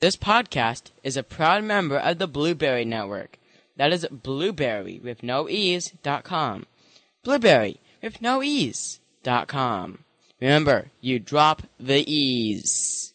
This 0.00 0.16
podcast 0.16 0.92
is 1.04 1.18
a 1.18 1.22
proud 1.22 1.62
member 1.62 1.98
of 1.98 2.16
the 2.16 2.26
Blueberry 2.26 2.86
Network. 2.86 3.38
That 3.76 3.92
is 3.92 4.06
blueberry 4.10 4.98
with 4.98 5.22
no 5.22 5.46
ease 5.46 5.92
dot 6.02 6.24
com. 6.24 6.64
Blueberry 7.22 7.80
with 8.02 8.22
no 8.22 8.42
ease 8.42 8.98
dot 9.22 9.46
com. 9.46 10.04
Remember, 10.40 10.86
you 11.02 11.18
drop 11.18 11.64
the 11.78 12.02
ease. 12.10 13.12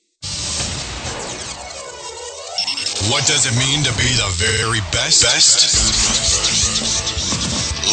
What 3.10 3.26
does 3.26 3.48
it 3.48 3.58
mean 3.58 3.84
to 3.84 3.92
be 3.98 4.14
the 4.22 4.30
very 4.38 4.82
best? 4.92 5.24
Best? 5.24 5.74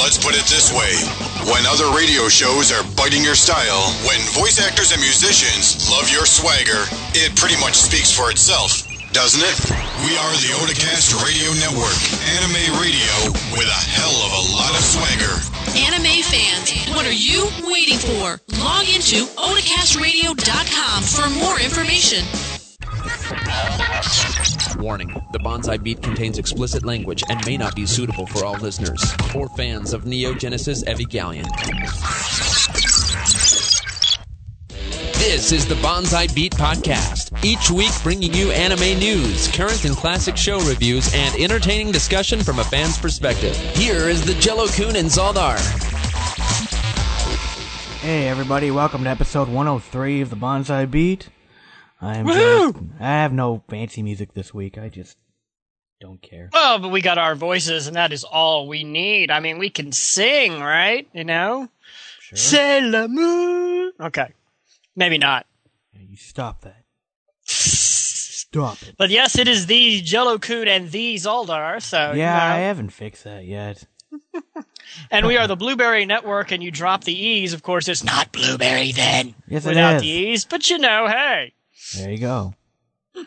Let's 0.03 0.19
put 0.23 0.35
it 0.35 0.45
this 0.53 0.71
way. 0.71 1.32
When 1.43 1.67
other 1.67 1.91
radio 1.91 2.29
shows 2.29 2.71
are 2.71 2.87
biting 2.95 3.25
your 3.25 3.35
style, 3.35 3.91
when 4.07 4.21
voice 4.31 4.63
actors 4.63 4.93
and 4.93 5.01
musicians 5.03 5.91
love 5.91 6.07
your 6.09 6.25
swagger, 6.25 6.87
it 7.19 7.35
pretty 7.35 7.59
much 7.59 7.75
speaks 7.75 8.15
for 8.15 8.31
itself, 8.31 8.87
doesn't 9.11 9.43
it? 9.43 9.59
We 10.07 10.15
are 10.23 10.35
the 10.39 10.55
Otacast 10.63 11.19
Radio 11.19 11.51
Network, 11.59 11.99
anime 12.39 12.79
radio 12.79 13.35
with 13.59 13.67
a 13.67 13.83
hell 13.91 14.15
of 14.23 14.33
a 14.39 14.43
lot 14.55 14.71
of 14.71 14.87
swagger. 14.87 15.35
Anime 15.83 16.23
fans, 16.23 16.71
what 16.95 17.07
are 17.07 17.13
you 17.13 17.51
waiting 17.67 17.99
for? 17.99 18.39
Log 18.63 18.87
into 18.87 19.27
otacastradio.com 19.35 21.03
for 21.03 21.27
more 21.43 21.59
information. 21.59 22.23
Warning 24.77 25.09
The 25.33 25.39
Bonsai 25.39 25.83
Beat 25.83 26.03
contains 26.03 26.39
explicit 26.39 26.85
language 26.85 27.23
and 27.29 27.45
may 27.47 27.57
not 27.57 27.75
be 27.75 27.87
suitable 27.87 28.27
for 28.27 28.45
all 28.45 28.55
listeners 28.55 29.03
or 29.35 29.49
fans 29.51 29.93
of 29.93 30.05
Neon 30.05 30.39
Genesis 30.39 30.85
Evangelion. 30.85 31.47
This 35.15 35.53
is 35.53 35.67
the 35.67 35.77
Bonsai 35.77 36.35
Beat 36.35 36.53
Podcast. 36.53 37.43
Each 37.45 37.71
week 37.71 37.93
bringing 38.03 38.35
you 38.35 38.51
anime 38.51 38.99
news, 38.99 39.49
current 39.49 39.85
and 39.85 39.97
classic 39.97 40.37
show 40.37 40.59
reviews, 40.61 41.15
and 41.15 41.35
entertaining 41.37 41.91
discussion 41.91 42.41
from 42.41 42.59
a 42.59 42.65
fan's 42.65 42.99
perspective. 42.99 43.57
Here 43.75 44.09
is 44.09 44.25
the 44.25 44.35
Jello 44.35 44.67
Coon 44.69 44.97
and 44.97 45.09
Zaldar. 45.09 45.59
Hey 48.01 48.29
everybody, 48.29 48.71
welcome 48.71 49.05
to 49.05 49.11
episode 49.11 49.49
103 49.49 50.21
of 50.21 50.31
the 50.31 50.37
Bonsai 50.37 50.91
Beat. 50.91 51.29
I'm 52.03 52.27
just, 52.27 52.77
I 53.01 53.05
have 53.05 53.33
no 53.33 53.63
fancy 53.69 54.03
music 54.03 54.35
this 54.35 54.53
week. 54.53 54.77
I 54.77 54.89
just 54.89 55.17
don't 56.01 56.21
care. 56.21 56.51
Well, 56.53 56.81
but 56.81 56.89
we 56.89 57.01
got 57.01 57.19
our 57.19 57.35
voices, 57.35 57.87
and 57.87 57.97
that 57.97 58.13
is 58.13 58.25
all 58.25 58.67
we 58.67 58.83
need. 58.83 59.31
I 59.31 59.41
mean, 59.41 59.59
we 59.59 59.71
can 59.71 59.93
sing, 59.93 60.61
right? 60.61 61.09
You 61.13 61.25
know? 61.25 61.69
Sure. 62.21 62.37
C'est 62.37 62.81
l'amour. 62.81 63.93
Okay. 64.01 64.33
Maybe 64.97 65.19
not. 65.19 65.47
Yeah, 65.95 66.03
you 66.09 66.17
stop 66.17 66.63
that. 66.63 66.85
Stop 67.45 68.83
it. 68.83 68.97
But 68.99 69.09
yes, 69.09 69.39
it 69.39 69.49
is 69.49 69.65
the 69.65 70.03
Jello 70.03 70.39
Coon 70.39 70.69
and 70.69 70.91
the 70.91 71.15
Zaldar, 71.15 71.81
so. 71.81 72.13
you 72.13 72.19
Yeah, 72.19 72.53
I 72.53 72.59
haven't 72.59 72.91
fixed 72.91 73.25
that 73.25 73.47
yet. 73.47 73.87
And 75.11 75.27
we 75.27 75.37
are 75.37 75.47
the 75.47 75.57
Blueberry 75.63 76.05
Network, 76.07 76.53
and 76.53 76.63
you 76.63 76.71
drop 76.71 77.05
the 77.05 77.19
E's. 77.19 77.53
Of 77.53 77.63
course, 77.63 77.89
it's 77.89 78.05
not 78.05 78.33
Blueberry 78.33 78.93
then. 78.93 79.35
Yes, 79.49 79.65
it 79.65 79.71
without 79.71 80.01
the 80.01 80.07
E's. 80.09 80.45
But 80.45 80.69
you 80.69 80.79
know, 80.79 81.07
hey. 81.09 81.55
There 81.97 82.11
you 82.11 82.19
go. 82.19 82.55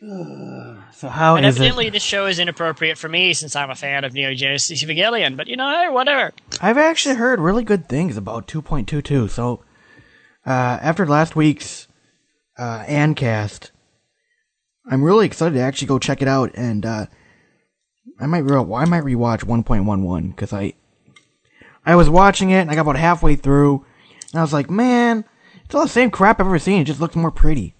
so 0.00 1.08
how 1.08 1.36
And 1.36 1.46
is 1.46 1.56
evidently, 1.56 1.86
it? 1.86 1.92
this 1.92 2.02
show 2.02 2.26
is 2.26 2.38
inappropriate 2.38 2.98
for 2.98 3.08
me 3.08 3.32
since 3.34 3.54
I'm 3.54 3.70
a 3.70 3.74
fan 3.74 4.04
of 4.04 4.12
Neon 4.12 4.36
Genesis 4.36 4.82
Evangelion. 4.82 5.36
But 5.36 5.46
you 5.46 5.56
know, 5.56 5.70
hey, 5.70 5.88
whatever. 5.88 6.32
I've 6.60 6.78
actually 6.78 7.14
heard 7.16 7.38
really 7.40 7.62
good 7.64 7.88
things 7.88 8.16
about 8.16 8.48
2.22. 8.48 9.30
So 9.30 9.62
uh, 10.44 10.50
after 10.82 11.06
last 11.06 11.36
week's 11.36 11.86
uh, 12.58 12.84
Ancast, 12.88 13.70
I'm 14.90 15.04
really 15.04 15.26
excited 15.26 15.54
to 15.54 15.60
actually 15.60 15.86
go 15.88 16.00
check 16.00 16.20
it 16.20 16.26
out, 16.28 16.50
and 16.54 16.84
uh, 16.84 17.06
I 18.18 18.26
might 18.26 18.40
re- 18.40 18.56
I 18.58 18.84
might 18.84 19.04
rewatch 19.04 19.44
1.11 19.44 20.30
because 20.34 20.52
I 20.52 20.74
I 21.86 21.94
was 21.94 22.10
watching 22.10 22.50
it 22.50 22.60
and 22.62 22.70
I 22.70 22.74
got 22.74 22.80
about 22.82 22.96
halfway 22.96 23.36
through, 23.36 23.84
and 24.32 24.40
I 24.40 24.42
was 24.42 24.52
like, 24.52 24.68
man, 24.68 25.24
it's 25.72 25.76
all 25.78 25.84
the 25.84 25.88
same 25.88 26.10
crap 26.10 26.38
I've 26.38 26.46
ever 26.46 26.58
seen. 26.58 26.82
It 26.82 26.84
just 26.84 27.00
looks 27.00 27.16
more 27.16 27.30
pretty. 27.30 27.74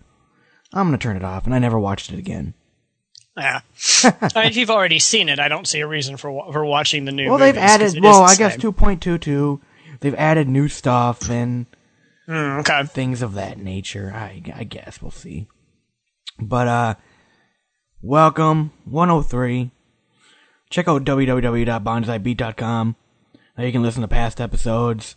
I'm 0.73 0.87
gonna 0.87 0.97
turn 0.97 1.19
it 1.19 1.23
off, 1.23 1.45
and 1.45 1.55
I 1.55 1.59
never 1.59 1.79
watched 1.79 2.11
it 2.11 2.19
again. 2.19 2.55
Yeah. 3.37 3.61
I 4.05 4.31
mean, 4.35 4.47
if 4.47 4.57
you've 4.57 4.71
already 4.71 4.99
seen 4.99 5.29
it, 5.29 5.39
I 5.39 5.49
don't 5.49 5.67
see 5.67 5.81
a 5.81 5.87
reason 5.87 6.17
for 6.17 6.51
for 6.55 6.65
watching 6.65 7.05
the 7.05 7.13
new. 7.13 7.29
Well, 7.29 7.37
they've 7.37 7.55
added. 7.55 8.03
Well, 8.03 8.23
I 8.23 8.35
guess 8.37 8.57
2.22. 8.57 9.61
They've 10.01 10.15
added 10.15 10.49
new 10.49 10.69
stuff 10.69 11.29
and. 11.29 11.67
Mm, 12.27 12.61
okay. 12.61 12.83
things 12.85 13.21
of 13.21 13.35
that 13.35 13.59
nature. 13.59 14.11
I, 14.15 14.41
I 14.55 14.65
guess 14.65 15.03
we'll 15.03 15.11
see. 15.11 15.47
But 16.39 16.69
uh, 16.69 16.95
welcome 18.01 18.73
103. 18.87 19.71
Check 20.71 20.89
out 20.89 21.05
www.bonsaibeat.com. 21.05 22.97
Now 23.59 23.65
you 23.65 23.73
can 23.73 23.83
listen 23.83 24.01
to 24.01 24.09
past 24.09 24.41
episodes. 24.41 25.15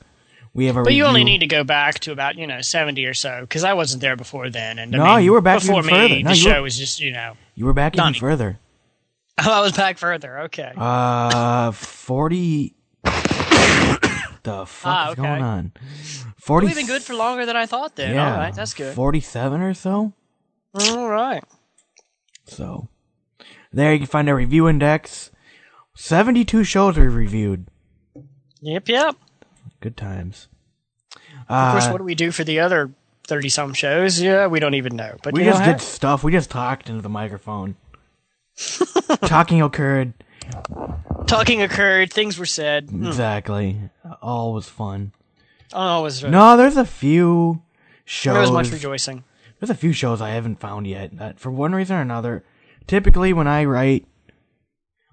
We 0.55 0.65
have 0.67 0.77
a 0.77 0.83
But 0.83 0.93
you 0.93 1.03
only 1.05 1.23
need 1.25 1.39
to 1.39 1.47
go 1.47 1.63
back 1.63 1.99
to 1.99 2.11
about 2.13 2.37
you 2.37 2.47
know 2.47 2.61
seventy 2.61 3.05
or 3.05 3.13
so 3.13 3.41
because 3.41 3.63
I 3.63 3.73
wasn't 3.73 4.01
there 4.01 4.15
before 4.15 4.49
then. 4.49 4.79
And 4.79 4.95
I 4.95 4.97
No, 4.97 5.15
mean, 5.17 5.25
you 5.25 5.33
were 5.33 5.41
back 5.41 5.59
before 5.59 5.79
even 5.79 5.85
me. 5.85 5.91
further. 5.99 6.15
The 6.15 6.23
No, 6.23 6.29
you 6.31 6.35
show 6.35 6.53
were- 6.55 6.61
was 6.63 6.77
just 6.77 6.99
you 7.01 7.11
know. 7.11 7.33
You 7.55 7.65
were 7.65 7.73
back 7.73 7.95
even 7.97 8.13
further. 8.15 8.57
Oh, 9.45 9.51
I 9.51 9.59
was 9.59 9.73
back 9.73 9.97
further. 9.97 10.39
Okay. 10.43 10.71
Uh, 10.77 11.71
40. 11.71 12.73
the 13.03 14.65
fuck 14.65 14.85
Ah, 14.85 15.07
is 15.07 15.11
okay. 15.11 15.21
going 15.21 15.41
on? 15.43 15.71
40. 16.39 16.67
We've 16.67 16.75
been 16.77 16.85
good 16.85 17.01
for 17.03 17.15
longer 17.15 17.45
than 17.45 17.57
I 17.57 17.65
thought. 17.65 17.97
Then. 17.97 18.15
Yeah, 18.15 18.31
All 18.31 18.37
right, 18.39 18.55
that's 18.55 18.73
good. 18.73 18.95
47 18.95 19.59
or 19.61 19.73
so. 19.73 20.13
All 20.87 21.09
right. 21.09 21.43
So, 22.45 22.87
there 23.73 23.91
you 23.91 23.99
can 23.99 24.07
find 24.07 24.29
our 24.29 24.35
review 24.35 24.69
index. 24.69 25.31
72 25.95 26.63
shows 26.63 26.97
we 26.97 27.07
reviewed. 27.07 27.67
Yep. 28.61 28.87
Yep. 28.87 29.15
Good 29.85 29.97
times. 29.97 30.47
Of 31.47 31.71
course, 31.73 31.85
Uh, 31.85 31.91
what 31.91 31.99
do 31.99 32.05
we 32.05 32.15
do 32.15 32.31
for 32.31 32.43
the 32.43 32.59
other 32.59 32.89
thirty 33.27 33.49
some 33.49 33.75
shows? 33.75 34.19
Yeah, 34.19 34.47
we 34.47 34.59
don't 34.59 34.73
even 34.73 34.95
know. 34.95 35.15
But 35.21 35.35
we 35.35 35.43
you 35.45 35.51
just 35.51 35.63
did 35.63 35.79
stuff. 35.79 36.23
We 36.23 36.31
just 36.31 36.49
talked 36.49 36.89
into 36.89 37.03
the 37.03 37.09
microphone. 37.09 37.75
Talking 39.27 39.61
occurred. 39.61 40.13
talking 41.27 41.61
occurred. 41.61 42.11
Things 42.11 42.39
were 42.39 42.47
said. 42.47 42.89
Hmm. 42.89 43.05
Exactly. 43.05 43.77
All 44.23 44.53
was 44.53 44.67
fun. 44.67 45.11
Oh, 45.71 45.99
it 45.99 46.01
was 46.01 46.23
No, 46.23 46.57
there's 46.57 46.77
a 46.77 46.85
few 46.85 47.61
shows. 48.05 48.33
there 48.33 48.41
was 48.41 48.49
much 48.49 48.71
rejoicing. 48.71 49.23
There's 49.59 49.69
a 49.69 49.75
few 49.75 49.93
shows 49.93 50.19
I 50.19 50.31
haven't 50.31 50.59
found 50.59 50.87
yet. 50.87 51.15
That 51.19 51.39
for 51.39 51.51
one 51.51 51.75
reason 51.75 51.95
or 51.97 52.01
another, 52.01 52.43
typically 52.87 53.33
when 53.33 53.47
I 53.47 53.65
write 53.65 54.07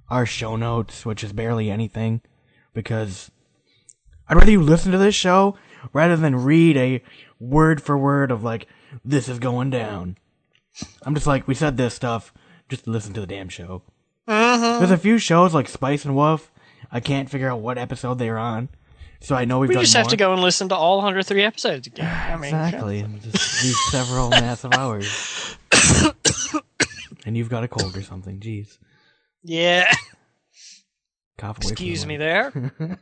our 0.09 0.25
show 0.25 0.57
notes, 0.57 1.05
which 1.05 1.23
is 1.23 1.35
barely 1.35 1.71
anything, 1.71 2.23
because 2.73 3.31
I'd 4.33 4.37
rather 4.39 4.51
you 4.51 4.63
listen 4.63 4.93
to 4.93 4.99
this 4.99 5.15
show 5.15 5.59
rather 5.93 6.17
than 6.17 6.37
read 6.37 6.79
a 6.79 7.03
word 7.39 7.83
for 7.83 7.99
word 7.99 8.31
of 8.31 8.43
like 8.43 8.67
this 9.05 9.29
is 9.29 9.39
going 9.39 9.69
down. 9.69 10.17
I'm 11.03 11.15
just 11.15 11.27
like 11.27 11.47
we 11.47 11.55
said 11.55 11.77
this 11.77 11.93
stuff. 11.93 12.33
Just 12.71 12.87
listen 12.89 13.13
to 13.13 13.21
the 13.21 13.27
damn 13.27 13.51
show. 13.51 13.83
Mm-hmm. 14.27 14.79
There's 14.79 14.91
a 14.91 14.97
few 14.97 15.19
shows 15.19 15.53
like 15.53 15.69
Spice 15.69 16.07
and 16.07 16.17
Wolf. 16.17 16.51
I 16.91 16.99
can't 17.01 17.29
figure 17.29 17.51
out 17.51 17.61
what 17.61 17.77
episode 17.77 18.19
they're 18.19 18.39
on, 18.39 18.71
so 19.21 19.35
I 19.37 19.45
know 19.45 19.59
we've 19.59 19.69
We 19.69 19.75
just 19.77 19.93
have 19.93 20.05
more. 20.07 20.11
to 20.13 20.17
go 20.17 20.33
and 20.33 20.41
listen 20.41 20.71
to 20.71 20.77
all 20.77 20.97
103 20.97 21.43
episodes 21.43 21.87
again. 21.87 22.07
I 22.33 22.35
mean, 22.37 22.45
Exactly. 22.55 23.01
and 23.01 23.21
Just 23.21 23.63
these 23.63 23.79
several 23.91 24.31
massive 24.31 24.73
hours. 24.73 25.59
and 27.27 27.37
you've 27.37 27.51
got 27.51 27.65
a 27.65 27.69
cold 27.69 27.95
or 27.99 28.03
something. 28.03 28.41
Jeez. 28.41 28.79
Yeah. 29.45 29.93
Cough 31.37 31.59
Excuse 31.59 32.07
me 32.07 32.17
there. 32.17 32.73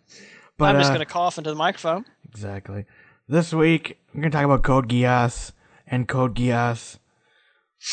But, 0.60 0.76
I'm 0.76 0.80
just 0.80 0.90
uh, 0.90 0.94
going 0.94 1.06
to 1.06 1.12
cough 1.12 1.38
into 1.38 1.50
the 1.50 1.56
microphone. 1.56 2.04
Exactly. 2.28 2.84
This 3.28 3.52
week, 3.52 3.98
we're 4.14 4.20
going 4.20 4.30
to 4.30 4.36
talk 4.36 4.44
about 4.44 4.62
Code 4.62 4.88
Geass 4.88 5.52
and 5.86 6.06
Code 6.06 6.34
Geass. 6.36 6.98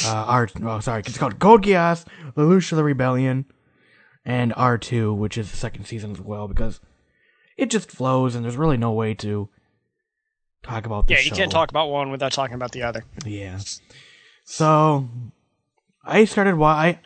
Uh, 0.04 0.26
R. 0.28 0.50
Oh, 0.64 0.80
sorry. 0.82 1.02
It's 1.06 1.18
called 1.18 1.40
Code 1.40 1.64
Geass, 1.64 2.06
Lelouch 2.36 2.72
of 2.74 2.76
the 2.76 2.84
Rebellion, 2.84 3.46
and 4.26 4.54
R2, 4.54 5.16
which 5.16 5.38
is 5.38 5.50
the 5.50 5.56
second 5.56 5.86
season 5.86 6.12
as 6.12 6.20
well, 6.20 6.50
because 6.50 6.82
it 7.56 7.70
just 7.70 7.90
flows 7.90 8.36
and 8.36 8.44
there's 8.44 8.58
really 8.58 8.78
no 8.78 8.92
way 8.92 9.14
to 9.14 9.48
talk 10.62 10.86
about 10.86 11.08
this 11.08 11.20
Yeah, 11.20 11.24
you 11.24 11.32
can't 11.32 11.52
talk 11.52 11.70
about 11.70 11.90
one 11.90 12.12
without 12.12 12.34
talking 12.34 12.56
about 12.56 12.74
the 12.74 12.84
other. 12.84 13.06
Yeah. 13.26 13.60
So 14.44 15.08
I 16.04 16.26
started 16.26 16.56
why 16.56 16.74
I 16.74 17.00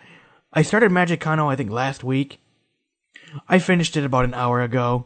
I 0.53 0.61
started 0.63 0.91
Magikano 0.91 1.51
I 1.51 1.55
think 1.55 1.69
last 1.69 2.03
week. 2.03 2.39
I 3.47 3.59
finished 3.59 3.95
it 3.95 4.03
about 4.03 4.25
an 4.25 4.33
hour 4.33 4.61
ago. 4.61 5.05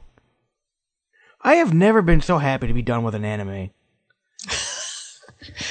I 1.46 1.56
have 1.56 1.76
never 1.76 2.02
been 2.02 2.22
so 2.22 2.40
happy 2.40 2.66
to 2.66 2.74
be 2.74 2.82
done 2.82 3.04
with 3.04 3.14
an 3.16 3.24
anime. 3.24 3.70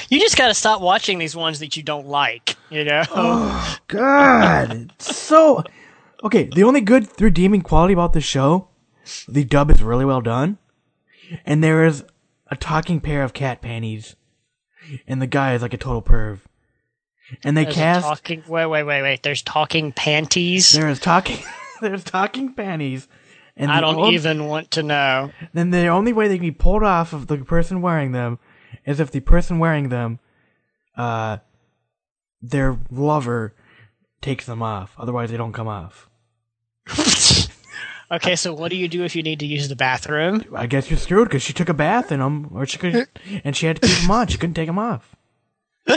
You 0.08 0.20
just 0.20 0.36
got 0.36 0.48
to 0.48 0.54
stop 0.54 0.80
watching 0.80 1.18
these 1.18 1.34
ones 1.34 1.58
that 1.58 1.76
you 1.76 1.82
don't 1.82 2.06
like, 2.06 2.56
you 2.70 2.84
know? 2.84 3.02
Oh. 3.10 3.76
God, 3.88 4.92
so 5.00 5.64
okay. 6.22 6.44
The 6.44 6.62
only 6.62 6.80
good 6.80 7.08
redeeming 7.20 7.62
quality 7.62 7.92
about 7.92 8.12
this 8.12 8.22
show, 8.22 8.68
the 9.26 9.42
dub 9.42 9.72
is 9.72 9.82
really 9.82 10.04
well 10.04 10.20
done, 10.20 10.58
and 11.44 11.64
there 11.64 11.84
is 11.84 12.04
a 12.48 12.56
talking 12.56 13.00
pair 13.00 13.24
of 13.24 13.32
cat 13.32 13.62
panties, 13.62 14.14
and 15.08 15.20
the 15.20 15.26
guy 15.26 15.54
is 15.54 15.62
like 15.62 15.74
a 15.74 15.78
total 15.78 16.02
perv. 16.02 16.38
and 17.42 17.56
they 17.56 17.64
There's 17.64 17.74
cast. 17.74 18.06
talking. 18.06 18.44
Wait, 18.46 18.66
wait, 18.66 18.84
wait, 18.84 19.02
wait. 19.02 19.22
There's 19.24 19.42
talking 19.42 19.90
panties. 19.90 20.70
There 20.70 20.88
is 20.88 21.00
talking. 21.00 21.44
there's 21.80 22.04
talking 22.04 22.54
panties. 22.54 23.08
And 23.56 23.70
I 23.70 23.80
don't 23.80 24.12
even 24.12 24.46
want 24.46 24.72
to 24.72 24.82
know. 24.82 25.30
Then 25.52 25.70
the 25.70 25.86
only 25.86 26.12
way 26.12 26.28
they 26.28 26.36
can 26.36 26.46
be 26.46 26.50
pulled 26.50 26.82
off 26.82 27.12
of 27.12 27.28
the 27.28 27.38
person 27.38 27.80
wearing 27.80 28.12
them 28.12 28.38
is 28.84 28.98
if 28.98 29.10
the 29.10 29.20
person 29.20 29.58
wearing 29.58 29.90
them, 29.90 30.18
uh, 30.96 31.38
their 32.42 32.78
lover 32.90 33.54
takes 34.20 34.44
them 34.46 34.62
off. 34.62 34.94
Otherwise, 34.98 35.30
they 35.30 35.36
don't 35.36 35.52
come 35.52 35.68
off. 35.68 36.08
Okay, 38.10 38.36
so 38.36 38.52
what 38.52 38.70
do 38.70 38.76
you 38.76 38.86
do 38.86 39.02
if 39.02 39.16
you 39.16 39.22
need 39.22 39.40
to 39.40 39.46
use 39.46 39.68
the 39.68 39.74
bathroom? 39.74 40.44
I 40.54 40.66
guess 40.66 40.90
you're 40.90 40.98
screwed 40.98 41.26
because 41.28 41.42
she 41.42 41.52
took 41.54 41.70
a 41.70 41.74
bath 41.74 42.12
in 42.12 42.20
them, 42.20 42.48
or 42.54 42.66
she 42.66 42.76
could, 42.78 43.08
and 43.44 43.56
she 43.56 43.66
had 43.66 43.80
to 43.80 43.88
keep 43.88 43.96
them 44.02 44.10
on. 44.10 44.26
She 44.26 44.36
couldn't 44.38 44.54
take 44.54 44.66
them 44.66 44.78
off. 44.78 45.16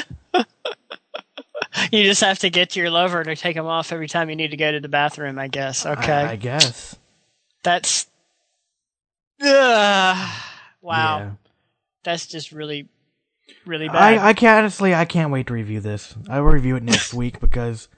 You 1.92 2.04
just 2.04 2.22
have 2.22 2.40
to 2.40 2.50
get 2.50 2.72
to 2.72 2.80
your 2.80 2.90
lover 2.90 3.24
to 3.24 3.36
take 3.36 3.56
them 3.56 3.68
off 3.68 3.94
every 3.94 4.08
time 4.08 4.30
you 4.30 4.36
need 4.36 4.50
to 4.52 4.58
go 4.58 4.72
to 4.72 4.80
the 4.80 4.90
bathroom. 4.90 5.38
I 5.38 5.48
guess. 5.48 5.86
Okay, 5.86 6.12
I, 6.12 6.32
I 6.32 6.36
guess. 6.36 6.96
That's. 7.68 8.08
Wow, 9.42 11.18
Yeah. 11.20 11.32
that's 12.04 12.28
just 12.28 12.52
really, 12.52 12.88
really 13.66 13.88
bad. 13.88 13.98
I, 13.98 14.30
I 14.30 14.34
can't 14.34 14.60
honestly. 14.60 14.96
I 14.96 15.06
can't 15.06 15.32
wait 15.32 15.48
to 15.48 15.54
review 15.54 15.80
this. 15.82 16.16
I 16.30 16.40
will 16.40 16.48
review 16.52 16.76
it 16.78 16.84
next 16.84 17.14
week 17.22 17.40
because 17.40 17.90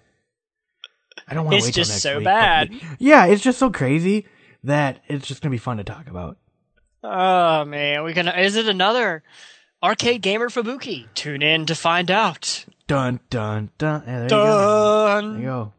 I 1.28 1.34
don't 1.36 1.46
want 1.46 1.54
to 1.54 1.58
It's 1.58 1.68
wait 1.68 1.74
till 1.76 1.84
just 1.84 2.02
so 2.02 2.18
week, 2.18 2.26
bad. 2.26 2.72
but- 2.72 2.82
yeah, 3.00 3.26
it's 3.26 3.44
just 3.44 3.60
so 3.60 3.70
crazy 3.70 4.26
that 4.64 5.02
it's 5.08 5.28
just 5.28 5.42
gonna 5.42 5.52
be 5.52 5.58
fun 5.60 5.78
to 5.78 5.84
talk 5.84 6.08
about. 6.08 6.38
oh 7.04 7.64
man, 7.66 8.04
we 8.04 8.14
gonna 8.14 8.32
Is 8.36 8.56
it 8.56 8.68
another 8.68 9.22
arcade 9.84 10.22
gamer 10.24 10.50
Fubuki? 10.50 11.06
Tune 11.14 11.42
in 11.44 11.66
to 11.68 11.76
find 11.76 12.10
out. 12.10 12.66
Dun 12.88 13.20
dun 13.30 13.70
dun. 13.78 14.04
Yeah, 14.08 14.14
there 14.16 14.24
you 14.24 14.30
go. 14.30 15.22
There 15.22 15.40
you 15.40 15.46
go. 15.46 15.74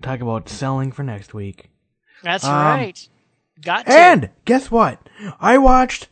Talk 0.00 0.20
about 0.20 0.48
selling 0.48 0.92
for 0.92 1.02
next 1.02 1.34
week. 1.34 1.70
That's 2.22 2.44
Um, 2.44 2.52
right. 2.54 3.08
Got 3.60 3.86
to. 3.86 3.92
And 3.92 4.30
guess 4.44 4.70
what? 4.70 5.08
I 5.40 5.58
watched 5.58 6.08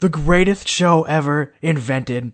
the 0.00 0.08
greatest 0.08 0.66
show 0.68 1.04
ever 1.04 1.54
invented. 1.62 2.32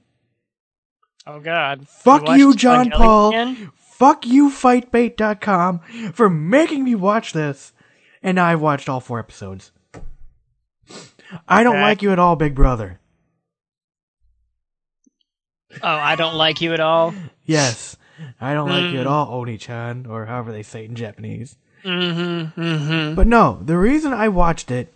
oh 1.26 1.40
god. 1.40 1.88
Fuck 1.88 2.22
watched 2.26 2.38
you, 2.38 2.54
John 2.54 2.90
Paul. 2.90 3.32
Evangelion? 3.32 3.72
Fuck 3.74 4.26
you, 4.26 4.50
fightbait.com 4.50 5.80
for 6.12 6.28
making 6.30 6.84
me 6.84 6.94
watch 6.94 7.32
this. 7.32 7.72
And 8.22 8.38
I've 8.40 8.60
watched 8.60 8.88
all 8.88 9.00
four 9.00 9.18
episodes. 9.18 9.72
I 11.48 11.62
don't 11.62 11.76
Okay. 11.76 11.82
like 11.82 12.02
you 12.02 12.12
at 12.12 12.18
all, 12.18 12.36
Big 12.36 12.54
Brother. 12.54 13.00
Oh, 15.82 15.88
I 15.88 16.16
don't 16.16 16.34
like 16.34 16.60
you 16.60 16.72
at 16.72 16.80
all. 16.80 17.14
Yes. 17.44 17.96
I 18.40 18.54
don't 18.54 18.68
like 18.70 18.84
Mm. 18.84 18.92
you 18.92 19.00
at 19.00 19.06
all, 19.06 19.32
Oni-chan, 19.34 20.06
or 20.06 20.24
however 20.26 20.50
they 20.52 20.62
say 20.62 20.84
it 20.84 20.88
in 20.90 20.96
Japanese. 20.96 21.56
Mm-hmm. 21.86 22.60
Mm-hmm. 22.60 23.14
But 23.14 23.26
no, 23.28 23.60
the 23.62 23.78
reason 23.78 24.12
I 24.12 24.28
watched 24.28 24.70
it, 24.70 24.92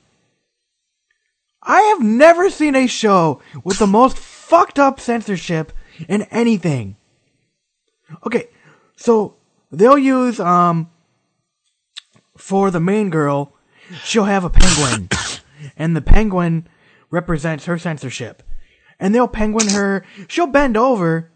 I 1.62 1.80
have 1.82 2.02
never 2.02 2.50
seen 2.50 2.74
a 2.74 2.86
show 2.86 3.40
with 3.62 3.78
the 3.78 3.86
most 3.86 4.18
fucked 4.50 4.78
up 4.78 4.98
censorship 4.98 5.72
in 6.08 6.22
anything. 6.30 6.96
Okay, 8.26 8.48
so 8.96 9.36
they'll 9.70 9.98
use 9.98 10.40
um 10.40 10.90
for 12.36 12.70
the 12.70 12.80
main 12.80 13.10
girl, 13.10 13.52
she'll 14.02 14.24
have 14.24 14.44
a 14.44 14.50
penguin, 14.50 15.08
and 15.76 15.94
the 15.94 16.00
penguin 16.00 16.66
represents 17.10 17.66
her 17.66 17.78
censorship. 17.78 18.42
And 18.98 19.14
they'll 19.14 19.28
penguin 19.28 19.68
her. 19.68 20.04
She'll 20.28 20.46
bend 20.46 20.76
over, 20.76 21.30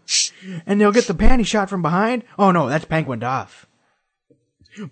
and 0.67 0.79
they'll 0.79 0.91
get 0.91 1.07
the 1.07 1.15
panty 1.15 1.43
shot 1.45 1.67
from 1.67 1.81
behind. 1.81 2.23
Oh 2.37 2.51
no, 2.51 2.69
that's 2.69 2.85
penguined 2.85 3.23
off. 3.23 3.65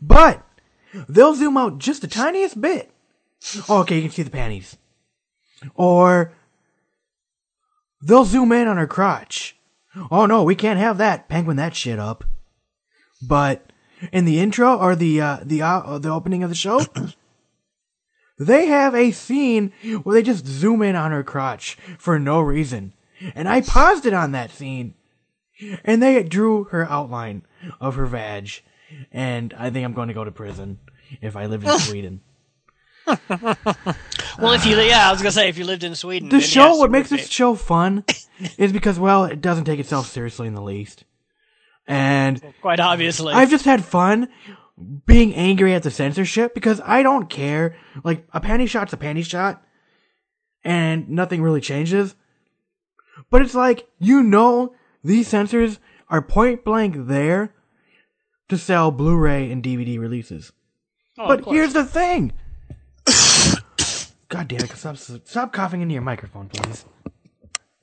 But 0.01 0.43
they'll 1.07 1.35
zoom 1.35 1.57
out 1.57 1.79
just 1.79 2.01
the 2.01 2.07
tiniest 2.07 2.59
bit. 2.59 2.91
Oh, 3.69 3.79
okay, 3.79 3.95
you 3.95 4.03
can 4.03 4.11
see 4.11 4.23
the 4.23 4.29
panties. 4.29 4.77
Or 5.75 6.33
they'll 8.01 8.25
zoom 8.25 8.51
in 8.51 8.67
on 8.67 8.77
her 8.77 8.87
crotch. 8.87 9.55
Oh 10.09 10.25
no, 10.25 10.43
we 10.43 10.55
can't 10.55 10.79
have 10.79 10.97
that. 10.97 11.29
Penguin 11.29 11.57
that 11.57 11.75
shit 11.75 11.99
up. 11.99 12.23
But 13.21 13.71
in 14.11 14.25
the 14.25 14.39
intro 14.39 14.77
or 14.77 14.95
the 14.95 15.21
uh, 15.21 15.39
the 15.43 15.61
uh, 15.61 15.99
the 15.99 16.09
opening 16.09 16.43
of 16.43 16.49
the 16.49 16.55
show, 16.55 16.81
they 18.39 18.65
have 18.65 18.95
a 18.95 19.11
scene 19.11 19.71
where 20.03 20.15
they 20.15 20.23
just 20.23 20.45
zoom 20.45 20.81
in 20.81 20.95
on 20.95 21.11
her 21.11 21.23
crotch 21.23 21.77
for 21.97 22.17
no 22.19 22.41
reason. 22.41 22.93
And 23.35 23.47
I 23.47 23.61
paused 23.61 24.05
it 24.05 24.13
on 24.13 24.31
that 24.31 24.51
scene. 24.51 24.95
And 25.85 26.01
they 26.01 26.21
drew 26.23 26.65
her 26.65 26.89
outline 26.89 27.43
of 27.79 27.95
her 27.95 28.07
vag. 28.07 28.61
And 29.11 29.53
I 29.57 29.69
think 29.69 29.85
I'm 29.85 29.93
going 29.93 30.07
to 30.07 30.13
go 30.13 30.23
to 30.23 30.31
prison 30.31 30.79
if 31.21 31.35
I 31.35 31.45
lived 31.45 31.67
in 31.67 31.79
Sweden. 31.79 32.21
Well, 34.39 34.53
if 34.53 34.65
you 34.65 34.79
yeah, 34.79 35.07
I 35.07 35.11
was 35.11 35.21
gonna 35.21 35.31
say 35.31 35.49
if 35.49 35.57
you 35.57 35.65
lived 35.65 35.83
in 35.83 35.95
Sweden, 35.95 36.29
The 36.29 36.41
show, 36.41 36.69
yes, 36.69 36.79
what 36.79 36.91
makes 36.91 37.09
this 37.09 37.27
show 37.27 37.55
fun 37.55 38.03
is 38.57 38.71
because, 38.71 38.99
well, 38.99 39.25
it 39.25 39.41
doesn't 39.41 39.65
take 39.65 39.79
itself 39.79 40.07
seriously 40.09 40.47
in 40.47 40.55
the 40.55 40.61
least. 40.61 41.03
And 41.87 42.41
be. 42.41 42.47
quite 42.61 42.79
obviously. 42.79 43.33
I've 43.33 43.49
just 43.49 43.65
had 43.65 43.83
fun 43.83 44.29
being 45.05 45.35
angry 45.35 45.73
at 45.73 45.83
the 45.83 45.91
censorship 45.91 46.53
because 46.53 46.81
I 46.83 47.03
don't 47.03 47.29
care. 47.29 47.75
Like, 48.03 48.25
a 48.33 48.41
panty 48.41 48.67
shot's 48.67 48.93
a 48.93 48.97
panty 48.97 49.25
shot, 49.25 49.63
and 50.63 51.09
nothing 51.09 51.41
really 51.41 51.61
changes. 51.61 52.15
But 53.29 53.41
it's 53.41 53.53
like, 53.53 53.87
you 53.99 54.23
know, 54.23 54.73
these 55.03 55.27
censors 55.27 55.79
are 56.09 56.21
point 56.21 56.63
blank 56.63 56.95
there 57.07 57.53
to 58.53 58.57
sell 58.59 58.91
Blu 58.91 59.17
ray 59.17 59.51
and 59.51 59.63
DVD 59.63 59.99
releases. 59.99 60.51
Oh, 61.17 61.27
but 61.27 61.45
here's 61.45 61.73
the 61.73 61.85
thing. 61.85 62.33
God 64.29 64.47
damn 64.47 64.61
it! 64.61 64.71
Stop, 64.71 64.97
stop 64.97 65.53
coughing 65.53 65.81
into 65.81 65.93
your 65.93 66.01
microphone, 66.01 66.49
please. 66.49 66.85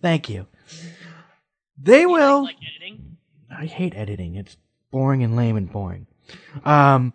Thank 0.01 0.29
you. 0.29 0.47
They 1.77 2.07
will. 2.07 2.45
like 2.45 2.57
editing. 2.77 3.17
I 3.51 3.67
hate 3.67 3.95
editing. 3.97 4.37
It's 4.37 4.57
boring 4.91 5.23
and 5.23 5.37
lame 5.37 5.57
and 5.57 5.71
boring. 5.71 6.07
Um. 6.65 7.13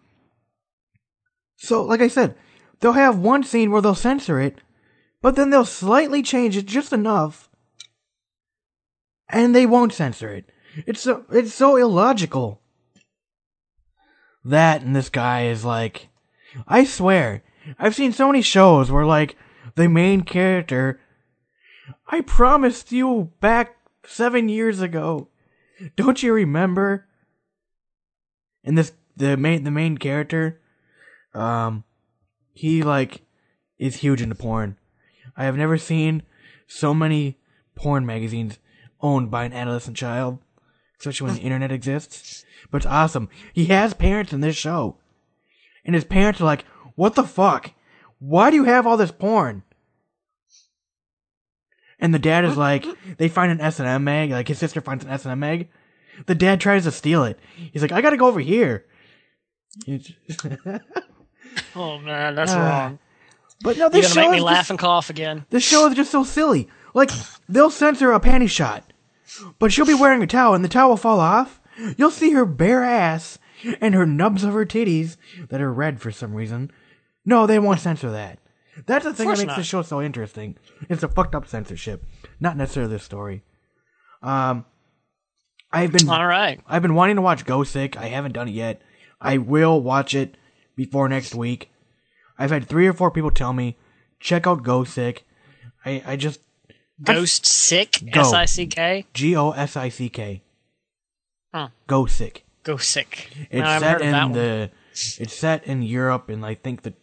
So, 1.58 1.84
like 1.84 2.02
I 2.02 2.10
said, 2.10 2.36
they'll 2.80 2.92
have 2.94 3.18
one 3.18 3.44
scene 3.44 3.72
where 3.72 3.82
they'll 3.82 3.96
censor 3.96 4.40
it, 4.40 4.60
but 5.22 5.36
then 5.36 5.50
they'll 5.50 5.66
slightly 5.66 6.22
change 6.22 6.56
it 6.58 6.66
just 6.66 6.94
enough, 6.94 7.50
and 9.30 9.56
they 9.56 9.66
won't 9.66 9.94
censor 9.94 10.30
it. 10.30 10.50
It's 10.86 11.02
so 11.02 11.26
it's 11.32 11.54
so 11.54 11.78
illogical. 11.78 12.62
That 14.46 14.84
and 14.84 14.96
this 14.96 15.10
guy 15.10 15.48
is 15.48 15.66
like, 15.66 16.10
I 16.68 16.84
swear, 16.84 17.42
I've 17.80 17.96
seen 17.96 18.14
so 18.14 18.28
many 18.28 18.44
shows 18.44 18.92
where 18.92 19.06
like 19.06 19.36
the 19.74 19.90
main 19.90 20.22
character, 20.22 21.02
I 22.08 22.22
promised 22.22 22.92
you 22.92 23.32
back 23.42 23.76
seven 24.06 24.48
years 24.48 24.82
ago. 24.82 25.30
Don't 25.96 26.22
you 26.22 26.32
remember? 26.32 27.08
And 28.64 28.78
this 28.78 28.94
the 29.18 29.36
main 29.36 29.64
the 29.64 29.72
main 29.72 29.98
character, 29.98 30.62
um, 31.34 31.84
he 32.54 32.84
like 32.84 33.22
is 33.80 33.98
huge 33.98 34.22
into 34.22 34.36
porn. 34.36 34.78
I 35.36 35.46
have 35.46 35.58
never 35.58 35.80
seen 35.80 36.22
so 36.68 36.94
many 36.94 37.40
porn 37.76 38.06
magazines 38.06 38.60
owned 39.02 39.32
by 39.32 39.44
an 39.44 39.54
adolescent 39.54 39.98
child, 39.98 40.38
especially 41.00 41.26
when 41.26 41.36
the 41.36 41.42
internet 41.46 41.72
exists. 41.72 42.45
But 42.72 42.78
it's 42.78 42.86
awesome. 42.86 43.30
He 43.54 43.66
has 43.66 43.94
parents 43.94 44.34
in 44.34 44.42
this 44.42 44.56
show, 44.56 44.98
and 45.86 45.94
his 45.96 46.04
parents 46.06 46.42
are 46.42 46.46
like, 46.46 46.66
"What 46.96 47.16
the 47.16 47.24
fuck? 47.24 47.72
Why 48.20 48.50
do 48.50 48.56
you 48.56 48.64
have 48.66 48.86
all 48.88 48.98
this 48.98 49.12
porn?" 49.12 49.64
And 52.00 52.14
the 52.14 52.20
dad 52.20 52.44
is 52.46 52.58
like, 52.58 52.86
they 53.18 53.30
find 53.30 53.52
an 53.52 53.62
S 53.62 53.80
and 53.80 53.88
M 53.88 54.04
mag. 54.04 54.30
Like 54.32 54.48
his 54.48 54.58
sister 54.60 54.82
finds 54.82 55.04
an 55.06 55.10
S 55.12 55.24
and 55.26 55.32
M 55.32 55.40
mag. 55.40 55.70
The 56.26 56.36
dad 56.36 56.60
tries 56.60 56.84
to 56.84 56.92
steal 56.92 57.24
it. 57.24 57.40
He's 57.56 57.82
like, 57.82 57.92
"I 57.92 58.02
gotta 58.02 58.18
go 58.18 58.28
over 58.28 58.40
here." 58.40 58.86
Oh 61.76 61.98
man, 62.00 62.36
that's 62.36 62.52
Ah, 62.52 62.58
wrong. 62.58 63.00
but 63.62 63.78
no, 63.78 63.88
this 63.88 63.96
You're 63.96 64.02
gonna 64.02 64.26
show 64.26 64.32
make 64.32 64.40
me 64.40 64.46
laugh 64.46 64.58
just, 64.60 64.70
and 64.72 64.80
cough 64.80 65.10
again. 65.10 65.46
this 65.52 65.64
show 65.64 65.88
is 65.88 65.96
just 65.96 66.12
so 66.12 66.24
silly. 66.26 66.68
Like 66.94 67.12
they'll 67.48 67.70
censor 67.72 68.12
a 68.12 68.20
panty 68.20 68.50
shot, 68.50 68.84
but 69.60 69.72
she'll 69.72 69.86
be 69.86 69.94
wearing 69.94 70.22
a 70.22 70.28
towel, 70.28 70.54
and 70.54 70.64
the 70.66 70.70
towel 70.70 70.90
will 70.90 70.98
fall 70.98 71.20
off. 71.22 71.62
You'll 71.98 72.12
see 72.12 72.32
her 72.32 72.46
bare 72.46 72.84
ass 72.84 73.40
and 73.82 73.94
her 73.94 74.06
nubs 74.06 74.44
of 74.44 74.54
her 74.54 74.66
titties 74.66 75.18
that 75.50 75.62
are 75.62 75.74
red 75.74 76.02
for 76.02 76.12
some 76.12 76.34
reason. 76.34 76.72
No, 77.26 77.48
they 77.48 77.60
won't 77.60 77.80
censor 77.80 78.12
that. 78.12 78.40
That's 78.86 79.06
the 79.06 79.14
thing 79.14 79.30
that 79.30 79.38
makes 79.38 79.48
not. 79.48 79.58
the 79.58 79.64
show 79.64 79.82
so 79.82 80.02
interesting. 80.02 80.58
It's 80.90 81.04
a 81.04 81.08
fucked 81.08 81.34
up 81.34 81.48
censorship, 81.48 82.04
not 82.40 82.58
necessarily 82.58 82.94
the 82.94 83.00
story. 83.00 83.44
Um, 84.22 84.66
I've 85.72 85.92
been 85.92 86.10
All 86.10 86.26
right. 86.26 86.60
I've 86.68 86.82
been 86.82 86.96
wanting 86.96 87.16
to 87.16 87.22
watch 87.22 87.46
Gosick. 87.46 87.96
I 87.96 88.08
haven't 88.08 88.34
done 88.34 88.48
it 88.48 88.54
yet. 88.54 88.82
I 89.22 89.38
will 89.38 89.82
watch 89.82 90.14
it 90.14 90.36
before 90.76 91.08
next 91.08 91.36
week. 91.36 91.72
I've 92.38 92.52
had 92.52 92.68
three 92.68 92.88
or 92.88 92.94
four 92.94 93.12
people 93.12 93.32
tell 93.32 93.54
me, 93.54 93.78
check 94.20 94.46
out 94.46 94.64
Gosick. 94.64 95.20
I, 95.86 96.04
I 96.06 96.16
just 96.16 96.42
Ghost 97.02 97.46
sick. 97.46 98.02
S 98.16 98.34
I 98.34 98.46
C 98.46 98.68
K. 98.68 99.06
G 99.14 99.36
O 99.36 99.52
S 99.52 99.76
I 99.76 99.90
C 99.90 100.10
K. 100.10 100.42
Gosick. 101.88 102.42
Go 102.64 102.78
sick. 102.78 103.30
It's 103.52 103.54
No, 103.64 103.80
set 103.80 103.82
heard 103.84 104.02
of 104.02 104.08
in 104.08 104.12
that 104.12 104.24
one. 104.24 104.32
the. 104.34 104.72
It's 105.20 105.34
set 105.34 105.66
in 105.66 105.82
Europe 105.84 106.30
in 106.30 106.44
I 106.44 106.56
think 106.56 106.82
the 106.84 106.94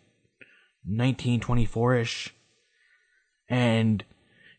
1924 0.87 1.94
ish, 1.97 2.35
and 3.49 4.04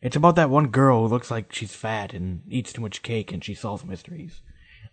it's 0.00 0.16
about 0.16 0.36
that 0.36 0.50
one 0.50 0.68
girl 0.68 1.02
who 1.02 1.08
looks 1.08 1.30
like 1.30 1.52
she's 1.52 1.74
fat 1.74 2.14
and 2.14 2.42
eats 2.48 2.72
too 2.72 2.80
much 2.80 3.02
cake 3.02 3.32
and 3.32 3.44
she 3.44 3.54
solves 3.54 3.84
mysteries. 3.84 4.40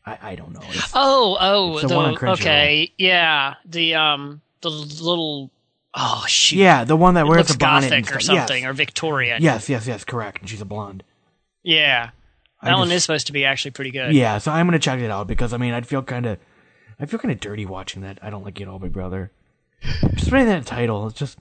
I, 0.05 0.17
I 0.21 0.35
don't 0.35 0.53
know. 0.53 0.61
It's, 0.69 0.91
Oh, 0.95 1.37
oh, 1.39 1.73
It's 1.73 1.81
the 1.83 1.87
the, 1.89 1.95
one 1.95 2.15
on 2.17 2.29
okay, 2.29 2.91
yeah, 2.97 3.55
the 3.65 3.93
um, 3.95 4.41
the 4.61 4.69
little 4.71 5.51
oh 5.93 6.25
shoot, 6.27 6.57
yeah, 6.57 6.83
the 6.83 6.95
one 6.97 7.13
that 7.13 7.27
wears 7.27 7.37
looks 7.39 7.51
the 7.53 7.57
bonnet 7.59 7.91
and 7.91 8.03
gothic 8.05 8.17
or 8.17 8.19
something 8.19 8.63
Yes. 8.63 8.69
or 8.69 8.73
Victorian. 8.73 9.41
yes, 9.43 9.69
yes, 9.69 9.85
yes, 9.87 10.03
correct. 10.03 10.41
And 10.41 10.49
she's 10.49 10.61
a 10.61 10.65
blonde. 10.65 11.03
yeah, 11.63 12.09
I 12.61 12.69
that 12.69 12.77
one 12.77 12.91
is 12.91 13.03
supposed 13.03 13.27
to 13.27 13.33
be 13.33 13.45
actually 13.45 13.71
pretty 13.71 13.91
good. 13.91 14.13
Yeah, 14.13 14.37
so 14.37 14.51
I'm 14.51 14.67
gonna 14.67 14.79
check 14.79 14.99
it 14.99 15.11
out 15.11 15.27
because 15.27 15.53
I 15.53 15.57
mean 15.57 15.73
I'd 15.73 15.87
feel 15.87 16.03
kind 16.03 16.25
of, 16.25 16.37
I 16.99 17.05
feel 17.05 17.19
kind 17.19 17.31
of 17.31 17.39
dirty 17.39 17.65
watching 17.65 18.01
that. 18.03 18.19
I 18.21 18.29
don't 18.29 18.43
like 18.43 18.61
it 18.61 18.67
all, 18.67 18.79
Big 18.79 18.93
Brother. 18.93 19.31
Just 20.13 20.31
reading 20.31 20.47
that 20.47 20.65
title, 20.65 21.07
it's 21.07 21.17
just 21.17 21.37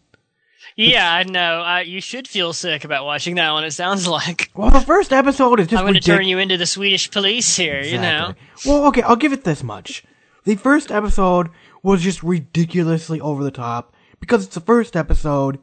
yeah, 0.76 1.12
I 1.12 1.24
know. 1.24 1.60
I, 1.60 1.82
you 1.82 2.00
should 2.00 2.28
feel 2.28 2.52
sick 2.52 2.84
about 2.84 3.04
watching 3.04 3.34
that 3.36 3.52
one. 3.52 3.64
It 3.64 3.72
sounds 3.72 4.06
like 4.08 4.50
well, 4.54 4.70
the 4.70 4.80
first 4.80 5.12
episode 5.12 5.60
is 5.60 5.68
just 5.68 5.80
I'm 5.80 5.84
going 5.84 5.94
to 5.94 6.00
turn 6.00 6.26
you 6.26 6.38
into 6.38 6.56
the 6.56 6.66
Swedish 6.66 7.10
police 7.10 7.56
here. 7.56 7.82
You 7.82 7.98
know, 7.98 8.34
Well, 8.64 8.86
okay, 8.86 9.02
I'll 9.02 9.16
give 9.16 9.32
it 9.32 9.44
this 9.44 9.62
much. 9.62 10.04
The 10.44 10.56
first 10.56 10.90
episode 10.90 11.48
was 11.82 12.02
just 12.02 12.22
ridiculously 12.22 13.20
over 13.20 13.44
the 13.44 13.50
top 13.50 13.94
because 14.20 14.44
it's 14.44 14.54
the 14.54 14.60
first 14.60 14.96
episode. 14.96 15.58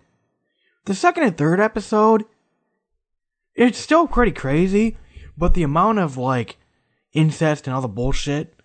The 0.86 0.96
second 0.96 1.24
and 1.24 1.38
third 1.38 1.60
episode, 1.60 2.26
it's 3.56 3.78
still 3.78 4.08
pretty 4.08 4.32
crazy, 4.32 4.98
but 5.38 5.54
the 5.54 5.64
amount 5.64 6.00
of 6.00 6.18
like 6.18 6.58
incest 7.14 7.68
and 7.68 7.74
all 7.76 7.82
the 7.82 7.88
bullshit 7.88 8.62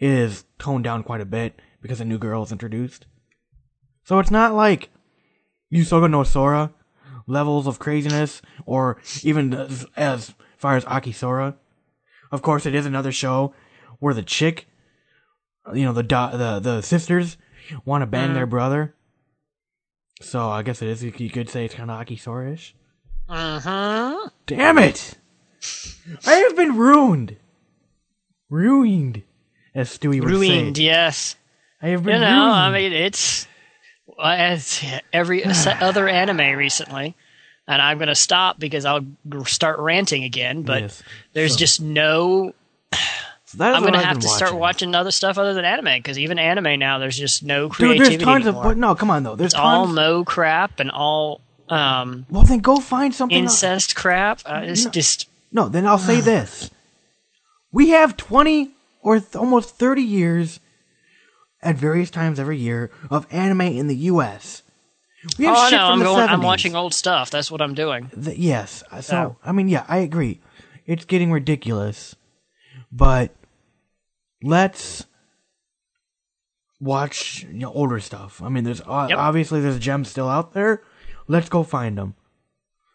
is 0.00 0.44
toned 0.58 0.84
down 0.84 1.02
quite 1.02 1.20
a 1.20 1.26
bit 1.26 1.60
because 1.82 2.00
a 2.00 2.04
new 2.04 2.18
girl 2.18 2.42
is 2.42 2.52
introduced. 2.52 3.06
So 4.04 4.18
it's 4.18 4.30
not 4.30 4.54
like 4.54 4.90
Yosuga 5.72 6.10
no 6.10 6.22
Sora 6.22 6.72
levels 7.26 7.66
of 7.66 7.78
craziness 7.78 8.42
or 8.66 8.98
even 9.22 9.54
as, 9.54 9.86
as 9.96 10.34
far 10.56 10.76
as 10.76 10.84
Akisora. 10.84 11.56
Of 12.30 12.42
course, 12.42 12.66
it 12.66 12.74
is 12.74 12.86
another 12.86 13.12
show 13.12 13.54
where 13.98 14.14
the 14.14 14.22
chick, 14.22 14.66
you 15.72 15.84
know, 15.84 15.92
the 15.92 16.02
do- 16.02 16.36
the 16.36 16.60
the 16.60 16.80
sisters 16.82 17.36
want 17.84 18.02
to 18.02 18.06
bang 18.06 18.34
their 18.34 18.46
brother. 18.46 18.94
So 20.20 20.48
I 20.50 20.62
guess 20.62 20.82
it 20.82 20.88
is. 20.88 21.02
You 21.02 21.30
could 21.30 21.48
say 21.48 21.64
it's 21.64 21.74
kind 21.74 21.90
of 21.90 22.00
Akisora-ish. 22.06 22.74
uh-huh. 23.28 24.28
Damn 24.46 24.78
it! 24.78 25.16
I 26.26 26.32
have 26.34 26.56
been 26.56 26.76
ruined, 26.76 27.36
ruined, 28.50 29.22
as 29.74 29.96
Stewie 29.96 30.20
would 30.20 30.30
ruined. 30.30 30.76
say. 30.76 30.82
Yes, 30.84 31.36
I 31.82 31.88
have 31.88 32.04
been 32.04 32.14
you 32.14 32.20
know. 32.20 32.26
ruined. 32.44 32.52
I 32.52 32.70
mean, 32.72 32.92
it's 32.92 33.46
as 34.22 34.82
every 35.12 35.44
other 35.80 36.08
anime 36.08 36.56
recently. 36.56 37.14
And 37.66 37.80
I'm 37.80 37.96
going 37.96 38.08
to 38.08 38.14
stop 38.14 38.58
because 38.58 38.84
I'll 38.84 39.06
start 39.46 39.78
ranting 39.78 40.22
again. 40.24 40.62
But 40.64 40.82
Yes. 40.82 41.02
there's 41.32 41.52
So- 41.52 41.58
just 41.58 41.80
no 41.80 42.54
So 43.46 43.58
that 43.58 43.70
is 43.70 43.76
I'm 43.76 43.82
gonna 43.84 43.98
I've 43.98 44.18
to 44.18 44.26
watching. 44.26 44.30
start 44.36 44.54
watching 44.56 44.94
other 44.96 45.12
stuff 45.12 45.38
other 45.38 45.54
than 45.54 45.64
anime 45.64 45.84
because 45.94 46.18
even 46.18 46.40
anime 46.40 46.76
now, 46.78 46.98
there's 46.98 47.16
just 47.16 47.44
no 47.44 47.68
Dude, 47.68 47.72
creativity 47.76 48.16
there's 48.16 48.24
tons 48.24 48.46
anymore. 48.48 48.72
of. 48.72 48.78
No, 48.78 48.94
come 48.96 49.10
on 49.10 49.22
though. 49.22 49.36
There's 49.36 49.52
it's 49.52 49.60
all 49.60 49.86
mo 49.86 50.24
crap 50.24 50.80
and 50.80 50.90
all 50.90 51.40
um, 51.68 52.26
well, 52.28 52.42
then 52.42 52.58
go 52.58 52.78
find 52.80 53.14
something. 53.14 53.44
else. 53.44 53.62
incest 53.62 53.94
crap. 53.94 54.40
Uh, 54.44 54.62
it's 54.64 54.86
just 54.86 55.28
No, 55.54 55.68
then 55.70 55.86
I'll 55.86 55.96
say 55.98 56.20
this. 56.32 56.70
We 57.72 57.90
have 57.90 58.16
20 58.18 58.72
or 59.00 59.20
th- 59.20 59.34
almost 59.36 59.76
30 59.76 60.02
years 60.02 60.60
at 61.62 61.76
various 61.76 62.10
times 62.10 62.38
every 62.38 62.58
year 62.58 62.90
of 63.10 63.26
anime 63.30 63.62
in 63.62 63.86
the 63.86 63.96
US. 64.12 64.62
We 65.38 65.46
have 65.46 65.56
oh 65.56 65.68
shit 65.70 65.78
no, 65.78 65.86
from 65.86 65.92
I'm 65.94 65.98
the 66.00 66.04
going. 66.04 66.28
I'm 66.28 66.42
watching 66.42 66.76
old 66.76 66.92
stuff. 66.92 67.30
That's 67.30 67.50
what 67.50 67.62
I'm 67.62 67.72
doing. 67.72 68.10
Yes. 68.36 68.84
So. 69.00 69.38
I 69.42 69.52
mean, 69.52 69.68
yeah, 69.68 69.86
I 69.88 69.98
agree. 69.98 70.40
It's 70.84 71.06
getting 71.06 71.32
ridiculous. 71.32 72.14
But 72.92 73.34
let's 74.42 75.06
watch 76.78 77.44
you 77.44 77.60
know, 77.60 77.72
older 77.72 78.00
stuff. 78.00 78.42
I 78.42 78.48
mean, 78.50 78.64
there's 78.64 78.82
o- 78.86 79.08
Yep. 79.08 79.18
obviously 79.18 79.60
there's 79.60 79.78
gems 79.78 80.08
still 80.10 80.28
out 80.28 80.52
there. 80.52 80.82
Let's 81.26 81.48
go 81.48 81.62
find 81.62 81.96
them. 81.96 82.14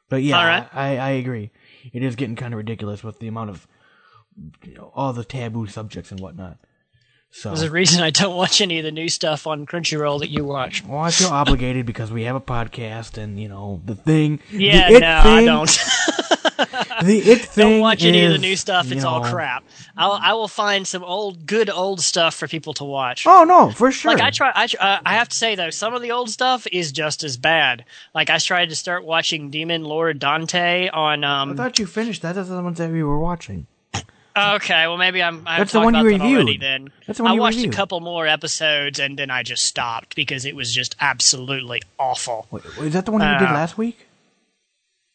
But 0.09 0.21
yeah, 0.23 0.37
All 0.37 0.45
right. 0.45 0.67
I, 0.71 0.97
I 0.97 1.09
agree. 1.11 1.51
It 1.93 2.03
is 2.03 2.15
getting 2.15 2.35
kind 2.35 2.53
of 2.53 2.57
ridiculous 2.57 3.03
with 3.03 3.19
the 3.19 3.27
amount 3.27 3.49
of 3.49 3.67
you 4.63 4.75
know, 4.75 4.91
all 4.95 5.13
the 5.13 5.23
taboo 5.23 5.67
subjects 5.67 6.11
and 6.11 6.19
whatnot. 6.19 6.57
So, 7.31 7.49
There's 7.49 7.61
a 7.61 7.69
reason 7.69 8.01
I 8.01 8.09
don't 8.09 8.35
watch 8.35 8.59
any 8.59 8.79
of 8.79 8.83
the 8.83 8.91
new 8.91 9.07
stuff 9.07 9.45
on 9.45 9.67
Crunchyroll 9.67 10.19
that 10.19 10.29
you 10.29 10.43
watch. 10.43 10.83
well, 10.83 10.99
I 10.99 11.11
feel 11.11 11.27
obligated 11.29 11.85
because 11.85 12.11
we 12.11 12.23
have 12.23 12.35
a 12.35 12.41
podcast 12.41 13.19
and 13.19 13.39
you 13.39 13.47
know 13.47 13.81
the 13.85 13.93
thing. 13.93 14.39
Yeah, 14.51 14.91
the 14.91 14.99
no, 14.99 15.21
I 15.23 15.45
don't. 15.45 15.69
The 17.03 17.19
it 17.19 17.41
thing. 17.45 17.63
don't 17.71 17.79
watch 17.79 18.03
any 18.03 18.25
of 18.25 18.31
the 18.33 18.37
new 18.37 18.55
stuff. 18.55 18.91
It's 18.91 19.03
all 19.03 19.23
crap. 19.23 19.63
I'll, 19.97 20.13
I 20.21 20.33
will 20.33 20.47
find 20.47 20.87
some 20.87 21.03
old, 21.03 21.45
good 21.45 21.69
old 21.69 22.01
stuff 22.01 22.35
for 22.35 22.47
people 22.47 22.73
to 22.75 22.83
watch. 22.83 23.25
Oh 23.27 23.43
no, 23.43 23.71
for 23.71 23.91
sure. 23.91 24.11
Like 24.11 24.21
I 24.21 24.29
try, 24.31 24.51
I, 24.55 24.67
uh, 24.79 24.99
I 25.05 25.13
have 25.15 25.29
to 25.29 25.35
say 25.35 25.55
though, 25.55 25.69
some 25.69 25.93
of 25.93 26.01
the 26.01 26.11
old 26.11 26.29
stuff 26.29 26.67
is 26.71 26.91
just 26.91 27.23
as 27.23 27.37
bad. 27.37 27.85
Like 28.13 28.29
I 28.29 28.37
tried 28.37 28.69
to 28.69 28.75
start 28.75 29.05
watching 29.05 29.49
Demon 29.49 29.83
Lord 29.83 30.19
Dante 30.19 30.89
on. 30.89 31.23
Um, 31.23 31.51
I 31.51 31.55
thought 31.55 31.79
you 31.79 31.85
finished 31.85 32.21
that. 32.21 32.35
That's 32.35 32.49
the 32.49 32.61
one 32.61 32.73
that 32.73 32.91
we 32.91 33.03
were 33.03 33.19
watching. 33.19 33.65
okay, 34.37 34.87
well 34.87 34.97
maybe 34.97 35.21
I'm. 35.23 35.45
I've 35.47 35.59
That's 35.59 35.73
the 35.73 35.79
one 35.81 35.93
you 35.95 36.03
that 36.03 36.21
already 36.21 36.35
reviewed. 36.35 36.61
Then 36.61 36.91
That's 37.07 37.17
the 37.17 37.23
one 37.23 37.31
I 37.31 37.35
you 37.35 37.41
watched 37.41 37.57
reviewed. 37.57 37.73
a 37.73 37.77
couple 37.77 37.99
more 37.99 38.27
episodes 38.27 38.99
and 38.99 39.17
then 39.17 39.29
I 39.31 39.43
just 39.43 39.63
stopped 39.65 40.15
because 40.15 40.45
it 40.45 40.55
was 40.55 40.73
just 40.73 40.95
absolutely 40.99 41.81
awful. 41.97 42.47
Wait, 42.51 42.63
is 42.79 42.93
that 42.93 43.05
the 43.05 43.11
one 43.11 43.21
you 43.21 43.39
did 43.39 43.49
Uh, 43.49 43.53
last 43.53 43.77
week? 43.77 44.05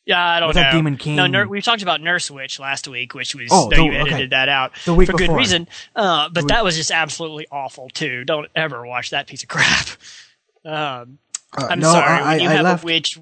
Yeah, 0.07 0.23
I 0.23 0.39
don't 0.41 0.49
Was 0.49 0.57
know. 0.57 0.63
that 0.63 0.73
Demon 0.73 0.97
King? 0.99 1.17
No, 1.17 1.27
Ner- 1.27 1.49
we 1.49 1.63
talked 1.63 1.81
about 1.83 2.01
Nurse 2.03 2.31
Witch 2.31 2.59
last 2.61 2.87
week, 2.87 3.15
which 3.15 3.35
was 3.35 3.49
Oh, 3.51 3.71
though 3.71 3.77
the- 3.77 3.85
you 3.85 3.93
edited 3.93 4.13
okay. 4.15 4.27
that 4.29 4.49
out 4.51 4.73
The 4.85 4.93
week 4.95 5.11
for 5.11 5.17
good 5.17 5.31
reason. 5.31 5.67
Uh, 5.97 6.29
but 6.29 6.49
that 6.49 6.63
was 6.63 6.77
just 6.77 6.91
absolutely 6.91 7.47
awful 7.51 7.89
too. 7.89 8.25
Don't 8.25 8.49
ever 8.55 8.87
watch 8.87 9.11
that 9.11 9.27
piece 9.27 9.43
of 9.43 9.49
crap. 9.51 9.89
Um, 10.65 11.19
Uh, 11.57 11.67
I'm 11.71 11.79
no, 11.81 11.91
sorry. 11.93 12.21
I, 12.21 12.31
when 12.37 12.41
you 12.41 12.49
I, 12.49 12.53
I 12.53 12.55
have 12.57 12.65
left. 12.65 12.83
a 12.83 12.87
witch 12.87 13.19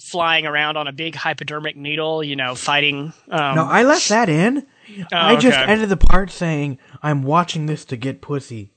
flying 0.00 0.46
around 0.46 0.76
on 0.76 0.86
a 0.88 0.92
big 0.92 1.14
hypodermic 1.14 1.76
needle, 1.76 2.22
you 2.24 2.34
know, 2.36 2.54
fighting. 2.54 3.12
Um, 3.30 3.54
no, 3.56 3.64
I 3.66 3.82
left 3.84 4.08
that 4.08 4.28
in. 4.28 4.66
I 5.12 5.34
Oh, 5.34 5.38
just 5.38 5.56
okay. 5.58 5.70
ended 5.70 5.88
the 5.88 5.96
part 5.96 6.30
saying 6.30 6.78
I'm 7.02 7.22
watching 7.22 7.66
this 7.66 7.84
to 7.86 7.96
get 7.96 8.20
pussy. 8.22 8.70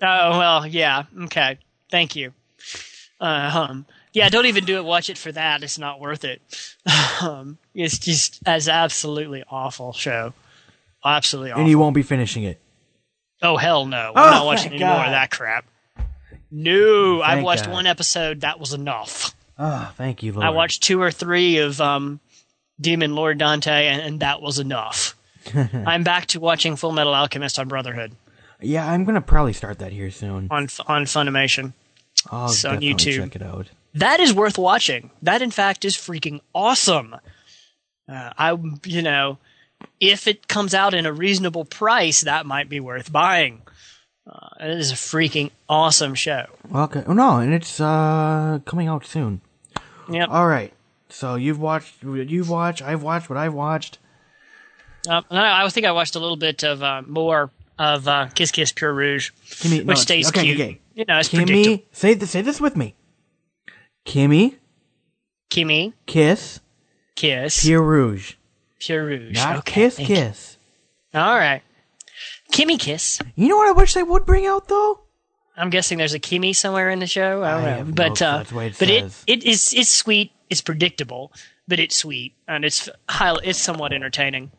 Oh 0.00 0.38
well, 0.38 0.66
yeah. 0.66 1.04
Okay, 1.24 1.58
thank 1.90 2.14
you. 2.14 2.32
Uh, 3.20 3.66
um, 3.68 3.86
yeah, 4.18 4.28
don't 4.28 4.46
even 4.46 4.64
do 4.64 4.76
it. 4.76 4.84
Watch 4.84 5.08
it 5.10 5.16
for 5.18 5.32
that. 5.32 5.62
It's 5.62 5.78
not 5.78 6.00
worth 6.00 6.24
it. 6.24 6.42
um, 7.22 7.58
it's 7.74 7.98
just 7.98 8.40
as 8.46 8.68
absolutely 8.68 9.44
awful 9.50 9.92
show. 9.92 10.32
Absolutely 11.04 11.52
awful. 11.52 11.60
And 11.62 11.70
you 11.70 11.78
won't 11.78 11.94
be 11.94 12.02
finishing 12.02 12.42
it. 12.44 12.60
oh 13.42 13.56
hell 13.56 13.86
no, 13.86 14.12
we're 14.14 14.20
Oh, 14.22 14.30
not 14.30 14.46
watching 14.46 14.70
thank 14.70 14.82
any 14.82 14.90
more 14.92 15.04
of 15.04 15.10
that 15.12 15.30
crap. 15.30 15.64
No, 16.50 17.20
I've 17.22 17.42
watched 17.42 17.66
God. 17.66 17.72
one 17.74 17.86
episode. 17.86 18.40
That 18.40 18.58
was 18.58 18.72
enough. 18.72 19.34
Ah, 19.58 19.92
thank 19.96 20.22
you, 20.22 20.32
Lord. 20.32 20.46
I 20.46 20.50
watched 20.50 20.82
two 20.82 21.00
or 21.02 21.10
three 21.10 21.58
of 21.58 21.80
um, 21.80 22.20
Demon 22.80 23.14
Lord 23.14 23.38
Dante, 23.38 23.86
and, 23.88 24.00
and 24.00 24.20
that 24.20 24.40
was 24.40 24.58
enough. 24.58 25.14
I'm 25.54 26.04
back 26.04 26.26
to 26.28 26.40
watching 26.40 26.76
Full 26.76 26.92
Metal 26.92 27.14
Alchemist 27.14 27.58
on 27.58 27.68
Brotherhood 27.68 28.12
Yeah, 28.60 28.90
I'm 28.90 29.04
gonna 29.04 29.20
probably 29.20 29.52
start 29.52 29.78
that 29.80 29.92
here 29.92 30.10
soon. 30.10 30.48
on 30.50 30.68
on 30.86 31.04
Funimation. 31.04 31.72
I'll 32.30 32.46
it's 32.50 32.64
on 32.64 32.80
YouTube. 32.80 33.16
check 33.16 33.36
it 33.36 33.42
out. 33.42 33.68
That 33.94 34.20
is 34.20 34.32
worth 34.32 34.58
watching. 34.58 35.10
That, 35.22 35.42
in 35.42 35.50
fact, 35.50 35.84
is 35.84 35.96
freaking 35.96 36.40
awesome. 36.54 37.16
Uh, 38.08 38.30
I, 38.38 38.56
you 38.84 39.02
know, 39.02 39.38
if 40.00 40.26
it 40.26 40.48
comes 40.48 40.74
out 40.74 40.94
in 40.94 41.06
a 41.06 41.12
reasonable 41.12 41.64
price, 41.64 42.22
that 42.22 42.46
might 42.46 42.68
be 42.68 42.80
worth 42.80 43.12
buying. 43.12 43.62
Uh, 44.28 44.48
it 44.60 44.78
is 44.78 44.90
a 44.90 44.94
freaking 44.94 45.50
awesome 45.68 46.14
show. 46.14 46.46
Okay. 46.74 47.02
Oh 47.06 47.14
no, 47.14 47.38
and 47.38 47.54
it's 47.54 47.80
uh 47.80 48.58
coming 48.66 48.86
out 48.86 49.06
soon. 49.06 49.40
Yep. 50.10 50.28
All 50.30 50.46
right. 50.46 50.72
So 51.08 51.36
you've 51.36 51.60
watched, 51.60 52.02
you've 52.02 52.50
watched, 52.50 52.82
I've 52.82 53.02
watched 53.02 53.30
what 53.30 53.38
I've 53.38 53.54
watched. 53.54 53.98
Uh, 55.08 55.22
I, 55.30 55.68
think 55.70 55.86
I 55.86 55.92
watched 55.92 56.16
a 56.16 56.18
little 56.18 56.36
bit 56.36 56.64
of 56.64 56.82
uh, 56.82 57.02
more 57.06 57.50
of 57.78 58.06
uh, 58.06 58.28
Kiss 58.34 58.50
Kiss 58.50 58.72
Pure 58.72 58.92
Rouge, 58.92 59.30
Kimmy, 59.46 59.78
no, 59.78 59.84
which 59.84 59.98
stays 59.98 60.28
okay, 60.28 60.42
cute. 60.42 60.60
okay. 60.60 60.80
You 60.94 61.04
know, 61.06 61.18
it's 61.18 61.28
predictable. 61.28 61.78
Kimmy, 61.78 61.84
say 61.92 62.18
say 62.18 62.42
this 62.42 62.60
with 62.60 62.76
me. 62.76 62.94
Kimmy, 64.08 64.54
Kimmy, 65.50 65.92
kiss, 66.06 66.60
Kiss, 67.14 67.62
Pure 67.62 67.82
Rouge, 67.82 68.34
Pure 68.80 69.04
Rouge. 69.04 69.34
not 69.34 69.58
okay, 69.58 69.72
kiss, 69.82 69.96
thank 69.96 70.08
you. 70.08 70.14
kiss. 70.16 70.56
All 71.14 71.36
right. 71.36 71.62
Kimmy 72.52 72.78
Kiss. 72.80 73.20
You 73.36 73.48
know 73.48 73.56
what 73.58 73.68
I 73.68 73.72
wish 73.72 73.92
they 73.92 74.02
would 74.02 74.24
bring 74.24 74.46
out 74.46 74.68
though? 74.68 75.00
I'm 75.56 75.68
guessing 75.70 75.98
there's 75.98 76.14
a 76.14 76.18
Kimmy 76.20 76.56
somewhere 76.56 76.88
in 76.88 76.98
the 77.00 77.06
show. 77.06 77.42
I 77.42 77.50
don't 77.50 77.60
I 77.60 77.64
know, 77.70 77.76
have 77.76 77.88
no 77.88 77.94
but 77.94 78.22
uh, 78.22 78.38
That's 78.38 78.50
the 78.50 78.56
way 78.56 78.66
it 78.68 78.76
but 78.78 78.88
it, 78.88 79.12
it 79.26 79.44
is 79.44 79.74
it's 79.76 79.90
sweet. 79.90 80.32
It's 80.48 80.62
predictable, 80.62 81.30
but 81.66 81.78
it's 81.78 81.94
sweet 81.96 82.32
and 82.46 82.64
it's 82.64 82.88
highly, 83.10 83.46
it's 83.48 83.58
somewhat 83.60 83.92
entertaining. 83.92 84.50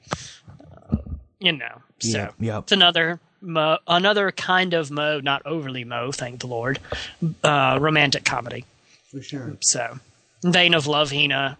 You 1.39 1.53
know, 1.53 1.81
So 1.99 2.17
Yep, 2.17 2.33
yep. 2.39 2.63
it's 2.63 2.71
another 2.73 3.19
mo- 3.41 3.79
another 3.87 4.31
kind 4.31 4.73
of 4.75 4.91
mo, 4.91 5.19
not 5.21 5.41
overly 5.45 5.85
mo, 5.85 6.11
thank 6.11 6.41
the 6.41 6.47
Lord, 6.47 6.79
uh, 7.43 7.77
romantic 7.81 8.25
comedy. 8.25 8.65
For 9.11 9.21
sure. 9.21 9.57
So 9.61 9.99
vein 10.43 10.73
of 10.73 10.87
Love 10.87 11.11
Hina, 11.11 11.57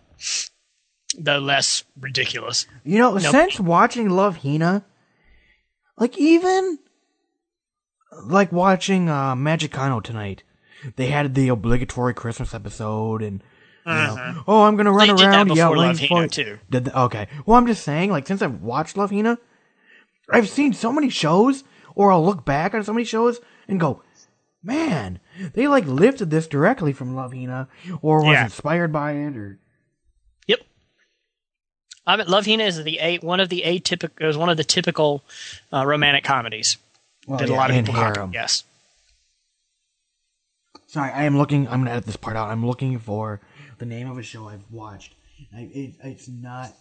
though 1.18 1.39
less 1.39 1.84
ridiculous. 2.00 2.68
You 2.84 3.00
know, 3.00 3.13
Nope. 3.13 3.32
since 3.32 3.60
watching 3.60 4.10
Love 4.10 4.38
Hina, 4.44 4.86
like 5.98 6.18
even 6.18 6.79
like 8.25 8.51
watching 8.51 9.10
uh 9.10 9.36
Magikano 9.36 10.03
tonight, 10.03 10.44
they 10.96 11.08
had 11.08 11.34
the 11.36 11.50
obligatory 11.50 12.13
Christmas 12.13 12.53
episode 12.53 13.22
and 13.22 13.41
you 13.86 13.94
know, 13.94 14.44
oh, 14.48 14.63
I'm 14.63 14.75
gonna 14.75 14.91
run 14.91 15.08
They 15.15 15.24
around 15.24 15.56
yelling 15.56 15.77
Love 15.79 16.00
for 16.00 16.06
Hina, 16.08 16.27
too. 16.27 16.60
Did 16.70 16.86
the, 16.86 17.00
okay. 17.03 17.27
Well, 17.46 17.58
I'm 17.58 17.65
just 17.65 17.84
saying, 17.84 18.12
like 18.12 18.27
since 18.27 18.41
I've 18.44 18.62
watched 18.62 18.96
Love 18.98 19.10
Hina, 19.10 19.39
I've 20.29 20.48
seen 20.50 20.74
so 20.74 20.91
many 20.91 21.10
shows, 21.10 21.63
or 21.96 22.12
I'll 22.12 22.24
look 22.24 22.46
back 22.46 22.75
on 22.75 22.84
so 22.84 22.94
many 22.94 23.06
shows 23.06 23.39
and 23.68 23.79
go, 23.79 24.03
man, 24.62 25.20
they 25.53 25.67
like 25.67 25.86
lifted 25.86 26.29
this 26.29 26.48
directly 26.48 26.93
from 26.93 27.15
Love 27.15 27.34
Hina 27.34 27.67
or 28.01 28.24
was 28.24 28.34
Yeah. 28.34 28.43
inspired 28.46 28.91
by 28.91 29.13
it, 29.13 29.36
or 29.38 29.60
Yep. 30.48 30.60
I 32.08 32.15
mean, 32.17 32.27
Love 32.27 32.46
Hina 32.46 32.63
is 32.63 32.84
the 32.84 33.00
a, 33.00 33.17
one 33.19 33.39
of 33.39 33.50
the 33.50 33.63
atypical. 33.65 34.12
It 34.19 34.25
was 34.25 34.38
one 34.38 34.50
of 34.50 34.58
the 34.58 34.63
typical 34.63 35.24
uh, 35.72 35.86
romantic 35.86 36.24
comedies 36.24 36.77
well, 37.27 37.39
that 37.39 37.50
a 37.50 37.53
lot 37.53 37.69
of 37.69 37.75
people 37.75 37.93
harem. 37.93 38.31
Yes. 38.34 38.63
Sorry, 40.88 41.12
I 41.12 41.24
am 41.24 41.38
looking. 41.38 41.67
I'm 41.67 41.81
gonna 41.81 41.91
edit 41.91 42.05
this 42.05 42.15
part 42.15 42.36
out. 42.36 42.50
I'm 42.50 42.65
looking 42.65 42.98
for 42.98 43.39
the 43.77 43.86
name 43.86 44.10
of 44.10 44.17
a 44.17 44.24
show 44.24 44.48
I've 44.48 44.63
watched. 44.72 45.13
I, 45.55 45.69
it, 45.72 45.93
it's 46.03 46.27
not. 46.27 46.74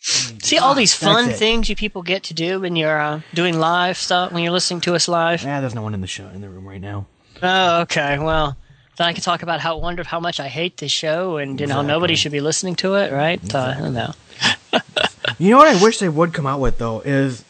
See 0.00 0.58
all 0.58 0.74
these 0.74 0.94
Ah, 1.02 1.06
fun 1.06 1.30
things 1.30 1.68
you 1.68 1.76
people 1.76 2.02
get 2.02 2.24
to 2.24 2.34
do 2.34 2.60
when 2.60 2.74
you're 2.74 3.00
uh, 3.00 3.20
doing 3.34 3.58
live 3.58 3.96
stuff 3.96 4.32
when 4.32 4.42
you're 4.42 4.52
listening 4.52 4.80
to 4.82 4.94
us 4.94 5.06
live. 5.08 5.42
Yeah, 5.44 5.60
there's 5.60 5.74
no 5.74 5.82
one 5.82 5.94
in 5.94 6.00
the 6.00 6.06
show 6.08 6.26
in 6.28 6.40
the 6.40 6.48
room 6.48 6.66
right 6.66 6.80
now. 6.80 7.06
Oh, 7.42 7.80
okay. 7.82 8.18
Well, 8.18 8.56
then 8.96 9.08
I 9.08 9.12
can 9.12 9.22
talk 9.22 9.42
about 9.42 9.60
how 9.60 9.76
wonder 9.78 10.04
how 10.04 10.20
much 10.20 10.38
I 10.40 10.48
hate 10.48 10.76
this 10.76 10.92
show 10.92 11.36
and 11.38 11.60
you 11.60 11.66
know 11.66 11.82
nobody 11.82 12.14
should 12.14 12.32
be 12.32 12.40
listening 12.40 12.76
to 12.76 12.94
it, 12.94 13.12
right? 13.12 13.54
Uh, 13.54 13.74
I 13.76 13.80
don't 13.80 13.94
know. 13.94 14.12
You 15.38 15.50
know 15.50 15.58
what 15.58 15.68
I 15.68 15.82
wish 15.82 15.98
they 15.98 16.08
would 16.08 16.32
come 16.32 16.46
out 16.46 16.60
with 16.60 16.78
though 16.78 17.00
is 17.00 17.44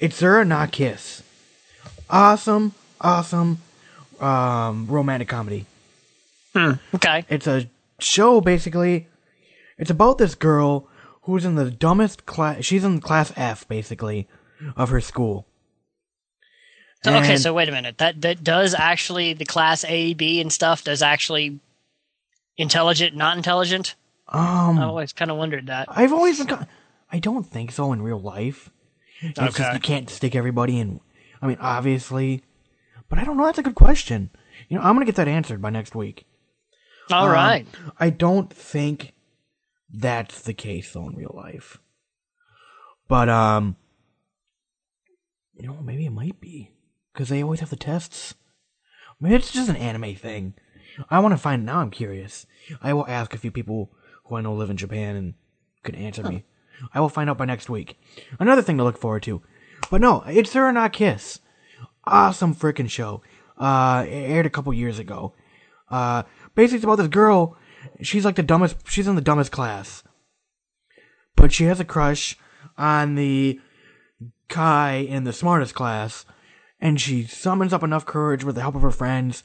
it's 0.00 0.16
Zura 0.16 0.44
Not 0.44 0.70
Kiss. 0.70 1.22
Awesome, 2.10 2.74
awesome, 3.00 3.58
um, 4.20 4.86
romantic 4.86 5.28
comedy. 5.28 5.64
Okay. 6.56 7.24
It's 7.28 7.46
a 7.46 7.68
show 8.00 8.40
basically. 8.40 9.06
It's 9.78 9.90
about 9.90 10.18
this 10.18 10.34
girl 10.34 10.88
who's 11.22 11.44
in 11.44 11.54
the 11.54 11.70
dumbest 11.70 12.26
class. 12.26 12.64
She's 12.64 12.84
in 12.84 13.00
class 13.00 13.32
F 13.36 13.66
basically 13.68 14.26
of 14.76 14.88
her 14.90 15.00
school. 15.00 15.46
So, 17.04 17.14
okay. 17.16 17.36
So 17.36 17.54
wait 17.54 17.68
a 17.68 17.72
minute. 17.72 17.98
That 17.98 18.20
that 18.22 18.42
does 18.42 18.74
actually 18.74 19.32
the 19.32 19.44
class 19.44 19.84
A, 19.84 20.14
B, 20.14 20.40
and 20.40 20.52
stuff 20.52 20.82
does 20.84 21.00
actually 21.02 21.60
intelligent, 22.56 23.14
not 23.14 23.36
intelligent. 23.36 23.94
Um, 24.28 24.78
I 24.78 24.84
always 24.84 25.12
kind 25.12 25.30
of 25.30 25.36
wondered 25.36 25.66
that. 25.68 25.86
I've 25.90 26.12
always 26.12 26.44
been. 26.44 26.66
I 27.10 27.18
don't 27.18 27.44
think 27.44 27.72
so 27.72 27.92
in 27.92 28.02
real 28.02 28.20
life. 28.20 28.70
It's 29.20 29.38
just 29.38 29.58
Okay. 29.60 29.72
you 29.74 29.80
can't 29.80 30.10
stick 30.10 30.34
everybody 30.36 30.78
in. 30.78 31.00
I 31.40 31.46
mean, 31.46 31.56
obviously, 31.60 32.42
but 33.08 33.18
I 33.18 33.24
don't 33.24 33.36
know. 33.36 33.46
That's 33.46 33.58
a 33.58 33.62
good 33.62 33.74
question. 33.76 34.30
You 34.68 34.76
know, 34.76 34.82
I'm 34.82 34.94
gonna 34.94 35.06
get 35.06 35.14
that 35.16 35.28
answered 35.28 35.62
by 35.62 35.70
next 35.70 35.94
week. 35.94 36.26
All 37.10 37.26
Um, 37.26 37.32
right. 37.32 37.66
I 37.98 38.10
don't 38.10 38.52
think 38.52 39.14
that's 39.90 40.42
the 40.42 40.52
case 40.52 40.92
though 40.92 41.08
in 41.08 41.14
real 41.16 41.32
life. 41.34 41.78
But 43.08 43.28
um, 43.30 43.76
you 45.54 45.66
know, 45.68 45.78
maybe 45.82 46.04
it 46.06 46.10
might 46.12 46.40
be 46.40 46.70
because 47.18 47.30
they 47.30 47.42
always 47.42 47.58
have 47.58 47.70
the 47.70 47.74
tests. 47.74 48.34
Maybe 49.20 49.34
it's 49.34 49.50
just 49.50 49.68
an 49.68 49.74
anime 49.74 50.14
thing. 50.14 50.54
I 51.10 51.18
want 51.18 51.32
to 51.32 51.36
find. 51.36 51.66
Now 51.66 51.80
I'm 51.80 51.90
curious. 51.90 52.46
I 52.80 52.94
will 52.94 53.08
ask 53.08 53.34
a 53.34 53.38
few 53.38 53.50
people 53.50 53.90
who 54.24 54.36
I 54.36 54.40
know 54.40 54.54
live 54.54 54.70
in 54.70 54.76
Japan 54.76 55.16
and 55.16 55.34
could 55.82 55.96
answer 55.96 56.22
me. 56.22 56.44
I 56.94 57.00
will 57.00 57.08
find 57.08 57.28
out 57.28 57.36
by 57.36 57.44
next 57.44 57.68
week. 57.68 57.98
Another 58.38 58.62
thing 58.62 58.76
to 58.78 58.84
look 58.84 58.96
forward 58.96 59.24
to. 59.24 59.42
But 59.90 60.00
no, 60.00 60.22
it's 60.28 60.52
Her 60.52 60.70
Not 60.70 60.92
Kiss. 60.92 61.40
Awesome 62.04 62.54
freaking 62.54 62.88
show. 62.88 63.20
Uh, 63.56 64.04
it 64.06 64.12
aired 64.12 64.46
a 64.46 64.50
couple 64.50 64.72
years 64.72 65.00
ago. 65.00 65.34
Uh, 65.90 66.22
basically 66.54 66.76
it's 66.76 66.84
about 66.84 66.98
this 66.98 67.08
girl. 67.08 67.56
She's 68.00 68.24
like 68.24 68.36
the 68.36 68.44
dumbest. 68.44 68.76
She's 68.88 69.08
in 69.08 69.16
the 69.16 69.20
dumbest 69.20 69.50
class, 69.50 70.04
but 71.34 71.52
she 71.52 71.64
has 71.64 71.80
a 71.80 71.84
crush 71.84 72.38
on 72.76 73.16
the 73.16 73.60
guy 74.46 74.92
in 74.98 75.24
the 75.24 75.32
smartest 75.32 75.74
class, 75.74 76.24
and 76.80 77.00
she 77.00 77.24
summons 77.24 77.72
up 77.72 77.82
enough 77.82 78.06
courage 78.06 78.44
with 78.44 78.54
the 78.54 78.60
help 78.60 78.74
of 78.74 78.82
her 78.82 78.90
friends, 78.90 79.42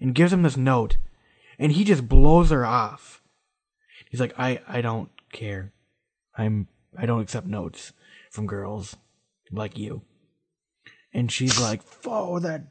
and 0.00 0.14
gives 0.14 0.32
him 0.32 0.42
this 0.42 0.56
note, 0.56 0.96
and 1.58 1.72
he 1.72 1.84
just 1.84 2.08
blows 2.08 2.50
her 2.50 2.64
off. 2.64 3.22
He's 4.10 4.20
like, 4.20 4.34
I, 4.38 4.60
I 4.66 4.80
don't 4.80 5.10
care. 5.32 5.72
I'm, 6.36 6.68
I 6.96 7.06
don't 7.06 7.20
accept 7.20 7.46
notes 7.46 7.92
from 8.30 8.46
girls 8.46 8.96
like 9.52 9.78
you. 9.78 10.02
And 11.12 11.30
she's 11.30 11.60
like, 11.60 11.82
oh, 12.06 12.38
that 12.38 12.62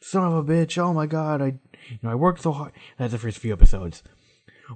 son 0.00 0.24
of 0.24 0.34
a 0.34 0.44
bitch. 0.44 0.78
Oh 0.78 0.92
my 0.92 1.06
god. 1.06 1.40
I, 1.40 1.46
you 1.88 1.98
know, 2.02 2.10
I 2.10 2.14
worked 2.14 2.42
so 2.42 2.52
hard. 2.52 2.72
That's 2.98 3.12
the 3.12 3.18
first 3.18 3.38
few 3.38 3.52
episodes. 3.52 4.02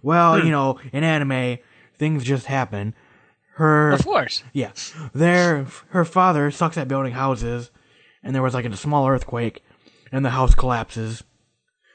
Well, 0.03 0.39
hmm. 0.39 0.47
you 0.47 0.53
know, 0.53 0.79
in 0.93 1.05
anime, 1.05 1.59
things 1.99 2.25
just 2.25 2.47
happen. 2.47 2.95
Her, 3.55 3.91
Of 3.91 4.05
course. 4.05 4.43
yeah, 4.55 4.73
their 5.13 5.67
her 5.89 6.05
father 6.05 6.51
sucks 6.51 6.79
at 6.79 6.89
building 6.89 7.13
houses, 7.13 7.71
and 8.23 8.35
there 8.35 8.43
was 8.43 8.55
like 8.55 8.65
a 8.65 8.77
small 8.77 9.09
earthquake, 9.09 9.63
and 10.13 10.25
the 10.25 10.31
house 10.31 10.55
collapses. 10.55 11.23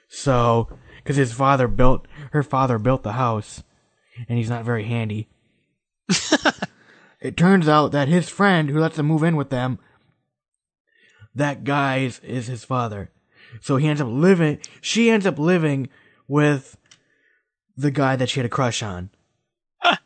So, 0.08 0.70
because 0.98 1.16
his 1.16 1.34
father 1.34 1.68
built 1.68 2.08
her 2.32 2.44
father 2.44 2.78
built 2.78 3.04
the 3.04 3.14
house, 3.14 3.64
and 4.28 4.38
he's 4.38 4.50
not 4.50 4.66
very 4.66 4.86
handy. 4.86 5.28
it 7.22 7.36
turns 7.36 7.68
out 7.68 7.92
that 7.92 8.08
his 8.08 8.30
friend 8.30 8.70
who 8.70 8.80
lets 8.80 8.98
him 8.98 9.08
move 9.08 9.24
in 9.24 9.36
with 9.36 9.50
them, 9.50 9.80
that 11.34 11.64
guy 11.64 11.98
is, 12.00 12.20
is 12.20 12.48
his 12.48 12.64
father. 12.64 13.12
So 13.62 13.78
he 13.78 13.88
ends 13.88 14.02
up 14.02 14.08
living. 14.10 14.60
She 14.82 15.10
ends 15.10 15.26
up 15.26 15.40
living 15.40 15.90
with 16.28 16.78
the 17.78 17.92
guy 17.92 18.16
that 18.16 18.30
she 18.30 18.40
had 18.40 18.46
a 18.46 18.50
crush 18.50 18.82
on. 18.82 19.10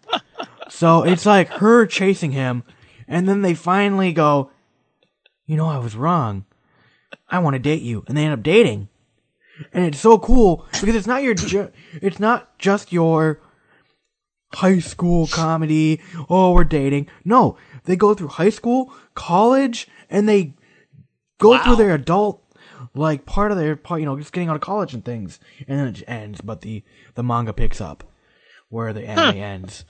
So 0.69 1.03
it's 1.03 1.25
like 1.25 1.49
her 1.49 1.86
chasing 1.86 2.32
him, 2.32 2.63
and 3.05 3.27
then 3.27 3.41
they 3.41 3.53
finally 3.53 4.13
go, 4.13 4.51
You 5.49 5.57
know, 5.57 5.65
I 5.65 5.79
was 5.79 5.95
wrong. 5.95 6.45
I 7.27 7.39
want 7.39 7.55
to 7.55 7.59
date 7.59 7.81
you. 7.81 8.03
And 8.07 8.15
they 8.15 8.23
end 8.23 8.33
up 8.33 8.43
dating. 8.43 8.88
And 9.73 9.83
it's 9.83 9.99
so 9.99 10.19
cool 10.19 10.67
because 10.79 10.93
it's 10.93 11.07
not 11.07 11.23
your, 11.23 11.33
ju- 11.33 11.71
it's 12.03 12.19
not 12.19 12.59
just 12.59 12.93
your 12.93 13.41
high 14.53 14.77
school 14.77 15.25
comedy. 15.25 16.01
Oh, 16.29 16.51
we're 16.51 16.65
dating. 16.65 17.07
No, 17.25 17.57
they 17.85 17.95
go 17.95 18.13
through 18.13 18.27
high 18.27 18.51
school, 18.51 18.93
college, 19.15 19.88
and 20.07 20.29
they 20.29 20.53
go 21.39 21.57
through 21.57 21.77
their 21.77 21.95
adult, 21.95 22.43
like 22.93 23.25
part 23.25 23.51
of 23.51 23.57
their 23.57 23.75
part, 23.75 24.01
you 24.01 24.05
know, 24.05 24.19
just 24.19 24.31
getting 24.31 24.49
out 24.49 24.55
of 24.55 24.62
college 24.62 24.93
and 24.93 25.03
things. 25.03 25.39
And 25.67 25.79
then 25.79 25.88
it 25.88 26.03
ends, 26.07 26.41
but 26.41 26.62
the, 26.62 26.83
the 27.15 27.23
manga 27.23 27.53
picks 27.53 27.81
up 27.81 28.03
where 28.69 28.93
the 28.93 29.03
anime 29.03 29.38
ends. 29.38 29.84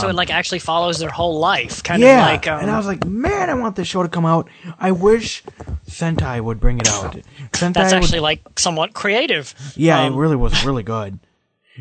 so 0.00 0.08
it 0.08 0.14
like 0.14 0.30
actually 0.30 0.58
follows 0.58 0.98
their 0.98 1.10
whole 1.10 1.38
life, 1.38 1.82
kind 1.82 2.02
yeah, 2.02 2.24
of 2.24 2.32
like. 2.32 2.48
Um, 2.48 2.60
and 2.60 2.70
I 2.70 2.76
was 2.76 2.86
like, 2.86 3.04
man, 3.06 3.50
I 3.50 3.54
want 3.54 3.76
this 3.76 3.86
show 3.86 4.02
to 4.02 4.08
come 4.08 4.24
out. 4.24 4.48
I 4.78 4.92
wish 4.92 5.42
Sentai 5.86 6.40
would 6.40 6.58
bring 6.58 6.78
it 6.78 6.88
out. 6.88 7.12
Sentai 7.52 7.74
that's 7.74 7.92
would- 7.92 8.02
actually 8.02 8.20
like 8.20 8.58
somewhat 8.58 8.94
creative. 8.94 9.54
yeah, 9.76 10.02
um, 10.02 10.12
it 10.12 10.16
really 10.16 10.36
was 10.36 10.64
really 10.64 10.82
good, 10.82 11.18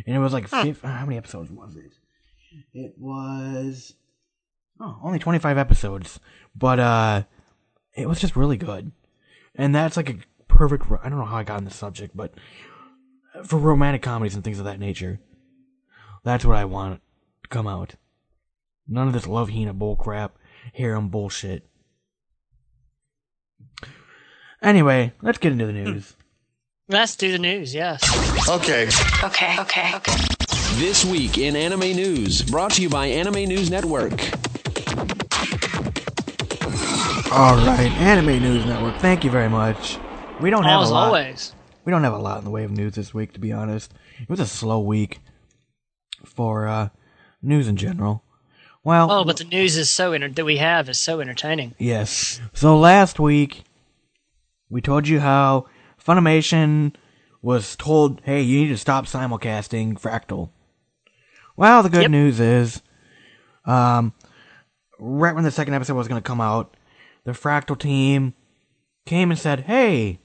and 0.06 0.16
it 0.16 0.20
was 0.20 0.34
like 0.34 0.48
fif- 0.48 0.82
how 0.82 1.06
many 1.06 1.18
episodes 1.18 1.50
was 1.50 1.76
it? 1.76 1.94
It 2.74 2.94
was 2.98 3.94
oh, 4.80 5.00
only 5.02 5.20
twenty 5.20 5.40
five 5.40 5.58
episodes, 5.58 6.20
but 6.56 6.80
uh, 6.80 7.24
it 7.96 8.08
was 8.08 8.20
just 8.20 8.36
really 8.36 8.58
good, 8.58 8.92
and 9.56 9.74
that's 9.74 9.96
like 9.96 10.10
a 10.10 10.18
perfect. 10.50 10.86
I 11.04 11.10
don't 11.10 11.20
know 11.20 11.26
how 11.26 11.38
I 11.38 11.44
got 11.44 11.58
on 11.58 11.63
this 11.63 11.76
subject, 11.76 12.16
but 12.18 12.34
for 13.46 13.58
romantic 13.58 14.02
comedies 14.02 14.36
and 14.36 14.44
things 14.44 14.60
of 14.60 14.66
that 14.66 14.80
nature, 14.80 15.20
that's 16.28 16.46
what 16.46 16.58
I 16.58 16.66
want 16.66 17.02
to 17.44 17.50
come 17.50 17.68
out. 17.68 17.96
None 18.88 19.08
of 19.08 19.13
this 19.13 19.28
love 19.28 19.50
Hina 19.50 19.74
bullcrap, 19.74 20.32
harem 20.74 21.10
bullshit. 21.10 21.68
Anyway, 24.62 25.13
let's 25.22 25.38
get 25.38 25.52
into 25.52 25.66
the 25.66 25.74
news. 25.74 26.16
Let's 26.90 27.16
do 27.16 27.32
the 27.32 27.38
news. 27.38 27.74
Yes. 27.76 28.02
Okay. 28.50 28.88
Okay, 29.24 29.56
okay, 29.60 29.96
okay. 29.96 30.16
This 30.76 31.04
week 31.06 31.38
in 31.38 31.56
anime 31.56 31.80
news, 31.80 32.42
brought 32.42 32.72
to 32.74 32.82
you 32.82 32.90
by 32.90 33.08
Anime 33.08 33.46
News 33.46 33.70
Network. 33.70 34.13
All 37.32 37.56
right, 37.58 37.92
Anime 38.00 38.42
News 38.42 38.66
Network. 38.66 38.98
Thank 39.00 39.24
you 39.24 39.30
very 39.30 39.50
much. 39.50 39.98
We 40.40 40.50
don't 40.50 40.63
have 40.63 40.82
As 40.82 40.90
a 40.90 40.94
lot. 40.94 41.08
always. 41.08 41.54
We 41.86 41.92
don't 41.92 42.04
have 42.04 42.13
a 42.13 42.18
lot 42.18 42.40
in 42.40 42.46
the 42.46 42.52
way 42.52 42.63
of 42.63 42.72
news 42.72 42.96
this 42.96 43.13
week, 43.13 43.34
to 43.34 43.40
be 43.40 43.52
honest. 43.52 43.94
It 44.20 44.30
was 44.30 44.40
a 44.40 44.48
slow 44.48 44.80
week 44.80 45.20
for 46.28 46.68
uh, 46.68 46.90
news 47.42 47.68
in 47.68 47.76
general. 47.78 48.24
Well, 48.84 49.12
Oh, 49.12 49.24
but 49.26 49.38
the 49.38 49.44
news 49.44 49.76
is 49.76 49.90
so 49.90 50.13
enter- 50.13 50.30
that 50.30 50.46
we 50.46 50.58
have 50.58 50.88
is 50.90 50.98
so 50.98 51.20
entertaining. 51.20 51.76
Yes. 51.78 52.40
So 52.54 52.78
last 52.78 53.20
week, 53.20 53.63
we 54.70 54.82
told 54.82 55.08
you 55.08 55.20
how 55.20 55.66
Funimation 56.04 56.94
was 57.42 57.76
told, 57.76 58.22
hey, 58.24 58.42
you 58.42 58.62
need 58.62 58.70
to 58.70 58.78
stop 58.78 59.06
simulcasting 59.06 60.00
Fractal. 60.00 60.50
Well, 61.58 61.84
the 61.84 61.90
good 61.90 62.04
Yep. 62.04 62.12
news 62.12 62.40
is, 62.40 62.82
um, 63.66 64.13
right 65.00 65.36
when 65.36 65.44
the 65.44 65.52
second 65.52 65.74
episode 65.74 65.96
was 65.96 66.08
going 66.08 66.22
to 66.22 66.28
come 66.28 66.42
out, 66.42 66.76
the 67.26 67.32
Fractal 67.34 67.78
team 67.78 68.34
came 69.06 69.32
and 69.32 69.40
said, 69.40 69.62
hey, 69.62 70.20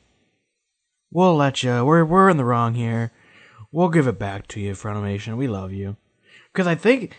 we'll 1.11 1.35
let 1.37 1.63
you, 1.63 1.85
we're, 1.85 2.05
we're 2.05 2.29
in 2.31 2.37
the 2.37 2.45
wrong 2.45 2.75
here. 2.75 3.13
We'll 3.73 3.89
give 3.89 4.07
it 4.07 4.19
back 4.19 4.47
to 4.49 4.61
you, 4.61 4.73
Funimation. 4.73 5.37
We 5.37 5.49
love 5.49 5.73
you. 5.73 5.97
Because 6.53 6.67
I 6.67 6.75
think, 6.75 7.17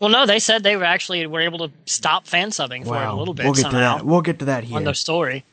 Well, 0.00 0.10
no, 0.10 0.24
they 0.24 0.38
said 0.38 0.62
they 0.62 0.76
were 0.76 0.84
actually 0.84 1.26
were 1.26 1.40
able 1.40 1.58
to 1.58 1.72
stop 1.84 2.26
fan 2.26 2.50
subbing 2.50 2.86
for 2.86 2.96
it 3.02 3.06
a 3.06 3.14
little 3.14 3.34
bit 3.34 3.44
we'll 3.44 3.54
get 3.54 3.62
somehow 3.62 3.96
to 3.96 3.98
that. 3.98 4.06
We'll 4.06 4.20
get 4.22 4.38
to 4.38 4.44
that 4.46 4.64
here. 4.64 4.76
on 4.76 4.84
the 4.84 4.94
story. 4.94 5.44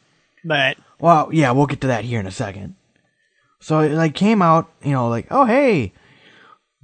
But 0.46 0.78
Well, 1.00 1.30
yeah, 1.34 1.52
we'll 1.52 1.66
get 1.66 1.82
to 1.82 1.88
that 1.88 2.06
here 2.06 2.20
in 2.20 2.28
a 2.28 2.32
second. 2.32 2.76
So 3.60 3.80
it 3.80 3.92
like 3.92 4.16
came 4.16 4.42
out, 4.42 4.72
you 4.84 4.92
know, 4.92 5.10
like, 5.10 5.28
oh 5.32 5.46
hey, 5.46 5.94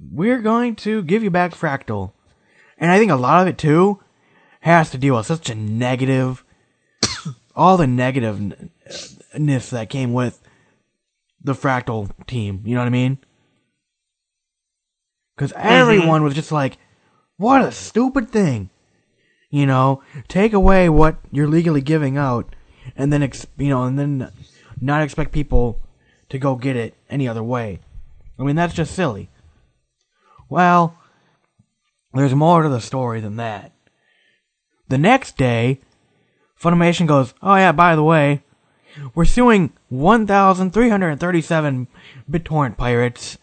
we're 0.00 0.40
going 0.40 0.76
to 0.76 1.02
give 1.02 1.22
you 1.22 1.30
back 1.30 1.52
Fractal, 1.52 2.12
and 2.76 2.90
I 2.90 2.98
think 2.98 3.10
a 3.10 3.16
lot 3.16 3.42
of 3.42 3.48
it 3.48 3.58
too 3.58 4.00
has 4.60 4.90
to 4.90 4.98
deal 4.98 5.16
with 5.16 5.26
such 5.26 5.50
a 5.50 5.54
negative, 5.54 6.44
all 7.56 7.76
the 7.76 7.86
negativeness 7.86 9.72
uh, 9.72 9.76
that 9.76 9.90
came 9.90 10.12
with 10.12 10.40
the 11.42 11.52
Fractal 11.52 12.10
team. 12.26 12.62
You 12.64 12.74
know 12.74 12.80
what 12.80 12.86
I 12.86 12.90
mean? 12.90 13.18
Because 15.38 15.52
mm-hmm. 15.52 15.68
everyone 15.68 16.24
was 16.24 16.34
just 16.34 16.50
like, 16.50 16.78
what 17.36 17.62
a 17.64 17.70
stupid 17.70 18.28
thing. 18.30 18.70
You 19.50 19.66
know, 19.66 20.02
take 20.26 20.52
away 20.52 20.88
what 20.88 21.16
you're 21.30 21.46
legally 21.46 21.80
giving 21.80 22.18
out, 22.18 22.56
and 22.96 23.12
then 23.12 23.22
ex- 23.22 23.46
you 23.56 23.68
know, 23.68 23.84
and 23.84 23.96
then 23.96 24.32
not 24.80 25.02
expect 25.02 25.30
people 25.32 25.80
to 26.28 26.38
go 26.38 26.56
get 26.56 26.74
it 26.74 26.94
any 27.08 27.28
other 27.28 27.42
way. 27.42 27.78
I 28.38 28.42
mean, 28.42 28.56
that's 28.56 28.74
just 28.74 28.94
silly. 28.94 29.30
Well, 30.50 30.98
there's 32.12 32.34
more 32.34 32.62
to 32.62 32.68
the 32.68 32.80
story 32.80 33.20
than 33.20 33.36
that. 33.36 33.72
The 34.88 34.98
next 34.98 35.36
day, 35.36 35.80
Funimation 36.60 37.06
goes, 37.06 37.32
"Oh 37.42 37.54
yeah, 37.54 37.72
by 37.72 37.94
the 37.94 38.02
way, 38.02 38.42
we're 39.14 39.24
suing 39.24 39.72
1,337 39.88 41.86
BitTorrent 42.28 42.76
pirates 42.76 43.38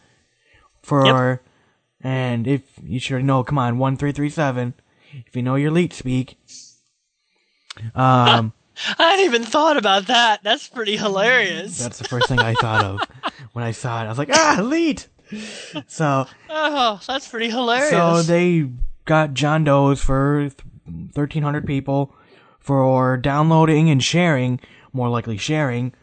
for, 0.83 1.41
and 2.05 2.47
if 2.47 2.61
you 2.83 2.99
should 2.99 3.25
know, 3.25 3.43
come 3.43 3.57
on, 3.57 3.79
1337, 3.79 4.75
if 5.25 5.35
you 5.35 5.41
know 5.41 5.55
your 5.55 5.71
leet 5.71 5.91
speak." 5.93 6.37
Um. 7.93 8.53
I 8.99 9.03
hadn't 9.11 9.23
even 9.25 9.43
thought 9.43 9.77
about 9.77 10.07
that. 10.07 10.43
That's 10.43 10.67
pretty 10.67 10.97
hilarious. 10.97 11.79
That's 11.79 11.97
the 11.97 12.03
first 12.09 12.27
thing 12.27 12.39
I 12.39 12.55
thought 12.55 12.83
of 12.83 12.99
when 13.53 13.63
I 13.63 13.71
saw 13.71 14.01
it. 14.01 14.05
I 14.05 14.09
was 14.09 14.17
like, 14.17 14.29
ah, 14.33 14.59
elite. 14.59 15.07
So, 15.87 16.27
oh, 16.49 16.99
that's 17.07 17.27
pretty 17.29 17.49
hilarious. 17.49 17.89
so 17.89 18.21
they 18.21 18.69
got 19.05 19.33
John 19.33 19.63
Doe's 19.63 20.01
for 20.01 20.49
thirteen 21.13 21.41
hundred 21.41 21.65
people 21.65 22.13
for 22.59 23.15
downloading 23.15 23.89
and 23.89 24.03
sharing, 24.03 24.59
more 24.91 25.07
likely 25.07 25.37
sharing, 25.37 25.93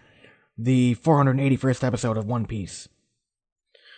the 0.57 0.95
481st 0.95 1.85
episode 1.85 2.17
of 2.17 2.25
One 2.27 2.47
Piece. 2.47 2.89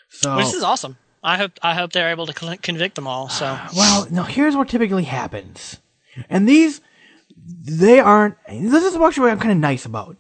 So, 0.09 0.37
Which 0.37 0.47
is 0.47 0.63
awesome. 0.63 0.97
I 1.25 1.39
hope 1.39 1.53
I 1.63 1.75
hope 1.75 1.93
they're 1.93 2.11
able 2.11 2.27
to 2.27 2.59
convict 2.59 2.95
them 2.95 3.07
all. 3.07 3.31
So 3.31 3.59
well, 3.77 4.07
now 4.11 4.25
here's 4.25 4.55
what 4.55 4.69
typically 4.69 5.05
happens, 5.05 5.79
and 6.29 6.47
these 6.47 6.83
they 7.37 7.99
aren't. 7.99 8.37
This 8.47 8.85
is 8.85 8.95
actually 8.95 9.23
what 9.23 9.33
I'm 9.33 9.41
kind 9.41 9.53
of 9.53 9.59
nice 9.59 9.87
about. 9.87 10.17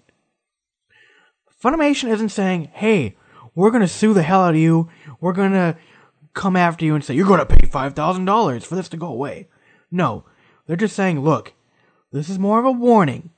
Funimation 1.62 2.08
isn't 2.08 2.30
saying, 2.30 2.70
"Hey, 2.72 3.16
we're 3.54 3.70
gonna 3.70 3.86
sue 3.86 4.14
the 4.14 4.22
hell 4.22 4.42
out 4.42 4.54
of 4.54 4.60
you. 4.60 4.88
We're 5.20 5.34
gonna 5.34 5.76
come 6.32 6.56
after 6.56 6.84
you 6.84 6.94
and 6.94 7.04
say 7.04 7.14
you're 7.14 7.26
gonna 7.26 7.46
pay 7.46 7.66
five 7.68 7.94
thousand 7.94 8.24
dollars 8.24 8.64
for 8.64 8.74
this 8.74 8.88
to 8.88 8.96
go 8.96 9.08
away." 9.08 9.48
No, 9.90 10.24
they're 10.66 10.76
just 10.76 10.96
saying, 10.96 11.20
"Look, 11.20 11.52
this 12.12 12.30
is 12.30 12.38
more 12.38 12.58
of 12.58 12.64
a 12.64 12.72
warning. 12.72 13.30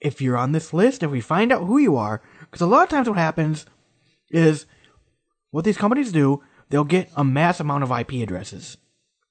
If 0.00 0.22
you're 0.22 0.36
on 0.36 0.52
this 0.52 0.72
list, 0.72 1.02
if 1.02 1.10
we 1.10 1.20
find 1.20 1.52
out 1.52 1.64
who 1.64 1.78
you 1.78 1.96
are, 1.96 2.22
because 2.40 2.60
a 2.60 2.66
lot 2.66 2.84
of 2.84 2.88
times 2.88 3.08
what 3.08 3.18
happens 3.18 3.66
is 4.30 4.66
what 5.50 5.64
these 5.64 5.76
companies 5.76 6.10
do, 6.10 6.42
they'll 6.72 6.82
get 6.82 7.08
a 7.16 7.22
mass 7.22 7.60
amount 7.60 7.84
of 7.84 7.92
IP 7.92 8.14
addresses, 8.14 8.76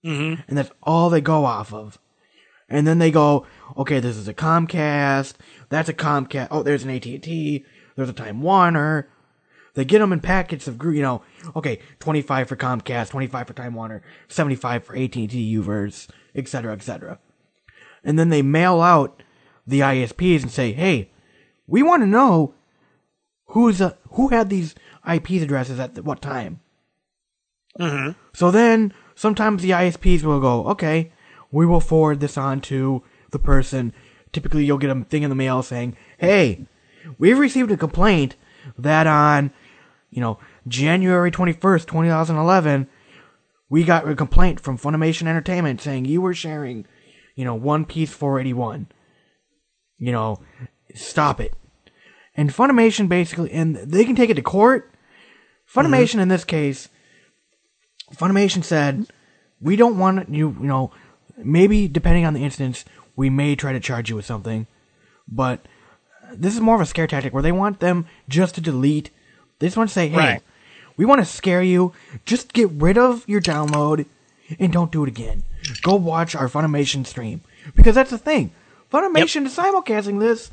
mm-hmm. 0.06 0.42
and 0.48 0.58
that's 0.58 0.72
all 0.82 1.10
they 1.10 1.20
go 1.20 1.44
off 1.44 1.74
of." 1.74 2.00
and 2.72 2.88
then 2.88 3.00
they 3.00 3.12
go, 3.12 3.46
okay, 3.78 4.00
this 4.00 4.16
is 4.16 4.30
a 4.30 4.34
Comcast, 4.34 5.34
that's 5.68 5.90
a 5.90 5.94
Comcast, 5.94 6.48
oh, 6.50 6.64
there's 6.64 6.84
an 6.84 6.90
AT&T, 6.90 7.66
there's 7.96 8.10
a 8.10 8.14
Time 8.14 8.42
Warner. 8.42 9.10
They 9.74 9.86
get 9.86 10.00
them 10.00 10.14
in 10.14 10.22
packets 10.22 10.68
of, 10.68 10.82
you 10.84 11.02
know, 11.02 11.22
okay, 11.56 11.80
25 12.00 12.48
for 12.48 12.56
Comcast, 12.56 13.10
25 13.10 13.48
for 13.48 13.54
Time 13.54 13.74
Warner, 13.74 14.02
75 14.30 14.86
for 14.86 14.96
AT&T 14.96 15.28
Uverse, 15.28 16.10
etc., 16.34 16.74
etc. 16.74 17.20
And 18.04 18.18
then 18.18 18.30
they 18.30 18.42
mail 18.42 18.82
out 18.82 19.22
the 19.68 19.82
ISPs 19.82 20.42
and 20.42 20.52
say, 20.52 20.72
hey, 20.72 21.12
we 21.68 21.84
want 21.84 22.04
to 22.04 22.08
know 22.08 22.56
who's 23.48 23.82
uh, 23.82 23.96
who 24.12 24.30
had 24.30 24.50
these 24.50 24.76
IP 25.10 25.32
addresses 25.42 25.80
at 25.80 26.04
what 26.04 26.22
time. 26.22 26.61
Mm-hmm. 27.80 28.12
So 28.34 28.52
then 28.52 28.94
sometimes 29.16 29.62
the 29.62 29.72
ISPs 29.72 30.24
will 30.24 30.40
go, 30.40 30.68
okay, 30.68 31.12
we 31.52 31.66
will 31.66 31.80
forward 31.80 32.20
this 32.20 32.38
on 32.38 32.62
to 32.62 33.04
the 33.32 33.40
person. 33.40 33.94
Typically, 34.32 34.66
you'll 34.66 34.78
get 34.78 34.96
a 34.96 35.04
thing 35.04 35.24
in 35.24 35.30
the 35.30 35.36
mail 35.36 35.64
saying, 35.64 35.96
hey, 36.18 36.66
we've 37.18 37.40
received 37.40 37.72
a 37.72 37.78
complaint 37.78 38.36
that 38.78 39.08
on, 39.08 39.52
you 40.10 40.22
know, 40.22 40.40
January 40.68 41.32
21st, 41.32 41.88
2011, 41.88 42.88
we 43.70 43.84
got 43.84 44.08
a 44.08 44.16
complaint 44.16 44.60
from 44.60 44.78
Funimation 44.78 45.28
Entertainment 45.28 45.82
saying 45.82 46.06
you 46.06 46.22
were 46.22 46.34
sharing, 46.34 46.86
you 47.36 47.46
know, 47.46 47.56
One 47.56 47.86
Piece 47.86 48.12
481. 48.12 48.88
You 49.98 50.12
know, 50.12 50.42
stop 50.94 51.40
it. 51.40 51.54
And 52.36 52.50
Funimation 52.50 53.08
basically, 53.08 53.52
and 53.52 53.76
they 53.76 54.04
can 54.04 54.16
take 54.16 54.30
it 54.30 54.36
to 54.36 54.42
court. 54.42 54.94
Funimation 55.74 56.12
mm-hmm. 56.12 56.20
in 56.22 56.28
this 56.28 56.44
case, 56.44 56.90
Funimation 58.16 58.64
said, 58.64 59.08
we 59.62 59.76
don't 59.76 59.98
want 59.98 60.30
you, 60.30 60.56
you 60.60 60.68
know, 60.68 60.92
maybe 61.38 61.88
depending 61.88 62.26
on 62.26 62.34
the 62.34 62.44
instance, 62.44 62.86
we 63.16 63.30
may 63.30 63.56
try 63.56 63.74
to 63.74 63.80
charge 63.80 64.10
you 64.10 64.16
with 64.16 64.26
something, 64.26 64.68
but 65.28 65.66
this 66.34 66.54
is 66.54 66.62
more 66.62 66.76
of 66.76 66.82
a 66.82 66.86
scare 66.86 67.08
tactic 67.08 67.34
where 67.34 67.44
they 67.44 67.52
want 67.52 67.80
them 67.80 68.06
just 68.30 68.56
to 68.56 68.62
delete. 68.62 69.10
They 69.60 69.68
just 69.68 69.78
want 69.78 69.90
to 69.90 69.94
say, 69.94 70.08
hey, 70.08 70.18
Right. 70.18 70.42
we 70.98 71.06
want 71.06 71.20
to 71.20 71.26
scare 71.26 71.62
you. 71.62 71.94
Just 72.26 72.54
get 72.54 72.70
rid 72.72 72.98
of 72.98 73.28
your 73.28 73.42
download 73.42 74.06
and 74.60 74.72
don't 74.72 74.92
do 74.92 75.04
it 75.04 75.10
again. 75.10 75.44
Go 75.84 75.96
watch 75.96 76.36
our 76.36 76.48
Funimation 76.50 77.06
stream 77.06 77.42
because 77.76 77.96
that's 77.96 78.10
the 78.12 78.18
thing. 78.18 78.52
Funimation 78.92 79.46
is 79.46 79.56
simulcasting 79.56 80.20
this 80.20 80.52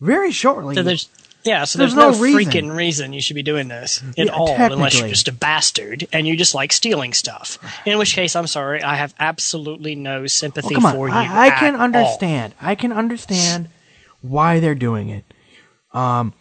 very 0.00 0.30
shortly. 0.30 0.74
So 0.74 0.82
there's 0.82 1.08
yeah, 1.44 1.64
so 1.64 1.78
There's 1.78 1.94
there's, 1.94 1.96
no, 1.96 2.10
no 2.18 2.18
reason. 2.22 2.52
freaking 2.52 2.76
reason 2.76 3.12
you 3.12 3.20
should 3.20 3.34
be 3.34 3.42
doing 3.42 3.68
this 3.68 4.02
at 4.18 4.26
Yeah, 4.26 4.32
all, 4.32 4.54
unless 4.56 4.98
you're 4.98 5.08
just 5.08 5.28
a 5.28 5.32
bastard 5.32 6.06
and 6.12 6.26
you 6.26 6.36
just 6.36 6.54
like 6.54 6.72
stealing 6.72 7.12
stuff. 7.12 7.58
In 7.86 7.96
which 7.98 8.14
case, 8.14 8.36
I'm 8.36 8.46
sorry, 8.46 8.82
I 8.82 8.96
have 8.96 9.14
absolutely 9.18 9.94
no 9.94 10.26
sympathy 10.26 10.74
for 10.74 11.08
you. 11.08 11.14
I, 11.14 11.46
I 11.46 11.50
can 11.50 11.74
at 11.74 11.80
all. 11.80 11.84
understand. 11.84 12.54
I 12.60 12.74
can 12.74 12.92
understand 12.92 13.68
why 14.20 14.60
they're 14.60 14.74
doing 14.74 15.08
it. 15.08 15.24
Um, 15.92 16.34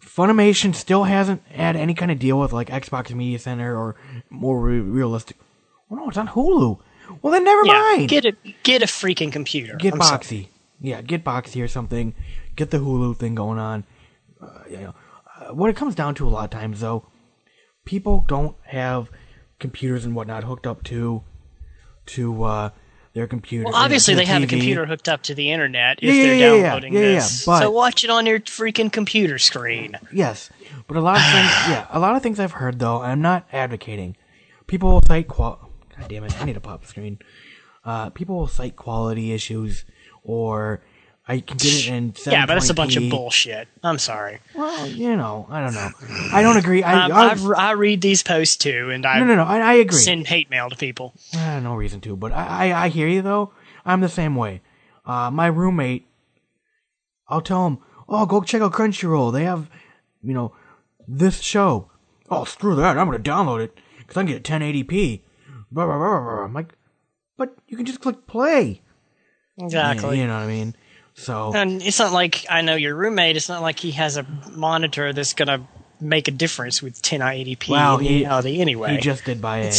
Funimation 0.00 0.74
still 0.74 1.04
hasn't 1.04 1.42
had 1.48 1.76
any 1.76 1.94
kind 1.94 2.10
of 2.10 2.18
deal 2.18 2.38
with 2.38 2.52
like 2.52 2.68
Xbox 2.68 3.12
Media 3.14 3.38
Center 3.38 3.76
or 3.76 3.96
more 4.30 4.60
re- 4.60 4.80
realistic. 4.80 5.36
Well, 5.88 6.00
no, 6.00 6.08
it's 6.08 6.18
on 6.18 6.28
Hulu. 6.28 6.78
Well, 7.22 7.32
then 7.32 7.44
never 7.44 7.64
Yeah, 7.66 7.72
mind. 7.72 8.08
get 8.08 8.24
a 8.24 8.32
get 8.62 8.82
a 8.82 8.86
freaking 8.86 9.30
computer. 9.32 9.76
Get 9.76 9.94
I'm 9.94 10.00
sorry. 10.02 10.18
Boxee. 10.18 10.48
Yeah, 10.80 11.00
get 11.02 11.24
Boxee 11.24 11.62
or 11.62 11.68
something. 11.68 12.14
Get 12.56 12.70
the 12.70 12.78
Hulu 12.78 13.16
thing 13.16 13.34
going 13.34 13.58
on. 13.58 13.84
Uh, 14.40 14.48
you 14.68 14.76
know, 14.78 14.94
uh, 15.36 15.54
what 15.54 15.70
it 15.70 15.76
comes 15.76 15.94
down 15.94 16.14
to 16.16 16.26
a 16.26 16.30
lot 16.30 16.44
of 16.44 16.50
times, 16.50 16.80
though, 16.80 17.06
people 17.84 18.24
don't 18.26 18.56
have 18.64 19.10
computers 19.58 20.04
and 20.04 20.14
whatnot 20.14 20.44
hooked 20.44 20.66
up 20.66 20.82
to 20.84 21.22
to 22.06 22.44
uh, 22.44 22.70
their 23.14 23.26
computer. 23.26 23.64
Well, 23.64 23.74
obviously 23.74 24.14
they 24.14 24.26
have 24.26 24.42
a 24.42 24.46
computer 24.46 24.86
hooked 24.86 25.08
up 25.08 25.22
to 25.24 25.34
the 25.34 25.50
internet 25.50 25.98
if 26.02 26.14
yeah, 26.14 26.22
they're 26.22 26.34
yeah, 26.34 26.62
downloading 26.62 26.92
yeah, 26.92 27.00
this. 27.00 27.44
so 27.44 27.70
watch 27.70 28.04
it 28.04 28.10
on 28.10 28.26
your 28.26 28.40
freaking 28.40 28.92
computer 28.92 29.38
screen. 29.38 29.96
Yes, 30.12 30.50
but 30.86 30.96
a 30.96 31.00
lot 31.00 31.16
of 31.16 31.22
things. 31.32 31.50
yeah, 31.68 31.86
a 31.90 31.98
lot 31.98 32.14
of 32.14 32.22
things 32.22 32.38
I've 32.38 32.52
heard 32.52 32.78
though. 32.78 33.00
I'm 33.00 33.22
not 33.22 33.46
advocating. 33.52 34.16
People 34.66 34.90
will 34.90 35.02
cite 35.02 35.28
qual. 35.28 35.70
God 35.98 36.08
damn 36.08 36.24
it! 36.24 36.40
I 36.40 36.44
need 36.44 36.56
a 36.56 36.60
pop 36.60 36.84
screen. 36.84 37.18
Uh, 37.84 38.10
people 38.10 38.36
will 38.36 38.48
cite 38.48 38.76
quality 38.76 39.32
issues 39.32 39.84
or 40.22 40.82
I 41.28 41.40
can 41.40 41.56
get 41.56 41.74
it 41.74 41.88
in. 41.88 42.14
Yeah, 42.24 42.46
but 42.46 42.54
that's 42.54 42.70
a 42.70 42.74
bunch 42.74 42.94
of 42.96 43.08
bullshit. 43.10 43.66
I'm 43.82 43.98
sorry. 43.98 44.38
Well, 44.54 44.86
you 44.86 45.16
know, 45.16 45.46
I 45.50 45.60
don't 45.60 45.74
know. 45.74 45.90
I 46.32 46.40
don't 46.42 46.56
agree. 46.56 46.84
I, 46.84 47.04
Um, 47.06 47.12
I, 47.12 47.30
I've, 47.30 47.44
I 47.50 47.70
read 47.72 48.00
these 48.00 48.22
posts 48.22 48.56
too, 48.56 48.90
and 48.90 49.04
I 49.04 49.18
no, 49.18 49.24
no, 49.24 49.34
no. 49.34 49.42
I, 49.44 49.58
I 49.58 49.72
agree. 49.74 49.98
send 49.98 50.28
hate 50.28 50.50
mail 50.50 50.70
to 50.70 50.76
people. 50.76 51.14
Uh, 51.36 51.58
no 51.60 51.74
reason 51.74 52.00
to, 52.02 52.14
but 52.14 52.30
I, 52.32 52.70
I, 52.70 52.84
I 52.84 52.88
hear 52.90 53.08
you 53.08 53.22
though. 53.22 53.52
I'm 53.84 54.00
the 54.00 54.08
same 54.08 54.36
way. 54.36 54.62
Uh, 55.04 55.30
my 55.32 55.46
roommate, 55.48 56.06
I'll 57.28 57.40
tell 57.40 57.66
him, 57.66 57.78
oh, 58.08 58.26
go 58.26 58.40
check 58.42 58.62
out 58.62 58.72
Crunchyroll. 58.72 59.32
They 59.32 59.44
have, 59.44 59.68
you 60.22 60.32
know, 60.34 60.54
this 61.08 61.40
show. 61.40 61.90
Oh, 62.30 62.44
screw 62.44 62.76
that. 62.76 62.96
I'm 62.98 63.06
gonna 63.06 63.18
download 63.18 63.62
it 63.64 63.76
because 63.98 64.16
I 64.16 64.22
can 64.24 64.32
get 64.32 64.44
1080p. 64.44 65.22
Blah, 65.72 65.86
blah, 65.86 65.98
blah, 65.98 66.08
blah, 66.08 66.20
blah. 66.20 66.44
I'm 66.44 66.54
like, 66.54 66.72
but 67.36 67.56
you 67.66 67.76
can 67.76 67.86
just 67.86 68.00
click 68.00 68.26
play. 68.28 68.82
Exactly. 69.58 70.20
You 70.20 70.26
know 70.28 70.34
what 70.34 70.44
I 70.44 70.46
mean? 70.46 70.76
So 71.16 71.52
And 71.54 71.82
it's 71.82 71.98
not 71.98 72.12
like 72.12 72.44
I 72.50 72.60
know 72.60 72.74
your 72.76 72.94
roommate. 72.94 73.36
It's 73.36 73.48
not 73.48 73.62
like 73.62 73.78
he 73.78 73.92
has 73.92 74.16
a 74.16 74.26
monitor 74.52 75.12
that's 75.12 75.32
gonna 75.32 75.66
make 76.00 76.28
a 76.28 76.30
difference 76.30 76.82
with 76.82 77.00
1080p 77.00 77.70
Well, 77.70 77.96
he- 77.98 78.18
reality 78.18 78.60
anyway. 78.60 78.92
he 78.92 78.98
just 78.98 79.24
did 79.24 79.40
buy 79.40 79.58
a 79.58 79.70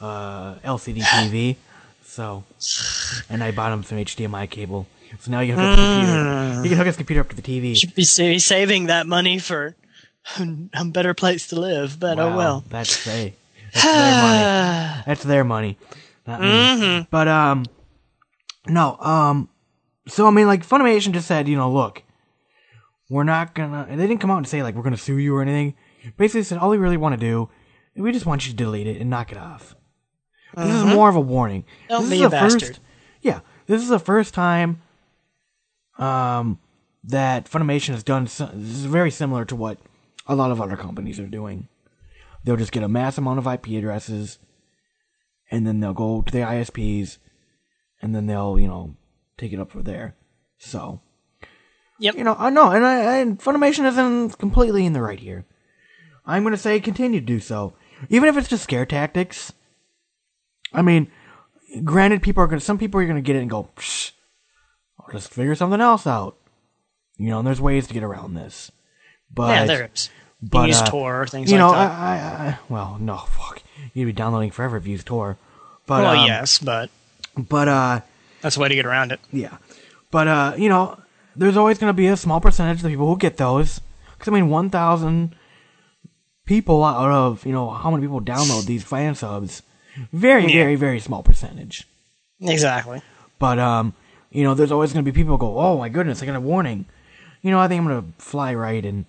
uh, 0.00 0.04
uh, 0.04 0.54
LCD 0.64 1.02
TV. 1.02 1.56
So, 2.04 2.44
and 3.30 3.42
I 3.42 3.52
bought 3.52 3.72
him 3.72 3.82
some 3.84 3.98
HDMI 3.98 4.48
cable. 4.50 4.86
So 5.20 5.30
now 5.30 5.40
you 5.40 5.54
hook 5.54 5.78
computer. 5.78 6.62
He 6.62 6.68
can 6.68 6.78
hook 6.78 6.86
his 6.86 6.96
computer 6.96 7.20
up 7.20 7.28
to 7.30 7.36
the 7.36 7.42
TV. 7.42 7.76
should 7.76 7.94
be 7.94 8.04
saving 8.38 8.86
that 8.86 9.06
money 9.06 9.38
for 9.38 9.76
a 10.74 10.84
better 10.84 11.14
place 11.14 11.48
to 11.48 11.60
live. 11.60 11.98
But 12.00 12.18
oh 12.18 12.36
well. 12.36 12.64
That's 12.68 13.04
they. 13.04 13.34
That's 13.72 13.84
their 13.84 14.22
money. 14.22 15.02
That's 15.06 15.22
their 15.22 15.44
money. 15.44 15.78
Not 16.26 16.40
me. 16.40 16.46
Mm-hmm. 16.48 17.02
But 17.10 17.28
um, 17.28 17.66
no 18.66 18.96
um, 19.00 19.48
so 20.06 20.26
I 20.26 20.30
mean, 20.30 20.46
like 20.46 20.66
Funimation 20.66 21.12
just 21.12 21.28
said, 21.28 21.48
you 21.48 21.56
know, 21.56 21.70
look, 21.70 22.02
we're 23.08 23.24
not 23.24 23.54
gonna. 23.54 23.86
And 23.88 24.00
they 24.00 24.06
didn't 24.06 24.20
come 24.20 24.30
out 24.30 24.38
and 24.38 24.48
say 24.48 24.62
like 24.62 24.74
we're 24.74 24.82
gonna 24.82 24.96
sue 24.96 25.18
you 25.18 25.36
or 25.36 25.42
anything. 25.42 25.74
Basically, 26.16 26.42
said 26.42 26.58
all 26.58 26.70
we 26.70 26.78
really 26.78 26.96
want 26.96 27.12
to 27.12 27.20
do, 27.20 27.48
we 27.94 28.10
just 28.12 28.26
want 28.26 28.44
you 28.44 28.52
to 28.52 28.56
delete 28.56 28.86
it 28.86 29.00
and 29.00 29.10
knock 29.10 29.30
it 29.30 29.38
off. 29.38 29.76
This 30.56 30.74
is 30.74 30.84
more 30.84 31.08
of 31.08 31.16
a 31.16 31.20
warning. 31.20 31.62
Mm-hmm. 31.62 31.88
Don't 31.88 32.02
this 32.02 32.10
be 32.10 32.16
is 32.16 32.26
a 32.26 32.28
the 32.28 32.38
first. 32.38 32.80
Yeah, 33.22 33.40
this 33.66 33.82
is 33.82 33.88
the 33.88 33.98
first 33.98 34.34
time 34.34 34.82
um, 35.98 36.58
that 37.04 37.48
Funimation 37.50 37.90
has 37.90 38.02
done. 38.02 38.26
So, 38.26 38.50
this 38.52 38.76
is 38.76 38.84
very 38.84 39.10
similar 39.10 39.44
to 39.46 39.56
what 39.56 39.78
a 40.26 40.34
lot 40.34 40.50
of 40.50 40.60
other 40.60 40.76
companies 40.76 41.20
are 41.20 41.26
doing. 41.26 41.68
They'll 42.44 42.56
just 42.56 42.72
get 42.72 42.82
a 42.82 42.88
mass 42.88 43.18
amount 43.18 43.38
of 43.38 43.46
IP 43.46 43.68
addresses, 43.68 44.38
and 45.50 45.66
then 45.66 45.80
they'll 45.80 45.94
go 45.94 46.22
to 46.22 46.32
the 46.32 46.40
ISPs, 46.40 47.18
and 48.00 48.14
then 48.14 48.26
they'll 48.26 48.58
you 48.58 48.66
know 48.66 48.96
take 49.38 49.52
it 49.52 49.60
up 49.60 49.70
from 49.70 49.82
there. 49.82 50.14
So 50.58 51.00
Yep. 51.98 52.16
you 52.16 52.24
know 52.24 52.36
I 52.38 52.50
know, 52.50 52.70
and 52.70 52.84
I 52.84 53.16
and 53.18 53.38
Funimation 53.38 53.86
isn't 53.86 54.38
completely 54.38 54.86
in 54.86 54.92
the 54.92 55.02
right 55.02 55.20
here. 55.20 55.44
I'm 56.26 56.42
gonna 56.42 56.56
say 56.56 56.78
continue 56.80 57.20
to 57.20 57.26
do 57.26 57.40
so, 57.40 57.74
even 58.08 58.28
if 58.28 58.36
it's 58.36 58.48
just 58.48 58.64
scare 58.64 58.86
tactics. 58.86 59.52
I 60.72 60.82
mean, 60.82 61.10
granted, 61.84 62.22
people 62.22 62.42
are 62.42 62.46
gonna. 62.46 62.60
Some 62.60 62.78
people 62.78 63.00
are 63.00 63.06
gonna 63.06 63.20
get 63.20 63.36
it 63.36 63.40
and 63.40 63.50
go, 63.50 63.68
Psh, 63.76 64.12
I'll 64.98 65.12
just 65.12 65.32
figure 65.32 65.54
something 65.54 65.80
else 65.80 66.06
out. 66.06 66.36
You 67.18 67.28
know, 67.28 67.38
and 67.38 67.46
there's 67.46 67.60
ways 67.60 67.86
to 67.88 67.94
get 67.94 68.02
around 68.02 68.34
this. 68.34 68.72
But 69.32 69.48
yeah, 69.50 69.64
there 69.66 69.90
is. 69.94 70.10
but, 70.42 70.68
use 70.68 70.80
uh, 70.80 70.86
Tor, 70.86 71.26
things 71.26 71.50
you 71.50 71.58
like 71.58 71.66
know, 71.66 71.72
that. 71.72 71.90
I, 71.90 72.18
I, 72.18 72.48
I, 72.48 72.58
well, 72.68 72.98
no, 73.00 73.16
fuck. 73.16 73.62
You'd 73.94 74.06
be 74.06 74.12
downloading 74.12 74.50
forever 74.50 74.76
if 74.76 74.86
you 74.86 74.92
use 74.92 75.04
Tor. 75.04 75.38
But 75.86 76.02
well, 76.02 76.20
um, 76.20 76.26
yes, 76.26 76.58
but 76.58 76.90
but 77.36 77.68
uh, 77.68 78.00
that's 78.42 78.56
a 78.56 78.60
way 78.60 78.68
to 78.68 78.74
get 78.74 78.84
around 78.86 79.12
it. 79.12 79.20
yeah, 79.32 79.56
but 80.10 80.28
uh, 80.28 80.54
you 80.58 80.68
know, 80.68 81.00
there's 81.34 81.56
always 81.56 81.78
going 81.78 81.88
to 81.90 81.96
be 81.96 82.08
a 82.08 82.16
small 82.16 82.40
percentage 82.40 82.76
of 82.78 82.82
the 82.82 82.88
people 82.90 83.06
who 83.06 83.16
get 83.16 83.38
those. 83.38 83.80
Because 84.18 84.28
I 84.28 84.34
mean, 84.34 84.50
one 84.50 84.68
thousand 84.68 85.34
people 86.44 86.84
out 86.84 87.10
of 87.10 87.46
you 87.46 87.52
know 87.52 87.70
how 87.70 87.90
many 87.90 88.02
people 88.02 88.20
download 88.20 88.66
these 88.66 88.82
fan 88.84 89.14
subs, 89.14 89.62
very 90.12 90.42
Yeah. 90.44 90.62
very 90.64 90.74
very 90.76 91.00
small 91.00 91.22
percentage. 91.22 91.86
Exactly. 92.40 93.00
But 93.38 93.58
um, 93.58 93.94
you 94.30 94.44
know, 94.44 94.54
there's 94.54 94.72
always 94.72 94.92
going 94.92 95.04
to 95.04 95.10
be 95.10 95.14
people 95.14 95.32
who 95.34 95.38
go, 95.38 95.58
oh 95.58 95.78
my 95.78 95.88
goodness, 95.88 96.22
I 96.22 96.26
got 96.26 96.36
a 96.36 96.40
warning. 96.40 96.86
You 97.42 97.50
know, 97.50 97.58
I 97.58 97.68
think 97.68 97.80
I'm 97.80 97.88
going 97.88 98.02
to 98.14 98.22
fly 98.22 98.54
right 98.54 98.84
and 98.84 99.04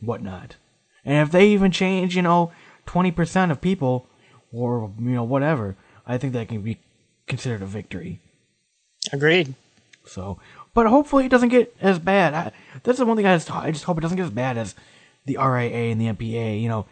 whatnot. 0.00 0.56
And 1.04 1.18
if 1.26 1.30
they 1.30 1.48
even 1.48 1.70
change, 1.70 2.16
you 2.16 2.22
know, 2.22 2.52
twenty 2.86 3.10
percent 3.10 3.52
of 3.52 3.60
people, 3.60 4.06
or 4.52 4.90
you 4.98 5.10
know 5.10 5.24
whatever, 5.24 5.76
I 6.06 6.16
think 6.18 6.32
that 6.32 6.48
can 6.48 6.62
be 6.62 6.78
considered 7.26 7.62
a 7.62 7.66
victory. 7.66 8.20
Agreed. 9.12 9.54
So, 10.06 10.38
but 10.72 10.86
hopefully 10.86 11.26
it 11.26 11.30
doesn't 11.30 11.48
get 11.48 11.74
as 11.80 11.98
bad. 11.98 12.34
I, 12.34 12.52
that's 12.82 12.98
the 12.98 13.06
one 13.06 13.16
thing 13.16 13.26
I 13.26 13.36
just 13.36 13.50
I 13.50 13.70
just 13.70 13.84
hope 13.84 13.98
it 13.98 14.00
doesn't 14.00 14.16
get 14.16 14.24
as 14.24 14.30
bad 14.30 14.58
as 14.58 14.74
the 15.24 15.36
RIA 15.36 15.92
and 15.92 16.00
the 16.00 16.06
MPA. 16.06 16.60
You 16.60 16.68
know, 16.68 16.86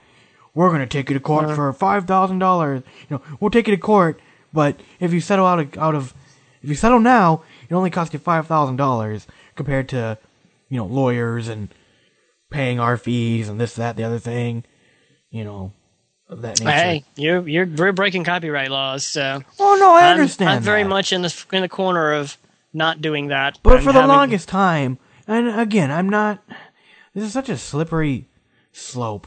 we're 0.55 0.71
gonna 0.71 0.87
take 0.87 1.09
you 1.11 1.15
to 1.15 1.21
court 1.21 1.55
for 1.55 1.73
five 1.73 2.07
thousand 2.07 2.39
dollars. 2.39 2.83
You 3.09 3.17
know, 3.17 3.23
we'll 3.41 3.51
take 3.51 3.67
you 3.69 3.77
to 3.77 3.81
court, 3.81 4.21
but 4.53 4.81
if 5.01 5.13
you 5.13 5.21
settle 5.21 5.47
out 5.47 5.59
of, 5.59 5.79
out 5.79 5.95
of 5.95 6.15
if 6.63 6.69
you 6.69 6.75
settle 6.75 7.01
now, 7.01 7.43
it 7.69 7.75
only 7.75 7.91
costs 7.91 8.13
you 8.13 8.21
five 8.21 8.47
thousand 8.47 8.77
dollars 8.77 9.27
compared 9.57 9.89
to 9.91 10.19
you 10.69 10.77
know 10.77 10.87
lawyers 10.87 11.49
and 11.49 11.69
paying 12.51 12.79
our 12.79 12.97
fees 12.97 13.49
and 13.49 13.61
this 13.61 13.75
that 13.75 13.97
the 13.97 14.05
other 14.05 14.19
thing. 14.19 14.65
You 15.31 15.45
know, 15.45 15.73
of 16.33 16.43
that 16.43 16.59
nature. 16.61 16.71
Hey, 16.71 17.05
you're 17.17 17.47
you're 17.49 17.67
we're 17.67 17.93
breaking 17.93 18.25
copyright 18.25 18.71
laws, 18.71 19.07
so 19.07 19.43
oh 19.61 19.77
no, 19.79 19.93
I 19.95 20.03
I'm- 20.07 20.13
understand. 20.19 20.51
I'm, 20.51 20.63
very 20.63 20.83
that. 20.83 20.89
much 20.89 21.13
in 21.13 21.23
the 21.23 21.45
in 21.53 21.63
the 21.63 21.69
corner 21.69 22.13
of 22.13 22.37
not 22.73 23.01
doing 23.01 23.29
that. 23.29 23.59
But 23.63 23.75
and 23.77 23.85
for 23.85 23.93
the 23.93 24.01
having- 24.01 24.17
longest 24.17 24.49
time, 24.49 24.99
and 25.27 25.49
again, 25.61 25.91
I'm 25.91 26.09
not. 26.09 26.43
This 27.15 27.25
is 27.25 27.33
such 27.33 27.49
a 27.51 27.59
slippery 27.59 28.29
slope, 28.73 29.27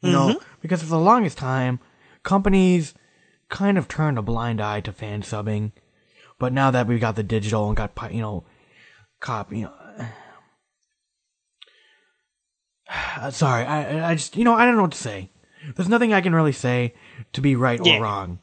you 0.00 0.12
know, 0.12 0.28
Mm-hmm. 0.28 0.44
because 0.62 0.80
for 0.80 0.88
the 0.88 0.98
longest 0.98 1.36
time, 1.38 1.80
companies 2.22 2.94
kind 3.48 3.76
of 3.76 3.88
turned 3.88 4.16
a 4.16 4.22
blind 4.22 4.60
eye 4.60 4.80
to 4.82 4.92
fan 4.92 5.22
subbing, 5.22 5.72
but 6.38 6.52
now 6.52 6.70
that 6.70 6.86
we've 6.86 7.00
got 7.00 7.16
the 7.16 7.24
digital 7.24 7.66
and 7.66 7.76
got 7.76 7.90
you 8.14 8.20
know, 8.20 8.44
copy. 9.20 9.58
you 9.58 9.64
know. 9.64 9.74
Uh, 13.20 13.30
Sorry, 13.30 13.64
I 13.64 14.10
I 14.10 14.14
just 14.14 14.36
you 14.36 14.42
know 14.44 14.54
I 14.54 14.64
don't 14.64 14.74
know 14.76 14.82
what 14.82 14.92
to 14.92 14.98
say. 14.98 15.30
There's 15.76 15.88
nothing 15.88 16.12
I 16.12 16.20
can 16.20 16.34
really 16.34 16.52
say 16.52 16.94
to 17.32 17.40
be 17.40 17.56
right 17.56 17.80
Yeah. 17.84 17.98
or 17.98 18.02
wrong. 18.02 18.38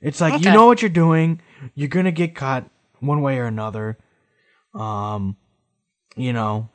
It's 0.00 0.20
like 0.20 0.42
you 0.44 0.50
know 0.52 0.66
what 0.66 0.82
you're 0.82 0.88
doing. 0.88 1.40
You're 1.74 1.88
gonna 1.88 2.12
get 2.12 2.34
caught 2.34 2.68
one 3.00 3.22
way 3.22 3.38
or 3.38 3.44
another. 3.46 3.98
Um, 4.74 5.36
you 6.16 6.32
know, 6.32 6.68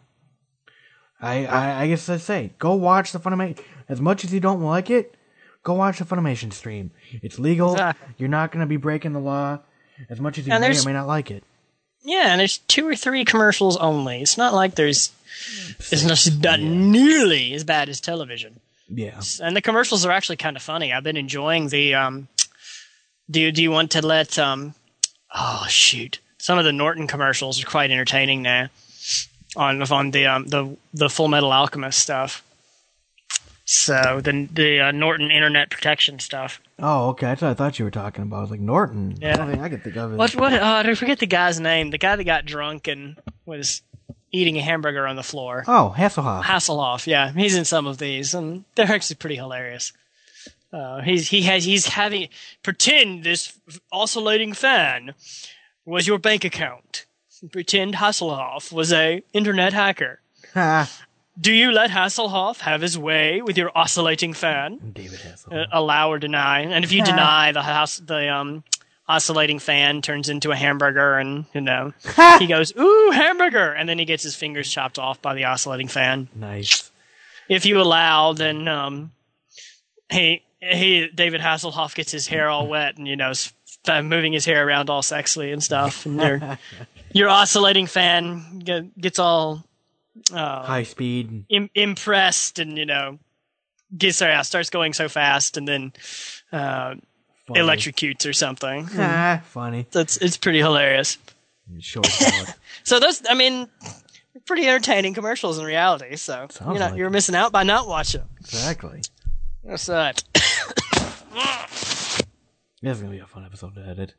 I 1.22 1.46
I, 1.46 1.82
I 1.84 1.88
guess 1.88 2.10
I 2.10 2.18
say 2.18 2.54
go 2.60 2.76
watch 2.76 3.12
the 3.12 3.20
Funimation. 3.20 3.60
As 3.88 4.02
much 4.02 4.26
as 4.26 4.34
you 4.34 4.40
don't 4.40 4.62
like 4.62 4.90
it, 4.90 5.16
go 5.64 5.74
watch 5.74 6.00
the 6.00 6.06
Funimation 6.06 6.52
stream. 6.52 6.92
It's 7.22 7.40
legal. 7.40 7.74
Exactly. 7.74 8.16
You're 8.18 8.30
not 8.30 8.52
gonna 8.52 8.66
be 8.66 8.78
breaking 8.78 9.14
the 9.14 9.20
law. 9.20 9.60
As 10.10 10.20
much 10.20 10.38
as 10.38 10.46
you 10.46 10.60
may 10.60 10.78
or 10.78 10.84
may 10.86 10.94
not 10.94 11.08
like 11.08 11.32
it. 11.32 11.44
Yeah, 12.04 12.32
and 12.32 12.40
there's 12.40 12.58
two 12.60 12.88
or 12.88 12.96
three 12.96 13.26
commercials 13.26 13.78
only. 13.78 14.22
It's 14.22 14.38
not 14.38 14.54
like 14.54 14.76
there's 14.76 15.12
it's 15.80 16.04
not, 16.04 16.44
not 16.44 16.60
nearly 16.60 17.54
as 17.54 17.64
bad 17.64 17.90
as 17.90 18.00
television. 18.02 18.60
Yeah. 18.88 19.22
And 19.42 19.56
the 19.56 19.62
commercials 19.62 20.06
are 20.06 20.12
actually 20.12 20.38
kind 20.38 20.56
of 20.56 20.62
funny. 20.62 20.94
I've 20.94 21.04
been 21.04 21.18
enjoying 21.18 21.70
the 21.70 21.96
um 21.96 22.28
do 23.30 23.42
you, 23.42 23.52
do 23.52 23.64
you 23.64 23.72
want 23.72 23.92
to 23.92 24.06
let 24.06 24.38
um 24.38 24.76
oh 25.34 25.66
shoot. 25.68 26.20
Some 26.38 26.60
of 26.60 26.66
the 26.66 26.74
Norton 26.74 27.08
commercials 27.08 27.62
are 27.64 27.68
quite 27.68 27.92
entertaining 27.92 28.42
now. 28.42 28.70
On 29.56 29.82
on 29.82 30.12
the 30.12 30.28
um 30.28 30.48
the 30.48 30.78
the 30.94 31.10
Full 31.10 31.28
Metal 31.28 31.52
Alchemist 31.52 32.00
stuff. 32.00 32.44
So 33.66 34.22
the 34.22 34.48
the 34.52 34.80
uh, 34.80 34.92
Norton 34.92 35.32
internet 35.32 35.72
protection 35.72 36.20
stuff. 36.20 36.62
Oh, 36.78 37.10
okay. 37.10 37.28
That's 37.28 37.42
what 37.42 37.50
I 37.50 37.54
thought 37.56 37.80
you 37.80 37.86
were 37.86 37.92
talking 37.92 38.24
about. 38.24 38.38
I 38.38 38.42
was 38.42 38.52
like 38.52 38.60
Norton. 38.60 39.18
Yeah. 39.20 39.44
I, 39.44 39.64
I 39.64 39.70
could 39.70 39.84
think 39.84 39.96
of 39.96 40.14
it. 40.14 40.18
What 40.18 40.36
what 40.36 40.54
uh, 40.54 40.84
I 40.86 40.94
forget 40.94 41.18
the 41.18 41.26
guy's 41.26 41.60
name. 41.60 41.90
The 41.90 41.98
guy 41.98 42.16
that 42.16 42.24
got 42.26 42.46
drunk 42.46 42.88
and 42.88 43.18
was 43.46 43.82
eating 44.36 44.58
a 44.58 44.62
hamburger 44.62 45.08
on 45.08 45.16
the 45.16 45.24
floor. 45.24 45.64
Oh, 45.68 45.94
Hasselhoff. 45.98 46.44
Hasselhoff, 46.44 47.08
yeah, 47.08 47.32
he's 47.32 47.56
in 47.56 47.66
some 47.66 47.88
of 47.88 47.98
these, 47.98 48.34
and 48.34 48.66
they're 48.76 48.92
actually 48.92 49.16
pretty 49.16 49.36
hilarious. 49.36 49.94
Uh, 50.74 51.02
he's 51.02 51.30
he 51.30 51.44
has 51.44 51.64
he's 51.64 51.88
having 51.88 52.28
pretend 52.62 53.24
this 53.24 53.58
oscillating 53.92 54.52
fan 54.54 55.14
was 55.86 56.06
your 56.06 56.20
bank 56.20 56.44
account. 56.44 57.06
Pretend 57.52 57.96
Hasselhoff 57.96 58.74
was 58.74 58.92
a 58.92 59.24
internet 59.32 59.72
hacker. 59.74 60.20
Do 61.40 61.52
you 61.52 61.72
let 61.72 61.92
Hasselhoff 61.92 62.62
have 62.62 62.82
his 62.82 62.98
way 62.98 63.42
with 63.42 63.58
your 63.58 63.72
oscillating 63.76 64.34
fan? 64.34 64.92
David 64.94 65.20
Hasselhoff. 65.20 65.64
Uh, 65.64 65.66
allow 65.72 66.12
or 66.12 66.20
deny, 66.20 66.62
and 66.62 66.84
if 66.84 66.92
you 66.92 67.04
deny, 67.04 67.52
the 67.52 67.62
house 67.62 67.98
the 67.98 68.30
um 68.34 68.64
oscillating 69.08 69.60
fan 69.60 70.02
turns 70.02 70.30
into 70.30 70.52
a 70.52 70.56
hamburger, 70.56 71.18
and 71.18 71.46
you 71.54 71.62
know 71.62 71.94
he 72.40 72.48
goes 72.48 72.74
ooh 72.78 73.12
hamburger, 73.12 73.72
and 73.72 73.88
then 73.88 74.00
he 74.00 74.06
gets 74.06 74.24
his 74.24 74.36
fingers 74.36 74.70
chopped 74.70 74.98
off 75.00 75.22
by 75.22 75.34
the 75.34 75.46
oscillating 75.46 75.88
fan 75.88 76.28
nice. 76.36 76.92
if 77.50 77.66
you 77.66 77.80
allow, 77.80 78.34
then 78.34 78.68
um, 78.68 79.12
he 80.12 80.44
he 80.60 81.08
David 81.14 81.42
Hasselhoff 81.42 81.94
gets 81.96 82.12
his 82.12 82.28
hair 82.28 82.50
all 82.50 82.68
wet 82.68 82.98
and 82.98 83.08
you 83.08 83.16
know 83.16 83.30
s- 83.32 83.54
uh, 83.88 84.02
moving 84.02 84.34
his 84.34 84.46
hair 84.46 84.68
around 84.68 84.90
all 84.90 85.02
sexily 85.04 85.54
and 85.54 85.64
stuff. 85.64 86.06
And 86.06 86.20
they're 86.20 86.58
Your 87.14 87.30
oscillating 87.30 87.86
fan 87.88 88.60
get, 88.60 89.00
gets 89.00 89.20
all 89.20 89.64
uh, 90.34 90.64
High 90.64 90.84
speed. 90.84 91.46
Im- 91.50 91.70
impressed, 91.74 92.60
and 92.60 92.78
you 92.78 92.86
know, 92.86 93.20
gets 93.98 94.20
yeah, 94.20 94.42
starts 94.42 94.70
going 94.70 94.92
so 94.94 95.08
fast, 95.08 95.56
and 95.56 95.66
then 95.68 95.94
uh, 96.52 96.96
Funny. 97.48 97.60
electrocutes 97.60 98.28
or 98.28 98.34
something. 98.34 98.88
Ah, 98.98 99.42
funny. 99.46 99.86
That's 99.92 100.18
it's 100.18 100.38
pretty 100.38 100.60
hilarious. 100.60 101.18
Short 101.80 102.06
short. 102.08 102.56
So 102.84 103.00
those, 103.00 103.22
I 103.30 103.34
mean, 103.34 103.68
pretty 104.46 104.68
entertaining 104.68 105.14
commercials 105.16 105.58
in 105.60 105.66
reality. 105.66 106.16
So 106.18 106.48
Sounds 106.52 106.74
you 106.74 106.80
know, 106.80 106.88
like 106.90 106.96
you're 106.98 107.08
it. 107.08 107.12
missing 107.12 107.36
out 107.36 107.52
by 107.52 107.64
not 107.64 107.88
watching. 107.88 108.24
exactly. 108.40 109.02
That's 109.64 109.86
that. 109.88 110.24
This 112.82 112.98
is 112.98 113.02
gonna 113.02 113.14
be 113.16 113.20
a 113.20 113.26
fun 113.26 113.44
episode 113.46 113.76
to 113.76 113.82
edit. 113.88 114.14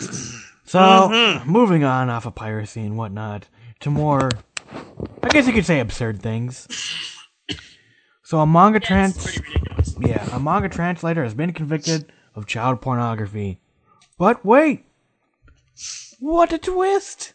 So, 0.64 1.40
moving 1.46 1.82
on 1.82 2.10
off 2.10 2.26
of 2.26 2.34
piracy 2.34 2.82
and 2.82 2.98
whatnot 2.98 3.46
to 3.80 3.90
more, 3.90 4.28
I 5.22 5.28
guess 5.30 5.46
you 5.46 5.54
could 5.54 5.64
say 5.64 5.80
absurd 5.80 6.20
things. 6.20 6.68
So, 8.22 8.38
a 8.40 8.46
manga 8.46 8.78
trans, 8.78 9.40
yeah, 9.98 10.28
a 10.30 10.38
manga 10.38 10.68
translator 10.68 11.24
has 11.24 11.32
been 11.32 11.54
convicted 11.54 12.12
of 12.38 12.46
child 12.46 12.80
pornography. 12.80 13.60
But 14.16 14.44
wait, 14.44 14.86
what 16.20 16.52
a 16.52 16.58
twist! 16.58 17.34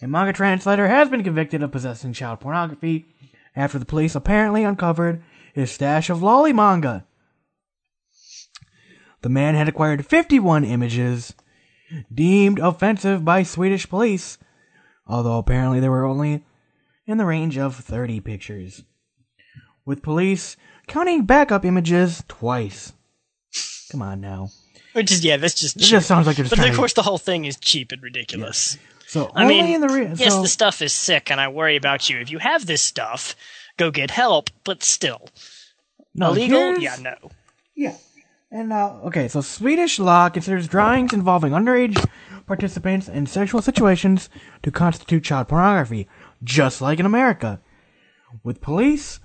A 0.00 0.06
manga 0.06 0.32
translator 0.32 0.88
has 0.88 1.08
been 1.08 1.24
convicted 1.24 1.62
of 1.62 1.72
possessing 1.72 2.12
child 2.12 2.40
pornography 2.40 3.06
after 3.54 3.78
the 3.78 3.84
police 3.84 4.14
apparently 4.14 4.64
uncovered 4.64 5.22
his 5.52 5.70
stash 5.70 6.08
of 6.08 6.18
loli 6.18 6.54
manga. 6.54 7.04
The 9.22 9.28
man 9.28 9.54
had 9.54 9.68
acquired 9.68 10.06
51 10.06 10.64
images 10.64 11.34
deemed 12.12 12.58
offensive 12.58 13.24
by 13.24 13.42
Swedish 13.42 13.88
police, 13.88 14.38
although 15.06 15.38
apparently 15.38 15.80
there 15.80 15.90
were 15.90 16.04
only 16.04 16.44
in 17.06 17.18
the 17.18 17.26
range 17.26 17.58
of 17.58 17.76
30 17.76 18.20
pictures. 18.20 18.84
With 19.84 20.02
police 20.02 20.56
counting 20.86 21.24
backup 21.24 21.64
images 21.64 22.22
twice. 22.28 22.92
Come 23.94 24.02
on 24.02 24.20
now. 24.20 24.48
Which 24.94 25.12
is 25.12 25.24
yeah, 25.24 25.36
that's 25.36 25.54
just 25.54 25.76
It 25.76 25.80
cheap. 25.82 25.90
just 25.90 26.08
sounds 26.08 26.26
like 26.26 26.36
they're 26.36 26.46
But 26.48 26.58
of 26.58 26.64
to- 26.64 26.74
course, 26.74 26.94
the 26.94 27.02
whole 27.02 27.16
thing 27.18 27.44
is 27.44 27.56
cheap 27.56 27.92
and 27.92 28.02
ridiculous. 28.02 28.76
So 29.06 29.30
I 29.36 29.46
mean, 29.46 29.66
in 29.66 29.80
the 29.80 29.88
re- 29.88 30.10
yes, 30.16 30.32
so, 30.34 30.42
the 30.42 30.48
stuff 30.48 30.82
is 30.82 30.92
sick, 30.92 31.30
and 31.30 31.40
I 31.40 31.46
worry 31.46 31.76
about 31.76 32.10
you. 32.10 32.18
If 32.18 32.28
you 32.32 32.38
have 32.40 32.66
this 32.66 32.82
stuff, 32.82 33.36
go 33.76 33.92
get 33.92 34.10
help. 34.10 34.50
But 34.64 34.82
still, 34.82 35.28
no, 36.12 36.30
illegal? 36.30 36.76
Yeah, 36.78 36.96
no. 37.00 37.14
Yeah. 37.76 37.94
And 38.50 38.72
uh, 38.72 38.94
okay, 39.04 39.28
so 39.28 39.40
Swedish 39.42 40.00
law 40.00 40.28
considers 40.28 40.66
drawings 40.66 41.12
involving 41.12 41.52
underage 41.52 42.04
participants 42.48 43.08
in 43.08 43.26
sexual 43.26 43.62
situations 43.62 44.28
to 44.64 44.72
constitute 44.72 45.22
child 45.22 45.46
pornography, 45.46 46.08
just 46.42 46.80
like 46.80 46.98
in 46.98 47.06
America, 47.06 47.60
with 48.42 48.60
police 48.60 49.20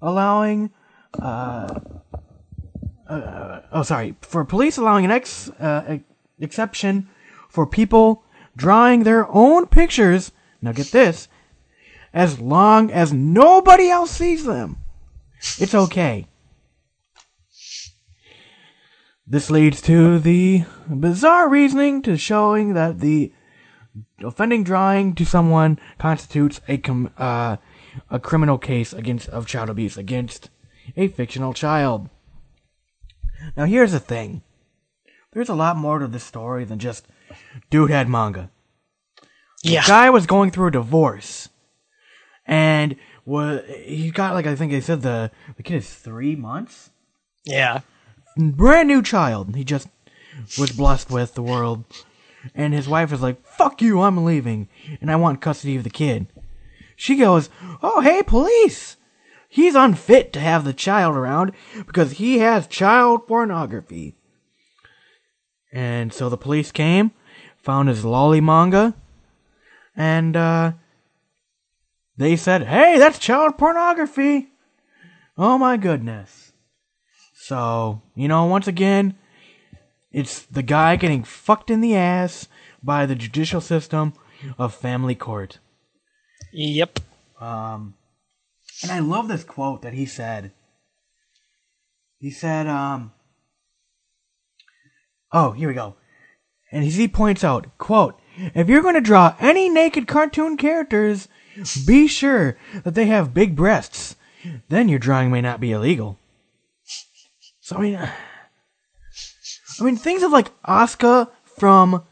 allowing. 0.00 0.70
Uh, 1.18 1.80
uh, 3.08 3.60
oh, 3.72 3.82
sorry. 3.82 4.16
For 4.20 4.44
police 4.44 4.76
allowing 4.76 5.04
an 5.04 5.10
ex 5.10 5.48
uh, 5.50 5.98
exception 6.38 7.08
for 7.48 7.66
people 7.66 8.24
drawing 8.56 9.04
their 9.04 9.26
own 9.30 9.66
pictures. 9.66 10.32
Now 10.62 10.72
get 10.72 10.90
this, 10.90 11.28
as 12.12 12.40
long 12.40 12.90
as 12.90 13.12
nobody 13.12 13.88
else 13.90 14.10
sees 14.10 14.44
them, 14.44 14.78
it's 15.58 15.74
okay. 15.74 16.26
This 19.26 19.50
leads 19.50 19.80
to 19.82 20.18
the 20.18 20.64
bizarre 20.88 21.48
reasoning 21.48 22.00
to 22.02 22.16
showing 22.16 22.74
that 22.74 23.00
the 23.00 23.32
offending 24.22 24.62
drawing 24.62 25.14
to 25.16 25.24
someone 25.24 25.78
constitutes 25.98 26.60
a 26.68 26.78
com- 26.78 27.10
uh, 27.18 27.56
a 28.10 28.20
criminal 28.20 28.58
case 28.58 28.92
against 28.92 29.28
of 29.30 29.46
child 29.46 29.68
abuse 29.68 29.96
against 29.96 30.50
a 30.96 31.08
fictional 31.08 31.52
child. 31.52 32.08
Now 33.56 33.64
here's 33.64 33.92
the 33.92 34.00
thing. 34.00 34.42
There's 35.32 35.48
a 35.48 35.54
lot 35.54 35.76
more 35.76 35.98
to 35.98 36.06
this 36.06 36.24
story 36.24 36.64
than 36.64 36.78
just 36.78 37.06
dude 37.70 37.90
had 37.90 38.08
manga. 38.08 38.50
Yeah, 39.62 39.82
The 39.82 39.88
Guy 39.88 40.10
was 40.10 40.26
going 40.26 40.50
through 40.50 40.68
a 40.68 40.70
divorce, 40.72 41.48
and 42.46 42.96
was 43.24 43.62
he 43.84 44.10
got 44.10 44.34
like 44.34 44.46
I 44.46 44.54
think 44.54 44.72
they 44.72 44.80
said 44.80 45.02
the 45.02 45.30
the 45.56 45.62
kid 45.62 45.76
is 45.76 45.92
three 45.92 46.36
months. 46.36 46.90
yeah. 47.44 47.80
brand 48.36 48.86
new 48.88 49.02
child 49.02 49.54
he 49.56 49.64
just 49.64 49.88
was 50.58 50.70
blessed 50.70 51.10
with 51.10 51.34
the 51.34 51.42
world 51.42 51.84
and 52.54 52.74
his 52.74 52.86
wife 52.86 53.10
is 53.12 53.22
like 53.22 53.42
fuck 53.46 53.80
you 53.80 54.02
i'm 54.02 54.22
leaving 54.24 54.68
and 55.00 55.10
i 55.10 55.16
want 55.16 55.40
custody 55.40 55.74
of 55.76 55.82
the 55.84 55.90
kid 55.90 56.26
she 56.94 57.16
goes 57.16 57.48
oh 57.82 58.00
hey 58.02 58.22
police 58.22 58.95
he's 59.56 59.74
unfit 59.74 60.32
to 60.32 60.40
have 60.40 60.64
the 60.64 60.72
child 60.72 61.16
around 61.16 61.52
because 61.86 62.12
he 62.12 62.38
has 62.38 62.66
child 62.66 63.26
pornography 63.26 64.14
and 65.72 66.12
so 66.12 66.28
the 66.28 66.36
police 66.36 66.70
came 66.70 67.10
found 67.56 67.88
his 67.88 68.04
loli 68.04 68.42
manga 68.42 68.94
and 69.96 70.36
uh 70.36 70.72
they 72.16 72.36
said 72.36 72.64
hey 72.64 72.98
that's 72.98 73.18
child 73.18 73.58
pornography 73.58 74.48
oh 75.36 75.58
my 75.58 75.76
goodness 75.76 76.46
so, 77.46 78.02
you 78.16 78.26
know, 78.26 78.46
once 78.46 78.66
again, 78.66 79.14
it's 80.10 80.42
the 80.42 80.64
guy 80.64 80.96
getting 80.96 81.22
fucked 81.22 81.70
in 81.70 81.80
the 81.80 81.94
ass 81.94 82.48
by 82.82 83.06
the 83.06 83.14
judicial 83.14 83.60
system 83.60 84.14
of 84.58 84.74
family 84.74 85.14
court. 85.14 85.60
Yep. 86.52 86.98
Um, 87.40 87.94
and 88.82 88.92
I 88.92 88.98
love 88.98 89.28
this 89.28 89.44
quote 89.44 89.82
that 89.82 89.94
he 89.94 90.06
said. 90.06 90.52
He 92.18 92.30
said, 92.30 92.66
um, 92.66 93.12
oh, 95.32 95.52
here 95.52 95.68
we 95.68 95.74
go. 95.74 95.96
And 96.72 96.84
he 96.84 97.08
points 97.08 97.44
out, 97.44 97.78
quote, 97.78 98.18
if 98.36 98.68
you're 98.68 98.82
going 98.82 98.94
to 98.94 99.00
draw 99.00 99.34
any 99.40 99.68
naked 99.68 100.06
cartoon 100.06 100.56
characters, 100.56 101.28
be 101.86 102.06
sure 102.06 102.58
that 102.84 102.94
they 102.94 103.06
have 103.06 103.34
big 103.34 103.56
breasts. 103.56 104.16
Then 104.68 104.88
your 104.88 104.98
drawing 104.98 105.30
may 105.30 105.40
not 105.40 105.60
be 105.60 105.72
illegal. 105.72 106.18
So 107.60 107.76
I 107.76 107.80
mean, 107.80 107.96
I 107.96 109.84
mean, 109.84 109.96
things 109.96 110.22
of 110.22 110.32
like 110.32 110.52
Asuka 110.62 111.30
from 111.44 112.04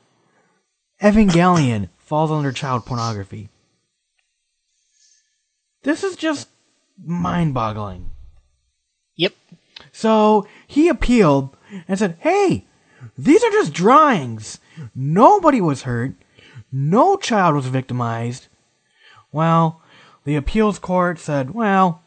Evangelion 1.02 1.90
falls 1.98 2.30
under 2.30 2.52
child 2.52 2.86
pornography. 2.86 3.50
This 5.82 6.02
is 6.02 6.16
just 6.16 6.48
mind-boggling. 7.02 8.10
Yep. 9.16 9.32
So 9.92 10.46
he 10.66 10.88
appealed 10.88 11.56
and 11.88 11.98
said, 11.98 12.16
"Hey, 12.20 12.66
these 13.16 13.42
are 13.42 13.50
just 13.50 13.72
drawings. 13.72 14.58
Nobody 14.94 15.60
was 15.60 15.82
hurt. 15.82 16.14
No 16.72 17.16
child 17.16 17.54
was 17.54 17.66
victimized." 17.66 18.48
Well, 19.32 19.82
the 20.24 20.36
appeals 20.36 20.78
court 20.78 21.18
said, 21.18 21.54
"Well, 21.54 22.02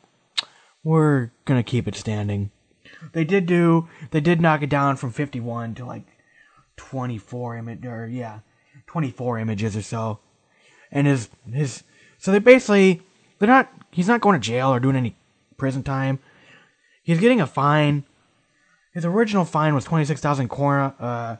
we're 0.83 1.31
gonna 1.45 1.63
keep 1.63 1.87
it 1.87 1.95
standing." 1.95 2.51
They 3.13 3.23
did 3.23 3.45
do. 3.45 3.87
They 4.11 4.21
did 4.21 4.41
knock 4.41 4.61
it 4.61 4.69
down 4.69 4.97
from 4.97 5.11
51 5.11 5.75
to 5.75 5.85
like 5.85 6.05
24 6.77 7.57
image 7.57 7.85
or 7.85 8.07
yeah, 8.07 8.39
24 8.87 9.39
images 9.39 9.75
or 9.75 9.81
so. 9.81 10.19
And 10.91 11.07
his 11.07 11.29
his 11.51 11.83
so 12.17 12.31
they 12.31 12.39
basically 12.39 13.01
they're 13.39 13.47
not. 13.47 13.71
He's 13.91 14.07
not 14.07 14.21
going 14.21 14.39
to 14.39 14.45
jail 14.45 14.69
or 14.69 14.79
doing 14.79 14.95
any 14.95 15.15
prison 15.57 15.83
time. 15.83 16.19
He's 17.03 17.19
getting 17.19 17.41
a 17.41 17.47
fine. 17.47 18.05
His 18.93 19.05
original 19.05 19.45
fine 19.45 19.75
was 19.75 19.85
26,000 19.85 20.49
krona. 20.49 20.93
Uh, 20.99 21.35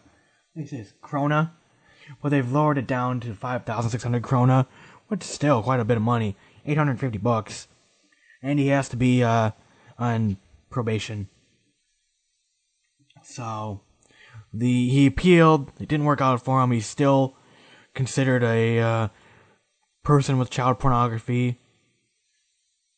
this 0.55 0.71
is 0.71 0.93
krona, 1.03 1.51
but 2.21 2.29
they've 2.29 2.51
lowered 2.51 2.77
it 2.77 2.87
down 2.87 3.19
to 3.21 3.33
5,600 3.33 4.21
krona, 4.21 4.67
which 5.07 5.23
is 5.23 5.29
still 5.29 5.63
quite 5.63 5.79
a 5.79 5.85
bit 5.85 5.97
of 5.97 6.03
money. 6.03 6.35
850 6.65 7.17
bucks, 7.17 7.67
and 8.43 8.59
he 8.59 8.67
has 8.67 8.89
to 8.89 8.97
be 8.97 9.23
uh, 9.23 9.51
on 9.97 10.37
probation. 10.69 11.29
So, 13.23 13.81
the 14.53 14.89
he 14.89 15.05
appealed. 15.05 15.71
It 15.79 15.87
didn't 15.87 16.05
work 16.05 16.21
out 16.21 16.41
for 16.41 16.61
him. 16.61 16.71
He's 16.71 16.85
still 16.85 17.35
considered 17.93 18.43
a 18.43 18.79
uh, 18.79 19.07
person 20.03 20.37
with 20.37 20.49
child 20.49 20.79
pornography. 20.79 21.59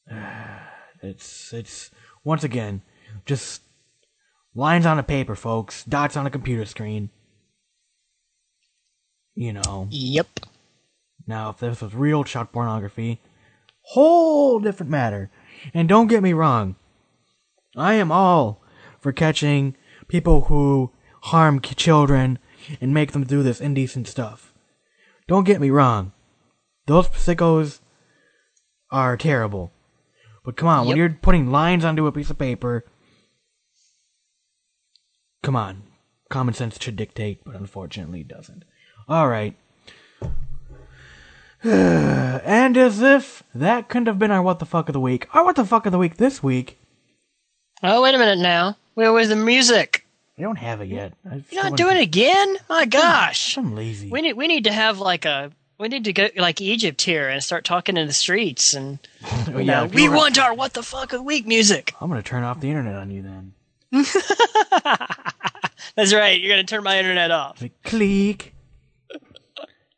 It's 1.02 1.54
it's 1.54 1.92
once 2.26 2.44
again 2.44 2.82
just 3.26 3.62
lines 4.54 4.86
on 4.86 5.00
a 5.00 5.04
paper, 5.04 5.34
folks. 5.34 5.86
Dots 5.86 6.18
on 6.18 6.26
a 6.26 6.30
computer 6.30 6.66
screen. 6.66 7.10
You 9.34 9.54
know. 9.54 9.88
Yep. 9.92 10.42
Now, 11.26 11.52
if 11.52 11.60
this 11.60 11.82
was 11.82 11.94
real 11.94 12.26
child 12.26 12.52
pornography, 12.52 13.22
whole 13.82 14.60
different 14.60 14.92
matter. 14.92 15.32
And 15.74 15.88
don't 15.88 16.08
get 16.08 16.24
me 16.24 16.34
wrong, 16.34 16.76
I 17.76 17.94
am 17.94 18.12
all 18.12 18.62
for 19.00 19.12
catching 19.12 19.76
people 20.08 20.42
who 20.42 20.92
harm 21.24 21.62
children 21.62 22.40
and 22.82 22.94
make 22.94 23.12
them 23.12 23.24
do 23.24 23.44
this 23.44 23.62
indecent 23.62 24.08
stuff. 24.08 24.54
Don't 25.28 25.46
get 25.46 25.62
me 25.62 25.70
wrong. 25.70 26.12
Those 26.88 27.08
psychos 27.10 27.80
are 28.92 29.16
terrible. 29.16 29.72
But 30.50 30.56
come 30.56 30.68
on, 30.68 30.88
when 30.88 30.98
you're 30.98 31.12
putting 31.12 31.52
lines 31.52 31.86
onto 31.86 32.08
a 32.08 32.12
piece 32.12 32.32
of 32.32 32.40
paper, 32.40 32.84
come 35.44 35.56
on. 35.56 35.84
Common 36.32 36.56
sense 36.56 36.76
should 36.82 36.96
dictate, 36.96 37.44
but 37.46 37.54
unfortunately 37.54 38.22
it 38.22 38.28
doesn't. 38.28 38.66
Alright. 39.08 39.56
and 41.64 42.76
as 42.76 43.00
if 43.00 43.44
that 43.54 43.90
couldn't 43.90 44.08
have 44.08 44.18
been 44.18 44.32
our 44.32 44.42
what 44.42 44.58
the 44.58 44.66
fuck 44.66 44.90
of 44.90 44.94
the 44.94 45.00
week, 45.00 45.28
our 45.36 45.46
what 45.46 45.56
the 45.56 45.64
fuck 45.64 45.86
of 45.86 45.92
the 45.92 46.00
week 46.00 46.18
this 46.18 46.42
week, 46.42 46.80
Oh, 47.84 48.02
wait 48.02 48.16
a 48.16 48.18
minute 48.18 48.40
now. 48.40 48.76
Where 48.96 49.14
was 49.14 49.30
the 49.30 49.36
music? 49.36 50.04
We 50.36 50.44
don't 50.44 50.58
have 50.58 50.82
it 50.82 50.88
yet. 50.88 51.14
I 51.30 51.44
You're 51.52 51.62
not 51.62 51.78
doing 51.78 51.98
it 51.98 52.02
again? 52.02 52.58
My 52.68 52.88
gosh. 52.88 53.56
I'm 53.56 53.76
lazy. 53.76 54.10
We 54.10 54.22
need 54.22 54.34
we 54.34 54.48
need 54.48 54.64
to 54.64 54.72
have 54.72 54.98
like 54.98 55.26
a 55.26 55.52
we 55.80 55.88
need 55.88 56.04
to 56.04 56.14
go 56.14 56.30
like 56.36 56.60
Egypt 56.62 57.02
here 57.02 57.30
and 57.30 57.42
start 57.44 57.64
talking 57.64 57.98
in 57.98 58.06
the 58.06 58.14
streets 58.14 58.74
and 58.74 59.00
Oh, 59.24 59.46
you 59.52 59.60
yeah, 59.60 59.86
know, 59.86 59.86
we 59.88 60.10
want 60.10 60.38
our 60.38 60.54
what 60.54 60.74
the 60.74 60.84
fuck 60.84 61.14
of 61.14 61.20
the 61.20 61.24
week 61.24 61.48
music. 61.48 61.94
I'm 62.00 62.10
gonna 62.10 62.22
turn 62.22 62.44
off 62.44 62.60
the 62.60 62.70
internet 62.70 62.96
on 62.96 63.10
you 63.10 63.22
then. 63.22 63.54
That's 65.96 66.14
right. 66.14 66.40
You're 66.40 66.52
gonna 66.52 66.64
turn 66.66 66.84
my 66.84 67.00
internet 67.00 67.32
off. 67.32 67.62
Like, 67.62 67.82
click. 67.84 68.54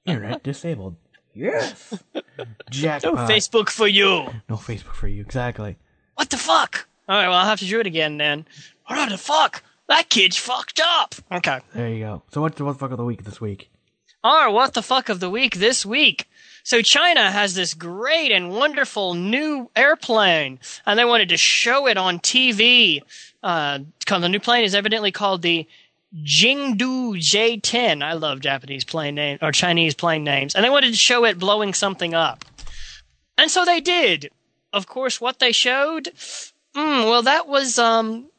Internet 0.06 0.44
disabled. 0.44 0.96
Yes. 1.34 1.94
No 2.14 3.16
Facebook 3.28 3.70
for 3.70 3.88
you. 3.88 4.28
No 4.50 4.56
Facebook 4.56 4.94
for 4.94 5.08
you. 5.08 5.22
Exactly. 5.22 5.78
What 6.16 6.30
the 6.30 6.38
fuck? 6.38 6.88
All 7.08 7.16
right, 7.18 7.28
well 7.28 7.38
I'll 7.38 7.46
have 7.46 7.60
to 7.60 7.66
do 7.66 7.80
it 7.80 7.88
again 7.88 8.18
then. 8.18 8.46
What 8.88 9.10
the 9.10 9.18
fuck? 9.18 9.64
That 9.88 10.10
kid's 10.10 10.38
fucked 10.38 10.80
up. 10.84 11.16
Okay. 11.32 11.60
There 11.74 11.90
you 11.90 12.00
go. 12.00 12.24
So 12.32 12.42
what's 12.42 12.58
the 12.58 12.66
what 12.66 12.74
the 12.74 12.80
fuck 12.80 12.92
of 12.92 12.98
the 12.98 13.04
week 13.06 13.24
this 13.24 13.42
week? 13.42 13.70
Our 14.24 14.52
what 14.52 14.74
the 14.74 14.84
fuck 14.84 15.10
of 15.10 15.20
the 15.20 15.30
week 15.30 15.56
this 15.56 15.86
week. 15.86 16.28
So 16.64 16.82
China 16.82 17.32
has 17.32 17.56
this 17.56 17.74
great 17.74 18.32
and 18.32 18.52
wonderful 18.52 19.16
new 19.16 19.70
airplane, 19.76 20.60
and 20.86 21.00
they 21.00 21.06
wanted 21.06 21.30
to 21.30 21.38
show 21.38 21.88
it 21.88 21.98
on 21.98 22.20
TV. 22.20 23.02
Uh, 23.42 23.80
the 24.08 24.30
new 24.30 24.40
plane 24.40 24.64
is 24.64 24.76
evidently 24.76 25.12
called 25.12 25.42
the 25.42 25.68
Chengdu 26.16 27.16
J10. 27.16 28.04
I 28.04 28.14
love 28.14 28.42
Japanese 28.42 28.84
plane 28.84 29.16
names 29.16 29.40
or 29.42 29.52
Chinese 29.52 29.96
plane 29.96 30.24
names, 30.24 30.54
and 30.54 30.64
they 30.64 30.70
wanted 30.70 30.92
to 30.92 30.98
show 30.98 31.26
it 31.26 31.40
blowing 31.40 31.74
something 31.74 32.14
up, 32.14 32.46
and 33.38 33.50
so 33.50 33.66
they 33.66 33.82
did. 33.82 34.30
Of 34.74 34.88
course, 34.88 35.20
what 35.20 35.40
they 35.40 35.52
showed, 35.52 36.12
mm, 36.76 37.10
well, 37.10 37.24
that 37.24 37.48
was 37.48 37.80
um, 37.80 38.30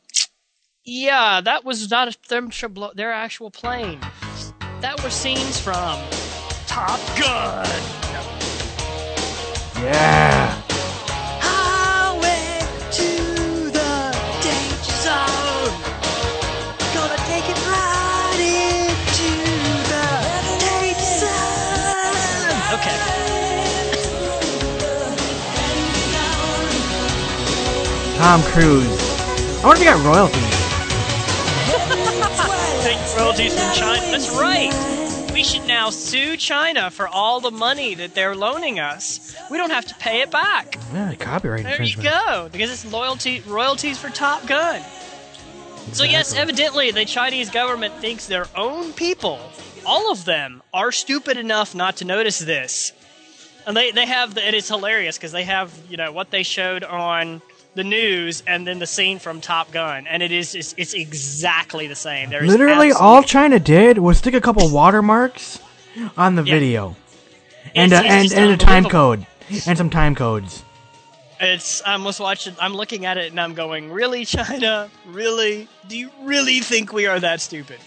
yeah, 0.85 1.41
that 1.41 1.65
was 1.65 1.91
not 1.91 2.17
a, 2.31 2.69
blow, 2.69 2.93
their 2.95 3.13
actual 3.13 3.51
plane. 3.51 4.01
That 4.83 5.01
were 5.05 5.11
scenes 5.11 5.61
from 5.61 6.01
Top 6.67 6.99
Gun. 7.17 7.65
Yeah. 9.79 10.61
Highway 11.39 12.67
to 12.91 13.71
the 13.71 14.11
danger 14.43 14.97
zone. 15.07 15.71
Gonna 16.93 17.15
take 17.31 17.47
it 17.47 17.59
right 17.71 18.43
into 18.43 19.31
the 19.87 20.07
danger 20.59 21.15
zone. 21.23 22.59
Okay. 22.75 22.99
Tom 28.19 28.43
Cruise. 28.51 28.99
I 29.63 29.67
wonder 29.69 29.77
if 29.77 29.79
he 29.79 29.85
got 29.85 30.05
royalties. 30.05 30.62
Take 33.43 33.51
royalties 33.51 33.55
from 33.55 33.75
China. 33.75 34.11
That's 34.13 34.31
right. 34.31 35.33
We 35.33 35.43
should 35.43 35.67
now 35.67 35.91
sue 35.91 36.37
China 36.37 36.91
for 36.91 37.09
all 37.09 37.41
the 37.41 37.51
money 37.51 37.95
that 37.95 38.15
they're 38.15 38.37
loaning 38.37 38.79
us. 38.79 39.35
We 39.51 39.59
don't 39.59 39.71
have 39.71 39.85
to 39.87 39.95
pay 39.97 40.21
it 40.21 40.31
back. 40.31 40.79
Yeah, 40.93 41.15
copyright 41.17 41.65
There 41.65 41.83
you 41.83 42.03
go. 42.03 42.49
Because 42.53 42.71
it's 42.71 42.93
loyalty 42.93 43.41
royalties 43.41 43.99
for 43.99 44.11
Top 44.11 44.47
Gun. 44.47 44.81
So 45.93 46.05
yes, 46.05 46.37
evidently 46.37 46.93
the 46.93 47.05
Chinese 47.05 47.51
government 47.51 47.95
thinks 47.95 48.27
their 48.27 48.47
own 48.55 48.93
people, 48.93 49.41
all 49.85 50.13
of 50.13 50.25
them, 50.25 50.63
are 50.73 50.93
stupid 50.93 51.37
enough 51.37 51.75
not 51.75 51.97
to 51.97 52.05
notice 52.05 52.39
this. 52.39 52.93
And 53.67 53.77
they, 53.77 53.91
they 53.91 54.07
have 54.07 54.35
the, 54.35 54.57
it's 54.57 54.69
hilarious 54.69 55.19
because 55.19 55.33
they 55.33 55.45
have 55.45 55.77
you 55.89 55.97
know 55.97 56.13
what 56.13 56.31
they 56.31 56.45
showed 56.45 56.85
on 56.85 57.43
the 57.75 57.85
news 57.85 58.43
and 58.47 58.67
then 58.67 58.79
the 58.79 58.87
scene 58.87 59.19
from 59.19 59.41
Top 59.41 59.71
Gun, 59.73 60.07
and 60.07 60.23
it 60.23 60.31
is 60.33 60.55
it's, 60.55 60.75
it's 60.77 60.95
exactly 60.95 61.87
the 61.87 61.95
same. 61.95 62.31
There 62.31 62.43
is 62.45 62.51
Literally, 62.51 62.89
absolute- 62.91 63.05
all 63.05 63.23
China 63.23 63.59
did 63.59 63.99
was 63.99 64.19
stick 64.19 64.35
a 64.35 64.41
couple 64.41 64.69
watermarks 64.71 65.59
on 66.17 66.35
the 66.35 66.43
Yeah. 66.43 66.55
video, 66.55 66.97
and 67.75 67.93
It's- 67.93 68.05
uh, 68.05 68.07
it's 68.25 68.33
and 68.35 68.45
and 68.51 68.53
a 68.53 68.57
time 68.65 68.85
code, 68.85 69.27
and 69.67 69.77
some 69.79 69.91
time 69.91 70.15
codes. 70.15 70.63
It's 71.41 71.83
I'm 71.85 72.05
just 72.05 72.21
watching. 72.21 72.55
I'm 72.61 72.75
looking 72.75 73.05
at 73.05 73.19
it 73.19 73.33
and 73.33 73.41
I'm 73.41 73.55
going, 73.55 73.91
really, 73.91 74.25
China? 74.25 74.89
Really? 75.07 75.67
Do 75.89 75.97
you 75.99 76.11
really 76.23 76.61
think 76.61 76.93
we 76.93 77.07
are 77.07 77.19
that 77.19 77.41
stupid? 77.41 77.79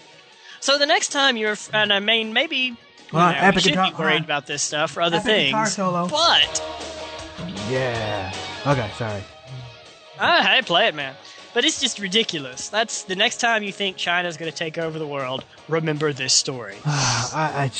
So 0.60 0.76
the 0.78 0.84
next 0.86 1.08
time 1.08 1.36
you're, 1.36 1.56
and 1.72 1.92
I 1.92 2.00
mean, 2.00 2.32
maybe 2.34 2.56
you 2.56 2.76
Well, 3.12 3.30
know, 3.30 3.38
epic 3.38 3.54
you 3.54 3.60
should 3.60 3.72
guitar- 3.74 3.90
be 3.92 3.96
worried 3.96 4.24
about 4.24 4.46
this 4.46 4.62
stuff 4.62 4.90
for 4.90 5.00
other 5.00 5.18
Epic 5.18 5.26
things. 5.54 5.72
solo. 5.74 6.06
But 6.08 6.62
Yeah. 7.70 8.32
Okay, 8.66 8.90
sorry. 8.98 9.22
Uh, 10.18 10.42
hey, 10.44 10.62
play 10.62 10.88
it, 10.88 10.94
man. 10.94 11.14
But 11.54 11.64
it's 11.64 11.80
just 11.80 11.98
ridiculous. 11.98 12.68
That's 12.68 13.04
the 13.04 13.16
next 13.16 13.38
time 13.40 13.62
you 13.62 13.72
think 13.72 13.96
China's 13.96 14.36
going 14.36 14.50
to 14.50 14.56
take 14.56 14.76
over 14.78 14.98
the 14.98 15.06
world. 15.06 15.44
Remember 15.68 16.12
this 16.12 16.32
story. 16.34 16.76
I 16.84 17.70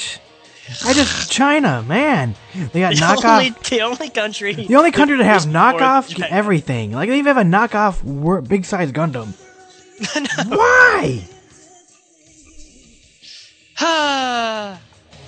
just 0.94 1.30
China, 1.30 1.82
man. 1.86 2.34
They 2.72 2.80
got 2.80 2.94
the 2.94 3.00
knockoff. 3.00 3.24
only, 3.38 3.50
the 3.70 3.80
only 3.82 4.08
country, 4.10 4.52
the 4.54 4.74
only 4.76 4.90
country 4.92 5.16
to 5.18 5.24
have 5.24 5.42
knockoff 5.42 6.20
everything. 6.28 6.92
Like 6.92 7.08
they 7.08 7.18
even 7.18 7.36
have 7.36 7.46
a 7.46 7.48
knockoff 7.48 8.48
big 8.48 8.64
size 8.64 8.90
Gundam. 8.92 9.34
Why? 10.48 11.22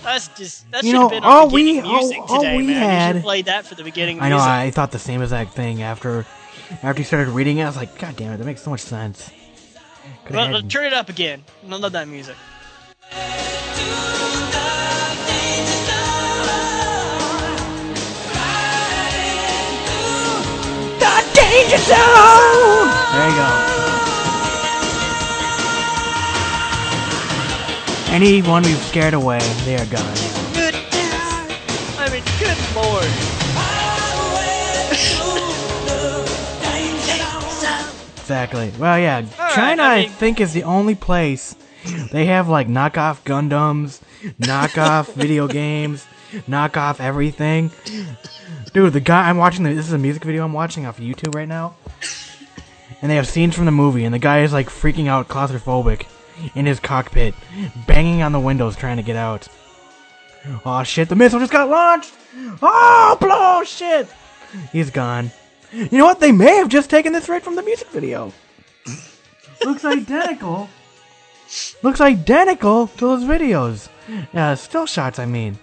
That's 0.03 0.29
just 0.29 0.71
that 0.71 0.85
You 0.85 0.93
know, 0.95 1.09
been 1.11 1.23
all 1.23 1.49
we- 1.51 1.81
music 1.83 2.19
all- 2.19 2.25
all 2.29 2.41
today, 2.43 2.57
we 2.57 2.67
man. 2.69 2.69
You 2.69 2.75
should 2.75 2.83
had- 3.17 3.23
played 3.23 3.45
that 3.47 3.67
for 3.67 3.75
the 3.75 3.85
beginning 3.85 4.21
I 4.21 4.29
know. 4.31 4.37
music. 4.37 4.51
I 4.51 4.71
thought 4.71 4.91
the 4.91 4.99
same 4.99 5.21
exact 5.23 5.53
thing 5.53 5.83
after 5.83 6.25
after 6.83 7.01
you 7.01 7.05
started 7.05 7.29
reading 7.31 7.59
it. 7.59 7.65
I 7.65 7.67
was 7.67 7.77
like, 7.77 7.99
God 7.99 8.17
damn 8.17 8.33
it, 8.33 8.37
that 8.39 8.45
makes 8.45 8.63
so 8.63 8.71
much 8.71 8.81
sense. 8.81 9.31
Could've 10.25 10.37
Well, 10.37 10.53
had- 10.63 10.71
turn 10.71 10.85
it 10.87 10.93
up 10.93 11.09
again. 11.09 11.45
I 11.71 11.77
love 11.77 11.93
that 11.93 12.09
music. 12.09 12.37
The 20.99 21.15
danger 21.35 21.79
zone. 21.79 22.89
There 23.15 23.29
you 23.31 23.37
go. 23.37 23.51
Anyone 28.11 28.63
we've 28.65 28.83
scared 28.85 29.15
away, 29.15 29.39
they 29.65 29.77
are 29.77 29.87
gone. 29.87 30.15
Good. 30.55 30.75
I 31.99 32.09
mean, 32.11 32.25
good 32.39 32.59
lord. 32.75 33.07
Exactly. 38.29 38.71
Well, 38.79 38.99
yeah, 38.99 39.21
right, 39.39 39.55
China, 39.55 39.83
I 39.85 39.87
I, 39.95 40.01
mean- 40.03 40.11
think, 40.11 40.39
is 40.39 40.53
the 40.53 40.65
only 40.65 40.95
place 40.95 41.57
they 42.13 42.27
have 42.27 42.47
like 42.47 42.69
knockoff 42.69 43.23
Gundams, 43.25 44.03
knockoff 44.39 45.11
video 45.15 45.49
games, 45.49 46.07
knockoff 46.47 47.01
everything. 47.01 47.71
Dude, 48.75 48.93
the 48.93 49.01
guy 49.01 49.31
I'm 49.31 49.39
watching, 49.39 49.65
this 49.65 49.87
is 49.87 49.95
a 49.95 49.99
music 49.99 50.25
video 50.25 50.45
I'm 50.45 50.53
watching 50.53 50.85
off 50.85 50.99
YouTube 50.99 51.35
right 51.35 51.49
now, 51.49 51.77
and 53.01 53.11
they 53.11 53.17
have 53.17 53.27
scenes 53.27 53.55
from 53.55 53.65
the 53.65 53.71
movie, 53.71 54.05
and 54.05 54.13
the 54.13 54.19
guy 54.19 54.43
is 54.43 54.53
like 54.53 54.69
freaking 54.69 55.07
out, 55.07 55.29
claustrophobic, 55.29 56.07
in 56.55 56.67
his 56.67 56.81
cockpit, 56.81 57.35
banging 57.87 58.21
on 58.21 58.33
the 58.33 58.41
windows 58.41 58.77
trying 58.77 58.99
to 58.99 59.03
get 59.03 59.17
out. 59.17 59.49
Oh 60.67 60.83
shit! 60.83 61.09
The 61.09 61.17
missile 61.17 61.41
just 61.41 61.51
got 61.51 61.71
launched. 61.71 62.13
Oh, 62.61 63.17
blow! 63.19 63.65
Shit! 63.65 64.07
He's 64.71 64.91
gone. 64.91 65.31
You 65.73 65.99
know 65.99 66.07
what? 66.07 66.21
They 66.21 66.33
may 66.33 66.57
have 66.57 66.69
just 66.69 66.89
taken 66.91 67.13
this 67.13 67.29
right 67.29 67.43
from 67.43 67.57
the 67.57 67.63
music 67.63 67.89
video. 67.89 68.33
Looks 69.65 69.85
identical. 69.85 70.69
Looks 71.83 72.01
identical 72.01 72.87
to 72.89 72.97
those 73.07 73.25
videos. 73.25 73.89
Yeah, 74.33 74.55
still 74.55 74.87
shots. 74.87 75.19
I 75.19 75.27
mean, 75.27 75.59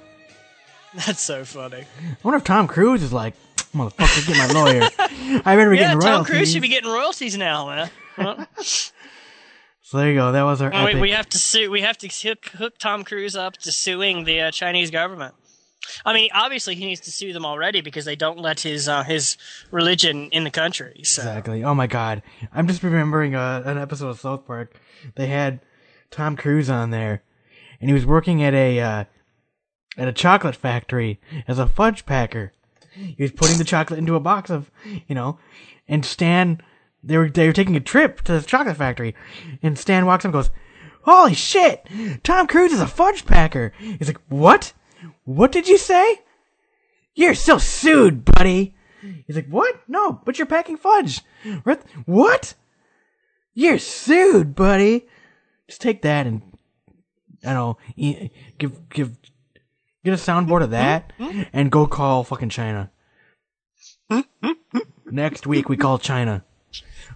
That's 0.93 1.21
so 1.21 1.43
funny. 1.45 1.81
I 1.81 2.17
wonder 2.23 2.37
if 2.37 2.43
Tom 2.43 2.67
Cruise 2.67 3.03
is 3.03 3.13
like, 3.13 3.33
motherfucker, 3.73 4.27
get 4.27 4.37
my 4.37 4.59
lawyer. 4.61 4.89
I 5.45 5.55
better 5.55 5.69
be 5.71 5.77
Yeah, 5.77 5.93
getting 5.93 5.99
Tom. 6.01 6.25
Cruise 6.25 6.51
should 6.51 6.61
be 6.61 6.67
getting 6.69 6.89
royalties 6.89 7.37
now, 7.37 7.67
man. 7.67 7.89
Well, 8.17 8.47
So 9.85 9.97
there 9.99 10.09
you 10.09 10.15
go. 10.15 10.31
That 10.31 10.41
was 10.41 10.63
our 10.63 10.71
we, 10.71 10.77
epic. 10.77 11.01
we 11.01 11.11
have 11.11 11.29
to 11.29 11.37
sue. 11.37 11.69
We 11.69 11.81
have 11.81 11.97
to 11.99 12.07
hook, 12.07 12.47
hook 12.57 12.77
Tom 12.79 13.03
Cruise 13.03 13.35
up 13.35 13.55
to 13.57 13.71
suing 13.71 14.23
the 14.23 14.41
uh, 14.41 14.51
Chinese 14.51 14.89
government. 14.89 15.35
I 16.05 16.13
mean, 16.13 16.29
obviously 16.33 16.75
he 16.75 16.85
needs 16.85 17.01
to 17.01 17.11
sue 17.11 17.33
them 17.33 17.45
already 17.45 17.81
because 17.81 18.05
they 18.05 18.15
don't 18.15 18.39
let 18.39 18.61
his 18.61 18.87
uh, 18.87 19.03
his 19.03 19.37
religion 19.71 20.29
in 20.31 20.43
the 20.43 20.51
country. 20.51 21.01
So 21.03 21.21
Exactly. 21.21 21.63
Oh 21.63 21.73
my 21.75 21.87
god. 21.87 22.21
I'm 22.53 22.67
just 22.67 22.83
remembering 22.83 23.35
uh, 23.35 23.63
an 23.65 23.77
episode 23.77 24.09
of 24.09 24.19
South 24.19 24.45
Park. 24.45 24.79
They 25.15 25.27
had 25.27 25.59
Tom 26.11 26.35
Cruise 26.35 26.69
on 26.69 26.91
there, 26.91 27.23
and 27.79 27.89
he 27.89 27.93
was 27.93 28.05
working 28.05 28.43
at 28.43 28.53
a 28.53 28.79
uh, 28.79 29.03
at 29.97 30.07
a 30.07 30.13
chocolate 30.13 30.55
factory 30.55 31.19
as 31.47 31.59
a 31.59 31.67
fudge 31.67 32.05
packer. 32.05 32.53
He 32.93 33.21
was 33.23 33.31
putting 33.31 33.57
the 33.57 33.65
chocolate 33.65 33.99
into 33.99 34.15
a 34.15 34.21
box 34.21 34.49
of, 34.49 34.71
you 35.07 35.15
know, 35.15 35.37
and 35.87 36.05
Stan, 36.05 36.61
they 37.03 37.17
were 37.17 37.29
they 37.29 37.47
were 37.47 37.53
taking 37.53 37.75
a 37.75 37.81
trip 37.81 38.21
to 38.21 38.33
the 38.33 38.41
chocolate 38.41 38.77
factory, 38.77 39.15
and 39.61 39.77
Stan 39.77 40.05
walks 40.05 40.23
up 40.23 40.29
and 40.29 40.33
goes, 40.33 40.49
"Holy 41.01 41.33
shit! 41.33 41.85
Tom 42.23 42.47
Cruise 42.47 42.71
is 42.71 42.81
a 42.81 42.87
fudge 42.87 43.25
packer." 43.25 43.73
He's 43.79 44.07
like, 44.07 44.21
"What? 44.29 44.73
What 45.23 45.51
did 45.51 45.67
you 45.67 45.77
say? 45.77 46.21
You're 47.13 47.35
so 47.35 47.57
sued, 47.57 48.25
buddy." 48.25 48.75
He's 49.27 49.35
like, 49.35 49.47
"What? 49.47 49.79
No, 49.87 50.19
but 50.25 50.37
you're 50.37 50.47
packing 50.47 50.77
fudge. 50.77 51.21
What? 52.05 52.55
You're 53.53 53.79
sued, 53.79 54.55
buddy. 54.55 55.05
Just 55.67 55.81
take 55.81 56.01
that 56.03 56.27
and 56.27 56.41
I 57.45 57.53
don't 57.53 57.77
know, 57.97 58.29
give 58.57 58.89
give 58.89 59.17
get 60.03 60.13
a 60.13 60.17
soundboard 60.17 60.63
of 60.63 60.71
that 60.71 61.13
and 61.53 61.71
go 61.71 61.87
call 61.87 62.23
fucking 62.23 62.49
China. 62.49 62.91
Next 65.05 65.47
week 65.47 65.69
we 65.69 65.77
call 65.77 65.99
China. 65.99 66.43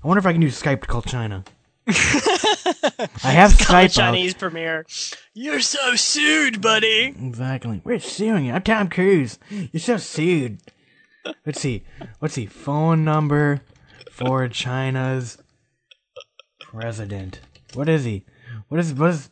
I 0.03 0.07
wonder 0.07 0.19
if 0.19 0.25
I 0.25 0.33
can 0.33 0.41
use 0.41 0.61
Skype 0.61 0.81
to 0.81 0.87
call 0.87 1.01
China. 1.01 1.43
I 3.23 3.31
have 3.31 3.57
Call 3.57 3.77
the 3.77 3.83
out. 3.85 3.91
Chinese 3.91 4.33
premiere. 4.33 4.85
You're 5.33 5.59
so 5.61 5.95
sued, 5.95 6.61
buddy. 6.61 7.07
Exactly. 7.07 7.81
We're 7.83 7.99
suing 7.99 8.45
you. 8.45 8.53
I'm 8.53 8.61
Tom 8.63 8.89
Cruise. 8.89 9.39
You're 9.49 9.79
so 9.79 9.97
sued. 9.97 10.59
Let's 11.45 11.59
see. 11.59 11.83
Let's 12.21 12.33
see. 12.33 12.45
Phone 12.45 13.03
number 13.03 13.61
for 14.11 14.47
China's 14.47 15.37
president. 16.59 17.39
What 17.73 17.89
is 17.89 18.03
he? 18.05 18.25
What 18.67 18.79
is 18.79 18.93
what 18.93 19.09
is 19.11 19.29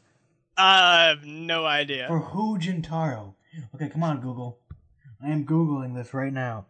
I 0.57 1.05
have 1.09 1.23
no 1.25 1.65
idea. 1.65 2.07
for 2.07 2.19
Hu 2.19 2.57
Jintaro? 2.57 3.35
Okay, 3.75 3.89
come 3.89 4.03
on, 4.03 4.19
Google. 4.21 4.59
I 5.23 5.29
am 5.29 5.45
googling 5.45 5.95
this 5.95 6.13
right 6.13 6.33
now. 6.33 6.65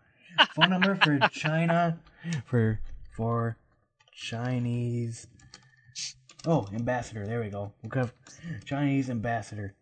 Phone 0.55 0.69
number 0.69 0.95
for 0.95 1.19
China 1.31 1.99
for 2.45 2.79
for 3.15 3.57
Chinese. 4.13 5.27
Oh, 6.47 6.65
ambassador. 6.73 7.27
There 7.27 7.41
we 7.41 7.49
go. 7.49 7.73
Okay, 7.85 8.09
Chinese 8.63 9.09
ambassador. 9.09 9.75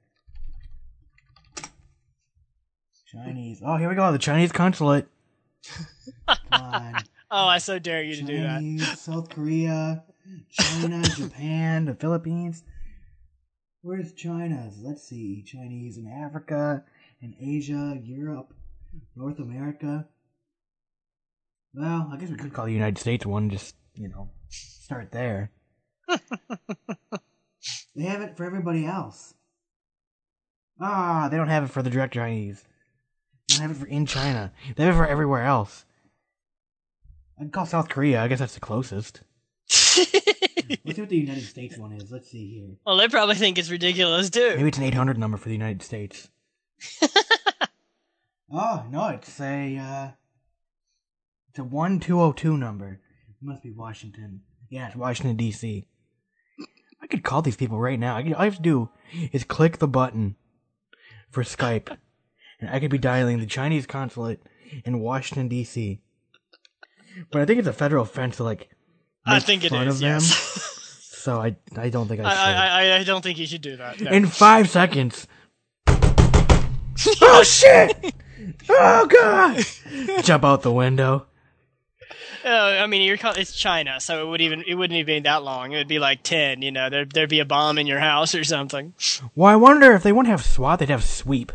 Chinese. 3.05 3.61
Oh, 3.63 3.77
here 3.77 3.87
we 3.87 3.93
go. 3.93 4.11
The 4.11 4.17
Chinese 4.17 4.51
consulate. 4.51 5.07
Come 6.27 6.37
on. 6.51 6.95
Oh, 7.31 7.47
I 7.47 7.57
so 7.57 7.79
dare 7.79 8.03
you 8.03 8.15
to 8.17 8.21
do 8.21 8.41
that. 8.41 8.97
South 8.97 9.29
Korea, 9.29 10.03
China, 10.51 11.01
Japan, 11.17 11.85
the 11.85 11.95
Philippines. 11.95 12.63
Where's 13.81 14.13
China's? 14.13 14.79
Let's 14.81 15.03
see. 15.03 15.43
Chinese 15.43 15.97
in 15.97 16.07
Africa, 16.07 16.85
in 17.21 17.35
Asia, 17.41 17.99
Europe, 18.01 18.53
North 19.15 19.39
America. 19.39 20.07
Well, 21.73 22.09
I 22.13 22.17
guess 22.17 22.29
we 22.29 22.37
could 22.37 22.53
call 22.53 22.65
the 22.65 22.73
United 22.73 22.99
States 22.99 23.25
one, 23.25 23.49
just, 23.49 23.75
you 23.95 24.07
know, 24.07 24.29
start 24.49 25.11
there. 25.11 25.51
They 27.95 28.03
have 28.03 28.21
it 28.21 28.37
for 28.37 28.45
everybody 28.45 28.85
else. 28.85 29.33
Ah, 30.79 31.27
they 31.29 31.37
don't 31.37 31.47
have 31.47 31.63
it 31.63 31.69
for 31.69 31.81
the 31.81 31.89
direct 31.89 32.13
Chinese. 32.13 32.63
They 33.47 33.55
don't 33.55 33.67
have 33.67 33.77
it 33.77 33.79
for 33.79 33.87
in 33.87 34.05
China. 34.05 34.51
They 34.75 34.83
have 34.83 34.95
it 34.95 34.97
for 34.97 35.07
everywhere 35.07 35.43
else. 35.43 35.85
I'd 37.39 37.51
call 37.51 37.65
South 37.65 37.89
Korea. 37.89 38.21
I 38.21 38.27
guess 38.27 38.39
that's 38.39 38.53
the 38.53 38.59
closest. 38.59 39.21
Let's 39.69 40.95
see 40.95 41.01
what 41.01 41.09
the 41.09 41.17
United 41.17 41.43
States 41.43 41.77
one 41.77 41.91
is. 41.91 42.11
Let's 42.11 42.29
see 42.29 42.47
here. 42.47 42.75
well, 42.85 42.97
they 42.97 43.07
probably 43.07 43.35
think 43.35 43.57
it's 43.57 43.69
ridiculous 43.69 44.29
too. 44.29 44.55
Maybe 44.55 44.69
it's 44.69 44.77
an 44.77 44.83
800 44.83 45.17
number 45.17 45.37
for 45.37 45.49
the 45.49 45.55
United 45.55 45.81
States. 45.81 46.29
oh, 48.51 48.85
no, 48.89 49.09
it's 49.09 49.39
a, 49.39 49.77
uh, 49.77 50.07
it's 51.49 51.59
a 51.59 51.63
1202 51.63 52.57
number. 52.57 52.99
It 53.29 53.35
must 53.41 53.63
be 53.63 53.71
Washington. 53.71 54.41
Yeah, 54.69 54.87
it's 54.87 54.95
Washington, 54.95 55.35
D.C. 55.35 55.85
I 57.05 57.07
could 57.07 57.23
call 57.23 57.43
these 57.43 57.55
people 57.55 57.77
right 57.77 57.99
now. 57.99 58.17
I 58.17 58.23
could, 58.23 58.33
all 58.33 58.41
I 58.41 58.45
have 58.45 58.55
to 58.55 58.61
do 58.63 58.89
is 59.31 59.43
click 59.43 59.77
the 59.77 59.87
button 59.87 60.37
for 61.29 61.43
Skype, 61.43 61.95
and 62.59 62.67
I 62.67 62.79
could 62.79 62.89
be 62.89 62.97
dialing 62.97 63.39
the 63.39 63.45
Chinese 63.45 63.85
consulate 63.85 64.41
in 64.83 64.99
Washington, 64.99 65.47
D.C. 65.47 66.01
But 67.29 67.43
I 67.43 67.45
think 67.45 67.59
it's 67.59 67.67
a 67.67 67.73
federal 67.73 68.01
offense 68.01 68.37
to, 68.37 68.43
like, 68.43 68.71
I 69.23 69.39
think 69.39 69.63
it 69.63 69.71
is. 69.71 69.87
of 69.87 69.99
them. 69.99 70.13
Yes. 70.13 70.71
So 71.25 71.41
I, 71.41 71.55
I 71.75 71.89
don't 71.89 72.07
think 72.07 72.21
I 72.21 72.25
I, 72.25 72.29
should. 72.29 72.39
I, 72.39 72.67
I, 72.67 72.99
I 72.99 73.03
don't 73.03 73.23
think 73.23 73.39
you 73.39 73.47
should 73.47 73.63
do 73.63 73.77
that. 73.77 73.99
no. 73.99 74.11
in 74.11 74.27
five 74.27 74.69
seconds. 74.69 75.25
oh 75.87 77.41
shit! 77.43 78.13
Oh 78.69 79.07
god! 79.07 79.65
Jump 80.23 80.43
out 80.45 80.61
the 80.61 80.71
window. 80.71 81.25
Uh, 82.43 82.49
I 82.49 82.87
mean, 82.87 83.01
you're, 83.01 83.17
co- 83.17 83.31
it's 83.31 83.55
China, 83.55 83.99
so 83.99 84.25
it 84.25 84.29
would 84.29 84.41
even 84.41 84.63
it 84.67 84.75
wouldn't 84.75 84.97
even 84.99 85.23
be 85.23 85.27
that 85.27 85.43
long. 85.43 85.71
It 85.71 85.77
would 85.77 85.87
be 85.87 85.99
like 85.99 86.21
ten. 86.23 86.61
You 86.61 86.71
know, 86.71 86.89
there 86.89 87.05
there'd 87.05 87.29
be 87.29 87.39
a 87.39 87.45
bomb 87.45 87.77
in 87.77 87.87
your 87.87 87.99
house 87.99 88.35
or 88.35 88.43
something. 88.43 88.93
Well, 89.35 89.51
I 89.51 89.55
wonder 89.55 89.93
if 89.93 90.03
they 90.03 90.11
wouldn't 90.11 90.31
have 90.31 90.43
SWAT, 90.45 90.79
they'd 90.79 90.89
have 90.89 91.03
sweep. 91.03 91.51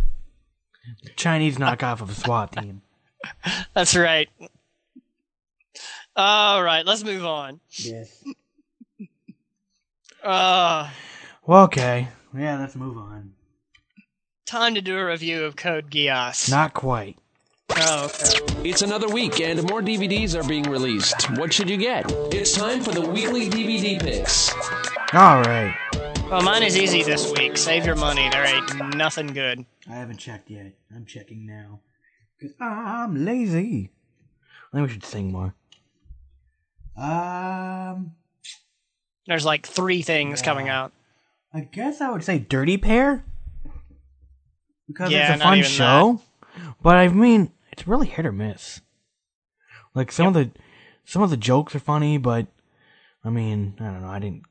Chinese 1.17 1.57
knockoff 1.59 2.01
of 2.01 2.11
a 2.11 2.15
SWAT 2.15 2.53
team. 2.53 2.83
That's 3.75 3.95
right. 3.95 4.29
All 6.17 6.63
right, 6.63 6.85
let's 6.85 7.05
move 7.05 7.25
on. 7.25 7.61
Yes. 7.71 8.25
Uh, 10.23 10.91
Well, 11.47 11.65
okay. 11.65 12.09
Yeah, 12.37 12.59
let's 12.59 12.77
move 12.77 12.99
on. 12.99 13.33
time 14.45 14.75
to 14.75 14.83
do 14.83 14.99
a 14.99 15.07
review 15.07 15.45
of 15.45 15.57
Code 15.57 15.91
Geass. 15.91 16.51
Not 16.51 16.75
quite. 16.75 17.17
Oh, 17.77 18.07
okay. 18.07 18.69
It's 18.69 18.83
another 18.83 19.09
week 19.09 19.41
and 19.41 19.63
more 19.69 19.81
DVDs 19.81 20.35
are 20.39 20.47
being 20.47 20.65
released. 20.65 21.31
What 21.39 21.53
should 21.53 21.71
you 21.71 21.77
get? 21.77 22.05
It's 22.33 22.53
time 22.57 22.81
for 22.83 22.91
the 22.93 23.01
weekly 23.01 23.49
DVD 23.49 24.01
picks. 24.01 24.53
All 25.15 25.41
right. 25.43 25.75
Well, 26.31 26.43
mine 26.43 26.63
is 26.63 26.77
easy 26.77 27.03
this 27.03 27.31
week. 27.33 27.57
Save 27.57 27.87
your 27.87 27.97
money. 27.97 28.29
There 28.31 28.45
ain't 28.45 28.95
nothing 28.97 29.29
good. 29.29 29.65
I 29.89 29.95
haven't 29.95 30.19
checked 30.19 30.51
yet. 30.51 30.73
I'm 30.95 31.07
checking 31.07 31.47
now. 31.47 31.81
Cause 32.41 32.51
I'm 32.61 33.25
lazy. 33.25 33.91
I 34.73 34.77
think 34.77 34.87
we 34.89 34.93
should 34.93 35.05
sing 35.05 35.33
more. 35.33 35.55
Um, 36.97 38.13
There's 39.27 39.45
like 39.45 39.67
three 39.67 40.03
things 40.03 40.41
Yeah. 40.41 40.45
coming 40.45 40.69
out. 40.69 40.93
I 41.53 41.61
guess 41.61 42.01
I 42.01 42.11
would 42.11 42.23
say 42.25 42.39
Dirty 42.39 42.79
Pair. 42.79 43.25
Because 44.87 45.11
Yeah, 45.11 45.33
it's 45.35 45.41
a 45.41 45.45
fun 45.45 45.59
even 45.59 45.71
show. 45.71 46.21
But 46.83 46.97
I 46.97 47.09
mean, 47.09 47.51
it's 47.81 47.89
really 47.89 48.09
hit 48.09 48.27
or 48.27 48.33
miss. 48.33 48.83
Like 49.95 50.13
some 50.13 50.27
of 50.27 50.35
the 50.35 50.51
some 51.07 51.23
of 51.23 51.31
the 51.31 51.37
jokes 51.39 51.75
are 51.75 51.81
funny, 51.81 52.19
but 52.19 52.47
I 53.25 53.31
mean, 53.31 53.75
I 53.81 53.85
don't 53.85 54.03
know, 54.03 54.09
I 54.09 54.19
didn't 54.19 54.43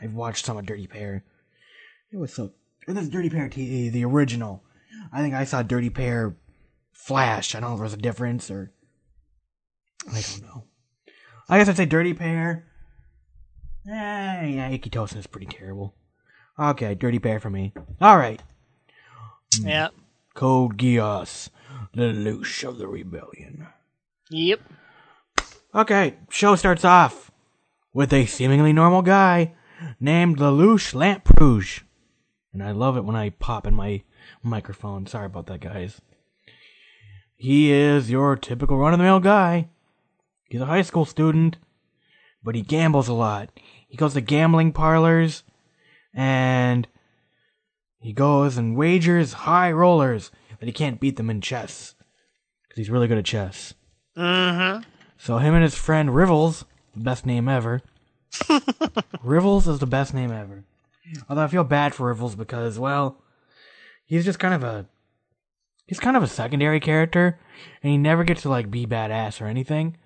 I've 0.00 0.14
watched 0.14 0.46
some 0.46 0.56
of 0.56 0.66
Dirty 0.66 0.86
Pair. 0.86 1.24
It 2.12 2.16
was 2.16 2.32
so 2.32 2.52
this 2.86 3.08
Dirty 3.08 3.28
Pair 3.28 3.48
TV, 3.48 3.90
the 3.90 4.04
original. 4.04 4.62
I 5.12 5.20
think 5.20 5.34
I 5.34 5.42
saw 5.44 5.62
Dirty 5.62 5.90
Pair 5.90 6.36
Flash. 6.92 7.56
I 7.56 7.60
don't 7.60 7.70
know 7.70 7.74
if 7.74 7.80
there's 7.80 7.92
a 7.92 7.96
difference 7.96 8.52
or 8.52 8.70
I 10.08 10.20
don't 10.20 10.42
know. 10.42 10.64
I 11.48 11.58
guess 11.58 11.68
I'd 11.68 11.76
say 11.76 11.86
Dirty 11.86 12.14
Pair. 12.14 12.66
Eh, 13.88 14.46
yeah, 14.46 14.68
Ikki 14.70 14.90
Tousen 14.90 15.16
is 15.16 15.26
pretty 15.26 15.46
terrible. 15.46 15.94
Okay, 16.56 16.94
Dirty 16.94 17.18
Pair 17.18 17.40
for 17.40 17.50
me. 17.50 17.72
Alright. 18.00 18.44
Yeah. 19.60 19.88
Code 20.34 20.76
Geass, 20.78 21.48
the 21.96 22.12
Lelouch 22.12 22.62
of 22.62 22.76
the 22.76 22.86
Rebellion. 22.86 23.66
Yep. 24.28 24.60
Okay, 25.74 26.16
show 26.28 26.54
starts 26.54 26.84
off 26.84 27.30
with 27.94 28.12
a 28.12 28.26
seemingly 28.26 28.74
normal 28.74 29.00
guy 29.00 29.54
named 29.98 30.36
Lelouch 30.36 30.92
Lamperouge. 30.92 31.80
And 32.52 32.62
I 32.62 32.72
love 32.72 32.98
it 32.98 33.04
when 33.04 33.16
I 33.16 33.30
pop 33.30 33.66
in 33.66 33.74
my 33.74 34.02
microphone. 34.42 35.06
Sorry 35.06 35.24
about 35.24 35.46
that, 35.46 35.60
guys. 35.60 36.02
He 37.34 37.72
is 37.72 38.10
your 38.10 38.36
typical 38.36 38.76
run 38.76 38.92
of 38.92 38.98
the 38.98 39.04
mill 39.04 39.20
guy. 39.20 39.68
He's 40.44 40.60
a 40.60 40.66
high 40.66 40.82
school 40.82 41.06
student, 41.06 41.56
but 42.44 42.54
he 42.54 42.60
gambles 42.60 43.08
a 43.08 43.14
lot. 43.14 43.48
He 43.88 43.96
goes 43.96 44.12
to 44.12 44.20
gambling 44.20 44.72
parlors 44.72 45.44
and 46.14 46.86
he 48.00 48.12
goes 48.12 48.58
and 48.58 48.76
wagers 48.76 49.32
high 49.32 49.72
rollers 49.72 50.30
that 50.58 50.66
he 50.66 50.72
can't 50.72 51.00
beat 51.00 51.16
them 51.16 51.30
in 51.30 51.40
chess. 51.40 51.94
Because 52.62 52.78
he's 52.78 52.90
really 52.90 53.08
good 53.08 53.18
at 53.18 53.24
chess. 53.24 53.74
Mm-hmm. 54.16 54.82
So 55.18 55.38
him 55.38 55.54
and 55.54 55.62
his 55.62 55.74
friend 55.74 56.10
Rivalz, 56.10 56.64
the 56.94 57.02
best 57.02 57.26
name 57.26 57.48
ever. 57.48 57.82
Rivalz 58.32 59.68
is 59.68 59.78
the 59.78 59.86
best 59.86 60.14
name 60.14 60.30
ever. 60.30 60.64
Although 61.28 61.44
I 61.44 61.48
feel 61.48 61.64
bad 61.64 61.94
for 61.94 62.14
Rivalz 62.14 62.36
because, 62.36 62.78
well, 62.78 63.22
he's 64.04 64.24
just 64.24 64.38
kind 64.38 64.54
of 64.54 64.62
a 64.62 64.86
he's 65.86 66.00
kind 66.00 66.16
of 66.16 66.22
a 66.22 66.28
secondary 66.28 66.80
character, 66.80 67.38
and 67.82 67.90
he 67.90 67.98
never 67.98 68.24
gets 68.24 68.42
to 68.42 68.48
like 68.48 68.70
be 68.70 68.86
badass 68.86 69.40
or 69.40 69.46
anything. 69.46 69.96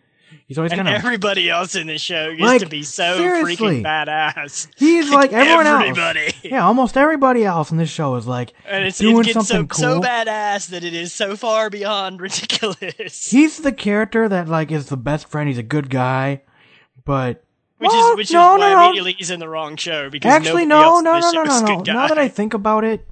He's 0.46 0.58
always 0.58 0.72
kind 0.72 0.88
of 0.88 0.94
everybody 0.94 1.48
else 1.50 1.74
in 1.74 1.86
the 1.86 1.98
show 1.98 2.28
used 2.28 2.42
Like, 2.42 2.60
to 2.60 2.68
be 2.68 2.82
so 2.82 3.16
seriously. 3.18 3.82
freaking 3.82 3.84
badass. 3.84 4.68
he's 4.76 5.10
like 5.12 5.32
everyone 5.32 5.66
everybody. 5.66 6.26
else. 6.26 6.34
Yeah, 6.44 6.64
almost 6.66 6.96
everybody 6.96 7.44
else 7.44 7.70
in 7.70 7.76
this 7.76 7.90
show 7.90 8.14
is 8.16 8.26
like 8.26 8.52
And 8.66 8.84
it's, 8.84 8.98
doing 8.98 9.20
it 9.20 9.24
gets 9.26 9.34
so, 9.34 9.42
something 9.42 9.68
cool. 9.68 9.78
so 9.80 10.00
badass 10.00 10.68
that 10.70 10.84
it 10.84 10.94
is 10.94 11.12
so 11.12 11.36
far 11.36 11.70
beyond 11.70 12.20
ridiculous. 12.20 13.30
He's 13.30 13.58
the 13.58 13.72
character 13.72 14.28
that 14.28 14.48
like 14.48 14.70
is 14.72 14.86
the 14.86 14.96
best 14.96 15.28
friend. 15.28 15.48
He's 15.48 15.58
a 15.58 15.62
good 15.62 15.88
guy, 15.90 16.42
but 17.04 17.44
Which 17.78 17.88
Well, 17.90 18.10
is 18.12 18.16
which 18.16 18.32
no, 18.32 18.56
is 18.56 18.60
why 18.60 18.68
no, 18.70 18.74
no. 18.76 18.84
immediately 18.86 19.12
he's 19.14 19.30
in 19.30 19.40
the 19.40 19.48
wrong 19.48 19.76
show 19.76 20.10
because 20.10 20.30
actually 20.32 20.66
no, 20.66 20.82
else 20.82 21.02
no, 21.02 21.14
in 21.16 21.20
no, 21.20 21.30
no, 21.30 21.42
no, 21.44 21.60
no, 21.60 21.76
no. 21.78 21.82
Now 21.92 22.06
that 22.08 22.18
I 22.18 22.28
think 22.28 22.54
about 22.54 22.84
it, 22.84 23.06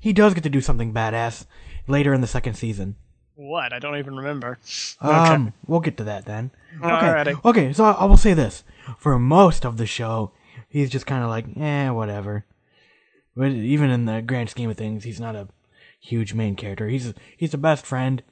he 0.00 0.12
does 0.12 0.34
get 0.34 0.42
to 0.44 0.50
do 0.50 0.60
something 0.60 0.92
badass 0.92 1.46
later 1.86 2.12
in 2.14 2.20
the 2.20 2.26
second 2.26 2.54
season. 2.54 2.96
What 3.40 3.72
I 3.72 3.78
don't 3.78 3.96
even 3.98 4.16
remember. 4.16 4.58
Um, 5.00 5.52
we'll 5.66 5.80
get 5.80 5.96
to 5.96 6.04
that 6.04 6.26
then. 6.26 6.50
Okay, 6.76 6.86
Alrighty. 6.88 7.44
okay. 7.44 7.72
So 7.72 7.84
I, 7.84 7.92
I 7.92 8.04
will 8.04 8.16
say 8.16 8.34
this: 8.34 8.64
for 8.98 9.18
most 9.18 9.64
of 9.64 9.76
the 9.76 9.86
show, 9.86 10.32
he's 10.68 10.90
just 10.90 11.06
kind 11.06 11.24
of 11.24 11.30
like, 11.30 11.46
eh, 11.56 11.90
whatever. 11.90 12.44
But 13.34 13.52
even 13.52 13.90
in 13.90 14.04
the 14.04 14.20
grand 14.22 14.50
scheme 14.50 14.70
of 14.70 14.76
things, 14.76 15.04
he's 15.04 15.20
not 15.20 15.36
a 15.36 15.48
huge 16.00 16.34
main 16.34 16.56
character. 16.56 16.88
He's 16.88 17.14
he's 17.36 17.52
the 17.52 17.58
best 17.58 17.86
friend 17.86 18.22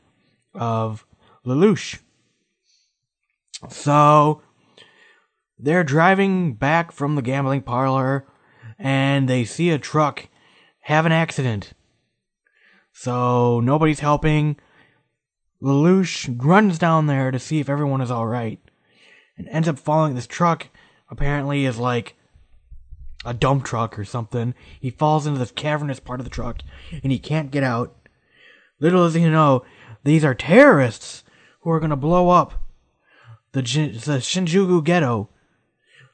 of 0.54 1.06
Lelouch. 1.46 2.00
So 3.70 4.42
they're 5.59 5.84
driving 5.84 6.54
back 6.54 6.92
from 6.92 7.14
the 7.14 7.22
gambling 7.22 7.62
parlor, 7.62 8.26
and 8.78 9.28
they 9.28 9.44
see 9.44 9.70
a 9.70 9.78
truck 9.78 10.28
have 10.82 11.06
an 11.06 11.12
accident. 11.12 11.72
So 12.92 13.61
nobody's 13.61 14.00
helping. 14.00 14.56
Lelouch 15.62 16.28
runs 16.42 16.78
down 16.78 17.06
there 17.06 17.30
to 17.30 17.38
see 17.38 17.61
if 17.61 17.68
everyone 17.68 18.00
is 18.00 18.11
alright 18.11 18.61
and 19.36 19.48
ends 19.48 19.68
up 19.68 19.78
following 19.78 20.14
this 20.14 20.26
truck. 20.26 20.68
Apparently, 21.11 21.64
is 21.64 21.78
like 21.78 22.14
a 23.24 23.32
dump 23.34 23.64
truck 23.64 23.98
or 23.98 24.04
something. 24.04 24.54
He 24.80 24.90
falls 24.90 25.26
into 25.26 25.38
this 25.38 25.50
cavernous 25.50 26.00
part 26.00 26.20
of 26.20 26.24
the 26.24 26.30
truck 26.30 26.59
and 27.02 27.11
he 27.11 27.18
can't 27.18 27.50
get 27.50 27.64
out. 27.64 27.94
Little 28.78 29.04
does 29.04 29.14
he 29.14 29.28
know, 29.28 29.64
these 30.04 30.24
are 30.24 30.34
terrorists 30.34 31.24
who 31.62 31.70
are 31.70 31.80
going 31.80 31.90
to 31.90 31.96
blow 31.96 32.28
up 32.28 32.62
the, 33.52 33.62
the 33.62 34.18
Shinjuku 34.20 34.84
ghetto. 34.84 35.28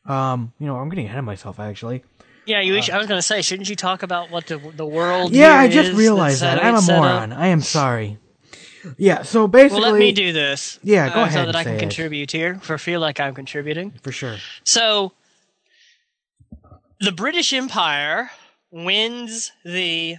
Um, 0.06 0.52
you 0.58 0.66
know, 0.66 0.76
I'm 0.76 0.88
getting 0.88 1.06
ahead 1.06 1.18
of 1.18 1.24
myself 1.24 1.58
actually. 1.60 2.02
Yeah, 2.46 2.60
you. 2.60 2.74
I 2.74 2.98
was 2.98 3.06
going 3.06 3.18
to 3.18 3.22
say, 3.22 3.42
shouldn't 3.42 3.68
you 3.68 3.76
talk 3.76 4.02
about 4.02 4.30
what 4.30 4.46
the 4.46 4.58
the 4.58 4.84
world? 4.84 5.32
Uh, 5.32 5.36
Yeah, 5.36 5.54
I 5.54 5.68
just 5.68 5.92
realized 5.92 6.42
that. 6.42 6.62
I'm 6.62 6.74
a 6.76 6.82
moron. 6.82 7.32
I 7.32 7.46
am 7.46 7.62
sorry. 7.62 8.18
Yeah, 8.98 9.22
so 9.22 9.46
basically. 9.48 9.80
Well, 9.82 9.92
let 9.92 9.98
me 9.98 10.12
do 10.12 10.32
this. 10.32 10.78
Yeah, 10.82 11.08
go 11.12 11.20
uh, 11.20 11.24
ahead 11.26 11.32
So 11.40 11.46
that 11.46 11.56
I 11.56 11.64
can 11.64 11.74
it. 11.74 11.78
contribute 11.80 12.30
here, 12.30 12.58
for 12.60 12.78
feel 12.78 13.00
like 13.00 13.20
I'm 13.20 13.34
contributing. 13.34 13.92
For 14.02 14.12
sure. 14.12 14.36
So, 14.64 15.12
the 17.00 17.12
British 17.12 17.52
Empire 17.52 18.30
wins 18.70 19.52
the 19.64 20.16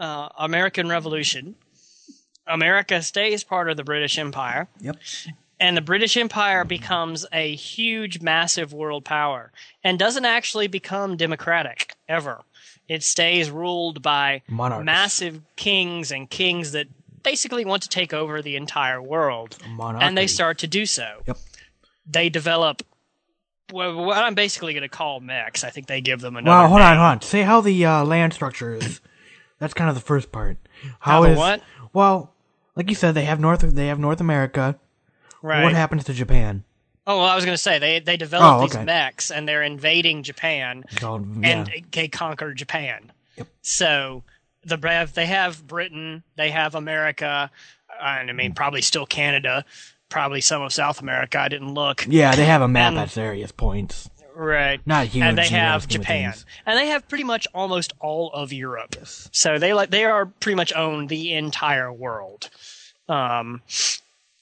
uh, 0.00 0.28
American 0.38 0.88
Revolution. 0.88 1.54
America 2.46 3.02
stays 3.02 3.44
part 3.44 3.70
of 3.70 3.76
the 3.76 3.84
British 3.84 4.18
Empire, 4.18 4.68
Yep. 4.80 4.96
and 5.60 5.76
the 5.76 5.80
British 5.80 6.16
Empire 6.16 6.64
becomes 6.64 7.24
a 7.32 7.54
huge, 7.54 8.20
massive 8.20 8.72
world 8.72 9.04
power 9.04 9.52
and 9.84 9.98
doesn't 9.98 10.24
actually 10.24 10.66
become 10.66 11.16
democratic 11.16 11.94
ever. 12.08 12.42
It 12.88 13.04
stays 13.04 13.48
ruled 13.48 14.02
by 14.02 14.42
Monarchs. 14.48 14.84
massive 14.84 15.40
kings 15.54 16.10
and 16.10 16.28
kings 16.28 16.72
that 16.72 16.88
basically 17.22 17.64
want 17.64 17.82
to 17.82 17.88
take 17.88 18.12
over 18.12 18.42
the 18.42 18.56
entire 18.56 19.00
world. 19.00 19.56
And 19.78 20.16
they 20.16 20.26
start 20.26 20.58
to 20.58 20.66
do 20.66 20.86
so. 20.86 21.22
Yep. 21.26 21.38
They 22.06 22.28
develop 22.28 22.82
well, 23.72 24.04
what 24.04 24.18
I'm 24.18 24.34
basically 24.34 24.74
going 24.74 24.82
to 24.82 24.88
call 24.88 25.20
mechs. 25.20 25.64
I 25.64 25.70
think 25.70 25.86
they 25.86 26.00
give 26.00 26.20
them 26.20 26.36
another. 26.36 26.58
Well, 26.58 26.68
hold 26.68 26.80
on, 26.80 26.90
name. 26.90 26.98
hold 26.98 27.10
on. 27.10 27.22
Say 27.22 27.42
how 27.42 27.60
the 27.60 27.84
uh, 27.84 28.04
land 28.04 28.34
structure 28.34 28.74
is. 28.74 29.00
That's 29.58 29.74
kind 29.74 29.88
of 29.88 29.94
the 29.94 30.02
first 30.02 30.32
part. 30.32 30.58
How 31.00 31.22
How 31.22 31.24
is 31.24 31.38
what? 31.38 31.62
Well, 31.92 32.34
like 32.76 32.88
you 32.88 32.94
said, 32.94 33.14
they 33.14 33.24
have 33.24 33.40
North. 33.40 33.60
They 33.60 33.86
have 33.86 33.98
North 33.98 34.20
America. 34.20 34.78
Right. 35.40 35.62
What 35.62 35.72
happens 35.72 36.04
to 36.04 36.14
Japan? 36.14 36.64
Oh, 37.06 37.18
well, 37.18 37.26
I 37.26 37.34
was 37.34 37.44
going 37.44 37.54
to 37.54 37.62
say 37.62 37.78
they 37.78 37.98
they 38.00 38.16
develop 38.16 38.60
Oh, 38.60 38.60
these 38.66 38.78
mechs 38.84 39.30
and 39.30 39.48
they're 39.48 39.62
invading 39.62 40.22
Japan 40.22 40.84
Called, 40.96 41.26
yeah. 41.40 41.48
and 41.48 41.84
they 41.92 42.08
conquer 42.08 42.54
Japan. 42.54 43.12
Yep. 43.36 43.48
So 43.62 44.22
the 44.64 45.10
they 45.14 45.26
have 45.26 45.66
Britain, 45.66 46.22
they 46.36 46.50
have 46.50 46.74
America, 46.74 47.50
and 48.00 48.30
I 48.30 48.32
mean 48.32 48.54
probably 48.54 48.82
still 48.82 49.06
Canada, 49.06 49.64
probably 50.08 50.40
some 50.40 50.62
of 50.62 50.72
South 50.72 51.00
America. 51.00 51.38
I 51.40 51.48
didn't 51.48 51.74
look. 51.74 52.06
yeah, 52.08 52.34
they 52.34 52.44
have 52.44 52.62
a 52.62 52.68
map 52.68 52.90
and- 52.92 52.98
at 53.00 53.10
various 53.10 53.52
points. 53.52 54.08
Right. 54.34 54.80
Not 54.86 55.08
huge. 55.08 55.24
and 55.24 55.36
they 55.36 55.48
have 55.48 55.86
Japan, 55.86 56.32
things. 56.32 56.46
and 56.64 56.78
they 56.78 56.86
have 56.86 57.06
pretty 57.06 57.22
much 57.24 57.46
almost 57.52 57.92
all 58.00 58.30
of 58.32 58.50
Europe. 58.50 58.96
So 59.04 59.58
they 59.58 59.74
like 59.74 59.90
they 59.90 60.06
are 60.06 60.24
pretty 60.24 60.56
much 60.56 60.72
own 60.72 61.08
the 61.08 61.34
entire 61.34 61.92
world. 61.92 62.48
Um, 63.10 63.60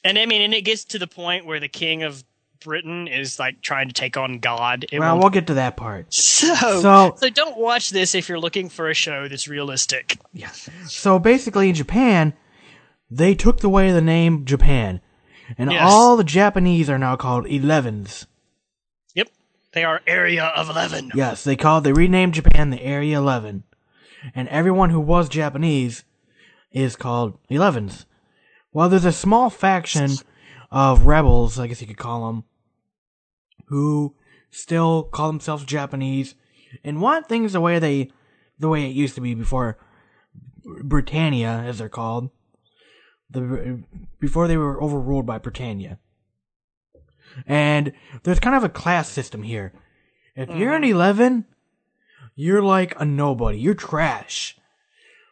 and 0.05 0.17
I 0.17 0.27
mean, 0.27 0.43
and 0.43 0.55
it 0.55 0.63
gets 0.63 0.85
to 0.85 0.99
the 1.01 1.09
point 1.09 1.45
where 1.45 1.59
the 1.59 1.67
king 1.69 2.05
of 2.05 2.23
Britain 2.61 3.09
is 3.09 3.39
like 3.39 3.61
trying 3.63 3.89
to 3.89 3.95
take 3.95 4.17
on 4.17 4.39
God. 4.39 4.85
It 4.93 4.99
Well, 4.99 5.11
won't- 5.13 5.21
we'll 5.23 5.31
get 5.31 5.47
to 5.49 5.55
that 5.55 5.77
part. 5.77 6.13
so, 6.15 6.55
So- 6.81 7.15
so 7.17 7.29
don't 7.31 7.59
watch 7.59 7.91
this 7.91 8.15
if 8.15 8.29
you're 8.29 8.39
looking 8.41 8.69
for 8.69 8.89
a 8.89 8.95
show 8.95 9.29
that's 9.29 9.49
realistic. 9.49 10.19
So 10.87 11.19
basically, 11.19 11.69
in 11.71 11.75
Japan, 11.75 12.35
they 13.11 13.35
took 13.35 13.63
away 13.65 13.91
the 13.93 14.01
name 14.01 14.45
Japan, 14.45 15.01
and 15.59 15.73
Yes. 15.73 15.83
all 15.85 16.17
the 16.17 16.25
Japanese 16.25 16.89
are 16.89 16.99
now 16.99 17.17
called 17.17 17.47
Elevens. 17.51 18.27
Yep, 19.15 19.29
they 19.73 19.83
are 19.85 20.01
Area 20.07 20.45
of 20.45 20.69
Eleven. 20.71 21.11
Yes, 21.15 21.43
they 21.45 21.57
called 21.57 21.85
they 21.85 21.93
renamed 21.93 22.35
Japan 22.35 22.71
the 22.71 22.83
Area 22.83 23.19
Eleven, 23.19 23.65
and 24.35 24.49
everyone 24.49 24.91
who 24.91 25.01
was 25.01 25.29
Japanese 25.29 26.05
is 26.73 26.95
called 26.95 27.37
Elevens. 27.51 28.07
Well, 28.73 28.89
there's 28.89 29.05
a 29.05 29.11
small 29.13 29.51
faction 29.51 30.13
of 30.71 31.07
rebels, 31.07 31.59
I 31.59 31.67
guess 31.67 31.81
you 31.81 31.89
could 31.89 31.99
call 31.99 32.29
them, 32.29 32.45
who 33.71 34.15
still 34.51 35.05
call 35.05 35.29
themselves 35.29 35.65
Japanese 35.65 36.35
and 36.85 37.01
want 37.01 37.29
things 37.29 37.53
the 37.53 37.61
way 37.61 37.79
they, 37.79 38.11
the 38.59 38.69
way 38.69 38.85
it 38.85 38.95
used 38.95 39.15
to 39.15 39.21
be 39.21 39.33
before 39.35 39.79
Britannia, 40.83 41.63
as 41.67 41.79
they're 41.79 41.89
called, 41.89 42.31
the 43.31 43.83
before 44.19 44.49
they 44.49 44.57
were 44.57 44.83
overruled 44.83 45.25
by 45.25 45.39
Britannia. 45.39 45.99
And 47.47 47.93
there's 48.25 48.41
kind 48.41 48.57
of 48.57 48.65
a 48.65 48.69
class 48.69 49.09
system 49.09 49.45
here. 49.45 49.73
If 50.35 50.51
you're 50.51 50.75
an 50.75 50.83
mm-hmm. 50.83 50.93
11, 50.93 51.45
you're 52.35 52.63
like 52.63 53.01
a 53.01 53.05
nobody. 53.05 53.59
You're 53.59 53.75
trash. 53.75 54.57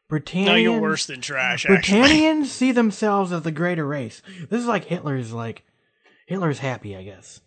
Britannians, 0.09 0.49
No, 0.49 0.55
you're 0.55 0.81
worse 0.81 1.07
than 1.07 1.21
trash. 1.21 1.67
Britannians 1.67 2.53
see 2.53 2.71
themselves 2.73 3.33
as 3.33 3.43
the 3.43 3.51
greater 3.51 3.87
race. 3.87 4.23
This 4.49 4.61
is 4.61 4.67
like 4.67 4.85
Hitler's 4.85 5.33
like 5.33 5.65
Hitler's 6.27 6.61
happy, 6.61 6.97
I 6.97 7.03
guess. 7.03 7.41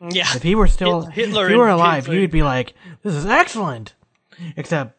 Yeah, 0.00 0.26
If 0.34 0.42
he 0.42 0.54
were 0.54 0.66
still 0.66 1.02
Hitler 1.02 1.46
if 1.46 1.52
he 1.52 1.56
were 1.56 1.68
alive, 1.68 2.06
Hitler- 2.06 2.20
he'd 2.20 2.30
be 2.30 2.42
like, 2.42 2.74
"This 3.02 3.14
is 3.14 3.24
excellent." 3.24 3.94
Except, 4.56 4.98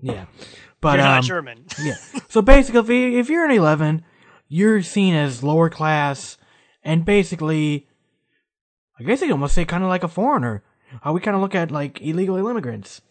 yeah, 0.00 0.26
but 0.82 0.98
you're 0.98 1.06
um, 1.06 1.14
not 1.14 1.24
German. 1.24 1.64
yeah. 1.82 1.96
So 2.28 2.42
basically, 2.42 2.80
if, 2.80 2.88
you, 2.90 3.18
if 3.18 3.30
you're 3.30 3.46
an 3.46 3.50
11, 3.50 4.04
you're 4.48 4.82
seen 4.82 5.14
as 5.14 5.42
lower 5.42 5.70
class 5.70 6.36
and 6.86 7.04
basically, 7.04 7.88
I 8.98 9.02
guess 9.02 9.20
you 9.20 9.32
almost 9.32 9.54
say 9.54 9.64
kind 9.64 9.82
of 9.82 9.88
like 9.88 10.04
a 10.04 10.08
foreigner. 10.08 10.62
How 11.02 11.12
we 11.12 11.20
kind 11.20 11.34
of 11.34 11.42
look 11.42 11.54
at 11.54 11.72
like 11.72 12.00
illegal 12.00 12.36
immigrants. 12.36 13.02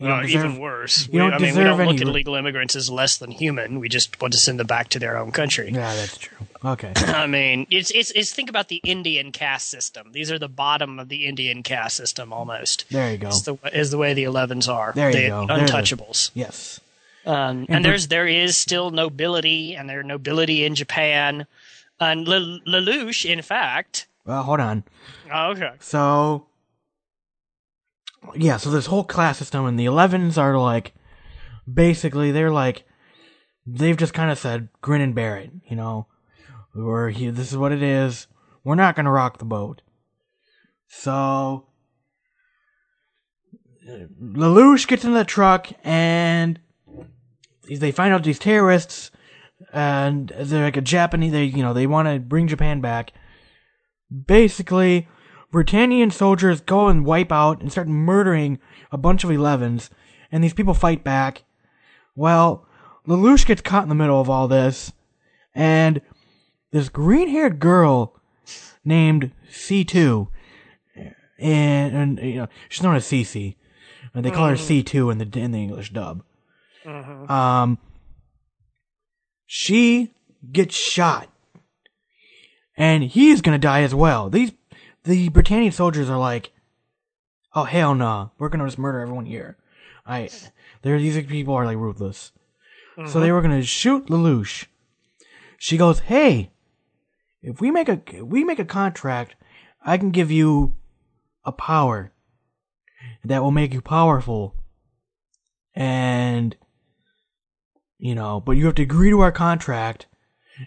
You 0.00 0.08
Uh, 0.08 0.22
deserve- 0.22 0.44
even 0.46 0.58
worse. 0.58 1.06
you 1.06 1.12
We, 1.12 1.18
don't 1.18 1.34
I 1.34 1.38
mean, 1.38 1.56
we 1.56 1.62
don't 1.62 1.78
look 1.86 1.96
at 1.96 2.02
illegal 2.02 2.34
immigrants 2.34 2.74
as 2.74 2.90
less 2.90 3.16
than 3.16 3.30
human. 3.30 3.78
We 3.78 3.88
just 3.88 4.20
want 4.20 4.32
to 4.34 4.38
send 4.40 4.58
them 4.58 4.66
back 4.66 4.88
to 4.90 4.98
their 4.98 5.16
own 5.16 5.30
country. 5.30 5.70
Yeah, 5.72 5.94
that's 5.94 6.18
true. 6.18 6.36
Okay. 6.64 6.92
I 6.96 7.26
mean, 7.28 7.66
it's, 7.70 7.90
it's 7.92 8.10
it's 8.12 8.32
think 8.32 8.48
about 8.50 8.68
the 8.68 8.80
Indian 8.84 9.30
caste 9.30 9.68
system. 9.70 10.10
These 10.12 10.32
are 10.32 10.38
the 10.38 10.48
bottom 10.48 10.98
of 10.98 11.08
the 11.08 11.26
Indian 11.26 11.62
caste 11.62 11.96
system 11.96 12.32
almost. 12.32 12.86
There 12.90 13.12
you 13.12 13.18
go. 13.18 13.28
Is 13.28 13.42
the 13.44 13.56
is 13.72 13.90
the 13.92 13.98
way 13.98 14.14
the 14.14 14.24
Elevens 14.24 14.68
are. 14.68 14.92
There 14.94 15.10
you 15.10 15.16
the 15.22 15.28
go. 15.28 15.46
Untouchables. 15.48 16.30
Yes. 16.34 16.80
Um, 17.26 17.34
And 17.34 17.70
and 17.70 17.84
there's 17.84 18.08
there 18.08 18.26
is 18.26 18.56
still 18.56 18.90
nobility, 18.90 19.74
and 19.76 19.88
there's 19.88 20.04
nobility 20.04 20.64
in 20.64 20.74
Japan. 20.74 21.46
And 22.00 22.26
Le- 22.26 22.60
Lelouch, 22.66 23.24
in 23.24 23.40
fact, 23.42 24.06
Well, 24.26 24.42
hold 24.42 24.58
on. 24.60 24.82
oh, 25.32 25.50
okay, 25.52 25.70
So, 25.80 26.46
yeah, 28.34 28.56
so 28.56 28.70
this 28.70 28.86
whole 28.86 29.04
class 29.04 29.38
system, 29.38 29.66
and 29.66 29.78
the 29.78 29.86
11s 29.86 30.38
are 30.38 30.58
like, 30.58 30.94
basically, 31.72 32.32
they're 32.32 32.50
like, 32.50 32.84
they've 33.66 33.96
just 33.96 34.14
kind 34.14 34.30
of 34.30 34.38
said, 34.38 34.68
grin 34.80 35.00
and 35.00 35.14
bear 35.14 35.36
it, 35.36 35.50
you 35.68 35.76
know? 35.76 36.06
We're 36.74 37.10
here, 37.10 37.30
this 37.30 37.52
is 37.52 37.56
what 37.56 37.72
it 37.72 37.82
is. 37.82 38.26
We're 38.64 38.74
not 38.74 38.96
gonna 38.96 39.12
rock 39.12 39.38
the 39.38 39.44
boat. 39.44 39.82
So, 40.88 41.68
Lelouch 43.86 44.86
gets 44.86 45.04
in 45.04 45.12
the 45.12 45.24
truck, 45.24 45.68
and 45.84 46.58
they 47.68 47.92
find 47.92 48.14
out 48.14 48.24
these 48.24 48.38
terrorists, 48.38 49.10
and 49.72 50.32
they're 50.38 50.64
like 50.64 50.76
a 50.76 50.80
Japanese, 50.80 51.32
they, 51.32 51.44
you 51.44 51.62
know, 51.62 51.74
they 51.74 51.86
want 51.86 52.08
to 52.08 52.18
bring 52.18 52.48
Japan 52.48 52.80
back. 52.80 53.12
basically, 54.26 55.08
Britannian 55.54 56.10
soldiers 56.10 56.60
go 56.60 56.88
and 56.88 57.06
wipe 57.06 57.30
out 57.30 57.60
and 57.60 57.70
start 57.70 57.86
murdering 57.86 58.58
a 58.90 58.98
bunch 58.98 59.22
of 59.22 59.30
11s, 59.30 59.88
and 60.32 60.42
these 60.42 60.52
people 60.52 60.74
fight 60.74 61.04
back. 61.04 61.44
Well, 62.16 62.66
Lelouch 63.06 63.46
gets 63.46 63.62
caught 63.62 63.84
in 63.84 63.88
the 63.88 63.94
middle 63.94 64.20
of 64.20 64.28
all 64.28 64.48
this, 64.48 64.92
and 65.54 66.00
this 66.72 66.88
green 66.88 67.28
haired 67.28 67.60
girl 67.60 68.20
named 68.84 69.30
C2, 69.48 70.26
and, 71.38 71.96
and 71.96 72.18
you 72.18 72.34
know, 72.34 72.48
she's 72.68 72.82
known 72.82 72.96
as 72.96 73.06
Cece, 73.06 73.54
and 74.12 74.24
they 74.24 74.32
call 74.32 74.48
her 74.48 74.56
C2 74.56 75.12
in 75.12 75.18
the 75.18 75.38
in 75.38 75.52
the 75.52 75.62
English 75.62 75.92
dub. 75.92 76.24
Um, 77.30 77.78
she 79.46 80.14
gets 80.50 80.74
shot, 80.74 81.28
and 82.76 83.04
he's 83.04 83.40
gonna 83.40 83.56
die 83.56 83.82
as 83.82 83.94
well. 83.94 84.30
These 84.30 84.50
the 85.04 85.28
Britannian 85.28 85.72
soldiers 85.72 86.10
are 86.10 86.18
like, 86.18 86.52
"Oh 87.54 87.64
hell 87.64 87.94
no, 87.94 88.32
we're 88.38 88.48
gonna 88.48 88.64
just 88.64 88.78
murder 88.78 89.00
everyone 89.00 89.26
here." 89.26 89.56
I, 90.06 90.28
there 90.82 90.98
these 90.98 91.24
people 91.26 91.54
are 91.54 91.64
like 91.64 91.78
ruthless, 91.78 92.32
so 92.96 93.02
they 93.02 93.26
mm-hmm. 93.26 93.34
were 93.34 93.42
gonna 93.42 93.62
shoot 93.62 94.06
Lelouch. 94.06 94.66
She 95.58 95.76
goes, 95.76 96.00
"Hey, 96.00 96.50
if 97.42 97.60
we 97.60 97.70
make 97.70 97.88
a 97.88 98.00
if 98.06 98.22
we 98.22 98.44
make 98.44 98.58
a 98.58 98.64
contract, 98.64 99.36
I 99.82 99.98
can 99.98 100.10
give 100.10 100.30
you 100.30 100.74
a 101.44 101.52
power 101.52 102.12
that 103.24 103.42
will 103.42 103.50
make 103.50 103.72
you 103.72 103.80
powerful, 103.80 104.54
and 105.74 106.56
you 107.98 108.14
know, 108.14 108.40
but 108.40 108.52
you 108.52 108.66
have 108.66 108.74
to 108.76 108.82
agree 108.82 109.10
to 109.10 109.20
our 109.20 109.32
contract, 109.32 110.06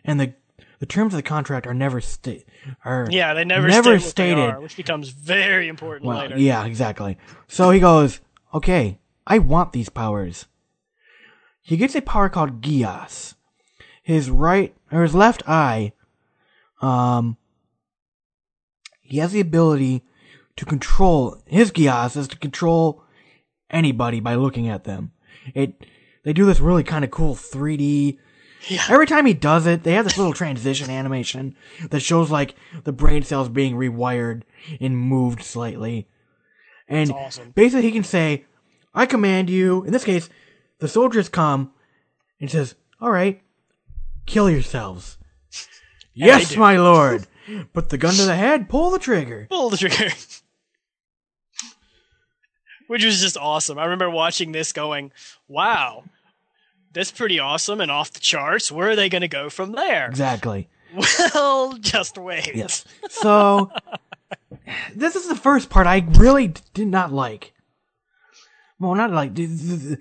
and 0.04 0.20
the 0.20 0.34
the 0.80 0.86
terms 0.86 1.14
of 1.14 1.18
the 1.18 1.24
contract 1.24 1.66
are 1.68 1.74
never 1.74 2.00
sta- 2.02 2.44
are 2.86 3.08
Yeah, 3.10 3.34
they 3.34 3.44
never, 3.46 3.68
never 3.68 4.00
state 4.00 4.10
stated. 4.10 4.40
are, 4.50 4.62
which 4.62 4.78
becomes 4.78 5.10
very 5.10 5.68
important 5.68 6.08
Well, 6.08 6.18
later. 6.20 6.38
yeah, 6.38 6.66
exactly. 6.66 7.18
So 7.48 7.72
he 7.72 7.80
goes, 7.80 8.20
okay, 8.54 9.00
I 9.26 9.40
want 9.40 9.74
these 9.74 9.90
powers. 9.90 10.46
He 11.62 11.78
gets 11.78 11.96
a 11.96 12.02
power 12.02 12.30
called 12.30 12.62
Geass. 12.62 13.34
His 14.04 14.30
right 14.30 14.74
or 14.92 15.02
his 15.04 15.14
left 15.16 15.44
eye, 15.50 15.92
um, 16.82 17.36
he 19.02 19.18
has 19.18 19.32
the 19.34 19.42
ability 19.42 20.04
to 20.56 20.66
control 20.66 21.42
his 21.46 21.72
Geass 21.72 22.16
is 22.16 22.28
to 22.30 22.38
control 22.38 23.04
anybody 23.70 24.20
by 24.22 24.36
looking 24.36 24.68
at 24.70 24.86
them. 24.86 25.12
It 25.54 25.86
they 26.24 26.34
do 26.34 26.46
this 26.46 26.60
really 26.60 26.84
kind 26.84 27.04
of 27.04 27.12
cool 27.12 27.36
3D. 27.36 28.18
Yeah. 28.68 28.84
Every 28.90 29.08
time 29.08 29.26
he 29.26 29.34
does 29.34 29.66
it, 29.66 29.84
they 29.84 29.94
have 29.94 30.06
this 30.06 30.18
little 30.18 30.34
transition 30.34 30.90
animation 30.90 31.56
that 31.90 32.02
shows 32.02 32.32
like 32.32 32.56
the 32.84 32.92
brain 32.92 33.24
cells 33.24 33.50
being 33.50 33.76
rewired 33.76 34.44
and 34.82 34.98
moved 34.98 35.44
slightly. 35.44 36.08
And 36.88 37.12
awesome. 37.12 37.52
basically 37.52 37.84
he 37.84 37.92
can 37.92 38.04
say, 38.04 38.46
I 38.94 39.06
command 39.06 39.50
you, 39.50 39.84
in 39.84 39.94
this 39.94 40.04
case, 40.04 40.30
the 40.80 40.88
soldiers 40.88 41.30
come 41.30 41.72
and 42.40 42.50
says, 42.50 42.76
All 43.00 43.12
right, 43.12 43.42
kill 44.26 44.50
yourselves. 44.50 45.18
yes, 46.14 46.56
my 46.56 46.78
lord. 46.78 47.28
Put 47.74 47.90
the 47.90 47.98
gun 47.98 48.14
to 48.16 48.26
the 48.26 48.36
head, 48.36 48.68
pull 48.68 48.92
the 48.92 49.00
trigger. 49.00 49.48
Pull 49.50 49.70
the 49.70 49.78
trigger. 49.78 50.10
Which 52.88 53.06
was 53.06 53.22
just 53.22 53.38
awesome. 53.38 53.78
I 53.78 53.84
remember 53.84 54.10
watching 54.10 54.52
this 54.52 54.74
going, 54.74 55.12
wow, 55.48 56.04
that's 56.98 57.12
pretty 57.12 57.40
awesome 57.40 57.80
and 57.80 57.92
off 57.92 58.12
the 58.12 58.20
charts. 58.20 58.72
Where 58.72 58.90
are 58.90 58.96
they 58.96 59.08
going 59.10 59.22
to 59.22 59.28
go 59.28 59.50
from 59.50 59.74
there? 59.74 60.08
Exactly. 60.08 60.68
Well, 61.34 61.74
just 61.80 62.18
wait. 62.18 62.56
Yes. 62.56 62.84
So, 63.10 63.72
this 64.96 65.16
is 65.16 65.28
the 65.28 65.36
first 65.36 65.70
part 65.70 65.86
I 65.86 66.06
really 66.14 66.54
did 66.74 66.88
not 66.88 67.12
like. 67.14 67.54
Well, 68.80 68.96
not 68.96 69.12
like 69.12 69.36
the, 69.36 69.46
the, 69.46 69.98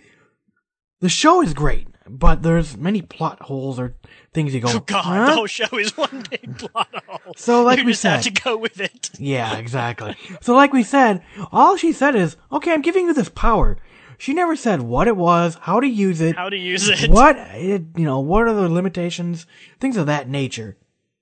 the 1.00 1.08
show 1.08 1.42
is 1.42 1.54
great, 1.54 1.88
but 2.08 2.42
there's 2.42 2.76
many 2.76 3.02
plot 3.02 3.42
holes 3.42 3.78
or 3.78 3.96
things 4.32 4.54
you 4.54 4.60
go. 4.60 4.68
Oh, 4.70 4.80
God, 4.80 5.02
"Huh?" 5.04 5.26
the 5.26 5.34
whole 5.34 5.46
show 5.46 5.78
is 5.78 5.96
one 5.96 6.24
big 6.30 6.58
plot 6.58 6.88
hole. 7.06 7.34
So, 7.36 7.62
like 7.62 7.78
you 7.78 7.84
we 7.84 7.92
just 7.92 8.02
have 8.04 8.22
said- 8.22 8.34
to 8.34 8.42
go 8.42 8.56
with 8.56 8.80
it. 8.80 9.10
Yeah, 9.18 9.56
exactly. 9.56 10.14
so, 10.40 10.54
like 10.54 10.72
we 10.72 10.82
said, 10.82 11.22
all 11.52 11.76
she 11.76 11.92
said 11.92 12.14
is, 12.14 12.36
"Okay, 12.52 12.72
I'm 12.72 12.82
giving 12.82 13.06
you 13.06 13.14
this 13.14 13.28
power." 13.30 13.76
She 14.18 14.32
never 14.34 14.56
said 14.56 14.82
what 14.82 15.08
it 15.08 15.16
was, 15.16 15.56
how 15.62 15.80
to 15.80 15.86
use 15.86 16.20
it, 16.20 16.36
How 16.36 16.48
to 16.48 16.56
use 16.56 16.88
it. 16.88 17.10
what 17.10 17.36
it, 17.36 17.82
you 17.96 18.04
know, 18.04 18.20
what 18.20 18.46
are 18.48 18.54
the 18.54 18.68
limitations, 18.68 19.46
things 19.80 19.96
of 19.96 20.06
that 20.06 20.28
nature. 20.28 20.76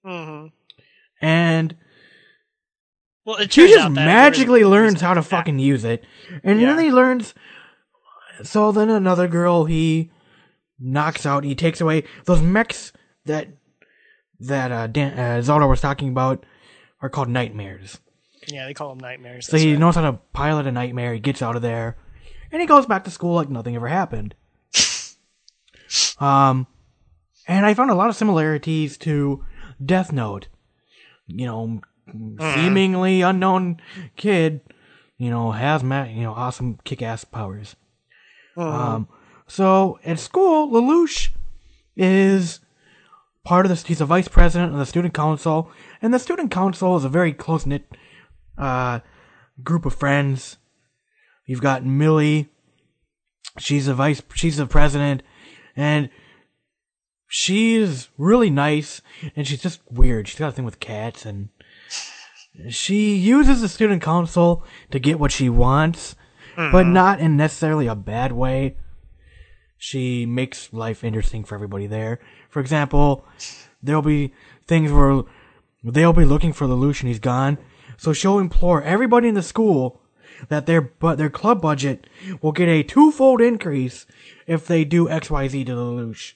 Mhm. 0.06 0.52
And 1.20 1.76
Well, 3.24 3.36
it 3.36 3.52
she 3.52 3.66
just 3.68 3.78
out 3.80 3.94
that 3.94 4.04
magically 4.06 4.64
learns 4.64 5.00
how 5.00 5.14
to 5.14 5.22
fucking 5.22 5.58
use 5.58 5.84
it, 5.84 6.04
and 6.42 6.60
Yeah. 6.60 6.74
then 6.74 6.84
he 6.84 6.90
learns. 6.92 7.34
So 8.42 8.70
then 8.72 8.90
another 8.90 9.28
girl 9.28 9.64
he 9.64 10.10
knocks 10.78 11.24
out. 11.24 11.44
He 11.44 11.54
takes 11.54 11.80
away 11.80 12.04
those 12.26 12.42
mechs 12.42 12.92
that 13.24 13.48
that 14.40 14.72
uh, 14.72 14.86
Dan, 14.88 15.18
uh, 15.18 15.40
Zelda 15.42 15.66
was 15.66 15.80
talking 15.80 16.08
about 16.10 16.44
are 17.00 17.08
called 17.08 17.28
nightmares. 17.28 17.98
Yeah, 18.48 18.66
they 18.66 18.74
call 18.74 18.90
them 18.90 18.98
nightmares. 18.98 19.46
So 19.46 19.56
he 19.56 19.70
right. 19.70 19.78
knows 19.80 19.94
how 19.94 20.02
to 20.02 20.18
pilot 20.34 20.66
a 20.66 20.72
nightmare. 20.72 21.14
He 21.14 21.20
gets 21.20 21.40
out 21.40 21.56
of 21.56 21.62
there, 21.62 21.96
and 22.52 22.60
he 22.60 22.66
goes 22.66 22.86
back 22.86 23.04
to 23.04 23.10
school 23.10 23.34
like 23.34 23.48
nothing 23.48 23.74
ever 23.76 23.88
happened. 23.88 24.34
um, 26.20 26.66
and 27.46 27.66
I 27.66 27.74
found 27.74 27.90
a 27.90 27.94
lot 27.94 28.08
of 28.08 28.16
similarities 28.16 28.96
to 28.98 29.44
Death 29.84 30.12
Note. 30.12 30.48
You 31.26 31.46
know, 31.46 31.80
seemingly 32.54 33.22
unknown 33.22 33.80
kid, 34.16 34.60
you 35.16 35.30
know, 35.30 35.52
has 35.52 35.82
ma- 35.82 36.04
you 36.04 36.22
know 36.22 36.32
awesome 36.34 36.78
kick-ass 36.84 37.24
powers. 37.24 37.76
Um, 38.56 39.08
so 39.46 39.98
at 40.04 40.18
school, 40.18 40.70
Lelouch 40.70 41.30
is 41.96 42.60
part 43.44 43.64
of 43.66 43.70
this. 43.70 43.84
He's 43.84 44.00
a 44.00 44.06
vice 44.06 44.28
president 44.28 44.72
of 44.72 44.78
the 44.78 44.86
student 44.86 45.14
council, 45.14 45.70
and 46.02 46.12
the 46.12 46.18
student 46.18 46.50
council 46.50 46.96
is 46.96 47.04
a 47.04 47.08
very 47.08 47.32
close 47.32 47.64
knit 47.66 47.86
uh, 48.58 49.00
group 49.62 49.86
of 49.86 49.94
friends. 49.94 50.58
You've 51.46 51.60
got 51.60 51.84
Milly. 51.84 52.48
She's 53.58 53.86
a 53.88 53.94
vice. 53.94 54.22
She's 54.34 54.56
the 54.56 54.66
president, 54.66 55.22
and 55.76 56.10
she's 57.28 58.08
really 58.18 58.50
nice. 58.50 59.00
And 59.36 59.46
she's 59.46 59.62
just 59.62 59.80
weird. 59.90 60.26
She's 60.28 60.38
got 60.38 60.48
a 60.48 60.52
thing 60.52 60.64
with 60.64 60.80
cats, 60.80 61.24
and 61.24 61.50
she 62.68 63.16
uses 63.16 63.60
the 63.60 63.68
student 63.68 64.02
council 64.02 64.64
to 64.90 64.98
get 64.98 65.18
what 65.18 65.32
she 65.32 65.48
wants, 65.48 66.14
but 66.56 66.70
mm-hmm. 66.70 66.92
not 66.92 67.20
in 67.20 67.36
necessarily 67.36 67.86
a 67.86 67.94
bad 67.94 68.32
way. 68.32 68.76
She 69.76 70.24
makes 70.24 70.72
life 70.72 71.04
interesting 71.04 71.44
for 71.44 71.54
everybody 71.54 71.86
there. 71.86 72.20
For 72.48 72.60
example, 72.60 73.26
there'll 73.82 74.02
be 74.02 74.32
things 74.66 74.90
where 74.90 75.22
they'll 75.82 76.12
be 76.12 76.24
looking 76.24 76.52
for 76.52 76.66
Lelouch 76.66 77.00
and 77.00 77.08
he's 77.08 77.18
gone. 77.18 77.58
So 77.96 78.12
she'll 78.12 78.38
implore 78.38 78.82
everybody 78.82 79.28
in 79.28 79.34
the 79.34 79.42
school 79.42 80.00
that 80.48 80.66
their 80.66 80.80
but 80.80 81.16
their 81.18 81.30
club 81.30 81.60
budget 81.60 82.06
will 82.42 82.52
get 82.52 82.68
a 82.68 82.82
twofold 82.82 83.40
increase 83.40 84.06
if 84.46 84.66
they 84.66 84.84
do 84.84 85.08
X 85.08 85.30
Y 85.30 85.48
Z 85.48 85.64
to 85.64 85.72
Lelouch, 85.72 86.34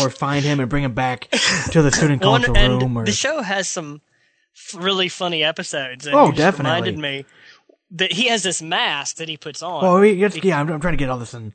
or 0.00 0.10
find 0.10 0.44
him 0.44 0.60
and 0.60 0.68
bring 0.70 0.84
him 0.84 0.94
back 0.94 1.28
to 1.72 1.82
the 1.82 1.90
student 1.92 2.22
council 2.22 2.56
and 2.56 2.82
room. 2.82 2.96
Or 2.96 3.04
the 3.04 3.12
show 3.12 3.42
has 3.42 3.68
some 3.68 4.00
really 4.74 5.08
funny 5.08 5.42
episodes. 5.44 6.06
And 6.06 6.14
Oh, 6.14 6.32
definitely. 6.32 6.70
reminded 6.72 6.98
me 6.98 7.24
that 7.92 8.12
he 8.12 8.28
has 8.28 8.42
this 8.42 8.62
mask 8.62 9.16
that 9.16 9.28
he 9.28 9.36
puts 9.36 9.62
on 9.62 9.82
well, 9.82 10.00
we, 10.00 10.22
it's, 10.22 10.42
yeah, 10.44 10.60
I'm, 10.60 10.70
I'm 10.70 10.80
trying 10.80 10.92
to 10.94 10.98
get 10.98 11.08
all 11.10 11.18
this 11.18 11.34
in. 11.34 11.52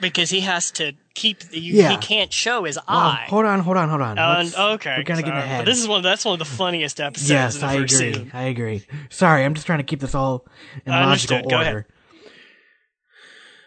because 0.00 0.30
he 0.30 0.40
has 0.40 0.70
to 0.72 0.92
keep. 1.14 1.42
You, 1.52 1.74
Yeah. 1.74 1.90
He 1.90 1.96
can't 1.98 2.32
show 2.32 2.64
his 2.64 2.76
Well, 2.76 2.84
eye. 2.98 3.26
hold 3.28 3.44
on, 3.44 3.60
hold 3.60 3.76
on, 3.76 3.88
hold 3.88 4.00
on. 4.02 4.18
Uh, 4.18 4.36
and- 4.40 4.54
okay, 4.74 4.94
we're 4.98 5.02
gonna 5.04 5.22
get 5.22 5.34
ahead. 5.36 5.60
But 5.64 5.70
this 5.70 5.78
is 5.78 5.86
one. 5.88 6.02
That's 6.02 6.24
one 6.24 6.34
of 6.34 6.38
the 6.38 6.44
funniest 6.44 7.00
episodes. 7.00 7.30
Yes, 7.30 7.62
I 7.62 7.74
agree. 7.74 7.88
season. 7.88 8.30
I 8.34 8.44
agree. 8.44 8.84
Sorry, 9.10 9.44
I'm 9.44 9.54
just 9.54 9.66
trying 9.66 9.78
to 9.80 9.84
keep 9.84 10.00
this 10.00 10.14
all 10.14 10.46
in 10.86 10.92
I 10.92 11.04
logical 11.04 11.36
understood. 11.36 11.50
Go 11.50 11.60
ahead. 11.60 11.74
order. 11.74 11.86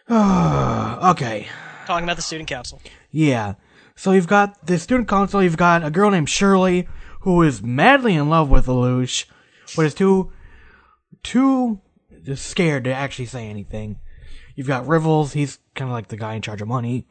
okay. 1.12 1.48
Talking 1.88 2.04
about 2.04 2.16
the 2.16 2.22
student 2.22 2.50
council. 2.50 2.82
Yeah. 3.12 3.56
So 3.96 4.12
you've 4.12 4.28
got 4.28 4.66
the 4.68 4.78
student 4.78 5.08
council, 5.08 5.42
you've 5.42 5.58
got 5.58 5.84
a 5.84 5.90
girl 5.90 6.12
named 6.12 6.30
Shirley 6.30 6.88
who 7.22 7.42
is 7.42 7.64
madly 7.64 8.14
in 8.16 8.30
love 8.30 8.50
with 8.50 8.68
Lelouch, 8.68 9.26
but 9.76 9.86
is 9.86 9.94
too 9.94 10.32
too 11.24 11.80
scared 12.36 12.84
to 12.84 12.94
actually 12.94 13.26
say 13.26 13.48
anything. 13.48 13.98
You've 14.56 14.68
got 14.68 14.86
Rivalz, 14.86 15.34
he's 15.34 15.60
kinda 15.76 15.92
like 15.92 16.08
the 16.10 16.18
guy 16.18 16.36
in 16.36 16.42
charge 16.42 16.62
of 16.62 16.68
money, 16.68 17.08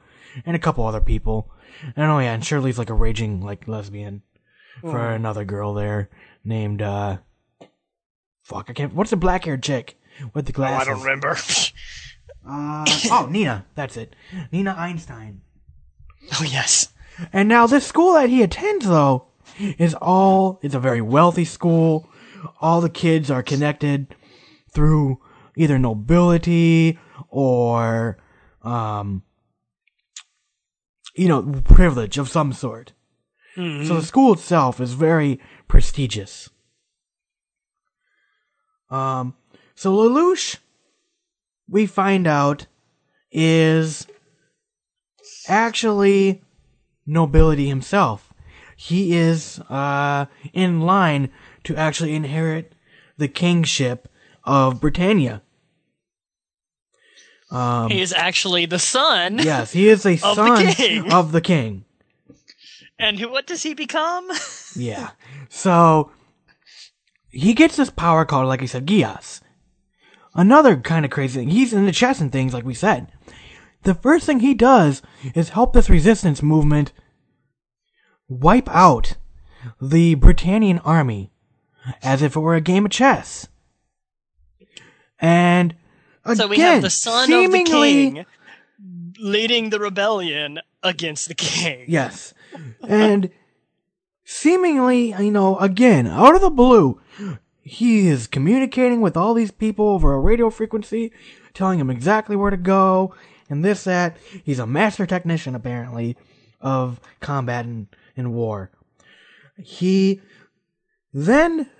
and 0.47 0.55
a 0.57 0.59
couple 0.61 0.85
other 0.87 1.01
people. 1.01 1.51
And 1.97 2.11
oh 2.11 2.19
yeah, 2.19 2.33
and 2.35 2.45
Shirley's 2.45 2.79
like 2.79 2.91
a 2.91 2.95
raging 2.95 3.41
like 3.41 3.69
lesbian 3.69 4.23
for 4.81 5.11
another 5.11 5.45
girl 5.45 5.75
there 5.75 6.11
named 6.45 6.83
uh 6.83 7.19
fuck, 8.43 8.67
I 8.69 8.73
can't 8.73 8.95
what's 8.95 9.11
the 9.11 9.17
black 9.17 9.45
haired 9.45 9.63
chick 9.63 9.99
with 10.35 10.47
the 10.47 10.53
Oh, 10.53 10.57
glasses? 10.57 10.89
I 10.89 10.91
don't 10.93 11.03
remember. 11.03 11.37
Uh, 12.47 12.85
oh, 13.11 13.27
Nina, 13.31 13.65
that's 13.75 13.97
it. 13.97 14.15
Nina 14.53 14.75
Einstein. 14.77 15.41
oh 16.39 16.43
yes. 16.45 16.89
And 17.33 17.49
now 17.49 17.67
this 17.67 17.87
school 17.87 18.13
that 18.13 18.29
he 18.29 18.43
attends, 18.43 18.87
though, 18.87 19.29
is 19.79 19.95
all, 19.95 20.59
it's 20.63 20.75
a 20.75 20.79
very 20.79 21.01
wealthy 21.01 21.47
school. 21.47 22.07
All 22.61 22.83
the 22.83 22.91
kids 22.91 23.31
are 23.31 23.43
connected 23.43 24.15
through 24.71 25.23
either 25.57 25.79
nobility 25.79 26.99
or, 27.31 28.19
um, 28.63 29.23
you 31.15 31.29
know, 31.29 31.43
privilege 31.65 32.19
of 32.19 32.29
some 32.29 32.53
sort. 32.53 32.93
So 33.87 33.95
the 33.95 34.03
school 34.03 34.33
itself 34.33 34.81
is 34.81 34.95
very 34.95 35.39
prestigious. 35.69 36.51
Um, 38.91 39.35
so 39.77 39.95
Lelouch, 39.95 40.59
we 41.69 41.87
find 41.87 42.27
out, 42.27 42.67
is 43.31 44.07
actually 45.49 46.43
nobility 47.07 47.69
himself. 47.69 48.33
He 48.77 49.17
is 49.17 49.61
uh, 49.71 50.27
in 50.53 50.81
line 50.81 51.31
to 51.65 51.77
actually 51.77 52.15
inherit 52.15 52.75
the 53.17 53.29
kingship 53.29 54.09
of 54.43 54.81
Britannia. 54.81 55.43
Um, 57.55 57.89
he 57.91 58.01
is 58.03 58.13
actually 58.13 58.67
the 58.67 58.79
son. 58.79 59.39
Yes, 59.39 59.73
he 59.73 59.89
is 59.89 60.05
a 60.05 60.13
Of 60.25 60.37
the 60.37 60.57
son 60.57 60.67
king. 60.75 61.13
of 61.13 61.33
the 61.33 61.41
king. 61.41 61.85
And 62.99 63.21
what 63.31 63.47
does 63.47 63.63
he 63.63 63.75
become? 63.75 64.29
Yeah. 64.77 65.11
So 65.49 66.11
he 67.31 67.55
gets 67.55 67.77
this 67.77 67.91
power 67.91 68.25
called, 68.25 68.49
like 68.49 68.61
I 68.61 68.67
said, 68.67 68.87
Geass. 68.87 69.41
Another 70.35 70.77
kind 70.77 71.05
of 71.05 71.13
crazy 71.13 71.39
thing. 71.39 71.51
He's 71.51 71.73
in 71.73 71.87
the 71.87 71.93
chess 71.93 72.21
and 72.21 72.33
things, 72.33 72.53
like 72.53 72.65
we 72.65 72.75
said. 72.75 73.07
The 73.85 73.95
first 73.95 74.27
thing 74.27 74.41
he 74.41 74.53
does 74.53 75.01
is 75.33 75.51
help 75.51 75.73
this 75.75 75.89
resistance 75.89 76.43
movement 76.43 76.93
wipe 78.29 78.69
out 78.69 79.17
the 79.81 80.17
Britannian 80.17 80.81
army 80.81 81.31
as 82.03 82.21
if 82.21 82.35
it 82.35 82.41
were 82.41 82.57
a 82.57 82.61
game 82.61 82.85
of 82.85 82.91
chess. 82.91 83.47
And 85.21 85.77
again, 86.25 86.37
so 86.37 86.47
we 86.47 86.59
have 86.59 86.83
the 86.83 86.91
son 86.91 87.27
seemingly, 87.27 88.09
of 88.09 88.15
the 88.15 88.21
king 88.21 88.27
leading 89.19 89.71
the 89.71 89.81
rebellion 89.81 90.61
against 90.83 91.29
the 91.29 91.35
king. 91.35 91.85
Yes. 91.89 92.35
And 92.87 93.31
seemingly, 94.25 95.13
you 95.13 95.31
know, 95.31 95.59
again, 95.59 96.07
out 96.07 96.35
of 96.35 96.41
the 96.41 96.51
blue, 96.51 97.01
he 97.63 98.09
is 98.09 98.27
communicating 98.27 99.01
with 99.01 99.17
all 99.17 99.35
these 99.35 99.51
people 99.51 99.89
over 99.89 100.13
a 100.13 100.21
radio 100.21 100.51
frequency, 100.51 101.13
telling 101.55 101.79
them 101.79 101.91
exactly 101.91 102.37
where 102.37 102.51
to 102.51 102.57
go, 102.57 103.15
and 103.49 103.65
this, 103.65 103.85
that. 103.85 104.17
He's 104.45 104.59
a 104.59 104.67
master 104.67 105.07
technician, 105.07 105.55
apparently, 105.55 106.17
of 106.61 107.01
combat 107.21 107.65
and, 107.65 107.89
and 108.17 108.33
war. 108.35 108.71
He 109.57 110.21
then 111.13 111.71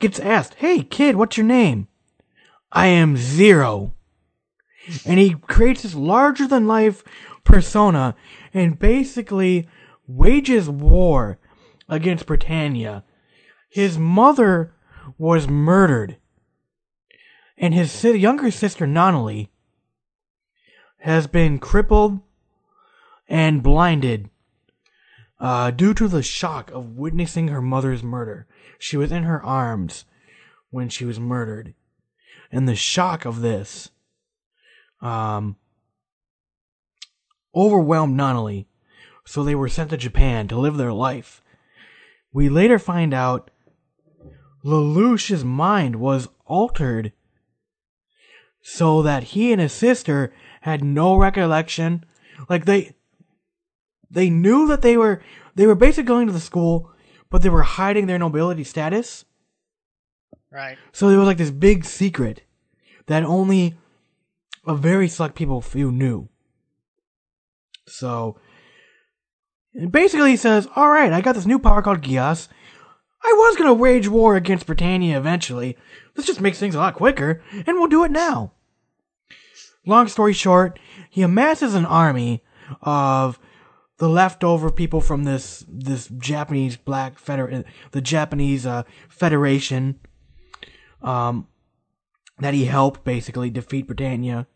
gets 0.00 0.18
asked, 0.18 0.54
Hey, 0.54 0.82
kid, 0.82 1.16
what's 1.16 1.36
your 1.36 1.46
name? 1.46 1.88
I 2.72 2.86
am 2.86 3.16
Zero. 3.16 3.94
And 5.04 5.18
he 5.18 5.34
creates 5.34 5.82
this 5.82 5.94
larger 5.94 6.46
than 6.46 6.66
life 6.66 7.02
persona 7.44 8.14
and 8.54 8.78
basically 8.78 9.68
wages 10.06 10.68
war 10.68 11.38
against 11.88 12.26
Britannia. 12.26 13.04
His 13.68 13.98
mother 13.98 14.72
was 15.18 15.48
murdered, 15.48 16.16
and 17.56 17.74
his 17.74 18.04
younger 18.04 18.50
sister 18.50 18.86
Nunnally 18.86 19.48
has 20.98 21.26
been 21.26 21.58
crippled 21.58 22.20
and 23.28 23.62
blinded 23.62 24.30
uh, 25.38 25.70
due 25.70 25.94
to 25.94 26.08
the 26.08 26.22
shock 26.22 26.70
of 26.70 26.96
witnessing 26.96 27.48
her 27.48 27.62
mother's 27.62 28.02
murder. 28.02 28.46
She 28.78 28.96
was 28.96 29.12
in 29.12 29.24
her 29.24 29.42
arms 29.42 30.04
when 30.70 30.88
she 30.88 31.04
was 31.04 31.20
murdered, 31.20 31.74
and 32.50 32.68
the 32.68 32.74
shock 32.74 33.24
of 33.24 33.40
this 33.40 33.90
um, 35.00 35.56
overwhelmed 37.54 38.18
Nunnally, 38.18 38.66
so 39.24 39.42
they 39.42 39.54
were 39.54 39.68
sent 39.68 39.90
to 39.90 39.96
Japan 39.96 40.48
to 40.48 40.58
live 40.58 40.76
their 40.76 40.92
life. 40.92 41.42
We 42.32 42.48
later 42.48 42.78
find 42.78 43.14
out 43.14 43.50
Lelouch's 44.64 45.44
mind 45.44 45.96
was 45.96 46.28
altered 46.44 47.12
so 48.62 49.00
that 49.02 49.22
he 49.22 49.52
and 49.52 49.60
his 49.60 49.72
sister 49.72 50.32
had 50.62 50.82
no 50.82 51.16
recollection. 51.16 52.04
Like 52.48 52.64
they 52.64 52.96
they 54.10 54.28
knew 54.28 54.66
that 54.68 54.82
they 54.82 54.96
were 54.96 55.22
they 55.54 55.66
were 55.66 55.74
basically 55.74 56.04
going 56.04 56.26
to 56.26 56.32
the 56.32 56.40
school, 56.40 56.90
but 57.30 57.42
they 57.42 57.48
were 57.48 57.62
hiding 57.62 58.06
their 58.06 58.18
nobility 58.18 58.64
status. 58.64 59.24
Right. 60.56 60.78
So 60.92 61.10
there 61.10 61.18
was 61.18 61.26
like 61.26 61.36
this 61.36 61.50
big 61.50 61.84
secret 61.84 62.40
that 63.08 63.24
only 63.24 63.76
a 64.66 64.74
very 64.74 65.06
select 65.06 65.34
people 65.34 65.60
few 65.60 65.92
knew. 65.92 66.30
So 67.86 68.38
basically 69.90 70.30
he 70.30 70.36
says, 70.38 70.66
All 70.74 70.88
right, 70.88 71.12
I 71.12 71.20
got 71.20 71.34
this 71.34 71.44
new 71.44 71.58
power 71.58 71.82
called 71.82 72.00
Geass. 72.00 72.48
I 73.22 73.32
was 73.36 73.56
gonna 73.56 73.74
wage 73.74 74.08
war 74.08 74.34
against 74.34 74.64
Britannia 74.64 75.18
eventually. 75.18 75.76
This 76.14 76.24
just 76.24 76.40
makes 76.40 76.58
things 76.58 76.74
a 76.74 76.78
lot 76.78 76.94
quicker, 76.94 77.42
and 77.52 77.76
we'll 77.76 77.88
do 77.88 78.04
it 78.04 78.10
now. 78.10 78.52
Long 79.84 80.08
story 80.08 80.32
short, 80.32 80.78
he 81.10 81.20
amasses 81.20 81.74
an 81.74 81.84
army 81.84 82.42
of 82.80 83.38
the 83.98 84.08
leftover 84.08 84.70
people 84.70 85.02
from 85.02 85.24
this 85.24 85.66
this 85.68 86.08
Japanese 86.08 86.78
black 86.78 87.18
feder 87.18 87.62
the 87.90 88.00
Japanese 88.00 88.64
uh, 88.64 88.84
Federation 89.10 90.00
um 91.06 91.46
that 92.38 92.54
he 92.54 92.66
helped 92.66 93.04
basically 93.04 93.48
defeat 93.48 93.86
Britannia. 93.86 94.46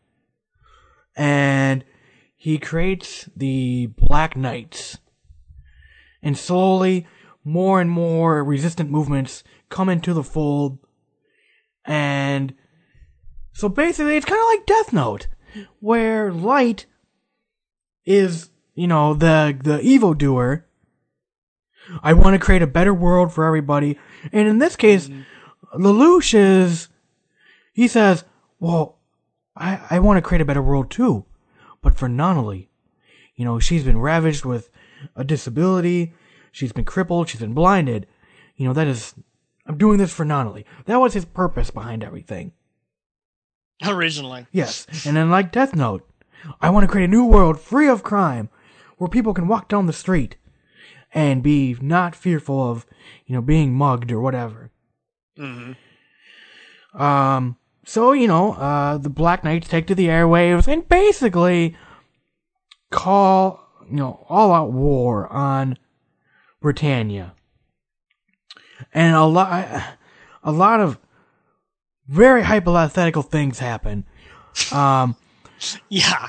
And 1.17 1.85
he 2.37 2.59
creates 2.59 3.29
the 3.37 3.87
Black 3.87 4.37
Knights. 4.37 4.99
And 6.23 6.37
slowly 6.37 7.07
more 7.43 7.81
and 7.81 7.91
more 7.91 8.45
resistant 8.45 8.91
movements 8.91 9.43
come 9.71 9.89
into 9.89 10.13
the 10.13 10.23
fold. 10.23 10.79
And 11.87 12.55
so 13.53 13.69
basically 13.69 14.17
it's 14.17 14.27
kind 14.27 14.41
of 14.41 14.47
like 14.47 14.67
Death 14.67 14.93
Note 14.93 15.27
where 15.81 16.33
light 16.33 16.87
is, 18.05 18.51
you 18.75 18.87
know, 18.87 19.15
the 19.15 19.59
the 19.63 19.81
evil 19.81 20.15
doer. 20.15 20.67
I 22.03 22.13
want 22.13 22.35
to 22.35 22.45
create 22.45 22.63
a 22.63 22.67
better 22.67 22.95
world 22.95 23.33
for 23.33 23.45
everybody. 23.45 23.99
And 24.33 24.47
in 24.47 24.59
this 24.59 24.77
case, 24.77 25.09
Lelouch 25.75 26.35
is 26.35 26.89
he 27.73 27.89
says, 27.89 28.25
Well, 28.59 28.99
I, 29.57 29.81
I 29.91 29.99
want 29.99 30.19
to 30.19 30.23
create 30.23 30.41
a 30.41 30.45
better 30.45 30.63
world 30.63 30.91
too. 30.91 31.25
But 31.83 31.97
for 31.97 32.09
Nunnally. 32.09 32.69
You 33.37 33.45
know, 33.45 33.59
she's 33.59 33.85
been 33.85 33.99
ravaged 33.99 34.45
with 34.45 34.69
a 35.17 35.25
disability, 35.25 36.13
she's 36.53 36.73
been 36.73 36.85
crippled, 36.85 37.29
she's 37.29 37.41
been 37.41 37.55
blinded. 37.55 38.07
You 38.57 38.67
know, 38.67 38.75
that 38.75 38.87
is 38.87 39.15
I'm 39.67 39.79
doing 39.79 39.99
this 39.99 40.13
for 40.13 40.25
Nunnally. 40.25 40.65
That 40.87 41.01
was 41.01 41.15
his 41.15 41.25
purpose 41.25 41.71
behind 41.71 42.05
everything. 42.05 42.53
Originally. 43.87 44.47
Yes. 44.53 44.87
And 45.07 45.17
then 45.17 45.31
like 45.31 45.53
Death 45.53 45.75
Note, 45.75 46.07
I 46.61 46.71
want 46.71 46.85
to 46.85 46.91
create 46.91 47.05
a 47.05 47.09
new 47.09 47.25
world 47.25 47.59
free 47.59 47.89
of 47.89 48.03
crime 48.03 48.49
where 48.99 49.09
people 49.09 49.33
can 49.33 49.49
walk 49.49 49.69
down 49.69 49.87
the 49.87 49.93
street 49.93 50.37
and 51.15 51.43
be 51.43 51.77
not 51.81 52.15
fearful 52.15 52.71
of, 52.71 52.87
you 53.27 53.35
know, 53.35 53.41
being 53.41 53.73
mugged 53.73 54.13
or 54.13 54.21
whatever. 54.21 54.71
Um, 56.95 57.57
so, 57.85 58.13
you 58.13 58.29
know, 58.29 58.53
uh, 58.53 58.99
the 58.99 59.11
Black 59.11 59.45
Knights 59.45 59.69
take 59.69 59.87
to 59.87 59.95
the 59.95 60.09
airwaves 60.09 60.69
and 60.69 60.89
basically 60.89 61.77
call, 62.91 63.67
you 63.89 63.97
know, 63.97 64.25
all 64.29 64.53
out 64.53 64.73
war 64.73 65.29
on 65.33 65.79
Britannia. 66.61 67.35
And 68.93 69.15
a 69.15 69.25
lot, 69.25 69.97
a 70.43 70.53
lot 70.53 70.81
of 70.81 70.99
very 72.09 72.43
hypothetical 72.43 73.23
things 73.23 73.59
happen. 73.59 74.05
Um, 74.73 75.17
Yeah. 75.89 76.29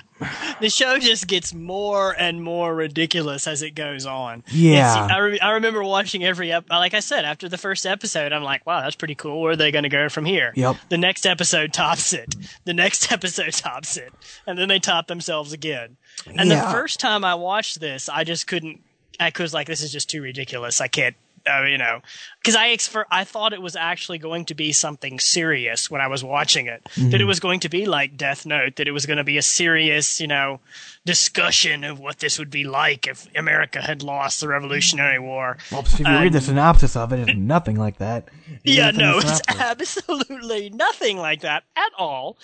The 0.60 0.70
show 0.70 0.98
just 1.00 1.28
gets 1.28 1.54
more 1.54 2.12
and 2.18 2.44
more 2.44 2.74
ridiculous 2.76 3.48
as 3.48 3.62
it 3.62 3.72
goes 3.72 4.06
on. 4.06 4.44
Yeah. 4.52 5.08
I, 5.12 5.18
re- 5.18 5.40
I 5.40 5.52
remember 5.52 5.84
watching 5.84 6.24
every 6.24 6.52
ep- 6.52 6.70
like 6.70 6.94
I 6.94 7.00
said 7.00 7.26
after 7.26 7.50
the 7.50 7.58
first 7.58 7.86
episode 7.86 8.32
I'm 8.34 8.44
like, 8.44 8.66
wow, 8.66 8.82
that's 8.82 8.96
pretty 8.96 9.16
cool. 9.16 9.42
Where 9.42 9.54
are 9.54 9.56
they 9.56 9.72
going 9.72 9.84
to 9.84 9.90
go 9.90 10.10
from 10.10 10.26
here? 10.26 10.54
Yep. 10.56 10.76
The 10.90 10.98
next 10.98 11.26
episode 11.26 11.74
tops 11.74 12.14
it. 12.14 12.36
The 12.66 12.74
next 12.74 13.12
episode 13.14 13.54
tops 13.54 13.98
it. 13.98 14.14
And 14.46 14.58
then 14.60 14.68
they 14.68 14.80
top 14.80 15.08
themselves 15.08 15.54
again. 15.54 15.98
And 16.28 16.50
Yeah. 16.50 16.66
the 16.66 16.72
first 16.72 17.00
time 17.00 17.26
I 17.26 17.36
watched 17.36 17.80
this, 17.80 18.08
I 18.10 18.24
just 18.24 18.48
couldn't 18.48 18.82
I 19.20 19.32
was 19.40 19.54
like 19.54 19.68
this 19.68 19.82
is 19.82 19.92
just 19.92 20.10
too 20.10 20.22
ridiculous. 20.22 20.82
I 20.82 20.88
can't 20.88 21.16
Uh, 21.50 21.64
you 21.64 21.78
know, 21.78 22.02
because 22.42 22.56
I 22.56 22.70
exfer- 22.70 23.06
I 23.12 23.24
thought 23.24 23.54
it 23.54 23.62
was 23.62 23.76
actually 23.76 24.18
going 24.18 24.46
to 24.46 24.56
be 24.56 24.72
something 24.72 25.20
serious 25.20 25.90
when 25.90 26.02
I 26.02 26.08
was 26.08 26.24
watching 26.24 26.68
it. 26.68 26.88
That 26.98 27.22
it 27.22 27.26
was 27.26 27.40
going 27.40 27.62
to 27.62 27.70
be 27.70 27.86
like 27.86 28.18
Death 28.18 28.46
Note. 28.46 28.76
That 28.78 28.88
it 28.88 28.92
was 28.92 29.06
going 29.06 29.18
to 29.18 29.24
be 29.24 29.38
a 29.38 29.42
serious, 29.42 30.20
you 30.20 30.28
know, 30.28 30.60
discussion 31.06 31.84
of 31.84 32.00
what 32.00 32.20
this 32.20 32.38
would 32.38 32.50
be 32.50 32.64
like 32.64 33.08
if 33.08 33.28
America 33.36 33.82
had 33.82 34.04
lost 34.04 34.42
the 34.42 34.48
Revolutionary 34.48 35.20
War. 35.20 35.58
Well, 35.72 35.82
if 35.82 36.00
you 36.00 36.06
read 36.06 36.34
the 36.34 36.42
synopsis 36.42 36.96
of 36.96 37.12
it, 37.14 37.28
it's 37.28 37.38
nothing 37.38 37.78
like 37.78 37.98
that. 37.98 38.30
Yeah, 38.64 38.92
get 38.92 38.96
it 38.96 39.02
in 39.02 39.08
no, 39.08 39.20
it's 39.20 39.42
absolutely 39.48 40.70
nothing 40.70 41.18
like 41.18 41.42
that 41.42 41.64
at 41.76 41.92
all. 41.98 42.38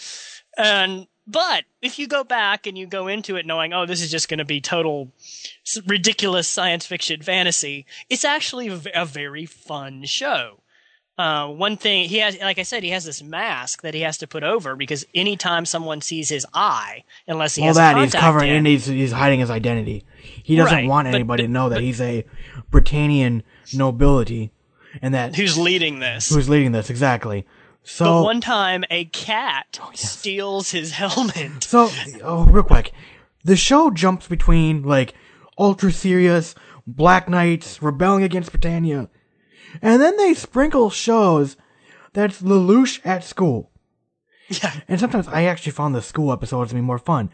And 0.58 1.08
but 1.28 1.65
if 1.82 1.99
you 1.99 2.07
go 2.07 2.23
back 2.23 2.65
and 2.67 2.78
you 2.78 2.88
go 2.88 3.07
into 3.07 3.36
it 3.36 3.45
knowing, 3.45 3.73
oh, 3.73 3.86
this 3.86 4.01
is 4.01 4.09
just 4.09 4.30
going 4.30 4.38
to 4.39 4.45
be 4.45 4.61
total 4.61 5.11
ridiculous 5.86 6.47
science 6.47 6.86
fiction 6.86 7.21
fantasy, 7.21 7.86
it's 8.09 8.25
actually 8.25 8.67
a 8.93 9.05
very 9.05 9.45
fun 9.45 10.05
show. 10.05 10.61
Uh, 11.17 11.47
one 11.47 11.78
thing 11.78 12.07
he 12.07 12.19
has, 12.19 12.38
like 12.39 12.59
I 12.59 12.63
said, 12.63 12.84
he 12.84 12.91
has 12.91 13.03
this 13.03 13.23
mask 13.23 13.82
that 13.82 13.95
he 13.95 14.01
has 14.01 14.19
to 14.19 14.28
put 14.28 14.43
over 14.43 14.75
because 14.75 15.03
anytime 15.15 15.65
someone 15.65 15.99
sees 15.99 16.30
his 16.30 16.45
eye, 16.53 17.03
unless 17.28 17.55
he 17.55 17.61
Well, 17.63 17.69
has 17.69 17.78
a 17.78 17.80
that 17.80 17.97
he's 17.97 18.13
covering 18.13 18.49
in- 18.51 18.55
and 18.57 18.67
he's, 18.67 18.86
he's 18.86 19.11
hiding 19.13 19.39
his 19.39 19.49
identity. 19.49 20.05
He 20.21 20.55
doesn't 20.55 20.71
Right, 20.75 20.88
want 20.88 21.07
anybody 21.07 21.43
but- 21.43 21.47
to 21.47 21.51
know 21.51 21.69
that 21.69 21.78
but- 21.78 21.84
he's 21.84 21.99
a 22.01 22.23
Britannian 22.69 23.41
nobility 23.73 24.51
and 25.01 25.13
that 25.15 25.36
who's 25.36 25.57
leading 25.57 25.99
this. 25.99 26.30
who's 26.30 26.49
leading 26.49 26.71
this 26.71 26.89
exactly. 26.91 27.45
But 27.88 27.91
So, 27.91 28.21
one 28.23 28.41
time, 28.41 28.83
a 28.91 29.05
cat 29.05 29.79
Oh, 29.81 29.91
steals 29.93 30.71
his 30.71 30.91
helmet. 30.91 31.63
so 31.63 31.89
oh, 32.21 32.45
real 32.45 32.63
quick, 32.63 32.91
the 33.45 33.55
show 33.55 33.89
jumps 33.91 34.27
between 34.27 34.83
like 34.83 35.13
ultra 35.57 35.91
serious 35.91 36.53
Black 36.85 37.29
Knights 37.29 37.81
rebelling 37.81 38.23
against 38.23 38.51
Britannia, 38.51 39.09
and 39.81 40.01
then 40.01 40.17
they 40.17 40.33
sprinkle 40.33 40.89
shows 40.89 41.55
that's 42.13 42.41
Lelouch 42.41 42.99
at 43.05 43.23
school. 43.23 43.71
Yeah. 44.49 44.73
And 44.88 44.99
sometimes 44.99 45.27
I 45.27 45.43
actually 45.43 45.73
found 45.73 45.93
the 45.95 46.01
school 46.01 46.31
episodes 46.31 46.69
to 46.69 46.75
be 46.75 46.81
more 46.81 46.97
fun. 46.99 47.29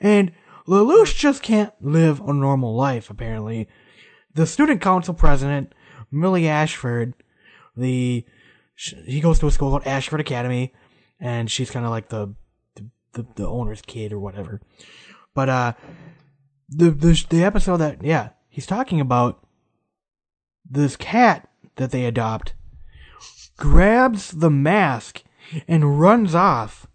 And 0.00 0.32
Lelouch 0.66 1.16
just 1.16 1.42
can't 1.42 1.72
live 1.80 2.20
a 2.20 2.32
normal 2.32 2.74
life, 2.74 3.08
apparently. 3.10 3.68
The 4.34 4.46
student 4.46 4.80
council 4.80 5.14
president, 5.14 5.72
Milly 6.10 6.48
Ashford, 6.48 7.14
the, 7.76 8.24
sh- 8.76 8.94
he 9.04 9.20
goes 9.20 9.40
to 9.40 9.48
a 9.48 9.50
school 9.50 9.70
called 9.70 9.86
Ashford 9.86 10.20
Academy, 10.20 10.72
and 11.18 11.50
she's 11.50 11.70
kind 11.70 11.84
of 11.84 11.90
like 11.90 12.08
the, 12.08 12.34
the, 12.76 12.88
the, 13.14 13.26
the 13.34 13.48
owner's 13.48 13.82
kid 13.82 14.12
or 14.12 14.20
whatever. 14.20 14.60
But, 15.34 15.48
uh, 15.48 15.72
the, 16.68 16.90
the, 16.90 17.24
the 17.28 17.42
episode 17.44 17.78
that, 17.78 18.02
yeah, 18.04 18.30
he's 18.48 18.66
talking 18.66 19.00
about 19.00 19.44
this 20.68 20.96
cat 20.96 21.48
that 21.76 21.90
they 21.90 22.04
adopt 22.04 22.54
grabs 23.56 24.32
the 24.32 24.50
mask 24.50 25.22
and 25.66 26.00
runs 26.00 26.34
off. 26.34 26.86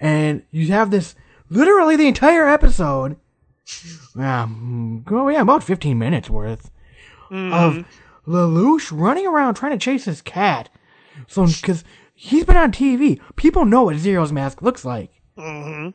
And 0.00 0.42
you 0.50 0.68
have 0.68 0.90
this 0.90 1.14
literally 1.48 1.96
the 1.96 2.06
entire 2.06 2.46
episode. 2.48 3.16
Um, 4.16 5.04
oh 5.10 5.28
yeah, 5.28 5.40
about 5.40 5.64
15 5.64 5.98
minutes 5.98 6.30
worth 6.30 6.70
of 7.52 7.84
Lelouch 8.26 8.90
running 8.92 9.26
around 9.26 9.54
trying 9.54 9.72
to 9.72 9.78
chase 9.78 10.04
his 10.04 10.22
cat. 10.22 10.68
So, 11.28 11.46
because 11.46 11.84
he's 12.14 12.44
been 12.44 12.56
on 12.56 12.72
TV, 12.72 13.20
people 13.36 13.64
know 13.64 13.84
what 13.84 13.96
Zero's 13.96 14.32
mask 14.32 14.62
looks 14.62 14.84
like. 14.84 15.22
Mm-hmm. 15.38 15.90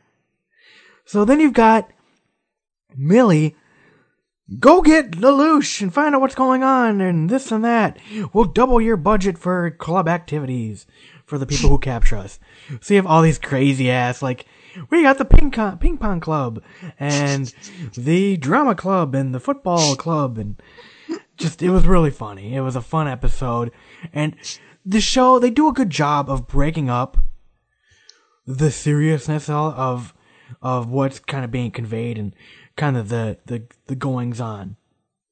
So 1.04 1.24
then 1.24 1.40
you've 1.40 1.52
got 1.52 1.90
Milly. 2.96 3.56
Go 4.58 4.82
get 4.82 5.12
Lelouch 5.12 5.80
and 5.80 5.94
find 5.94 6.14
out 6.14 6.20
what's 6.20 6.34
going 6.34 6.62
on 6.62 7.00
and 7.00 7.30
this 7.30 7.50
and 7.52 7.64
that. 7.64 7.98
We'll 8.32 8.44
double 8.44 8.80
your 8.80 8.96
budget 8.96 9.38
for 9.38 9.70
club 9.70 10.08
activities 10.08 10.86
for 11.24 11.38
the 11.38 11.46
people 11.46 11.70
who 11.70 11.78
capture 11.80 12.16
us. 12.16 12.38
So 12.80 12.94
you 12.94 12.98
have 12.98 13.06
all 13.06 13.22
these 13.22 13.38
crazy 13.38 13.90
ass 13.90 14.20
like 14.20 14.46
we 14.90 15.02
got 15.02 15.18
the 15.18 15.24
ping 15.24 15.50
pong, 15.50 15.78
ping 15.78 15.98
pong 15.98 16.20
club 16.20 16.62
and 16.98 17.52
the 17.96 18.36
drama 18.36 18.74
club 18.74 19.14
and 19.14 19.34
the 19.34 19.40
football 19.40 19.96
club 19.96 20.38
and 20.38 20.60
just 21.42 21.62
it 21.62 21.70
was 21.70 21.86
really 21.86 22.10
funny. 22.10 22.54
It 22.54 22.60
was 22.60 22.76
a 22.76 22.80
fun 22.80 23.08
episode 23.08 23.72
and 24.12 24.36
the 24.84 25.00
show 25.00 25.38
they 25.38 25.50
do 25.50 25.68
a 25.68 25.72
good 25.72 25.90
job 25.90 26.30
of 26.30 26.46
breaking 26.46 26.88
up 26.88 27.18
the 28.46 28.70
seriousness 28.70 29.48
of 29.48 29.74
of, 29.74 30.14
of 30.60 30.88
what's 30.88 31.18
kind 31.18 31.44
of 31.44 31.50
being 31.50 31.70
conveyed 31.70 32.18
and 32.18 32.34
kind 32.76 32.96
of 32.96 33.08
the 33.08 33.38
the, 33.46 33.64
the 33.86 33.96
goings 33.96 34.40
on. 34.40 34.76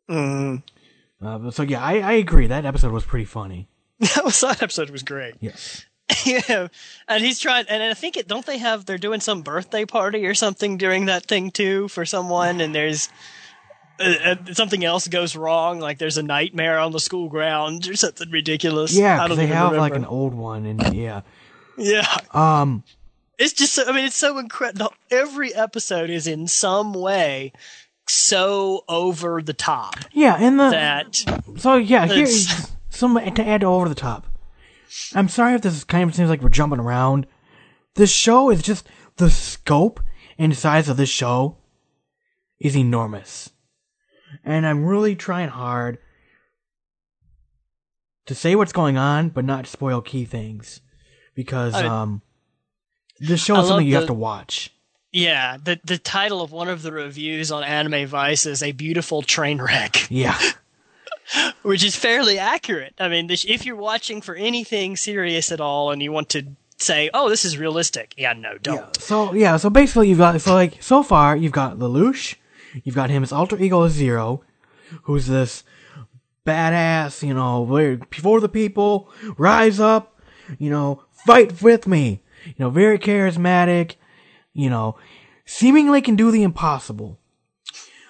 Mm. 0.09 0.63
Uh, 1.23 1.51
so 1.51 1.63
yeah, 1.63 1.83
I, 1.83 1.99
I 1.99 2.13
agree. 2.13 2.47
That 2.47 2.65
episode 2.65 2.93
was 2.93 3.05
pretty 3.05 3.27
funny. 3.27 3.69
That 4.15 4.25
was 4.25 4.41
that 4.41 4.63
episode 4.63 4.91
was 4.91 5.03
great. 5.03 5.35
Yeah. 5.41 5.53
yeah, 6.25 6.69
and 7.07 7.23
he's 7.23 7.39
trying, 7.39 7.67
and 7.69 7.83
I 7.83 7.95
think 7.95 8.17
it. 8.17 8.27
Don't 8.27 8.45
they 8.45 8.59
have? 8.59 8.85
They're 8.85 8.99
doing 8.99 9.21
some 9.21 9.43
birthday 9.43 9.85
party 9.85 10.27
or 10.27 10.35
something 10.35 10.77
during 10.77 11.07
that 11.07 11.27
thing 11.27 11.51
too 11.51 11.87
for 11.89 12.05
someone, 12.05 12.61
and 12.61 12.75
there's 12.75 13.11
uh, 14.01 14.37
something 14.53 14.85
else 14.85 15.07
goes 15.09 15.37
wrong. 15.37 15.81
Like 15.81 15.99
there's 15.99 16.19
a 16.19 16.23
Knightmare 16.23 16.79
on 16.79 16.93
the 16.93 17.01
school 17.01 17.29
grounds 17.29 17.89
or 17.89 17.97
something 17.97 18.31
ridiculous. 18.31 18.97
Yeah, 18.97 19.23
I 19.23 19.29
don't 19.29 19.37
they 19.37 19.47
have 19.47 19.73
like 19.73 19.95
an 19.95 20.05
old 20.05 20.35
one, 20.35 20.67
and 20.67 20.95
yeah, 20.95 21.23
yeah. 21.77 22.17
um, 22.33 22.83
It's 23.39 23.53
just. 23.53 23.75
so- 23.75 23.89
I 23.89 23.93
mean, 23.93 24.05
it's 24.07 24.17
so 24.17 24.39
incredible. 24.39 24.93
Every 25.11 25.55
episode 25.55 26.11
is 26.11 26.27
in 26.27 26.47
some 26.49 26.93
way 26.93 27.53
so 28.07 28.85
over 28.89 29.41
the 29.41 29.53
top 29.53 29.95
yeah, 30.13 30.37
and 30.41 30.59
the 30.59 30.71
that 30.71 31.25
so 31.59 31.77
yeah, 31.77 32.07
here 32.07 32.27
some 32.89 33.15
to 33.15 33.47
add 33.47 33.61
to 33.61 33.67
over 33.69 33.89
the 33.89 33.95
top. 33.95 34.27
I'm 35.15 35.29
sorry 35.29 35.55
if 35.55 35.63
this 35.63 35.85
kind 35.85 36.09
of 36.09 36.17
seems 36.17 36.29
like 36.29 36.43
we're 36.43 36.49
jumping 36.49 36.81
around. 36.81 37.27
The 37.95 38.09
show 38.09 38.51
is 38.51 38.63
just 38.63 38.89
the 39.17 39.31
scope 39.31 40.01
and 40.39 40.57
size 40.57 40.89
of 40.89 40.97
this 40.97 41.09
show 41.09 41.57
is 42.59 42.77
enormous, 42.77 43.51
and 44.45 44.67
I'm 44.67 44.85
really 44.85 45.17
trying 45.17 45.49
hard 45.49 45.99
to 48.27 48.35
say 48.35 48.55
what's 48.55 48.73
going 48.73 48.97
on, 48.97 49.29
but 49.31 49.45
not 49.45 49.67
spoil 49.67 50.01
key 50.01 50.25
things 50.25 50.81
because 51.35 51.75
I- 51.75 51.87
um, 51.87 52.23
this 53.19 53.45
show 53.45 53.61
is 53.61 53.69
something 53.69 53.87
you 53.87 53.97
have 53.97 54.07
to 54.07 54.15
watch. 54.15 54.73
yeah. 55.13 55.57
The 55.63 55.79
the 55.85 55.99
title 55.99 56.41
of 56.41 56.53
one 56.53 56.69
of 56.69 56.83
the 56.83 56.93
reviews 56.93 57.51
on 57.53 57.65
Anime 57.65 58.07
Vice 58.07 58.47
is 58.47 58.63
a 58.63 58.73
beautiful 58.73 59.23
train 59.23 59.61
wreck. 59.61 60.07
Yeah. 60.11 60.39
which 61.63 61.85
is 61.85 61.95
fairly 61.97 62.39
accurate. 62.39 62.95
I 62.99 63.09
mean, 63.09 63.27
this, 63.27 63.45
if 63.47 63.65
you're 63.67 63.77
watching 63.77 64.21
for 64.21 64.35
anything 64.35 64.97
serious 64.97 65.53
at 65.53 65.61
all 65.61 65.91
and 65.91 66.03
you 66.03 66.11
want 66.13 66.29
to 66.31 66.45
say, 66.79 67.11
"Oh, 67.15 67.29
this 67.29 67.45
is 67.45 67.59
realistic," 67.59 68.15
yeah, 68.17 68.33
no, 68.33 68.57
don't. 68.59 68.97
So 69.01 69.33
yeah, 69.35 69.57
so 69.59 69.71
basically 69.71 70.09
you've 70.09 70.19
got 70.19 70.41
so 70.41 70.55
like 70.55 70.83
so 70.83 71.03
far 71.03 71.37
you've 71.37 71.53
got 71.53 71.79
Lelouch, 71.79 72.37
you've 72.85 72.95
got 72.95 73.11
him 73.11 73.23
as 73.23 73.33
alter 73.33 73.57
ego 73.59 73.89
Zero, 73.89 74.43
who's 75.05 75.27
this 75.27 75.65
badass, 76.47 77.27
you 77.27 77.35
know, 77.35 77.65
before 78.11 78.41
the 78.41 78.49
people, 78.49 79.11
rise 79.37 79.79
up, 79.81 80.21
you 80.59 80.71
know, 80.71 81.05
fight 81.13 81.63
with 81.63 81.87
me, 81.87 82.23
you 82.47 82.55
know, 82.59 82.71
very 82.71 82.99
charismatic, 82.99 83.97
you 84.53 84.71
know, 84.71 84.97
seemingly 85.45 86.01
can 86.01 86.17
do 86.17 86.31
the 86.31 86.43
impossible 86.43 87.19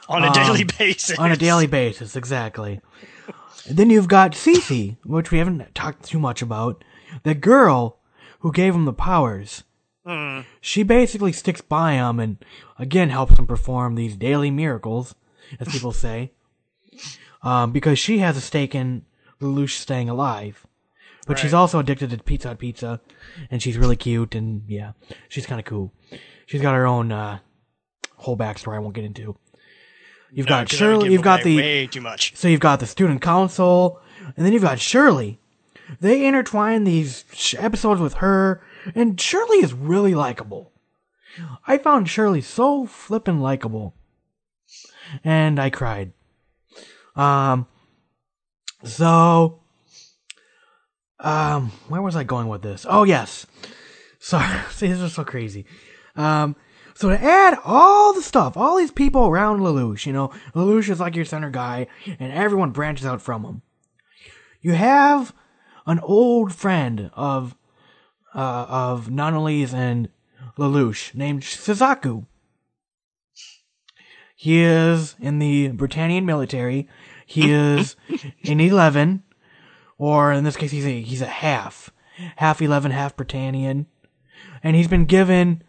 On 0.08 0.22
a 0.24 0.28
Um, 0.28 0.32
daily 0.32 0.64
basis. 0.64 1.18
on 1.18 1.30
a 1.32 1.36
daily 1.36 1.66
basis, 1.66 2.16
exactly. 2.16 2.80
Then 3.68 3.90
you've 3.90 4.08
got 4.08 4.34
C.C., 4.34 4.96
which 5.04 5.30
we 5.30 5.38
haven't 5.38 5.74
talked 5.74 6.04
too 6.04 6.18
much 6.18 6.40
about, 6.42 6.82
the 7.24 7.34
girl 7.34 7.98
who 8.40 8.52
gave 8.52 8.74
him 8.74 8.84
the 8.86 8.92
powers. 8.92 9.64
She 10.60 10.82
basically 10.82 11.32
sticks 11.32 11.60
by 11.60 11.92
him 11.92 12.18
and 12.20 12.38
again 12.78 13.10
helps 13.10 13.38
him 13.38 13.46
perform 13.46 13.94
these 13.94 14.16
daily 14.16 14.50
miracles, 14.50 15.14
as 15.58 15.68
people 15.68 15.92
say, 16.06 16.32
um, 17.42 17.72
because 17.72 17.98
she 17.98 18.18
has 18.18 18.36
a 18.36 18.40
stake 18.40 18.74
in 18.74 19.04
Lelouch 19.40 19.76
staying 19.78 20.08
alive. 20.08 20.66
But 21.26 21.38
she's 21.38 21.54
also 21.54 21.78
addicted 21.78 22.10
to 22.10 22.18
Pizza 22.18 22.48
Hut 22.48 22.58
pizza, 22.58 23.00
and 23.50 23.62
she's 23.62 23.76
really 23.78 23.94
cute, 23.94 24.34
and 24.34 24.62
yeah, 24.66 24.92
she's 25.28 25.46
kind 25.46 25.60
of 25.60 25.64
cool. 25.64 25.92
She's 26.46 26.60
got 26.62 26.74
her 26.74 26.86
own 26.86 27.12
uh, 27.12 27.38
whole 28.16 28.36
backstory 28.36 28.74
I 28.74 28.80
won't 28.80 28.94
get 28.94 29.04
into. 29.04 29.36
You've 30.32 30.46
No, 30.46 30.50
got 30.56 30.70
'cause 30.70 30.78
that 30.78 30.86
would 30.86 30.92
Shirley. 31.02 31.12
You've 31.12 31.22
got 31.22 31.42
the 31.44 31.56
way 31.56 31.86
too 31.86 32.00
much. 32.00 32.34
so 32.36 32.48
you've 32.48 32.58
got 32.60 32.80
the 32.80 32.86
student 32.86 33.20
council, 33.22 34.00
and 34.36 34.44
then 34.44 34.52
you've 34.52 34.62
got 34.62 34.80
Shirley. 34.80 35.38
They 36.00 36.24
intertwine 36.26 36.82
these 36.84 37.24
sh- 37.32 37.54
episodes 37.58 38.00
with 38.00 38.14
her, 38.14 38.60
and 38.94 39.20
Shirley 39.20 39.58
is 39.58 39.72
really 39.72 40.14
likable. 40.14 40.72
I 41.66 41.78
found 41.78 42.08
Shirley 42.08 42.40
so 42.40 42.86
flippin' 42.86 43.40
likable, 43.40 43.94
and 45.22 45.60
I 45.60 45.70
cried. 45.70 46.12
Um, 47.14 47.66
so, 48.82 49.60
um, 51.18 51.72
where 51.88 52.02
was 52.02 52.16
I 52.16 52.24
going 52.24 52.48
with 52.48 52.62
this? 52.62 52.86
Oh 52.88 53.04
yes, 53.04 53.46
sorry. 54.18 54.58
See, 54.70 54.88
this 54.88 55.00
is 55.00 55.14
so 55.14 55.24
crazy. 55.24 55.66
Um, 56.16 56.56
So 56.94 57.08
to 57.08 57.18
add 57.18 57.58
all 57.64 58.12
the 58.12 58.20
stuff, 58.20 58.58
all 58.58 58.76
these 58.76 58.90
people 58.90 59.26
around 59.26 59.60
Lelouch, 59.60 60.04
you 60.04 60.12
know, 60.12 60.28
Lelouch 60.54 60.90
is 60.90 61.00
like 61.00 61.16
your 61.16 61.24
center 61.24 61.48
guy, 61.48 61.86
and 62.18 62.30
everyone 62.30 62.72
branches 62.72 63.06
out 63.06 63.22
from 63.22 63.42
him. 63.42 63.62
You 64.60 64.72
have 64.72 65.32
an 65.86 65.98
old 66.00 66.52
friend 66.54 67.10
of 67.14 67.56
uh, 68.34 68.66
of 68.68 69.10
Nunnally's 69.10 69.74
and 69.74 70.08
Lelouch 70.58 71.14
named 71.14 71.42
Suzaku. 71.42 72.26
He 74.36 74.60
is 74.62 75.16
in 75.20 75.38
the 75.38 75.68
Britannian 75.68 76.24
military. 76.24 76.88
He 77.26 77.52
is 77.52 77.96
an 78.44 78.60
eleven, 78.60 79.22
or 79.98 80.32
in 80.32 80.44
this 80.44 80.56
case, 80.56 80.70
he's 80.70 80.86
a 80.86 81.00
he's 81.00 81.22
a 81.22 81.26
half, 81.26 81.90
half 82.36 82.62
eleven, 82.62 82.90
half 82.90 83.16
Britannian, 83.16 83.86
and 84.62 84.76
he's 84.76 84.88
been 84.88 85.04
given 85.04 85.62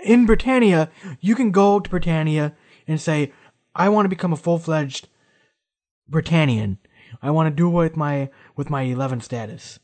in 0.00 0.26
Britannia, 0.26 0.90
you 1.20 1.34
can 1.34 1.50
go 1.50 1.80
to 1.80 1.90
Britannia 1.90 2.54
and 2.86 3.00
say, 3.00 3.32
I 3.74 3.88
want 3.88 4.06
to 4.06 4.10
become 4.10 4.32
a 4.32 4.36
full 4.36 4.58
fledged 4.58 5.08
Britannian. 6.08 6.78
I 7.22 7.30
want 7.30 7.48
to 7.48 7.54
do 7.54 7.68
it 7.68 7.72
with 7.72 7.96
my 7.96 8.30
with 8.56 8.70
my 8.70 8.82
eleven 8.82 9.20
status. 9.20 9.78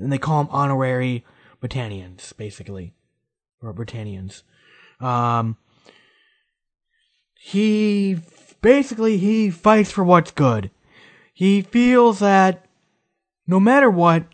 And 0.00 0.12
they 0.12 0.18
call 0.18 0.42
them 0.42 0.52
honorary 0.52 1.24
Britannians, 1.60 2.32
basically. 2.32 2.94
Or 3.62 3.72
Britannians. 3.72 4.42
Um 5.00 5.56
he 7.34 8.18
basically 8.60 9.16
he 9.18 9.50
fights 9.50 9.90
for 9.90 10.04
what's 10.04 10.30
good. 10.30 10.70
He 11.32 11.62
feels 11.62 12.18
that 12.18 12.66
no 13.46 13.58
matter 13.58 13.90
what, 13.90 14.24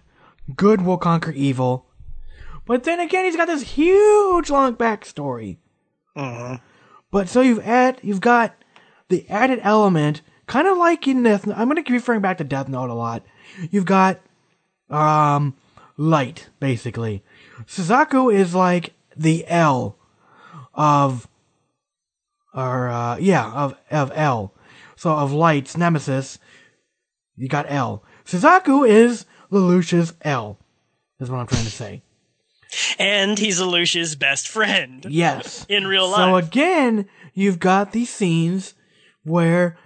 good 0.57 0.83
will 0.83 0.99
conquer 0.99 1.31
evil. 1.31 1.87
But 2.67 2.83
then 2.83 2.99
again, 2.99 3.25
he's 3.25 3.37
got 3.37 3.47
this 3.47 3.63
huge 3.63 4.51
long 4.51 4.75
backstory. 4.75 5.59
But 6.15 7.29
so 7.29 7.41
you've 7.41 7.65
add 7.67 8.01
you've 8.03 8.21
got 8.21 8.55
the 9.09 9.29
added 9.29 9.61
element, 9.63 10.23
kind 10.47 10.67
of 10.67 10.77
like 10.77 11.07
in 11.07 11.23
Death. 11.23 11.47
I'm 11.47 11.69
going 11.69 11.77
to 11.77 11.83
keep 11.83 11.93
referring 11.93 12.21
back 12.21 12.39
to 12.39 12.45
Death 12.45 12.69
Note 12.69 12.91
a 12.91 12.95
lot. 12.95 13.25
You've 13.71 13.85
got 13.85 14.19
um 14.91 15.55
light 15.97 16.49
basically. 16.61 17.23
Suzaku 17.67 18.33
is 18.33 18.55
like 18.55 18.95
the 19.17 19.47
L 19.49 19.99
of 20.75 21.29
or 22.55 22.89
uh, 22.89 23.17
yeah 23.19 23.51
of 23.53 23.77
of 23.91 24.13
L. 24.15 24.55
So 24.97 25.13
of 25.13 25.33
light's 25.33 25.77
nemesis, 25.77 26.39
you 27.37 27.49
got 27.49 27.67
L. 27.69 28.03
Suzaku 28.25 28.89
is 28.89 29.27
Lelouch's 29.51 30.15
L. 30.23 30.59
Is 31.21 31.31
what 31.31 31.39
I'm 31.39 31.47
trying 31.47 31.65
to 31.65 31.71
say. 31.71 32.03
And 32.99 33.39
he's 33.39 33.61
Lelouch's 33.61 34.17
best 34.17 34.49
friend. 34.49 35.07
Yes. 35.09 35.65
In 35.69 35.87
real 35.87 36.09
life. 36.09 36.19
So 36.19 36.37
again, 36.37 37.09
you've 37.33 37.59
got 37.59 37.93
these 37.93 38.11
scenes 38.11 38.75
where 39.23 39.79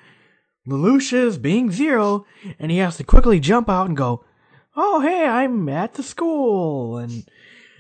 Lelouch 0.67 1.13
is 1.13 1.39
being 1.39 1.71
zero, 1.71 2.27
and 2.59 2.71
he 2.71 2.79
has 2.79 2.97
to 2.97 3.05
quickly 3.05 3.41
jump 3.41 3.69
out 3.69 3.87
and 3.87 3.97
go, 3.97 4.25
"Oh, 4.77 5.01
hey, 5.01 5.25
I'm 5.25 5.69
at 5.69 5.95
the 5.95 6.03
school," 6.03 6.99
and 6.99 7.29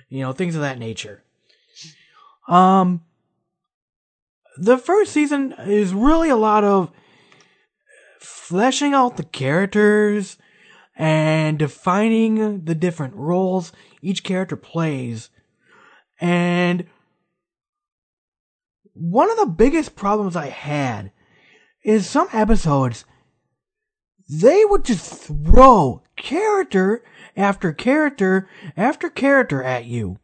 you 0.08 0.20
know 0.20 0.32
things 0.32 0.54
of 0.54 0.60
that 0.62 0.78
nature. 0.78 1.22
Um, 2.48 3.02
the 4.56 4.78
first 4.78 5.12
season 5.12 5.54
is 5.58 5.94
really 5.94 6.28
a 6.28 6.36
lot 6.36 6.64
of 6.64 6.90
fleshing 8.18 8.92
out 8.92 9.16
the 9.16 9.24
characters 9.24 10.36
and 10.96 11.58
defining 11.58 12.64
the 12.64 12.74
different 12.74 13.14
roles 13.14 13.72
each 14.02 14.22
character 14.22 14.56
plays. 14.56 15.30
And 16.20 16.86
one 18.92 19.30
of 19.30 19.38
the 19.38 19.46
biggest 19.46 19.96
problems 19.96 20.36
I 20.36 20.48
had 20.48 21.12
is 21.82 22.06
some 22.08 22.28
episodes 22.32 23.04
they 24.30 24.64
would 24.64 24.84
just 24.84 25.12
throw 25.12 26.02
character 26.16 27.02
after 27.36 27.72
character 27.72 28.48
after 28.76 29.10
character 29.10 29.62
at 29.62 29.86
you. 29.86 30.18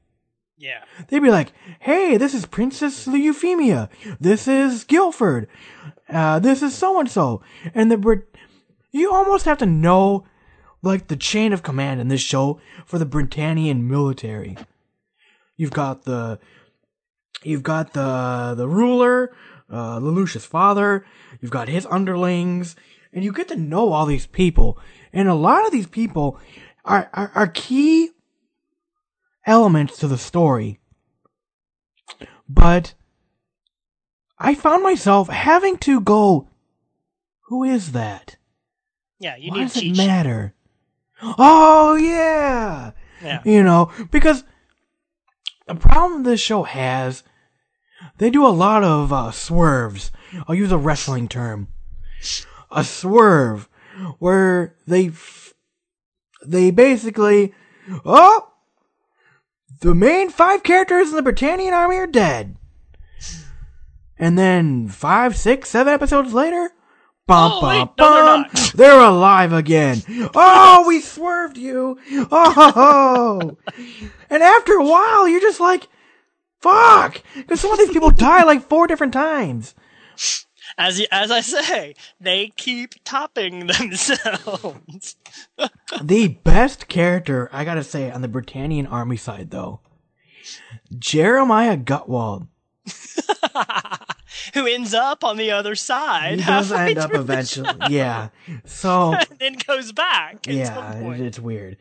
Yeah. 0.58 0.84
They'd 1.08 1.20
be 1.20 1.30
like, 1.30 1.52
"Hey, 1.80 2.16
this 2.16 2.32
is 2.32 2.46
Princess 2.46 3.06
Euphemia. 3.06 3.90
This 4.20 4.48
is 4.48 4.84
Guilford. 4.84 5.48
Uh, 6.08 6.38
this 6.38 6.62
is 6.62 6.74
so 6.74 6.98
and 7.00 7.10
so." 7.10 7.42
And 7.74 7.90
the 7.90 7.98
Brit- 7.98 8.34
you 8.90 9.12
almost 9.12 9.44
have 9.44 9.58
to 9.58 9.66
know 9.66 10.24
like 10.82 11.08
the 11.08 11.16
chain 11.16 11.52
of 11.52 11.62
command 11.62 12.00
in 12.00 12.08
this 12.08 12.20
show 12.20 12.60
for 12.86 12.98
the 12.98 13.04
Britannian 13.06 13.88
military. 13.88 14.56
You've 15.56 15.72
got 15.72 16.04
the 16.04 16.38
you've 17.42 17.62
got 17.62 17.92
the 17.92 18.54
the 18.56 18.68
ruler, 18.68 19.34
uh, 19.70 19.98
Lelouch's 19.98 20.46
father. 20.46 21.04
You've 21.40 21.50
got 21.50 21.68
his 21.68 21.86
underlings, 21.86 22.76
and 23.16 23.24
you 23.24 23.32
get 23.32 23.48
to 23.48 23.56
know 23.56 23.92
all 23.92 24.04
these 24.04 24.26
people. 24.26 24.78
And 25.12 25.26
a 25.26 25.34
lot 25.34 25.64
of 25.64 25.72
these 25.72 25.86
people 25.86 26.38
are 26.84 27.08
are, 27.14 27.32
are 27.34 27.48
key 27.48 28.10
elements 29.46 29.98
to 29.98 30.06
the 30.06 30.18
story. 30.18 30.78
But 32.48 32.92
I 34.38 34.54
found 34.54 34.82
myself 34.82 35.28
having 35.28 35.78
to 35.78 36.00
go, 36.00 36.48
who 37.46 37.64
is 37.64 37.92
that? 37.92 38.36
Yeah, 39.18 39.36
you 39.36 39.50
Why 39.50 39.60
need 39.60 39.72
does 39.72 39.82
it 39.82 39.96
matter? 39.96 40.54
Oh 41.22 41.94
yeah, 41.94 42.92
Yeah. 43.22 43.40
you 43.46 43.62
know 43.62 43.90
because 44.10 44.44
the 45.66 45.74
problem 45.74 46.22
this 46.22 46.38
show 46.40 46.64
has, 46.64 47.22
they 48.18 48.28
do 48.28 48.46
a 48.46 48.48
lot 48.48 48.84
of 48.84 49.10
uh, 49.10 49.30
swerves. 49.30 50.12
I'll 50.46 50.54
use 50.54 50.70
a 50.70 50.76
wrestling 50.76 51.28
term, 51.28 51.68
a 52.70 52.84
swerve, 52.84 53.68
where 54.18 54.74
they 54.86 55.08
f- 55.08 55.54
they 56.44 56.70
basically 56.70 57.54
oh 58.04 58.52
the 59.80 59.94
main 59.94 60.30
five 60.30 60.62
characters 60.62 61.10
in 61.10 61.16
the 61.16 61.22
Britannian 61.22 61.74
army 61.74 61.96
are 61.96 62.06
dead. 62.06 62.56
And 64.18 64.38
then 64.38 64.88
five, 64.88 65.36
six, 65.36 65.68
seven 65.68 65.92
episodes 65.92 66.32
later, 66.32 66.70
bum, 67.26 67.52
Oh, 67.54 67.60
bum, 67.60 67.68
wait, 67.70 67.88
no, 67.98 68.44
they're 68.50 68.64
they're 68.74 69.00
alive 69.00 69.52
again. 69.52 70.02
Oh, 70.34 70.84
we 70.88 71.00
swerved 71.00 71.58
you. 71.58 71.98
Oh, 72.30 73.56
and 74.30 74.42
after 74.42 74.72
a 74.72 74.84
while, 74.84 75.28
you're 75.28 75.40
just 75.42 75.60
like, 75.60 75.88
fuck, 76.60 77.20
because 77.34 77.60
some 77.60 77.72
of 77.72 77.78
these 77.78 77.90
people 77.90 78.10
die 78.10 78.42
like 78.44 78.62
four 78.62 78.86
different 78.86 79.12
times. 79.12 79.74
As 80.78 81.00
as 81.10 81.30
I 81.30 81.40
say, 81.40 81.94
they 82.20 82.52
keep 82.56 82.94
topping 83.04 83.66
themselves. 83.66 85.16
The 86.02 86.28
best 86.44 86.88
character, 86.88 87.48
I 87.52 87.64
gotta 87.64 87.84
say, 87.84 88.10
on 88.10 88.22
the 88.22 88.28
Britannian 88.28 88.86
army 88.86 89.16
side, 89.16 89.50
though, 89.50 89.80
Jeremiah 90.98 91.76
Gottwald. 91.76 92.48
Who 94.54 94.66
ends 94.66 94.94
up 94.94 95.24
on 95.24 95.38
the 95.38 95.50
other 95.50 95.74
side? 95.74 96.40
He 96.40 96.44
does 96.44 96.70
end 96.70 96.98
up 96.98 97.14
eventually. 97.14 97.74
Yeah. 97.88 98.28
So, 98.64 99.14
and 99.30 99.38
then 99.38 99.56
goes 99.66 99.92
back. 99.92 100.46
Yeah, 100.46 100.94
it's 101.14 101.38
weird. 101.38 101.78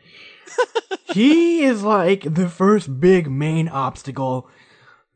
he 1.13 1.63
is 1.63 1.83
like 1.83 2.33
the 2.33 2.49
first 2.49 2.99
big 2.99 3.29
main 3.29 3.67
obstacle 3.67 4.49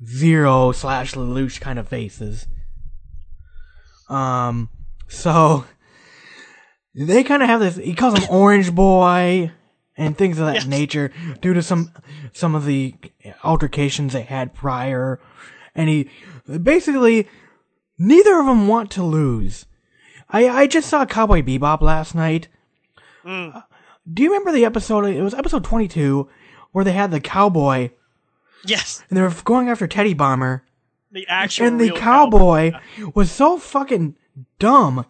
Zero 0.05 0.71
slash 0.71 1.13
Lelouch 1.13 1.59
kind 1.59 1.77
of 1.77 1.87
faces. 1.87 2.47
Um, 4.09 4.69
so 5.07 5.65
they 6.95 7.23
kind 7.23 7.43
of 7.43 7.49
have 7.49 7.59
this. 7.59 7.75
He 7.75 7.93
calls 7.93 8.17
him 8.17 8.27
Orange 8.29 8.73
Boy 8.73 9.51
and 9.97 10.17
things 10.17 10.39
of 10.39 10.45
that 10.47 10.55
Yes. 10.55 10.65
nature 10.65 11.11
due 11.41 11.53
to 11.53 11.61
some 11.61 11.91
some 12.33 12.55
of 12.55 12.65
the 12.65 12.95
altercations 13.43 14.13
they 14.13 14.23
had 14.23 14.53
prior, 14.53 15.19
and 15.75 15.89
he 15.89 16.09
basically 16.61 17.27
neither 17.97 18.39
of 18.39 18.45
them 18.45 18.67
want 18.67 18.91
to 18.91 19.03
lose. 19.03 19.65
I 20.29 20.47
I 20.49 20.67
just 20.67 20.89
saw 20.89 21.05
Cowboy 21.05 21.41
Bebop 21.41 21.81
last 21.81 22.15
night. 22.15 22.47
Uh, 23.25 23.61
Do 24.11 24.23
you 24.23 24.29
remember 24.29 24.51
the 24.51 24.65
episode? 24.65 25.05
It 25.05 25.21
was 25.21 25.33
episode 25.33 25.63
twenty 25.63 25.87
two 25.87 26.29
where 26.71 26.85
they 26.85 26.93
had 26.93 27.11
the 27.11 27.19
cowboy 27.19 27.89
yes, 28.63 29.03
and 29.09 29.17
they 29.17 29.21
were 29.21 29.33
going 29.43 29.69
after 29.69 29.87
Teddy 29.87 30.13
Bomber, 30.13 30.63
the 31.11 31.27
actual 31.27 31.67
and 31.67 31.79
the 31.79 31.85
real 31.85 31.97
cowboy 31.97 32.71
was 33.15 33.31
so 33.31 33.57
fucking 33.57 34.15
dumb, 34.59 35.05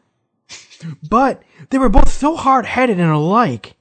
but 1.07 1.41
they 1.69 1.77
were 1.77 1.89
both 1.89 2.09
so 2.09 2.35
hard 2.35 2.65
headed 2.65 2.99
and 2.99 3.11
alike 3.11 3.75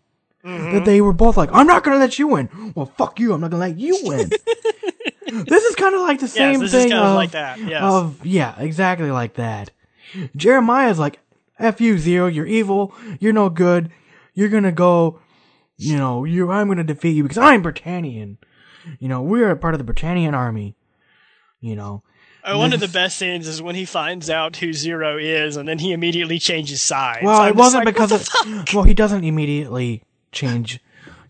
Mm-hmm. 0.45 0.73
that 0.73 0.85
they 0.85 1.01
were 1.01 1.13
both 1.13 1.37
like, 1.37 1.51
"I'm 1.53 1.67
not 1.67 1.83
gonna 1.83 1.99
let 1.99 2.19
you 2.19 2.29
win." 2.29 2.73
Well, 2.75 2.87
fuck 2.87 3.19
you. 3.19 3.33
I'm 3.35 3.41
not 3.41 3.51
gonna 3.51 3.61
let 3.61 3.77
you 3.77 3.99
win. 4.05 4.31
this 5.27 5.65
is 5.65 5.75
kind 5.75 5.95
of 5.97 6.01
like 6.03 6.21
the 6.21 6.29
same 6.29 6.61
this 6.61 6.73
is 6.73 6.85
thing 6.85 6.93
of 6.93 7.17
like 7.17 7.33
that, 7.33 7.59
yes. 7.59 7.83
of 7.83 8.25
yeah, 8.25 8.55
exactly 8.59 9.11
like 9.11 9.35
that. 9.35 9.71
Jeremiah's 10.37 10.99
like, 10.99 11.19
"F 11.59 11.81
you, 11.81 11.99
Zero. 11.99 12.29
You're 12.29 12.47
evil. 12.47 12.95
You're 13.19 13.33
no 13.33 13.51
good. 13.51 13.91
You're 14.33 14.49
gonna 14.49 14.73
go." 14.73 15.19
You 15.77 15.97
know, 15.97 16.25
you 16.25 16.51
I'm 16.51 16.69
gonna 16.69 16.85
defeat 16.85 17.17
you 17.17 17.25
because 17.25 17.39
I'm 17.39 17.61
Britannian. 17.61 18.39
You 19.01 19.09
know, 19.09 19.23
we 19.23 19.43
are 19.43 19.51
a 19.51 19.57
part 19.57 19.75
of 19.75 19.79
the 19.79 19.85
Britannian 19.85 20.35
army. 20.35 20.77
You 21.61 21.75
know, 21.77 22.05
one 22.45 22.73
of 22.73 22.81
the 22.81 22.89
best 22.93 23.19
scenes 23.19 23.47
is 23.49 23.61
when 23.63 23.75
he 23.75 23.85
finds 23.85 24.29
out 24.31 24.57
who 24.57 24.73
Zero 24.73 25.19
is, 25.19 25.57
and 25.57 25.69
then 25.69 25.79
he 25.79 25.93
immediately 25.93 26.39
changes 26.39 26.83
sides. 26.83 27.25
well, 27.25 27.41
I'm 27.43 27.49
it 27.51 27.57
wasn't 27.57 27.85
like, 27.85 27.95
because 27.95 28.13
of. 28.13 28.29
Well, 28.75 28.85
he 28.85 28.95
doesn't 28.95 29.25
immediately 29.25 30.03
change. 30.33 30.81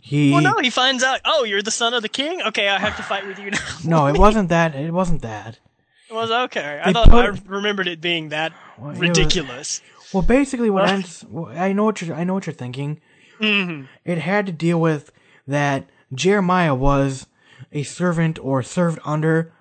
He 0.01 0.33
Well, 0.33 0.41
no, 0.43 0.59
he 0.61 0.71
finds 0.71 1.03
out. 1.03 1.21
Oh, 1.25 1.45
you're 1.45 1.63
the 1.63 1.71
son 1.71 1.93
of 1.95 2.03
the 2.03 2.09
king. 2.09 2.41
Okay, 2.43 2.69
I 2.69 2.79
have 2.79 2.97
to 2.97 3.03
fight 3.03 3.27
with 3.27 3.39
you 3.39 3.51
now. 3.51 3.59
no, 3.85 4.07
it 4.07 4.17
wasn't 4.19 4.49
that. 4.49 4.75
It 4.75 4.93
wasn't 4.93 5.23
that. 5.23 5.59
It 6.09 6.15
was 6.15 6.31
okay. 6.31 6.81
I 6.83 6.87
They 6.87 6.93
thought 6.95 7.13
I 7.13 7.27
remembered 7.47 7.87
it 7.89 8.01
being 8.01 8.31
that 8.31 8.53
Well, 8.79 8.89
it 8.91 8.93
was- 8.93 9.01
ridiculous. 9.01 9.83
Well, 10.15 10.23
basically, 10.23 10.71
what 10.71 11.25
well, 11.29 11.53
I 11.55 11.75
know 11.75 11.85
what 11.85 12.01
you're. 12.01 12.17
I 12.17 12.25
know 12.25 12.33
what 12.33 12.47
you're 12.47 12.55
thinking. 12.55 13.01
Mm-hmm. 13.41 13.85
It 14.07 14.19
had 14.19 14.47
to 14.47 14.53
deal 14.53 14.81
with 14.81 15.13
that 15.47 15.85
Jeremiah 16.15 16.75
was 16.75 17.27
a 17.73 17.83
servant 17.83 18.39
or 18.43 18.63
served 18.63 18.99
under 19.05 19.53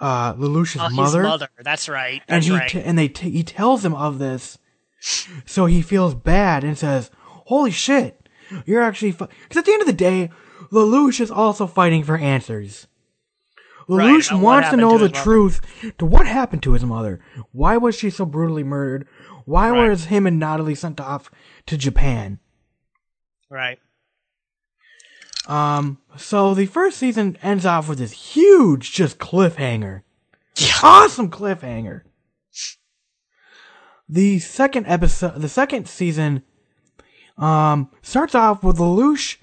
uh, 0.00 0.34
Lelouch's 0.34 0.76
Oh, 0.80 0.84
his 0.88 0.94
mother, 0.96 1.22
mother. 1.22 1.48
That's 1.62 1.88
right. 1.88 2.22
and 2.28 2.44
he 2.44 2.50
right. 2.52 2.68
t- 2.68 2.80
and 2.80 2.98
they 2.98 3.08
t- 3.08 3.30
he 3.30 3.42
tells 3.42 3.84
him 3.84 3.94
of 3.94 4.18
this, 4.18 4.58
so 5.44 5.66
he 5.66 5.82
feels 5.82 6.14
bad 6.14 6.64
and 6.64 6.76
says, 6.78 7.10
"Holy 7.46 7.70
shit, 7.70 8.28
you're 8.66 8.82
actually." 8.82 9.12
Because 9.12 9.56
at 9.56 9.64
the 9.64 9.72
end 9.72 9.82
of 9.82 9.86
the 9.86 9.92
day, 9.92 10.30
Lelouch 10.70 11.20
is 11.20 11.30
also 11.30 11.66
fighting 11.66 12.04
for 12.04 12.16
answers. 12.16 12.86
Right, 13.90 14.06
Lelouch 14.16 14.32
what 14.32 14.42
wants 14.42 14.70
to 14.70 14.76
know 14.76 14.98
to 14.98 15.04
the 15.08 15.10
mother. 15.10 15.22
truth 15.22 15.60
to 15.98 16.04
what 16.04 16.26
happened 16.26 16.62
to 16.64 16.72
his 16.74 16.84
mother. 16.84 17.20
Why 17.52 17.76
was 17.78 17.96
she 17.96 18.10
so 18.10 18.26
brutally 18.26 18.62
murdered? 18.64 19.08
Why 19.46 19.70
Right. 19.70 19.88
was 19.88 20.04
him 20.06 20.26
and 20.26 20.40
Nunnally 20.40 20.76
sent 20.76 21.00
off 21.00 21.30
to 21.66 21.76
Japan? 21.78 22.38
right. 23.50 23.78
Um, 25.48 25.98
so 26.16 26.54
the 26.54 26.66
first 26.66 26.98
season 26.98 27.38
ends 27.42 27.64
off 27.66 27.88
with 27.88 27.98
this 27.98 28.12
huge, 28.12 28.92
just 28.92 29.18
cliffhanger. 29.18 30.02
Awesome 30.82 31.30
cliffhanger. 31.30 32.02
The 34.08 34.38
second 34.38 34.86
episode, 34.86 35.40
the 35.40 35.48
second 35.48 35.88
season, 35.88 36.42
um, 37.36 37.90
starts 38.02 38.34
off 38.34 38.62
with 38.62 38.78
Lelouch 38.78 39.36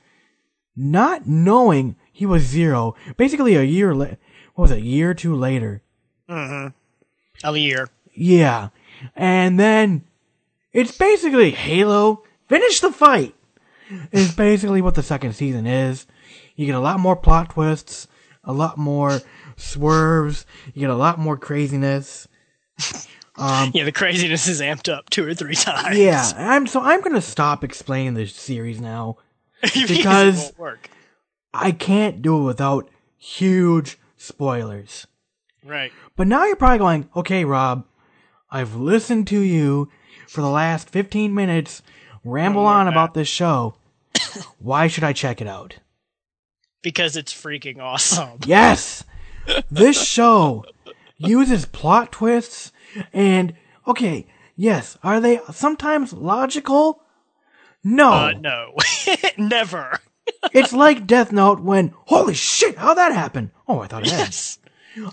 not 0.76 1.27
knowing 1.27 1.95
he 2.11 2.26
was 2.26 2.44
zero. 2.44 2.95
Basically, 3.18 3.56
a 3.56 3.64
year 3.64 3.94
la- 3.95 4.15
what 4.53 4.64
was 4.64 4.72
it, 4.72 4.80
a 4.80 4.82
year 4.82 5.11
or 5.11 5.14
two 5.14 5.36
later. 5.36 5.82
A 7.44 7.57
year. 7.57 7.90
Yeah. 8.14 8.69
And 9.15 9.60
then 9.60 10.03
it's 10.73 10.98
basically 10.98 11.52
Halo. 11.52 12.23
Finish 12.48 12.80
the 12.80 12.91
fight. 12.91 13.34
Is 14.12 14.34
basically 14.34 14.82
what 14.82 14.95
the 14.95 15.03
second 15.03 15.34
season 15.34 15.66
is. 15.68 16.07
You 16.56 16.66
get 16.66 16.76
a 16.76 16.80
lot 16.80 16.99
more 16.99 17.16
plot 17.16 17.52
twists, 17.52 18.07
a 18.44 18.53
lot 18.53 18.78
more 18.78 19.22
swerves, 19.57 20.45
you 20.74 20.82
get 20.82 20.90
a 20.90 20.95
lot 20.95 21.20
more 21.20 21.38
craziness. 21.38 22.28
Um, 23.38 23.72
yeah, 23.74 23.84
the 23.84 23.91
craziness 23.91 24.48
is 24.48 24.62
amped 24.62 24.91
up 24.91 25.10
two 25.10 25.28
or 25.28 25.34
three 25.34 25.56
times. 25.56 25.98
Yeah, 25.98 26.24
I'm 26.38 26.68
so 26.68 26.82
I'm 26.82 27.02
gonna 27.02 27.22
stop 27.22 27.64
explaining 27.64 28.14
this 28.14 28.34
series 28.34 28.80
now. 28.80 29.18
because 29.62 29.88
Because- 29.88 30.38
it 30.38 30.44
won't 30.44 30.60
work. 30.60 30.90
I 31.53 31.72
can't 31.72 32.22
do 32.22 32.38
it 32.41 32.44
without 32.44 32.90
huge 33.18 33.98
spoilers. 34.18 35.07
Right. 35.64 35.91
But 36.18 36.28
now 36.28 36.45
you're 36.45 36.57
probably 36.57 36.80
going, 36.80 37.10
okay, 37.16 37.45
Rob, 37.45 37.86
I've 38.52 38.76
listened 38.76 39.28
to 39.28 39.40
you 39.40 39.90
for 40.28 40.41
the 40.41 40.49
last 40.49 40.90
15 40.90 41.34
minutes 41.34 41.82
ramble 42.26 42.65
on 42.65 42.88
about 42.88 43.14
this 43.14 43.27
show. 43.27 43.76
Why 44.60 44.88
should 44.88 45.03
I 45.03 45.14
check 45.14 45.39
it 45.39 45.47
out? 45.47 45.77
Because 46.81 47.15
it's 47.15 47.34
freaking 47.34 47.80
awesome. 47.80 48.39
Yes! 48.45 49.03
This 49.69 50.02
show 50.03 50.65
uses 51.18 51.65
plot 51.65 52.11
twists 52.11 52.72
and, 53.14 53.53
okay, 53.88 54.26
yes, 54.56 54.97
are 55.03 55.19
they 55.22 55.39
sometimes 55.52 56.14
logical? 56.14 57.02
No. 57.84 58.11
Uh, 58.11 58.31
no. 58.31 58.73
Never. 59.38 59.99
it's 60.53 60.73
like 60.73 61.06
Death 61.06 61.31
Note 61.31 61.60
when, 61.60 61.93
holy 62.06 62.34
shit, 62.34 62.77
how'd 62.77 62.97
that 62.97 63.14
happen? 63.14 63.52
Oh, 63.68 63.80
I 63.80 63.88
thought 63.88 64.07
it 64.07 64.11
had. 64.11 64.19
Yes. 64.19 64.60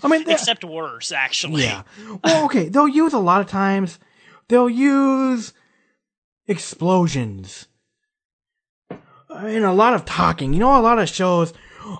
I 0.03 0.07
mean, 0.07 0.27
Except 0.27 0.63
worse, 0.63 1.11
actually. 1.11 1.63
Yeah. 1.63 1.83
Well, 2.23 2.45
okay, 2.45 2.69
they'll 2.69 2.87
use 2.87 3.13
a 3.13 3.19
lot 3.19 3.41
of 3.41 3.47
times. 3.47 3.99
They'll 4.47 4.69
use 4.69 5.53
explosions 6.47 7.67
and 9.29 9.65
a 9.65 9.73
lot 9.73 9.93
of 9.93 10.05
talking. 10.05 10.53
You 10.53 10.59
know, 10.59 10.79
a 10.79 10.81
lot 10.81 10.99
of 10.99 11.09
shows. 11.09 11.53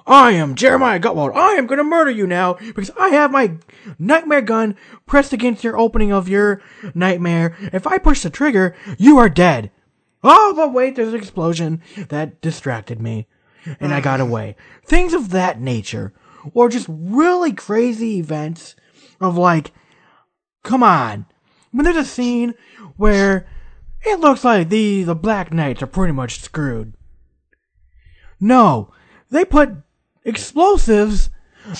I 0.07 0.31
am 0.31 0.55
Jeremiah 0.55 0.99
Gottwald. 0.99 1.35
I 1.35 1.53
am 1.53 1.67
going 1.67 1.77
to 1.77 1.83
murder 1.83 2.11
you 2.11 2.25
now 2.25 2.53
because 2.53 2.91
I 2.97 3.09
have 3.09 3.31
my 3.31 3.57
Knightmare 3.99 4.41
gun 4.41 4.77
pressed 5.05 5.33
against 5.33 5.63
your 5.63 5.77
opening 5.77 6.11
of 6.11 6.29
your 6.29 6.61
Knightmare. 6.93 7.57
If 7.73 7.85
I 7.85 7.97
push 7.97 8.21
the 8.21 8.29
trigger, 8.29 8.75
you 8.97 9.17
are 9.17 9.29
dead. 9.29 9.71
Oh, 10.23 10.53
but 10.55 10.73
wait, 10.73 10.95
there's 10.95 11.09
an 11.09 11.19
explosion 11.19 11.81
that 12.07 12.39
distracted 12.39 13.01
me 13.01 13.27
and 13.79 13.93
I 13.93 13.99
got 13.99 14.21
away. 14.21 14.55
Things 14.85 15.13
of 15.13 15.31
that 15.31 15.59
nature. 15.59 16.13
Or 16.53 16.69
just 16.69 16.87
really 16.89 17.53
crazy 17.53 18.19
events 18.19 18.75
of 19.19 19.37
like, 19.37 19.71
come 20.63 20.83
on. 20.83 21.25
When 21.71 21.85
there's 21.85 21.97
a 21.97 22.05
scene 22.05 22.53
where 22.97 23.47
it 24.03 24.19
looks 24.19 24.43
like 24.43 24.69
the, 24.69 25.03
the 25.03 25.15
Black 25.15 25.53
Knights 25.53 25.81
are 25.81 25.87
pretty 25.87 26.13
much 26.13 26.39
screwed. 26.39 26.93
No, 28.39 28.91
they 29.29 29.45
put 29.45 29.71
explosives 30.23 31.29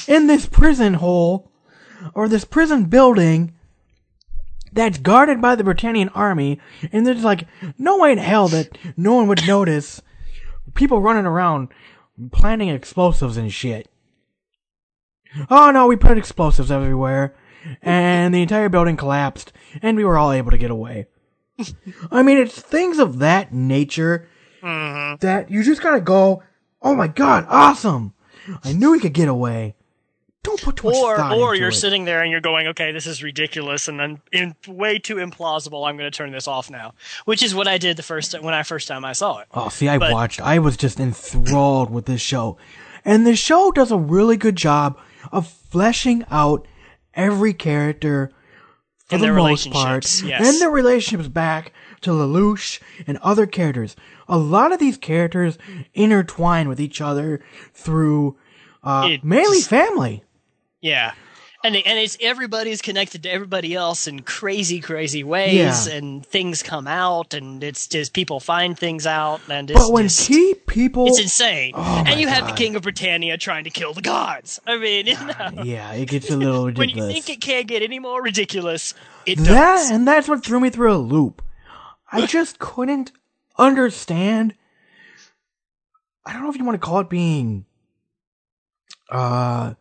in 0.08 0.28
this 0.28 0.46
prison 0.46 0.96
hole 0.96 1.52
or 2.14 2.28
this 2.28 2.46
prison 2.46 2.86
building 2.86 3.54
that's 4.72 4.98
guarded 4.98 5.42
by 5.42 5.56
the 5.56 5.64
Britannian 5.64 6.10
army, 6.10 6.60
and 6.92 7.06
there's 7.06 7.24
like 7.24 7.46
no 7.78 8.00
way 8.00 8.12
in 8.12 8.18
hell 8.18 8.48
that 8.48 8.78
no 8.98 9.16
one 9.16 9.28
would 9.28 9.46
notice 9.46 10.02
people 10.74 11.02
running 11.02 11.26
around 11.26 11.70
planting 12.32 12.70
explosives 12.70 13.38
and 13.38 13.54
shit. 13.54 13.90
Oh 15.50 15.72
no, 15.72 15.88
we 15.88 15.96
put 15.96 16.18
explosives 16.18 16.72
everywhere, 16.72 17.36
and 17.82 18.34
the 18.34 18.42
entire 18.42 18.70
building 18.70 18.98
collapsed, 18.98 19.52
and 19.82 19.98
we 19.98 20.04
were 20.04 20.18
all 20.18 20.32
able 20.32 20.52
to 20.52 20.58
get 20.58 20.72
away. 20.72 21.08
I 22.12 22.24
mean, 22.24 22.38
it's 22.38 22.60
things 22.60 23.00
of 23.00 23.20
that 23.20 23.54
nature 23.54 24.28
mm-hmm. 24.62 25.18
that 25.26 25.52
you 25.52 25.64
just 25.64 25.82
gotta 25.82 26.02
go, 26.02 26.44
oh 26.82 26.96
my 26.96 27.08
god, 27.08 27.46
awesome! 27.50 28.14
I 28.64 28.74
knew 28.74 28.92
we 28.92 29.00
could 29.00 29.14
get 29.14 29.28
away. 29.28 29.76
Don't 30.44 30.62
put 30.62 30.76
too 30.76 30.88
much 30.88 30.98
Or, 30.98 31.16
thought 31.16 31.38
or 31.38 31.56
you're 31.56 31.70
it. 31.70 31.74
sitting 31.74 32.04
there 32.04 32.22
and 32.22 32.30
you're 32.30 32.42
going, 32.42 32.68
okay, 32.68 32.92
this 32.92 33.08
is 33.08 33.24
ridiculous 33.24 33.88
and 33.88 33.98
then 33.98 34.22
in 34.34 34.54
way 34.68 35.00
too 35.00 35.16
implausible. 35.16 35.88
I'm 35.88 35.96
going 35.96 36.12
to 36.12 36.16
turn 36.16 36.34
this 36.34 36.50
off 36.50 36.70
now, 36.70 36.96
which 37.24 37.42
is 37.42 37.56
what 37.56 37.66
I 37.66 37.78
did 37.78 37.96
the 37.96 38.04
first 38.04 38.34
when 38.42 38.54
I 38.54 38.64
first 38.64 38.90
time 38.90 39.06
I 39.06 39.14
saw 39.14 39.40
it. 39.40 39.48
Oh, 39.54 39.70
see, 39.70 39.88
I 39.88 39.98
But- 39.98 40.12
watched. 40.12 40.42
I 40.42 40.60
was 40.60 40.76
just 40.76 41.00
enthralled 41.00 41.90
with 41.92 42.08
this 42.08 42.20
show. 42.20 42.58
And 43.06 43.26
the 43.26 43.38
show 43.38 43.72
does 43.72 43.90
a 43.90 43.98
really 43.98 44.36
good 44.36 44.58
job 44.58 44.98
of 45.32 45.48
fleshing 45.48 46.26
out 46.30 46.68
every 47.14 47.54
character 47.54 48.32
for 49.06 49.16
And 49.16 49.22
the 49.24 49.28
their 49.28 49.34
most 49.36 49.70
part. 49.72 50.24
yes. 50.24 50.46
And 50.48 50.62
their 50.62 50.70
relationships 50.72 51.28
back 51.30 51.74
to 52.02 52.12
Lelouch 52.12 52.80
and 53.08 53.18
other 53.20 53.46
characters. 53.46 53.96
A 54.28 54.38
lot 54.38 54.72
of 54.72 54.80
these 54.80 54.98
characters 54.98 55.58
intertwine 55.94 56.68
with 56.70 56.80
each 56.80 57.02
other 57.02 57.42
through 57.74 58.38
uh, 58.84 59.18
mainly 59.24 59.62
family. 59.62 60.24
Yeah. 60.82 61.14
And, 61.66 61.78
and 61.78 61.98
it's 61.98 62.18
everybody's 62.20 62.82
connected 62.82 63.24
to 63.24 63.32
everybody 63.32 63.74
else 63.74 64.06
in 64.06 64.24
crazy, 64.24 64.82
crazy 64.82 65.24
ways, 65.24 65.88
Yeah. 65.88 65.94
and 65.94 66.26
things 66.26 66.62
come 66.62 66.88
out, 66.88 67.34
and 67.34 67.64
it's 67.64 67.88
just 67.88 68.12
people 68.12 68.42
find 68.42 68.78
things 68.78 69.08
out, 69.08 69.40
and 69.50 69.72
it's 69.72 69.80
But 69.80 69.94
when 69.94 70.04
just, 70.10 70.28
key 70.28 70.56
people. 70.68 71.08
it's 71.08 71.22
insane. 71.22 71.72
Oh 71.74 72.04
and 72.06 72.20
you 72.20 72.28
have 72.28 72.48
the 72.48 72.52
King 72.54 72.76
of 72.76 72.82
Britannia 72.82 73.38
trying 73.38 73.64
to 73.64 73.70
kill 73.70 73.94
the 73.94 74.02
gods. 74.02 74.60
I 74.68 74.78
mean, 74.78 75.08
yeah, 75.64 75.94
it 75.94 76.10
gets 76.10 76.30
a 76.30 76.36
little 76.36 76.66
ridiculous 76.66 76.96
when 76.98 77.08
you 77.08 77.14
think 77.14 77.30
it 77.30 77.40
can't 77.40 77.66
get 77.66 77.82
any 77.82 78.00
more 78.00 78.22
ridiculous, 78.22 78.94
it 79.26 79.38
that 79.40 79.48
does. 79.48 79.90
and 79.90 80.06
that's 80.06 80.28
what 80.28 80.44
threw 80.44 80.60
me 80.60 80.70
through 80.70 80.94
a 80.94 80.98
loop. 80.98 81.42
I 82.12 82.26
just 82.28 82.60
couldn't 82.60 83.14
understand. 83.58 84.54
I 86.26 86.34
don't 86.34 86.44
know 86.44 86.50
if 86.50 86.58
you 86.58 86.66
want 86.66 86.76
to 86.82 86.86
call 86.86 87.00
it 87.00 87.10
being. 87.10 87.66
Uh, 89.10 89.76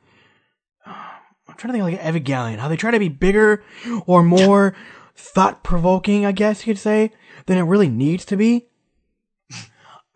I'm 1.52 1.58
trying 1.58 1.74
to 1.74 1.84
think 1.84 2.00
like 2.00 2.14
Evangelion, 2.14 2.58
how 2.58 2.68
they 2.68 2.76
try 2.76 2.90
to 2.90 2.98
be 2.98 3.10
bigger 3.10 3.62
or 4.06 4.22
more 4.22 4.74
thought 5.14 5.62
provoking, 5.62 6.24
I 6.24 6.32
guess 6.32 6.66
you 6.66 6.72
could 6.72 6.80
say, 6.80 7.12
than 7.44 7.58
it 7.58 7.62
really 7.62 7.90
needs 7.90 8.24
to 8.26 8.38
be. 8.38 8.68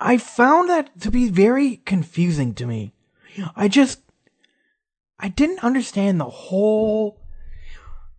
I 0.00 0.16
found 0.16 0.70
that 0.70 0.98
to 1.00 1.10
be 1.10 1.28
very 1.28 1.82
confusing 1.84 2.54
to 2.54 2.66
me. 2.66 2.94
I 3.54 3.68
just, 3.68 4.00
I 5.20 5.28
didn't 5.28 5.62
understand 5.62 6.18
the 6.18 6.24
whole 6.24 7.20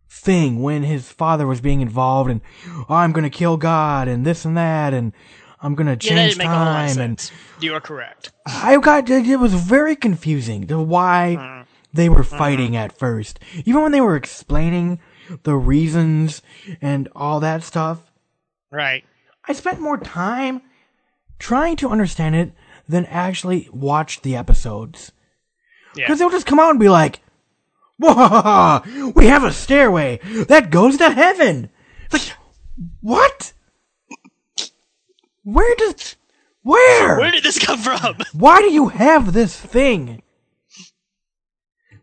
thing 0.07 0.61
when 0.61 0.83
his 0.83 1.11
father 1.11 1.47
was 1.47 1.59
being 1.59 1.81
involved 1.81 2.29
and 2.29 2.41
"Oh, 2.87 2.95
I'm 2.95 3.13
going 3.13 3.23
to 3.23 3.35
kill 3.35 3.57
God 3.57 4.07
and 4.07 4.25
this 4.25 4.45
and 4.45 4.55
that 4.55 4.93
and 4.93 5.11
I'm 5.59 5.73
gonna 5.75 5.97
change 5.97 6.35
didn't 6.35 6.37
make 6.37 6.47
a 6.47 6.51
whole 6.51 6.65
lot 6.65 6.85
of 6.89 6.95
time 6.95 7.03
and. 7.03 7.31
You 7.59 7.73
are 7.73 7.81
correct. 7.81 8.31
I 8.45 8.77
got 8.77 9.09
it 9.09 9.39
was 9.39 9.55
very 9.55 9.95
confusing 9.95 10.67
to 10.67 10.79
why 10.79 11.35
hmm. 11.35 11.56
They 11.93 12.09
were 12.09 12.23
mm-hmm. 12.23 12.37
fighting 12.37 12.75
at 12.75 12.97
first. 12.97 13.39
Even 13.65 13.81
when 13.81 13.91
they 13.91 14.01
were 14.01 14.15
explaining 14.15 14.99
the 15.43 15.55
reasons 15.55 16.41
and 16.81 17.09
all 17.15 17.39
that 17.39 17.63
stuff, 17.63 18.07
Right. 18.71 19.05
I 19.47 19.53
spent 19.53 19.79
more 19.79 19.97
time 19.97 20.61
trying 21.39 21.77
to 21.77 21.89
understand 21.89 22.35
it 22.35 22.51
than 22.87 23.05
actually 23.05 23.69
watch 23.71 24.21
the 24.21 24.35
episodes. 24.35 25.11
Yeah. 25.95 26.05
Because 26.05 26.19
they'll 26.19 26.29
just 26.29 26.45
come 26.45 26.59
out 26.59 26.71
and 26.71 26.79
be 26.79 26.89
like, 26.89 27.21
Whoa, 27.99 29.11
we 29.15 29.25
have 29.25 29.43
a 29.43 29.51
stairway 29.51 30.19
that 30.47 30.69
goes 30.69 30.97
to 30.97 31.09
heaven. 31.09 31.69
It's 32.05 32.13
like, 32.13 32.37
what? 33.01 33.53
Where 35.43 35.75
does, 35.75 36.15
where? 36.61 37.17
Where 37.17 37.31
did 37.31 37.43
this 37.43 37.57
come 37.57 37.79
from? 37.79 38.17
Why 38.33 38.61
do 38.61 38.71
you 38.71 38.89
have 38.89 39.33
this 39.33 39.59
thing? 39.59 40.21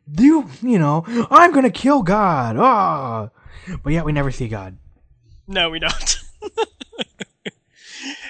You, 0.06 0.48
you 0.62 0.78
know, 0.78 1.04
I'm 1.30 1.52
gonna 1.52 1.70
kill 1.70 2.02
God. 2.02 2.56
Ah, 2.58 3.30
but 3.82 3.92
yet 3.92 4.04
we 4.04 4.12
never 4.12 4.30
see 4.30 4.48
God. 4.48 4.76
No, 5.46 5.70
we 5.70 5.78
don't. 5.78 6.20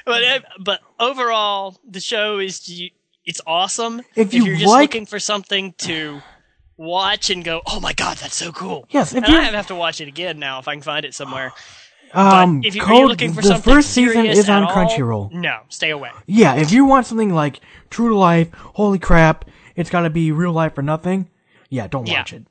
but 0.05 0.25
uh, 0.25 0.41
but 0.61 0.81
overall, 1.01 1.79
the 1.89 2.01
show 2.01 2.39
is 2.39 2.71
it's 3.25 3.41
awesome. 3.47 4.03
If 4.15 4.35
you 4.35 4.53
are 4.53 4.57
just 4.57 4.67
like- 4.67 4.91
looking 4.91 5.07
for 5.07 5.19
something 5.19 5.73
to 5.79 6.21
watch 6.77 7.31
and 7.31 7.45
go, 7.45 7.63
oh 7.67 7.81
my 7.81 7.93
god, 7.93 8.17
that's 8.19 8.37
so 8.37 8.53
cool. 8.53 8.87
Yes, 8.91 9.15
if 9.15 9.25
and 9.25 9.33
you- 9.33 9.39
I 9.39 9.45
have 9.45 9.69
to 9.69 9.75
watch 9.77 10.01
it 10.01 10.09
again 10.09 10.39
now 10.39 10.59
if 10.59 10.69
I 10.69 10.75
can 10.75 10.83
find 10.83 11.05
it 11.05 11.15
somewhere. 11.15 11.53
Um, 12.17 12.63
if 12.63 12.77
you, 12.77 12.83
are 12.83 12.87
Code, 12.87 12.97
you 12.99 13.09
looking 13.09 13.33
for 13.33 13.43
the 13.43 13.49
something 13.49 13.75
first 13.75 13.91
season 13.91 14.27
is 14.27 14.49
on 14.49 14.63
all, 14.63 14.71
Crunchyroll. 14.71 15.33
No, 15.33 15.63
stay 15.69 15.91
away. 15.91 16.13
Yeah, 16.27 16.55
if 16.55 16.71
you 16.71 16.85
want 16.85 17.09
something 17.09 17.35
like 17.35 17.59
true 17.91 18.09
to 18.11 18.15
life, 18.17 18.53
holy 18.53 19.01
crap, 19.01 19.47
it's 19.75 19.91
gotta 19.91 20.11
be 20.11 20.31
real 20.31 20.53
life 20.53 20.79
or 20.79 20.83
nothing. 20.83 21.29
Yeah, 21.75 21.89
don't 21.89 22.07
Yeah. 22.07 22.19
watch 22.21 22.33
it. 22.33 22.47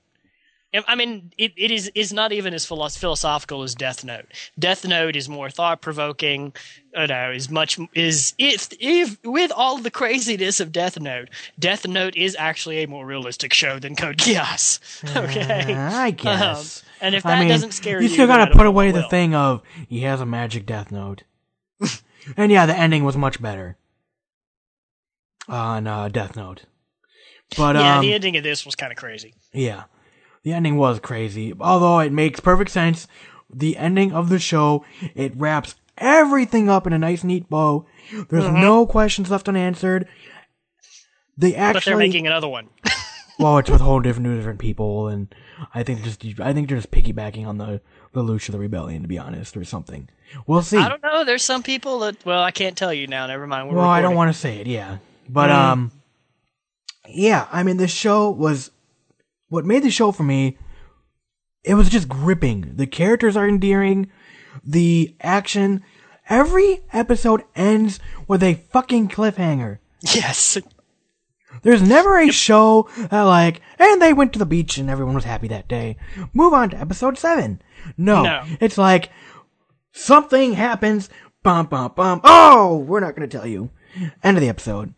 I- 0.76 0.84
I 0.88 0.95
mean, 0.95 1.32
it, 1.38 1.54
it 1.56 1.70
is 1.70 1.91
is 1.94 2.12
not 2.12 2.32
even 2.34 2.52
as 2.54 2.66
philosophical 2.66 3.62
as 3.62 3.76
Death 3.76 4.04
Note. 4.04 4.26
Death 4.58 4.84
Note 4.88 5.16
is 5.16 5.30
more 5.30 5.50
thought 5.52 5.82
provoking. 5.82 6.52
You 6.98 7.06
know, 7.08 7.32
is 7.32 7.48
much 7.50 7.78
is 7.94 8.34
if 8.40 8.70
if 8.80 9.18
with 9.24 9.52
all 9.56 9.78
the 9.78 9.91
craziness 9.91 10.60
of 10.60 10.72
Death 10.72 11.00
Note, 11.00 11.30
Death 11.60 11.88
Note 11.88 12.16
is 12.18 12.36
actually 12.40 12.82
a 12.84 12.88
more 12.88 13.06
realistic 13.06 13.54
show 13.54 13.78
than 13.80 13.95
Code 13.95 14.18
Geass. 14.18 14.80
Okay, 15.16 15.74
Uh, 15.74 15.91
I 16.08 16.10
guess. 16.12 16.82
Um, 16.82 16.90
and 17.02 17.16
if 17.16 17.24
I 17.26 17.30
that 17.36 17.40
mean, 17.41 17.50
doesn't 17.50 17.74
scare 17.74 18.02
you, 18.02 18.08
you 18.08 18.14
still 18.14 18.26
gotta 18.28 18.52
put 18.52 18.66
away 18.66 18.88
what 18.88 18.95
the 18.95 19.02
will. 19.02 19.10
thing 19.10 19.36
of 19.36 19.62
he 19.88 20.02
has 20.02 20.22
a 20.22 20.26
magic 20.26 20.66
death 20.66 20.91
note. 20.91 21.22
and 22.38 22.52
yeah, 22.52 22.66
the 22.66 22.76
ending 22.76 23.04
was 23.04 23.16
much 23.16 23.40
better 23.41 23.78
on 25.48 25.86
uh, 25.88 26.08
Death 26.10 26.36
Note. 26.36 26.64
But 27.57 27.75
Yeah, 27.75 27.97
um, 27.99 28.05
the 28.05 28.13
ending 28.13 28.38
of 28.38 28.43
this 28.43 28.65
was 28.65 28.75
kind 28.75 28.91
of 28.91 28.97
crazy. 28.97 29.34
yeah, 29.51 29.84
the 30.43 30.53
ending 30.53 30.77
was 30.77 30.99
crazy. 30.99 31.53
Although 31.59 31.99
it 31.99 32.11
makes 32.11 32.39
perfect 32.39 32.71
sense. 32.71 33.07
The 33.55 33.77
ending 33.77 34.11
of 34.13 34.30
the 34.30 34.39
show 34.39 34.84
it 35.15 35.34
wraps 35.35 35.75
everything 35.97 36.69
up 36.69 36.88
in 36.88 36.93
a 36.93 36.97
nice, 36.97 37.23
neat 37.23 37.49
bow. 37.49 37.85
There's 38.30 38.49
no 38.49 38.85
questions 38.88 39.30
left 39.30 39.47
unanswered. 39.47 40.07
They 41.38 41.51
Mm-hmm. 41.53 41.73
But 41.73 41.84
they're 41.85 41.97
making 41.97 42.27
another 42.27 42.47
one. 42.47 42.69
well, 43.39 43.57
it's 43.57 43.69
with 43.69 43.81
whole 43.81 43.99
different 43.99 44.27
new 44.27 44.35
different 44.38 44.59
people, 44.59 45.07
and 45.07 45.34
I 45.73 45.84
think 45.84 46.03
just 46.03 46.23
I 46.39 46.53
think 46.53 46.67
they're 46.67 46.77
just 46.77 46.91
piggybacking 46.91 47.45
on 47.47 47.57
the 47.57 47.81
the 48.13 48.21
Lucia 48.21 48.51
the 48.51 48.59
Rebellion, 48.59 49.01
to 49.01 49.07
be 49.07 49.17
honest, 49.17 49.55
or 49.57 49.63
something. 49.63 50.09
We'll 50.47 50.61
see. 50.61 50.77
I 50.77 50.89
don't 50.89 51.01
know. 51.03 51.23
There's 51.23 51.43
some 51.43 51.63
people 51.63 51.99
that 51.99 52.23
well, 52.25 52.43
I 52.43 52.51
can't 52.51 52.77
tell 52.77 52.93
you 52.93 53.07
now. 53.07 53.25
Never 53.27 53.47
mind. 53.47 53.69
We're 53.69 53.75
well, 53.77 53.89
I 53.89 54.01
don't 54.01 54.15
want 54.15 54.34
to 54.34 54.39
say 54.39 54.57
it, 54.59 54.67
yeah, 54.67 54.97
but 55.30 55.49
Mm. 55.49 55.55
um, 55.55 55.91
yeah. 57.07 57.47
I 57.51 57.63
mean, 57.63 57.77
the 57.77 57.88
show 57.88 58.30
was 58.30 58.71
what 59.49 59.65
made 59.65 59.84
the 59.84 59.91
show 59.91 60.11
for 60.11 60.23
me. 60.23 60.57
It 61.63 61.75
was 61.75 61.89
just 61.89 62.09
gripping. 62.09 62.73
The 62.75 62.88
characters 62.88 63.38
are 63.38 63.47
endearing. 63.47 64.09
The 64.65 65.15
action. 65.21 65.84
Every 66.30 66.81
episode 66.91 67.43
ends 67.55 67.99
with 68.27 68.43
a 68.43 68.55
fucking 68.55 69.09
cliffhanger. 69.09 69.80
Yes. 70.01 70.57
There's 71.61 71.81
never 71.88 72.17
a 72.17 72.31
show 72.31 72.89
that 72.97 73.21
like, 73.21 73.61
and 73.77 74.01
they 74.01 74.11
went 74.11 74.34
to 74.34 74.39
the 74.39 74.45
beach 74.45 74.77
and 74.77 74.89
everyone 74.89 75.15
was 75.15 75.23
happy 75.23 75.47
that 75.49 75.67
day. 75.67 75.97
Move 76.34 76.53
on 76.53 76.69
to 76.71 76.77
episode 76.80 77.17
seven. 77.17 77.61
No, 77.97 78.23
No. 78.23 78.43
it's 78.59 78.77
like 78.77 79.09
something 79.91 80.53
happens. 80.53 81.09
Bum 81.43 81.67
bum 81.67 81.91
bum. 81.95 82.21
Oh, 82.23 82.77
we're 82.77 83.01
not 83.01 83.15
gonna 83.15 83.27
tell 83.27 83.45
you. 83.45 83.69
End 84.23 84.38
of 84.38 84.41
the 84.41 84.49
episode. 84.49 84.93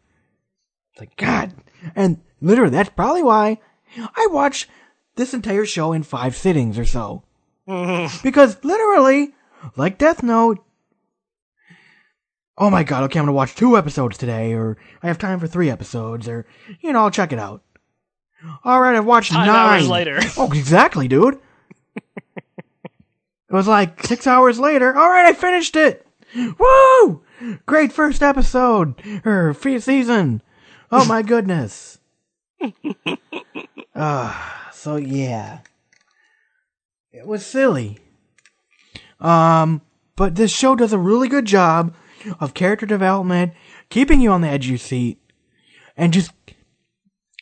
It's 0.94 1.02
like 1.02 1.16
God, 1.18 1.54
and 1.96 2.22
literally 2.42 2.72
that's 2.72 2.90
probably 2.90 3.24
why 3.24 3.60
I 3.98 4.28
watch 4.32 4.68
this 5.16 5.34
entire 5.34 5.66
show 5.66 5.94
in 5.94 6.04
five 6.04 6.36
sittings 6.36 6.78
or 6.78 6.86
so. 6.86 7.24
because 8.24 8.64
literally, 8.64 9.34
like 9.76 9.98
Death 9.98 10.22
Note, 10.24 10.64
oh 12.58 12.70
my 12.70 12.84
god, 12.84 13.04
okay, 13.06 13.20
I'm 13.20 13.26
gonna 13.26 13.34
watch 13.34 13.56
two 13.56 13.78
episodes 13.78 14.18
today, 14.18 14.54
or 14.54 14.78
I 15.02 15.08
have 15.08 15.18
time 15.18 15.40
for 15.40 15.48
three 15.48 15.70
episodes, 15.70 16.28
or, 16.28 16.46
you 16.82 16.94
know, 16.94 17.00
I'll 17.00 17.12
check 17.12 17.34
it 17.34 17.40
out. 17.40 17.64
Alright, 18.66 18.96
I've 18.96 19.06
watched 19.06 19.34
Five 19.34 19.48
nine. 19.48 19.56
hours 19.56 19.90
later. 19.90 20.20
Oh, 20.38 20.52
exactly, 20.52 21.08
dude. 21.08 21.40
it 22.36 22.54
was 23.50 23.68
like 23.68 24.04
six 24.06 24.28
hours 24.28 24.60
later. 24.60 24.96
Alright, 24.96 25.26
I 25.26 25.34
finished 25.34 25.76
it! 25.76 26.06
Woo! 26.36 27.24
Great 27.66 27.92
first 27.92 28.22
episode, 28.22 28.96
or 29.26 29.54
season. 29.54 30.42
Oh 30.92 31.06
my 31.06 31.22
goodness. 31.22 32.00
Ah, 33.98 34.70
so 34.74 34.98
yeah. 34.98 35.60
It 37.14 37.26
was 37.26 37.46
silly. 37.46 37.98
Um, 39.22 39.82
but 40.18 40.36
this 40.36 40.52
show 40.52 40.76
does 40.76 40.92
a 40.92 40.98
really 40.98 41.30
good 41.30 41.46
job 41.46 41.96
of 42.40 42.54
character 42.54 42.86
development, 42.86 43.54
keeping 43.90 44.20
you 44.20 44.32
on 44.32 44.42
the 44.42 44.50
edge 44.50 44.66
of 44.66 44.72
your 44.72 44.78
seat, 44.78 45.20
and 45.96 46.12
just 46.12 46.32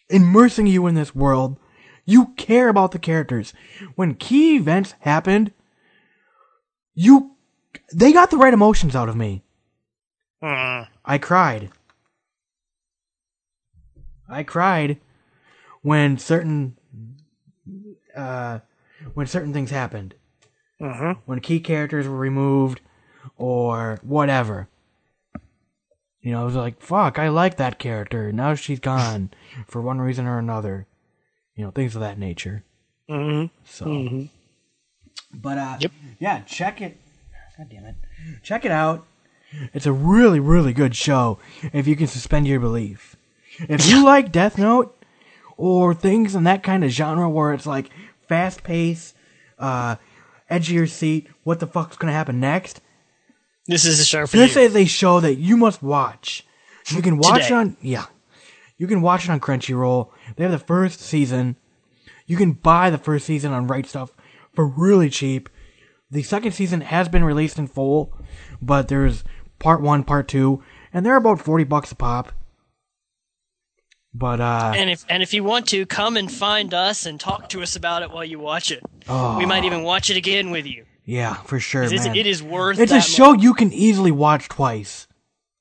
immersing 0.09 0.67
you 0.67 0.85
in 0.85 0.93
this 0.93 1.15
world. 1.15 1.57
You 2.05 2.33
care 2.37 2.69
about 2.69 2.91
the 2.91 2.99
characters. 2.99 3.53
When 3.95 4.13
key 4.13 4.57
events 4.57 4.93
happened, 4.99 5.51
you, 6.93 7.31
they 7.91 8.13
got 8.13 8.29
the 8.29 8.37
right 8.37 8.53
emotions 8.53 8.95
out 8.95 9.09
of 9.09 9.15
me. 9.15 9.41
Mm. 10.43 10.87
I 11.05 11.17
cried. 11.17 11.71
I 14.33 14.43
cried 14.43 14.97
when 15.81 16.17
certain, 16.17 16.75
uh, 18.15 18.59
when 19.13 19.27
certain 19.27 19.53
things 19.53 19.71
happened. 19.71 20.15
Mhm. 20.81 21.17
When 21.25 21.39
key 21.39 21.59
characters 21.59 22.07
were 22.07 22.17
removed, 22.17 22.81
or 23.37 23.99
whatever. 24.03 24.67
You 26.21 26.31
know, 26.31 26.41
I 26.41 26.45
was 26.45 26.55
like, 26.55 26.81
fuck, 26.81 27.19
I 27.19 27.29
like 27.29 27.57
that 27.57 27.79
character. 27.79 28.31
Now 28.31 28.55
she's 28.55 28.79
gone 28.79 29.29
for 29.67 29.81
one 29.81 29.99
reason 29.99 30.25
or 30.25 30.39
another. 30.39 30.87
You 31.55 31.63
know, 31.65 31.71
things 31.71 31.95
of 31.95 32.01
that 32.01 32.17
nature. 32.17 32.63
Mhm. 33.09 33.49
So, 33.63 34.27
but 35.33 35.57
uh, 35.57 35.77
Yep. 35.79 35.91
yeah, 36.19 36.39
check 36.41 36.81
it. 36.81 36.97
God 37.57 37.69
damn 37.69 37.85
it, 37.85 37.95
check 38.41 38.65
it 38.65 38.71
out. 38.71 39.05
It's 39.73 39.85
a 39.85 39.91
really, 39.93 40.39
really 40.39 40.73
good 40.73 40.95
show 40.95 41.37
if 41.73 41.85
you 41.87 41.95
can 41.95 42.07
suspend 42.07 42.47
your 42.47 42.59
belief. 42.59 43.15
If 43.59 43.87
you 43.87 44.03
like 44.03 44.31
Death 44.31 44.57
Note 44.57 44.97
or 45.57 45.93
things 45.93 46.35
in 46.35 46.43
that 46.45 46.63
kind 46.63 46.83
of 46.83 46.89
genre 46.91 47.29
where 47.29 47.53
it's 47.53 47.65
like 47.65 47.89
fast 48.27 48.63
pace, 48.63 49.13
uh, 49.59 49.95
edge 50.49 50.69
of 50.69 50.75
your 50.75 50.87
seat, 50.87 51.27
what 51.43 51.59
the 51.59 51.67
fuck's 51.67 51.97
gonna 51.97 52.13
happen 52.13 52.39
next? 52.39 52.81
This 53.67 53.85
is 53.85 53.99
a 53.99 54.05
show 54.05 54.25
for 54.25 54.35
This 54.37 54.55
you. 54.55 54.61
is 54.63 54.75
a 54.75 54.85
show 54.85 55.19
that 55.19 55.35
you 55.35 55.55
must 55.57 55.81
watch. 55.81 56.45
You 56.89 57.01
can 57.01 57.17
watch 57.17 57.45
it 57.45 57.51
on 57.51 57.77
yeah. 57.81 58.05
You 58.77 58.87
can 58.87 59.01
watch 59.01 59.25
it 59.25 59.29
on 59.29 59.39
Crunchyroll. 59.39 60.09
They 60.35 60.43
have 60.43 60.51
the 60.51 60.59
first 60.59 60.99
season. 60.99 61.55
You 62.25 62.35
can 62.37 62.53
buy 62.53 62.89
the 62.89 62.97
first 62.97 63.25
season 63.25 63.53
on 63.53 63.67
Right 63.67 63.85
Stuf 63.85 64.09
for 64.53 64.65
really 64.67 65.09
cheap. 65.09 65.49
The 66.11 66.23
second 66.23 66.51
season 66.51 66.81
has 66.81 67.07
been 67.07 67.23
released 67.23 67.57
in 67.57 67.67
full, 67.67 68.17
but 68.61 68.87
there's 68.87 69.23
part 69.59 69.81
one, 69.81 70.03
part 70.03 70.27
two, 70.27 70.61
and 70.93 71.05
they're 71.05 71.15
about 71.15 71.39
forty 71.39 71.63
bucks 71.63 71.91
a 71.91 71.95
pop. 71.95 72.31
But 74.13 74.39
uh 74.39 74.73
And 74.75 74.89
if 74.89 75.05
and 75.09 75.23
if 75.23 75.33
you 75.33 75.43
want 75.43 75.67
to, 75.69 75.85
come 75.85 76.17
and 76.17 76.31
find 76.31 76.73
us 76.73 77.05
and 77.05 77.19
talk 77.19 77.49
to 77.49 77.61
us 77.63 77.75
about 77.75 78.03
it 78.03 78.11
while 78.11 78.23
you 78.25 78.39
watch 78.39 78.71
it. 78.71 78.83
Oh. 79.09 79.37
We 79.37 79.45
might 79.45 79.63
even 79.65 79.83
watch 79.83 80.09
it 80.09 80.17
again 80.17 80.51
with 80.51 80.65
you. 80.65 80.85
yeah, 81.05 81.33
for 81.33 81.59
sure, 81.59 81.83
It's, 81.83 82.05
man. 82.05 82.15
it 82.15 82.27
is 82.27 82.41
worth. 82.43 82.79
it's 82.79 82.91
a 82.91 83.01
show 83.01 83.31
much. 83.33 83.43
you 83.43 83.53
can 83.53 83.73
easily 83.73 84.11
watch 84.11 84.47
twice. 84.49 85.07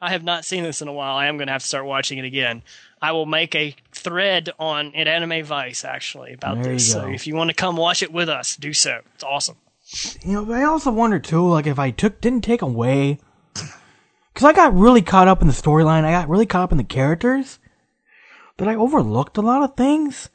I 0.00 0.10
have 0.10 0.24
not 0.24 0.44
seen 0.44 0.64
this 0.64 0.82
in 0.82 0.88
a 0.88 0.92
while. 0.92 1.16
I 1.16 1.26
am 1.26 1.36
going 1.36 1.46
to 1.46 1.52
have 1.52 1.62
to 1.62 1.68
start 1.68 1.86
watching 1.86 2.18
it 2.18 2.24
again. 2.24 2.62
I 3.00 3.12
will 3.12 3.24
make 3.26 3.54
a 3.54 3.74
thread 3.92 4.50
on 4.58 4.94
at 4.96 5.06
Anime 5.06 5.44
Vice 5.44 5.84
actually 5.84 6.32
about 6.32 6.60
There 6.62 6.72
this. 6.72 6.90
So 6.90 7.08
if 7.08 7.26
you 7.28 7.36
want 7.36 7.50
to 7.50 7.54
come 7.54 7.76
watch 7.76 8.02
it 8.02 8.12
with 8.12 8.28
us, 8.28 8.56
do 8.56 8.72
so. 8.72 9.00
It's 9.14 9.22
awesome. 9.24 9.56
You 10.24 10.32
know, 10.34 10.44
but 10.44 10.56
I 10.56 10.64
also 10.64 10.90
wonder 10.90 11.18
too, 11.20 11.48
like 11.48 11.66
if 11.68 11.78
I 11.78 11.90
took 11.92 12.20
didn't 12.20 12.42
take 12.42 12.62
away 12.62 13.18
Because 13.54 14.44
I 14.44 14.52
got 14.52 14.74
really 14.74 15.02
caught 15.02 15.28
up 15.28 15.40
in 15.40 15.46
the 15.46 15.52
storyline, 15.54 16.04
I 16.04 16.10
got 16.10 16.28
really 16.28 16.46
caught 16.46 16.64
up 16.64 16.72
in 16.72 16.78
the 16.78 16.84
characters, 16.84 17.58
that 18.58 18.68
I 18.68 18.74
overlooked 18.74 19.36
a 19.36 19.42
lot 19.42 19.62
of 19.62 19.76
things. 19.76 20.28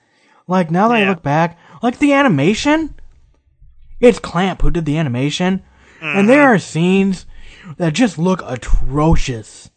Like, 0.48 0.72
now 0.72 0.88
that 0.88 0.98
I 0.98 1.08
look 1.10 1.22
back, 1.24 1.58
like 1.84 2.00
the 2.00 2.14
animation, 2.14 2.96
it's 4.00 4.20
Clamp 4.20 4.62
who 4.62 4.72
did 4.72 4.86
the 4.86 4.98
animation, 4.98 5.64
and 6.02 6.30
there 6.30 6.44
mm-hmm. 6.44 6.56
are 6.56 6.60
scenes 6.60 7.26
that 7.78 7.94
just 7.94 8.18
look 8.18 8.42
atrocious. 8.46 9.70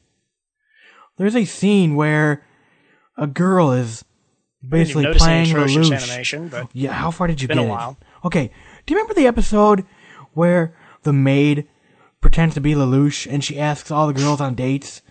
There's 1.16 1.36
a 1.36 1.44
scene 1.44 1.96
where 1.96 2.44
a 3.16 3.26
girl 3.26 3.72
is 3.72 4.04
basically 4.66 5.06
playing 5.14 5.50
atrocious 5.50 5.88
Lelouch. 5.88 6.02
animation, 6.08 6.48
but 6.48 6.64
oh, 6.64 6.70
Yeah, 6.72 6.92
how 6.92 7.10
far 7.10 7.26
did 7.26 7.42
you 7.42 7.48
Been 7.48 7.58
get? 7.58 7.64
a 7.64 7.66
it? 7.66 7.70
while. 7.70 7.96
Okay, 8.24 8.50
do 8.86 8.94
you 8.94 8.98
remember 8.98 9.14
the 9.14 9.26
episode 9.26 9.84
where 10.32 10.74
the 11.02 11.12
maid 11.12 11.68
pretends 12.20 12.54
to 12.54 12.60
be 12.60 12.74
Lelouch 12.74 13.30
and 13.30 13.42
she 13.42 13.58
asks 13.58 13.90
all 13.90 14.06
the 14.06 14.12
girls 14.12 14.40
on 14.40 14.54
dates? 14.54 15.02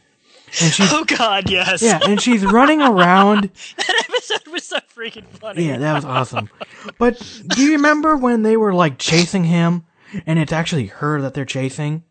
And 0.62 0.74
she's 0.74 0.92
oh 0.94 1.04
god, 1.06 1.50
yes. 1.50 1.82
yeah, 1.82 2.00
and 2.04 2.22
she's 2.22 2.46
running 2.46 2.82
around. 2.82 3.50
that 3.78 4.06
episode 4.10 4.48
was 4.52 4.64
so 4.66 4.80
freaking 4.96 5.26
funny. 5.26 5.68
Yeah, 5.68 5.78
that 5.78 5.94
was 5.94 6.06
awesome. 6.06 6.50
But 6.98 7.20
do 7.48 7.62
you 7.62 7.74
remember 7.74 8.16
when 8.16 8.44
they 8.44 8.58
were 8.58 8.74
like 8.74 8.98
chasing 8.98 9.44
him 9.46 9.86
and 10.26 10.40
it's 10.40 10.52
actually 10.52 10.88
her 10.88 11.22
that 11.22 11.34
they're 11.34 11.46
chasing? 11.46 12.04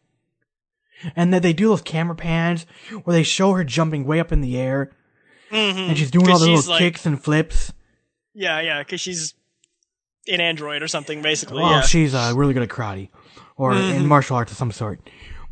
And 1.15 1.33
that 1.33 1.43
they 1.43 1.53
do 1.53 1.69
those 1.69 1.83
camera 1.83 2.17
pans 2.17 2.67
where 3.05 3.15
they 3.15 3.23
show 3.23 3.53
her 3.53 3.63
jumping 3.63 4.05
way 4.05 4.19
up 4.19 4.33
in 4.33 4.41
the 4.41 4.59
air 4.59 4.91
and 5.51 5.97
she's 5.97 6.11
doing 6.11 6.29
all 6.29 6.39
the 6.39 6.47
little 6.47 6.71
like- 6.73 6.79
kicks 6.81 7.07
and 7.07 7.23
flips. 7.23 7.73
yeah, 8.35 8.61
yeah, 8.61 8.81
because 8.81 9.01
she's 9.01 9.35
an 10.27 10.41
android 10.41 10.83
or 10.83 10.89
something, 10.89 11.23
basically. 11.23 11.63
Oh, 11.63 11.71
yeah. 11.71 11.81
she's 11.83 12.15
uh, 12.15 12.33
really 12.35 12.53
good 12.53 12.63
at 12.65 12.69
karate 12.69 13.09
or 13.57 13.75
in 13.75 14.07
martial 14.07 14.37
arts 14.37 14.53
of 14.53 14.59
some 14.59 14.73
sort. 14.73 15.01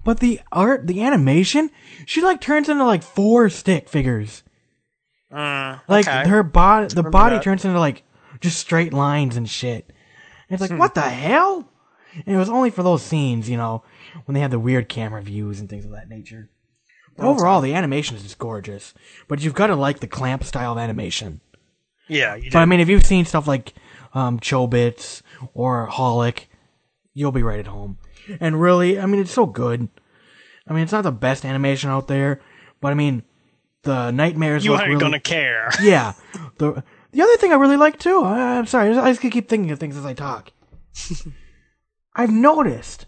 But 0.06 0.20
the 0.20 0.40
art, 0.52 0.86
the 0.86 1.02
animation, 1.02 1.68
she 2.06 2.22
like 2.22 2.40
turns 2.40 2.68
into 2.68 2.84
like 2.84 3.02
four 3.02 3.50
stick 3.50 3.88
figures. 3.88 4.44
Uh, 5.32 5.78
Like 5.88 6.06
okay. 6.06 6.28
her 6.28 6.42
body, 6.44 6.94
the 6.94 7.02
body 7.02 7.36
that. 7.36 7.42
turns 7.42 7.64
into 7.64 7.80
like 7.80 8.04
just 8.40 8.58
straight 8.58 8.92
lines 8.94 9.36
and 9.36 9.48
shit. 9.50 9.86
And 10.48 10.60
it's 10.60 10.64
Hmm. 10.64 10.74
like, 10.74 10.80
what 10.80 10.94
the 10.94 11.00
hell? 11.02 11.68
And 12.24 12.34
it 12.34 12.38
was 12.38 12.48
only 12.48 12.70
for 12.70 12.84
those 12.84 13.02
scenes, 13.02 13.50
you 13.50 13.56
know, 13.56 13.82
when 14.24 14.34
they 14.34 14.40
had 14.40 14.52
the 14.52 14.60
weird 14.60 14.88
camera 14.88 15.20
views 15.20 15.58
and 15.60 15.68
things 15.68 15.84
of 15.84 15.90
that 15.90 16.08
nature. 16.08 16.48
But 17.16 17.26
overall, 17.26 17.60
the 17.60 17.74
animation 17.74 18.16
is 18.16 18.22
just 18.22 18.38
gorgeous. 18.38 18.94
But 19.26 19.42
you've 19.42 19.54
got 19.54 19.66
to 19.68 19.74
like 19.76 19.98
the 19.98 20.06
clamp 20.06 20.44
style 20.44 20.72
of 20.72 20.78
animation. 20.78 21.40
yeah, 22.08 22.36
you 22.36 22.50
But 22.52 22.60
I 22.60 22.64
mean, 22.64 22.78
if 22.78 22.88
you've 22.88 23.04
seen 23.04 23.24
stuff 23.24 23.48
like 23.48 23.74
um, 24.14 24.38
Chobits 24.38 25.22
or 25.52 25.88
Holic, 25.90 26.44
you'll 27.12 27.32
be 27.32 27.42
right 27.42 27.58
at 27.58 27.66
home. 27.66 27.98
And 28.40 28.60
really, 28.60 28.98
I 28.98 29.06
mean, 29.06 29.20
it's 29.20 29.32
so 29.32 29.46
good. 29.46 29.88
I 30.68 30.72
mean, 30.72 30.82
it's 30.82 30.92
not 30.92 31.02
the 31.02 31.12
best 31.12 31.44
animation 31.44 31.90
out 31.90 32.08
there, 32.08 32.40
but 32.80 32.90
I 32.90 32.94
mean, 32.94 33.22
the 33.82 34.10
Knightmares. 34.10 34.64
You 34.64 34.74
aren't 34.74 34.88
really, 34.88 35.00
gonna 35.00 35.20
care. 35.20 35.70
Yeah. 35.80 36.14
The 36.58 36.82
the 37.12 37.22
other 37.22 37.36
thing 37.36 37.52
I 37.52 37.56
really 37.56 37.76
like 37.76 37.98
too. 37.98 38.22
I, 38.22 38.58
I'm 38.58 38.66
sorry, 38.66 38.96
I 38.96 39.10
just 39.12 39.20
keep 39.20 39.48
thinking 39.48 39.70
of 39.70 39.78
things 39.78 39.96
as 39.96 40.04
I 40.04 40.12
talk. 40.14 40.52
I've 42.14 42.32
noticed. 42.32 43.06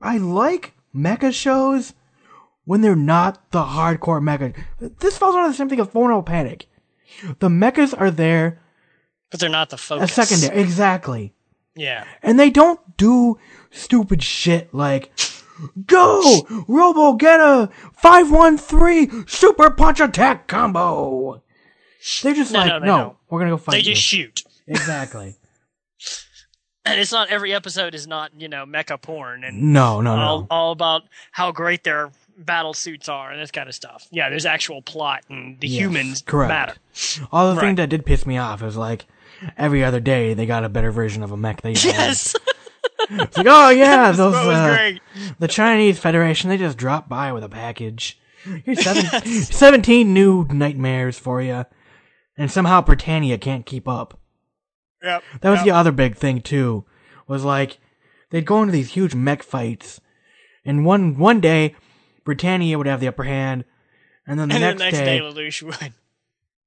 I 0.00 0.18
like 0.18 0.74
mecha 0.94 1.32
shows 1.32 1.94
when 2.64 2.80
they're 2.80 2.94
not 2.96 3.50
the 3.50 3.62
hardcore 3.64 4.22
mecha. 4.22 4.54
This 5.00 5.18
falls 5.18 5.34
under 5.34 5.48
the 5.48 5.54
same 5.54 5.68
thing 5.68 5.80
as 5.80 5.88
Phono 5.88 6.24
Panic. 6.24 6.66
The 7.40 7.48
mechas 7.48 7.98
are 7.98 8.10
there 8.10 8.60
But 9.30 9.40
they're 9.40 9.48
not 9.50 9.70
the 9.70 9.76
focus. 9.76 10.16
a 10.16 10.24
secondary, 10.26 10.60
exactly, 10.62 11.34
Yeah. 11.76 12.04
and 12.22 12.38
they 12.38 12.50
don't 12.50 12.80
do 12.96 13.38
stupid 13.70 14.22
shit 14.22 14.72
like. 14.74 15.12
Go! 15.86 16.46
Robo 16.68 17.12
get 17.14 17.38
a 17.38 17.68
513 17.92 19.26
super 19.28 19.68
punch 19.70 20.00
attack 20.00 20.46
combo! 20.46 21.42
They're 22.22 22.32
just 22.32 22.50
No, 22.52 22.60
like, 22.60 22.68
no, 22.68 22.78
no, 22.78 22.86
don't. 22.86 23.16
we're 23.28 23.40
gonna 23.40 23.50
go 23.50 23.56
fight 23.58 23.72
They 23.72 23.78
you. 23.80 23.84
just 23.84 24.02
shoot. 24.02 24.42
Exactly. 24.66 25.36
And 26.86 26.98
it's 26.98 27.12
not 27.12 27.28
every 27.28 27.52
episode 27.52 27.94
is 27.94 28.06
not, 28.06 28.30
you 28.38 28.48
know, 28.48 28.64
mecha 28.64 29.00
porn 29.02 29.44
and 29.44 29.72
No, 29.74 30.00
no, 30.00 30.12
all, 30.16 30.40
no. 30.42 30.46
all 30.50 30.72
about 30.72 31.02
how 31.32 31.52
great 31.52 31.84
their 31.84 32.10
battle 32.38 32.72
suits 32.72 33.08
are 33.08 33.30
and 33.32 33.40
this 33.40 33.50
kind 33.50 33.68
of 33.68 33.74
stuff. 33.74 34.06
Yeah, 34.10 34.30
there's 34.30 34.46
actual 34.46 34.80
plot 34.80 35.24
and 35.28 35.60
the 35.60 35.68
Yes, 35.68 35.78
humans 35.82 36.22
correct. 36.26 36.48
matter. 36.48 36.74
All 37.32 37.50
the 37.50 37.56
Right. 37.56 37.66
thing 37.66 37.74
that 37.76 37.90
did 37.90 38.06
piss 38.06 38.24
me 38.24 38.38
off 38.38 38.62
is 38.62 38.76
like 38.78 39.04
every 39.56 39.84
other 39.84 40.00
day 40.00 40.34
they 40.34 40.46
got 40.46 40.64
a 40.64 40.68
better 40.68 40.90
version 40.90 41.22
of 41.22 41.32
a 41.32 41.36
mech 41.36 41.62
they 41.62 41.70
had. 41.70 41.84
Yes. 41.84 42.36
It's 43.12 43.36
like, 43.36 43.46
oh 43.48 43.70
yeah, 43.70 44.12
those 44.16 44.34
uh, 44.34 44.92
the 45.38 45.48
Chinese 45.48 45.98
Federation 45.98 46.48
they 46.48 46.56
just 46.56 46.78
dropped 46.78 47.08
by 47.08 47.32
with 47.32 47.42
a 47.42 47.48
package. 47.48 48.20
Here's 48.64 48.82
seven, 48.82 49.04
17 49.24 50.14
new 50.14 50.44
Knightmares 50.44 51.18
for 51.18 51.42
you, 51.42 51.66
and 52.36 52.50
somehow 52.50 52.82
Britannia 52.82 53.36
can't 53.38 53.66
keep 53.66 53.88
up. 53.88 54.18
Yep. 55.02 55.22
That 55.40 55.50
was 55.50 55.58
yep. 55.60 55.64
the 55.64 55.70
other 55.72 55.92
big 55.92 56.16
thing 56.16 56.40
too. 56.40 56.84
Was 57.26 57.44
like 57.44 57.78
they'd 58.30 58.46
go 58.46 58.60
into 58.60 58.72
these 58.72 58.92
huge 58.92 59.14
mech 59.14 59.42
fights, 59.42 60.00
and 60.64 60.84
one 60.84 61.18
one 61.18 61.40
day 61.40 61.74
Britannia 62.24 62.78
would 62.78 62.86
have 62.86 63.00
the 63.00 63.08
upper 63.08 63.24
hand, 63.24 63.64
and 64.26 64.38
then 64.38 64.48
the 64.48 64.54
and 64.56 64.62
next, 64.62 64.78
the 64.78 64.84
next 64.84 64.98
day, 64.98 65.18
day, 65.18 65.20
Lelouch 65.20 65.62
would. 65.62 65.94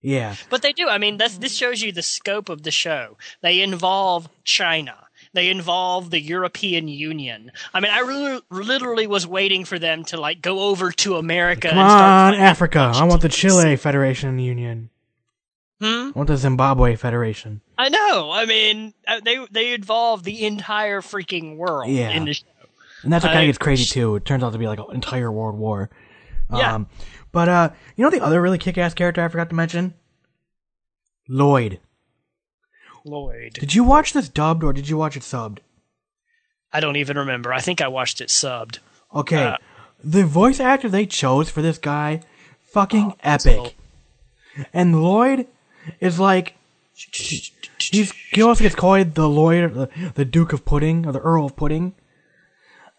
Yeah, 0.03 0.35
But 0.51 0.61
they 0.61 0.73
do. 0.73 0.87
I 0.87 0.97
mean, 0.99 1.17
that's, 1.17 1.37
this 1.39 1.55
shows 1.55 1.81
you 1.81 1.91
the 1.91 2.01
scope 2.03 2.49
of 2.49 2.61
the 2.63 2.71
show. 2.71 3.17
They 3.41 3.61
involve 3.61 4.29
China. 4.43 4.95
They 5.33 5.49
involve 5.49 6.11
the 6.11 6.19
European 6.19 6.87
Union. 6.87 7.51
I 7.73 7.79
mean, 7.79 7.91
I 7.91 7.99
really, 8.01 8.39
literally 8.51 9.07
was 9.07 9.25
waiting 9.25 9.65
for 9.65 9.79
them 9.79 10.03
to 10.05 10.19
like 10.19 10.41
go 10.41 10.59
over 10.59 10.91
to 10.91 11.15
America 11.15 11.69
come 11.69 11.77
and 11.79 11.89
start 11.89 12.33
on, 12.35 12.39
Africa! 12.39 12.91
I 12.93 13.05
want 13.05 13.21
the 13.23 13.29
Chile 13.29 13.75
Federation 13.77 14.37
Union. 14.37 14.89
Hmm? 15.81 16.09
I 16.09 16.11
want 16.13 16.27
the 16.27 16.37
Zimbabwe 16.37 16.95
Federation. 16.97 17.61
I 17.77 17.89
know. 17.89 18.29
I 18.31 18.45
mean, 18.45 18.93
uh, 19.07 19.21
they 19.25 19.39
they 19.49 19.73
involve 19.73 20.23
the 20.23 20.45
entire 20.45 21.01
freaking 21.01 21.57
world 21.57 21.89
Yeah. 21.89 22.11
in 22.11 22.25
the 22.25 22.33
show. 22.33 22.45
And 23.01 23.11
that's 23.11 23.23
what 23.25 23.33
kind 23.33 23.43
of 23.45 23.47
gets 23.47 23.57
crazy 23.57 23.85
too. 23.85 24.15
It 24.15 24.25
turns 24.25 24.43
out 24.43 24.53
to 24.53 24.59
be 24.59 24.67
like 24.67 24.79
an 24.79 24.85
entire 24.93 25.31
world 25.31 25.57
war. 25.57 25.89
Yeah. 26.53 26.75
Um, 26.75 26.87
but 27.33 27.49
uh, 27.49 27.69
you 27.97 28.03
know 28.05 28.09
the 28.09 28.23
other 28.23 28.41
really 28.41 28.57
kick-ass 28.57 28.93
character 28.93 29.21
I 29.21 29.27
forgot 29.27 29.49
to 29.49 29.55
mention? 29.55 29.93
Lloyd. 31.27 31.79
Lloyd. 33.03 33.53
Did 33.53 33.73
you 33.75 33.83
watch 33.83 34.13
this 34.13 34.29
dubbed 34.29 34.63
or 34.63 34.71
did 34.71 34.87
you 34.87 34.95
watch 34.97 35.17
it 35.17 35.23
subbed? 35.23 35.57
I 36.71 36.79
don't 36.79 36.95
even 36.95 37.17
remember. 37.17 37.51
I 37.53 37.59
think 37.59 37.81
I 37.81 37.87
watched 37.89 38.21
it 38.21 38.29
subbed. 38.29 38.79
Okay. 39.13 39.43
Uh, 39.43 39.57
the 40.03 40.25
voice 40.25 40.59
actor 40.59 40.87
they 40.89 41.05
chose 41.05 41.49
for 41.49 41.61
this 41.61 41.77
guy, 41.77 42.21
fucking 42.71 43.11
Oh, 43.11 43.17
epic. 43.23 43.75
And 44.73 45.01
Lloyd 45.03 45.47
is 45.99 46.19
like 46.19 46.55
he's 46.93 47.51
he 48.31 48.41
also 48.41 48.63
gets 48.63 48.75
called 48.75 49.15
the 49.15 49.27
Lloyd, 49.27 49.73
the, 49.73 49.89
the 50.15 50.25
Duke 50.25 50.53
of 50.53 50.65
Pudding 50.65 51.05
or 51.05 51.11
the 51.11 51.19
Earl 51.19 51.45
of 51.45 51.55
Pudding, 51.55 51.93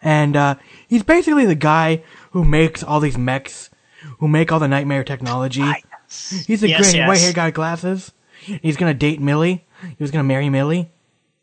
and 0.03 0.37
uh, 0.37 0.55
he's 0.89 1.03
basically 1.03 1.47
the 1.47 1.55
guy 1.55 2.03
who 2.33 2.45
makes 2.45 2.83
all 2.83 3.01
these 3.01 3.17
mechs, 3.19 3.71
who 4.19 4.29
make 4.29 4.51
all 4.53 4.59
the 4.61 4.69
Knightmare 4.69 5.05
technology. 5.05 5.61
Yes. 5.61 6.45
He's 6.47 6.63
a 6.63 6.69
Yes, 6.69 6.81
great 6.83 6.95
yes. 6.97 7.09
white 7.09 7.19
haired 7.21 7.35
guy 7.35 7.47
with 7.47 7.55
glasses. 7.55 8.13
He's 8.41 8.77
gonna 8.77 8.95
date 8.95 9.21
Milly. 9.21 9.65
He 9.83 9.97
was 9.99 10.11
gonna 10.11 10.25
marry 10.25 10.49
Milly. 10.51 10.91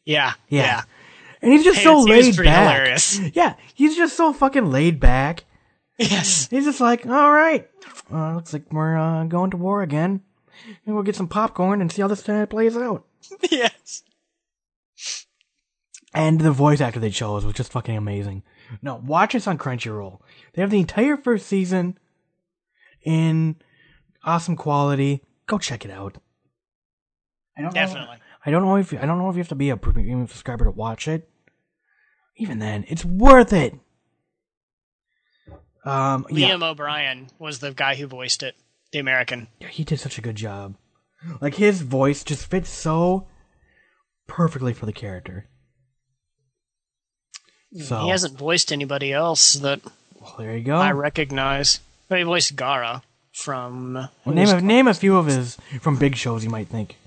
Yeah. 0.06 0.34
Yeah. 0.50 0.62
Yeah. 0.64 0.82
And 1.42 1.52
he's 1.52 1.64
just 1.64 1.80
Hey, 1.80 1.84
so 1.86 2.00
laid 2.02 2.38
back. 2.38 2.46
hilarious. 2.70 3.20
Yeah, 3.34 3.56
he's 3.74 3.96
just 3.96 4.16
so 4.16 4.32
fucking 4.34 4.70
laid 4.72 5.00
back. 5.00 5.46
Yes. 5.98 6.48
He's 6.50 6.66
just 6.66 6.80
like, 6.82 7.06
all 7.06 7.32
right, 7.32 7.68
uh, 8.12 8.36
looks 8.36 8.54
like 8.54 8.72
we're 8.72 8.98
uh, 8.98 9.24
going 9.26 9.52
to 9.52 9.58
war 9.58 9.82
again. 9.84 10.22
And 10.86 10.94
we'll 10.96 11.04
get 11.04 11.16
some 11.16 11.28
popcorn 11.28 11.82
and 11.82 11.92
see 11.92 12.02
how 12.04 12.08
this 12.08 12.28
uh, 12.30 12.46
plays 12.46 12.78
out. 12.78 13.06
yes. 13.52 14.04
And 16.14 16.42
the 16.42 16.52
voice 16.52 16.82
actor 16.82 17.00
they 17.00 17.10
chose 17.10 17.46
was 17.46 17.56
just 17.56 17.72
fucking 17.72 17.96
amazing. 17.96 18.44
No, 18.82 18.96
watch 18.96 19.34
this 19.34 19.48
on 19.48 19.58
Crunchyroll. 19.58 20.20
They 20.54 20.62
have 20.62 20.70
the 20.72 20.80
entire 20.80 21.18
first 21.18 21.48
season 21.48 21.98
in 23.04 23.56
awesome 24.24 24.56
quality. 24.56 25.22
Go 25.48 25.58
check 25.58 25.86
it 25.86 25.92
out. 25.92 26.18
I 27.58 27.62
don't 27.62 27.74
know- 27.74 27.82
Definitely. 27.82 28.18
I 28.46 28.50
don't 28.50 28.64
know 28.64 28.76
if 28.78 28.92
I 28.94 29.06
don't 29.06 29.20
know 29.20 29.30
if 29.30 29.36
you 29.36 29.42
have 29.42 29.50
to 29.50 29.56
be 29.56 29.70
a 29.70 29.78
premium 29.78 30.28
subscriber 30.28 30.66
to 30.66 30.72
watch 30.72 31.08
it. 31.08 31.30
Even 32.38 32.58
then, 32.60 32.86
it's 32.88 33.06
worth 33.06 33.54
it. 33.54 33.76
Um, 35.86 36.26
yeah. 36.30 36.50
Liam 36.50 36.64
O'Brien 36.64 37.28
was 37.40 37.60
the 37.60 37.72
guy 37.72 37.96
who 37.96 38.08
voiced 38.08 38.42
it, 38.44 38.56
the 38.92 39.00
American. 39.00 39.48
Yeah, 39.60 39.68
he 39.68 39.84
did 39.84 40.00
such 40.00 40.18
a 40.18 40.22
good 40.22 40.36
job. 40.36 40.76
Like 41.40 41.56
his 41.56 41.82
voice 41.82 42.24
just 42.24 42.48
fits 42.50 42.70
so 42.70 43.28
perfectly 44.28 44.74
for 44.74 44.88
the 44.88 44.94
character. 44.94 45.48
So 47.80 48.02
He 48.02 48.10
hasn't 48.10 48.38
voiced 48.38 48.72
anybody 48.72 49.14
else 49.14 49.54
that 49.54 49.82
well, 50.20 50.36
there 50.38 50.58
you 50.58 50.64
go. 50.64 50.76
I 50.78 50.92
recognize. 50.92 51.80
But 52.12 52.18
he 52.18 52.26
voiced 52.26 52.58
Gaara 52.58 53.04
from 53.32 53.94
Well, 54.26 54.36
name 54.36 54.50
a, 54.50 54.60
name 54.60 54.88
a 54.90 54.94
few 54.94 55.16
of 55.16 55.28
his 55.28 55.56
from 55.80 55.96
big 55.96 56.18
shows 56.18 56.44
you 56.44 56.50
might 56.50 56.68
think. 56.68 56.98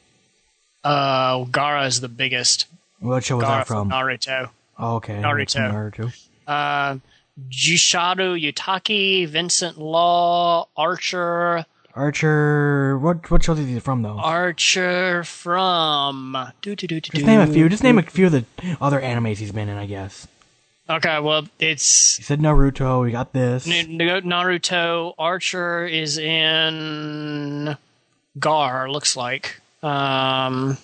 uh 0.83 1.45
Gaara 1.45 1.87
is 1.87 2.01
the 2.01 2.09
biggest. 2.09 2.65
What 3.01 3.23
show 3.23 3.37
was 3.37 3.45
Gaara 3.45 3.49
that 3.59 3.67
from? 3.67 3.91
Naruto. 3.91 4.49
oh, 4.79 4.97
okay. 4.97 5.17
Naruto. 5.17 5.61
Naruto. 5.61 6.29
Uh, 6.47 6.97
Jushiro 7.51 8.33
Ukitake, 8.41 9.29
Vincent 9.29 9.77
Law, 9.77 10.69
Archer, 10.75 11.67
Archer. 11.95 12.99
What 12.99 13.31
what 13.31 13.43
shows 13.45 13.59
is 13.59 13.69
he 13.69 13.79
from 13.81 14.01
though? 14.01 14.17
Archer 14.19 15.23
from. 15.25 16.35
Do, 16.63 16.75
do, 16.75 16.87
do, 16.87 17.03
do, 17.03 17.11
Just 17.13 17.27
name 17.27 17.41
a 17.41 17.47
few. 17.47 17.69
Just 17.69 17.83
name 17.83 17.99
a 17.99 18.03
few 18.03 18.25
of 18.25 18.33
the 18.33 18.47
other 18.81 19.03
animes 19.03 19.37
he's 19.37 19.53
been 19.53 19.69
in. 19.69 19.77
I 19.77 19.85
guess. 19.85 20.27
Okay, 20.89 21.19
well, 21.21 21.47
it's 21.59 22.17
He 22.19 22.23
said 22.23 22.41
Naruto. 22.41 23.03
We 23.03 23.11
got 23.11 23.33
this. 23.33 23.67
N- 23.67 23.99
Naruto. 23.99 25.15
Archer 25.19 25.87
is 25.87 26.19
in 26.19 27.77
Gar. 28.39 28.91
Looks 28.91 29.17
like. 29.17 29.61
Um, 29.83 30.77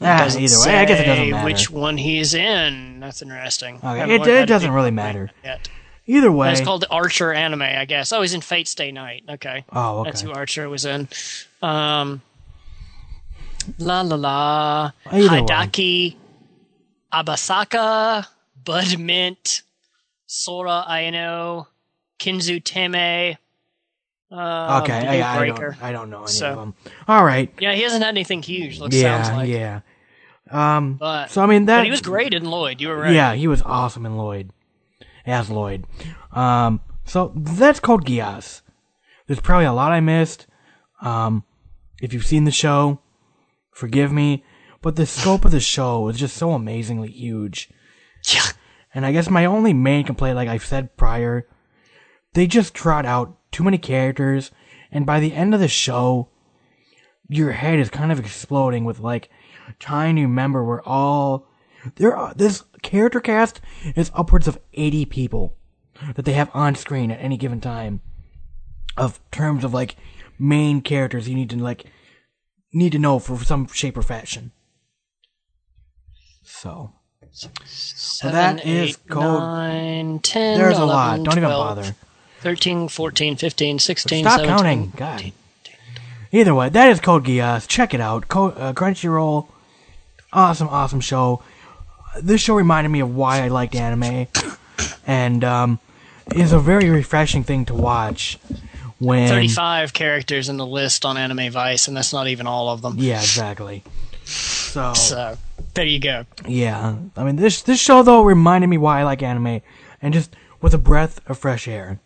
Ah, 0.00 0.18
doesn't 0.18 0.40
either 0.42 0.60
way, 0.60 0.76
I 0.78 0.84
guess 0.84 1.00
it 1.00 1.04
doesn't 1.06 1.30
matter. 1.30 1.44
Which 1.44 1.70
one 1.70 1.96
he's 1.96 2.32
in? 2.32 3.00
That's 3.00 3.20
interesting. 3.20 3.76
Okay, 3.82 4.14
it- 4.14 4.26
it 4.26 4.46
doesn't 4.46 4.70
really 4.70 4.92
matter. 4.92 5.30
Yet. 5.42 5.68
Either 6.06 6.30
way. 6.30 6.52
It's 6.52 6.60
called 6.60 6.82
the 6.82 6.88
Archer 6.90 7.32
anime, 7.34 7.62
I 7.62 7.84
guess. 7.84 8.12
Oh, 8.12 8.22
he's 8.22 8.32
in 8.32 8.40
Fate 8.40 8.68
Stay 8.68 8.92
Night. 8.92 9.24
Okay. 9.28 9.64
Oh, 9.72 9.98
okay. 10.00 10.10
That's 10.10 10.20
who 10.22 10.32
Archer 10.32 10.68
was 10.68 10.84
in. 10.86 11.08
Um, 11.62 12.22
la 13.78 14.00
la 14.02 14.16
la. 14.16 14.90
Either 15.12 15.42
way. 15.42 16.16
Abasaka, 17.12 18.26
Bud 18.64 18.98
Mint, 18.98 19.62
Sora 20.26 20.84
Aino, 20.88 21.68
Kinzu 22.18 22.62
Teme. 22.62 23.36
Uh, 24.30 24.80
okay, 24.82 25.00
Blue 25.00 25.08
I, 25.08 25.38
I 25.42 25.46
don't. 25.48 25.82
I 25.82 25.92
don't 25.92 26.10
know 26.10 26.22
any 26.24 26.32
So- 26.32 26.50
of 26.50 26.56
them. 26.58 26.74
All 27.06 27.24
right. 27.24 27.52
Yeah, 27.60 27.72
he 27.72 27.82
hasn't 27.82 28.02
had 28.02 28.10
anything 28.10 28.42
huge. 28.42 28.78
Looks 28.78 28.94
Yeah. 28.96 29.22
sounds 29.22 29.36
like. 29.36 29.48
Yeah. 29.48 29.80
Um. 30.50 30.94
But, 30.94 31.30
so 31.30 31.42
I 31.42 31.46
mean 31.46 31.66
that. 31.66 31.84
he 31.84 31.90
was 31.90 32.00
great 32.02 32.34
in 32.34 32.44
Lloyd. 32.44 32.80
You 32.80 32.88
were 32.88 32.96
right. 32.98 33.12
Yeah, 33.14 33.34
he 33.34 33.48
was 33.48 33.62
awesome 33.62 34.04
in 34.06 34.16
Lloyd, 34.16 34.50
as 35.26 35.48
Lloyd. 35.50 35.86
Um, 36.32 36.80
so 37.04 37.32
that's 37.34 37.80
called 37.80 38.04
Geass. 38.06 38.60
There's 39.26 39.40
probably 39.40 39.66
a 39.66 39.72
lot 39.72 39.92
I 39.92 40.00
missed. 40.00 40.46
Um, 41.02 41.44
if 42.02 42.12
you've 42.14 42.24
seen 42.26 42.44
the 42.44 42.50
show, 42.50 43.00
forgive 43.72 44.10
me, 44.12 44.42
but 44.82 44.96
the 44.96 45.06
scope 45.06 45.44
of 45.44 45.50
the 45.50 45.60
show 45.60 46.08
is 46.08 46.18
just 46.18 46.36
so 46.36 46.52
amazingly 46.52 47.10
huge. 47.10 47.70
Yeah. 48.32 48.46
And 48.94 49.04
I 49.04 49.12
guess 49.12 49.30
my 49.30 49.44
only 49.44 49.72
main 49.72 50.04
complaint, 50.04 50.36
like 50.36 50.48
I've 50.48 50.64
said 50.64 50.96
prior, 50.96 51.46
they 52.34 52.46
just 52.46 52.74
trot 52.74 53.06
out 53.06 53.36
too 53.52 53.64
many 53.64 53.78
characters, 53.78 54.50
and 54.90 55.06
by 55.06 55.20
the 55.20 55.34
end 55.34 55.54
of 55.54 55.60
the 55.60 55.68
show, 55.68 56.28
your 57.28 57.52
head 57.52 57.78
is 57.78 57.90
kind 57.90 58.10
of 58.10 58.18
exploding 58.18 58.84
with 58.84 59.00
like 59.00 59.30
trying 59.78 60.16
to 60.16 60.22
remember 60.22 60.64
we're 60.64 60.82
all 60.82 61.46
there. 61.96 62.16
Are, 62.16 62.34
this 62.34 62.64
character 62.82 63.20
cast 63.20 63.60
is 63.94 64.10
upwards 64.14 64.48
of 64.48 64.58
eighty 64.72 65.04
people 65.04 65.56
that 66.14 66.24
they 66.24 66.32
have 66.32 66.50
on 66.54 66.74
screen 66.74 67.10
at 67.10 67.20
any 67.20 67.36
given 67.36 67.60
time. 67.60 68.00
Of 68.96 69.20
terms 69.30 69.62
of 69.62 69.72
like 69.72 69.96
main 70.38 70.80
characters 70.80 71.28
you 71.28 71.34
need 71.34 71.50
to 71.50 71.56
like 71.56 71.84
need 72.72 72.92
to 72.92 72.98
know 72.98 73.18
for 73.18 73.44
some 73.44 73.68
shape 73.68 73.96
or 73.96 74.02
fashion. 74.02 74.52
So 76.48 76.92
Seven, 77.64 78.34
that 78.34 78.66
is 78.66 78.90
eight, 78.90 79.08
called- 79.08 79.40
nine, 79.42 80.18
10, 80.20 80.58
there's 80.58 80.78
a 80.78 80.84
lot. 80.84 81.22
Don't 81.22 81.36
even 81.36 81.50
bother. 81.50 81.94
13, 82.40 82.88
14, 82.88 83.36
15, 83.36 83.78
16, 83.78 84.24
Stop 84.24 84.40
17. 84.40 84.56
counting. 84.56 84.92
God. 84.96 85.32
Either 86.32 86.54
way, 86.54 86.68
that 86.68 86.88
is 86.90 87.00
Code 87.00 87.24
Geass. 87.24 87.66
Check 87.66 87.94
it 87.94 88.00
out. 88.00 88.28
Co- 88.28 88.50
uh, 88.50 88.72
Crunchyroll. 88.72 89.48
Awesome, 90.32 90.68
awesome 90.68 91.00
show. 91.00 91.42
This 92.20 92.40
show 92.40 92.54
reminded 92.54 92.90
me 92.90 93.00
of 93.00 93.14
why 93.14 93.42
I 93.42 93.48
liked 93.48 93.74
anime, 93.74 94.26
and 95.06 95.42
um, 95.44 95.78
is 96.34 96.52
a 96.52 96.58
very 96.58 96.90
refreshing 96.90 97.44
thing 97.44 97.64
to 97.66 97.74
watch. 97.74 98.38
When 98.98 99.28
35 99.28 99.92
characters 99.92 100.48
in 100.48 100.56
the 100.56 100.66
list 100.66 101.04
on 101.04 101.16
Anime 101.16 101.50
Vice, 101.52 101.86
and 101.88 101.96
that's 101.96 102.12
not 102.12 102.26
even 102.26 102.46
all 102.48 102.68
of 102.68 102.82
them. 102.82 102.94
yeah, 102.98 103.20
exactly. 103.20 103.84
So 104.28 104.92
So, 104.94 105.38
there 105.74 105.86
you 105.86 105.98
go. 105.98 106.26
yeah, 106.46 106.96
I 107.16 107.24
mean 107.24 107.36
this 107.36 107.62
this 107.62 107.80
show 107.80 108.02
though 108.02 108.22
reminded 108.22 108.66
me 108.68 108.76
why 108.78 109.00
I 109.00 109.04
like 109.04 109.22
anime, 109.22 109.62
and 110.02 110.12
just 110.14 110.36
was 110.60 110.74
a 110.74 110.78
breath 110.78 111.20
of 111.28 111.38
fresh 111.38 111.66
air 111.66 112.00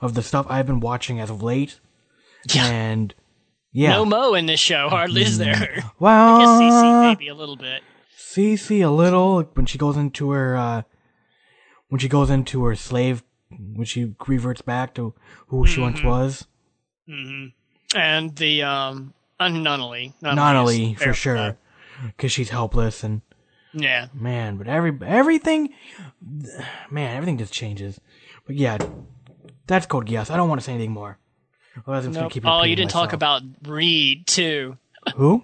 of 0.00 0.14
the 0.14 0.22
stuff 0.22 0.46
I've 0.48 0.66
been 0.66 0.80
watching 0.80 1.20
as 1.20 1.28
of 1.30 1.42
late. 1.42 1.78
Yeah. 2.52 2.66
And 2.66 3.14
yeah, 3.72 3.90
No 3.92 4.04
moe 4.06 4.34
in 4.34 4.46
this 4.46 4.60
show, 4.60 4.88
hardly 4.88 5.22
is 5.22 5.36
there. 5.38 5.84
well, 5.98 6.36
I 6.36 6.40
guess 6.40 6.48
CC 6.48 7.00
maybe 7.02 7.28
a 7.28 7.34
little 7.34 7.56
bit. 7.56 7.82
C.C. 8.16 8.80
a 8.82 8.90
little 8.90 9.42
when 9.54 9.66
she 9.66 9.78
goes 9.78 9.96
into 9.96 10.30
her 10.30 10.56
uh 10.56 10.82
when 11.88 11.98
she 11.98 12.08
goes 12.08 12.30
into 12.30 12.64
her 12.64 12.74
slave 12.74 13.22
when 13.50 13.84
she 13.84 14.14
reverts 14.26 14.62
back 14.62 14.94
to 14.94 15.14
who 15.48 15.66
she 15.66 15.80
once 15.80 15.98
Mm-hmm. 16.00 16.08
was. 16.08 16.46
And 17.94 18.34
the, 18.36 18.62
um, 18.62 19.14
uh, 19.38 19.46
Nunnally. 19.48 20.12
Nunnally 20.22 20.98
for 20.98 21.12
sure, 21.14 21.56
because 22.04 22.32
she's 22.32 22.50
helpless 22.50 23.04
and. 23.04 23.22
Yeah. 23.78 24.06
man, 24.14 24.56
but 24.56 24.68
every 24.68 24.96
everything, 25.04 25.74
man, 26.90 27.14
everything 27.14 27.36
just 27.36 27.52
changes. 27.52 28.00
But 28.46 28.56
yeah, 28.56 28.78
that's 29.66 29.84
Code 29.84 30.08
yes. 30.08 30.30
I 30.30 30.36
don't 30.38 30.48
want 30.48 30.62
to 30.62 30.64
say 30.64 30.72
anything 30.72 30.92
more. 30.92 31.18
Otherwise, 31.78 32.06
I'm 32.06 32.12
just 32.12 32.34
gonna 32.34 32.46
Nope. 32.46 32.62
Oh, 32.62 32.64
you 32.64 32.76
didn't 32.76 32.90
talk 32.90 33.12
about 33.12 33.42
Ried, 33.66 34.26
too. 34.26 34.78
who? 35.14 35.42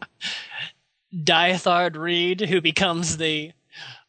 Diethard 1.14 1.96
Ried, 1.96 2.48
who 2.48 2.60
becomes 2.60 3.18
the, 3.18 3.52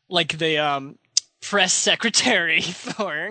like, 0.07 0.37
the, 0.37 0.57
um, 0.57 0.97
press 1.41 1.73
secretary 1.73 2.61
for 2.61 3.29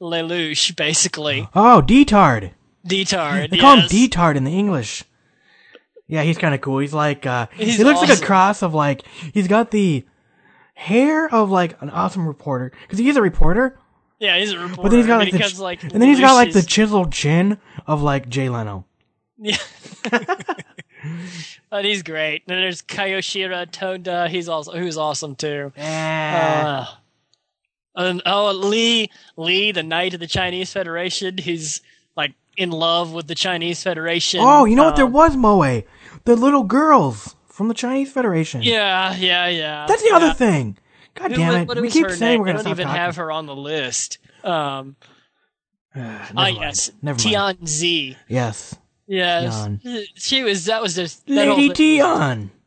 Lelouch, 0.00 0.74
basically. 0.74 1.48
Oh, 1.54 1.82
Detard. 1.84 2.52
Detard. 2.86 3.50
They 3.50 3.58
call 3.58 3.76
him 3.78 3.88
Detard 3.88 4.36
in 4.36 4.44
the 4.44 4.58
English. 4.58 5.04
Yeah, 6.06 6.22
he's 6.22 6.38
kind 6.38 6.54
of 6.54 6.60
cool. 6.60 6.78
He's 6.78 6.92
like, 6.94 7.24
uh, 7.26 7.46
He's 7.54 7.76
he 7.78 7.84
looks 7.84 8.00
like 8.00 8.18
a 8.18 8.22
cross 8.24 8.62
of 8.62 8.74
like, 8.74 9.04
he's 9.32 9.48
got 9.48 9.70
the 9.70 10.04
hair 10.74 11.32
of 11.32 11.50
like 11.50 11.80
an 11.80 11.90
awesome 11.90 12.26
reporter 12.26 12.72
because 12.82 12.98
he 12.98 13.08
is 13.08 13.16
a 13.16 13.22
reporter, 13.22 13.78
Yeah, 14.18 14.36
he's 14.38 14.52
a 14.52 14.58
reporter. 14.58 14.82
but 14.82 14.88
then 14.90 14.98
he's 14.98 15.06
got 15.06 15.18
like, 15.18 15.32
the, 15.32 15.38
ch- 15.38 15.42
comes, 15.42 15.60
like, 15.60 15.82
and 15.82 15.92
then 15.92 16.08
he's 16.08 16.20
got 16.20 16.34
like 16.34 16.52
the 16.52 16.62
chiseled 16.62 17.12
chin 17.12 17.58
of 17.86 18.02
like 18.02 18.28
Jay 18.28 18.48
Leno. 18.48 18.84
Yeah. 19.38 19.56
but 21.70 21.84
he's 21.84 22.02
great. 22.02 22.46
Then 22.46 22.60
there's 22.60 22.82
Kyoshiro 22.82 23.70
Tohdoh. 23.70 24.28
He's 24.28 24.48
also 24.48 24.72
who's 24.72 24.96
awesome 24.96 25.34
too. 25.34 25.72
Uh, 25.76 26.86
and 27.96 28.22
oh, 28.26 28.52
Lee, 28.52 29.10
Lee, 29.36 29.72
the 29.72 29.82
knight 29.82 30.14
of 30.14 30.20
the 30.20 30.26
Chinese 30.26 30.72
Federation. 30.72 31.38
He's 31.38 31.80
in 32.56 32.70
love 32.70 33.12
with 33.12 33.26
the 33.26 33.34
Chinese 33.34 33.82
Federation. 33.82 34.40
oh, 34.42 34.64
you 34.64 34.76
know 34.76 34.84
what? 34.84 34.96
There 34.96 35.04
Um, 35.06 35.12
was 35.12 35.36
Moe, 35.36 35.82
the 36.24 36.36
little 36.36 36.64
girls 36.64 37.34
from 37.48 37.68
the 37.68 37.74
Chinese 37.74 38.10
Federation. 38.12 38.62
Yeah, 38.62 39.14
yeah, 39.16 39.48
yeah. 39.48 39.86
that's 39.86 40.02
the 40.02 40.08
yeah. 40.10 40.16
other 40.16 40.32
thing. 40.34 40.78
God 41.14 41.30
Who- 41.30 41.36
damn 41.36 41.70
it! 41.70 41.80
we 41.80 41.90
keep 41.90 42.10
saying 42.10 42.20
name? 42.20 42.40
we're 42.40 42.46
gonna 42.46 42.68
even 42.68 42.86
talking. 42.86 43.00
have 43.00 43.16
her 43.16 43.30
on 43.30 43.46
the 43.46 43.54
list. 43.54 44.18
Um, 44.42 44.96
Never 45.94 46.32
ah, 46.36 46.46
yes, 46.48 46.90
Never 47.02 47.22
mind. 47.22 47.58
Tianzi. 47.60 48.16
Yes, 48.28 48.74
Yes, 49.06 49.64
Tian. 49.64 50.06
she 50.16 50.42
was. 50.42 50.64
That 50.64 50.82
was 50.82 50.94
just 50.96 51.28
Lady 51.28 51.68
Tian. 51.70 52.50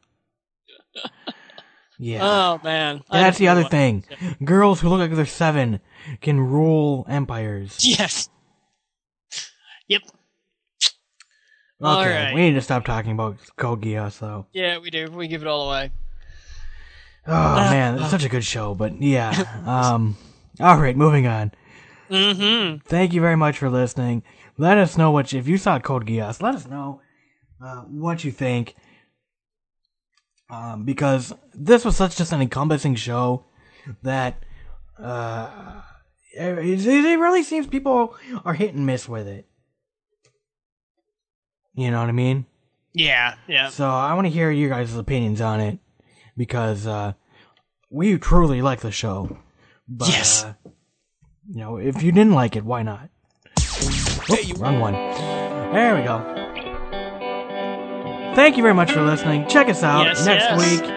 Yeah. 1.99 2.19
Oh 2.21 2.61
man, 2.63 3.01
And 3.09 3.25
that's 3.25 3.39
the 3.39 3.47
other 3.47 3.63
thing. 3.63 4.03
Girls 4.43 4.79
who 4.79 4.89
look 4.89 4.99
like 4.99 5.15
they're 5.15 5.25
seven 5.25 5.79
can 6.21 6.39
rule 6.39 7.05
empires. 7.09 7.77
Yes. 7.81 8.29
Yep. 9.87 10.01
Okay, 11.79 11.89
All 11.89 12.05
right. 12.05 12.33
we 12.33 12.41
need 12.41 12.55
to 12.55 12.61
stop 12.61 12.85
talking 12.85 13.11
about 13.11 13.37
Code 13.55 13.83
Geass, 13.83 14.19
though. 14.19 14.47
Yeah, 14.51 14.79
we 14.79 14.89
do. 14.89 15.11
We 15.11 15.27
give 15.27 15.43
it 15.43 15.47
all 15.47 15.69
away. 15.69 15.91
Oh 17.27 17.55
man, 17.55 17.99
it's 17.99 18.09
such 18.09 18.23
a 18.23 18.29
good 18.29 18.43
show. 18.45 18.73
But 18.73 19.01
yeah, 19.01 19.43
um, 19.65 20.17
all 20.59 20.77
right, 20.77 20.95
moving 20.95 21.27
on. 21.27 21.51
Mm-hmm. 22.09 22.87
Thank 22.87 23.13
you 23.13 23.21
very 23.21 23.35
much 23.35 23.57
for 23.57 23.69
listening. 23.69 24.23
Let 24.57 24.77
us 24.77 24.97
know 24.97 25.11
what 25.11 25.33
you, 25.33 25.39
if 25.39 25.47
you 25.47 25.57
saw 25.57 25.77
Code 25.77 26.07
Geass. 26.07 26.41
Let 26.41 26.55
us 26.55 26.67
know 26.67 27.01
uh, 27.63 27.81
what 27.81 28.23
you 28.23 28.31
think. 28.31 28.75
Um, 30.49 30.85
because 30.85 31.33
this 31.53 31.83
was 31.83 31.97
such 31.97 32.15
just 32.15 32.31
an 32.31 32.41
encompassing 32.41 32.95
show 32.95 33.43
that 34.03 34.41
uh, 34.97 35.81
it, 36.33 36.87
it 36.87 37.19
really 37.19 37.43
seems 37.43 37.67
people 37.67 38.15
are 38.45 38.53
hit 38.53 38.73
and 38.73 38.85
miss 38.85 39.09
with 39.09 39.27
it. 39.27 39.45
You 41.77 41.91
know 41.91 41.99
what 41.99 42.09
I 42.09 42.13
mean? 42.13 42.45
Yeah, 42.93 43.35
yeah. 43.47 43.69
So 43.69 43.87
I 43.87 44.15
want 44.15 44.25
to 44.25 44.31
hear 44.31 44.49
your 44.49 44.69
guys' 44.69 44.95
opinions 44.95 45.41
on 45.41 45.59
it 45.59 45.77
because 46.35 46.87
uh, 46.87 47.13
we 47.91 48.17
truly 48.17 48.63
like 48.63 48.79
the 48.81 48.89
show. 48.91 49.37
But, 49.87 50.09
Yes. 50.09 50.43
Uh, 50.43 50.53
you 51.47 51.57
know, 51.59 51.77
if 51.77 52.01
you 52.01 52.11
didn't 52.11 52.33
like 52.33 52.55
it, 52.55 52.65
why 52.65 52.81
not? 52.81 53.09
Oop, 54.31 54.57
wrong 54.59 54.79
one. 54.79 54.93
There 54.93 55.95
we 55.95 56.01
go. 56.01 56.33
Thank 58.35 58.57
you 58.57 58.63
very 58.63 58.73
much 58.73 58.91
for 58.91 59.03
listening. 59.03 59.47
Check 59.47 59.69
us 59.69 59.83
out 59.83 60.05
Yes, 60.05 60.25
next 60.25 60.43
yes. 60.45 60.81
week. 60.81 60.96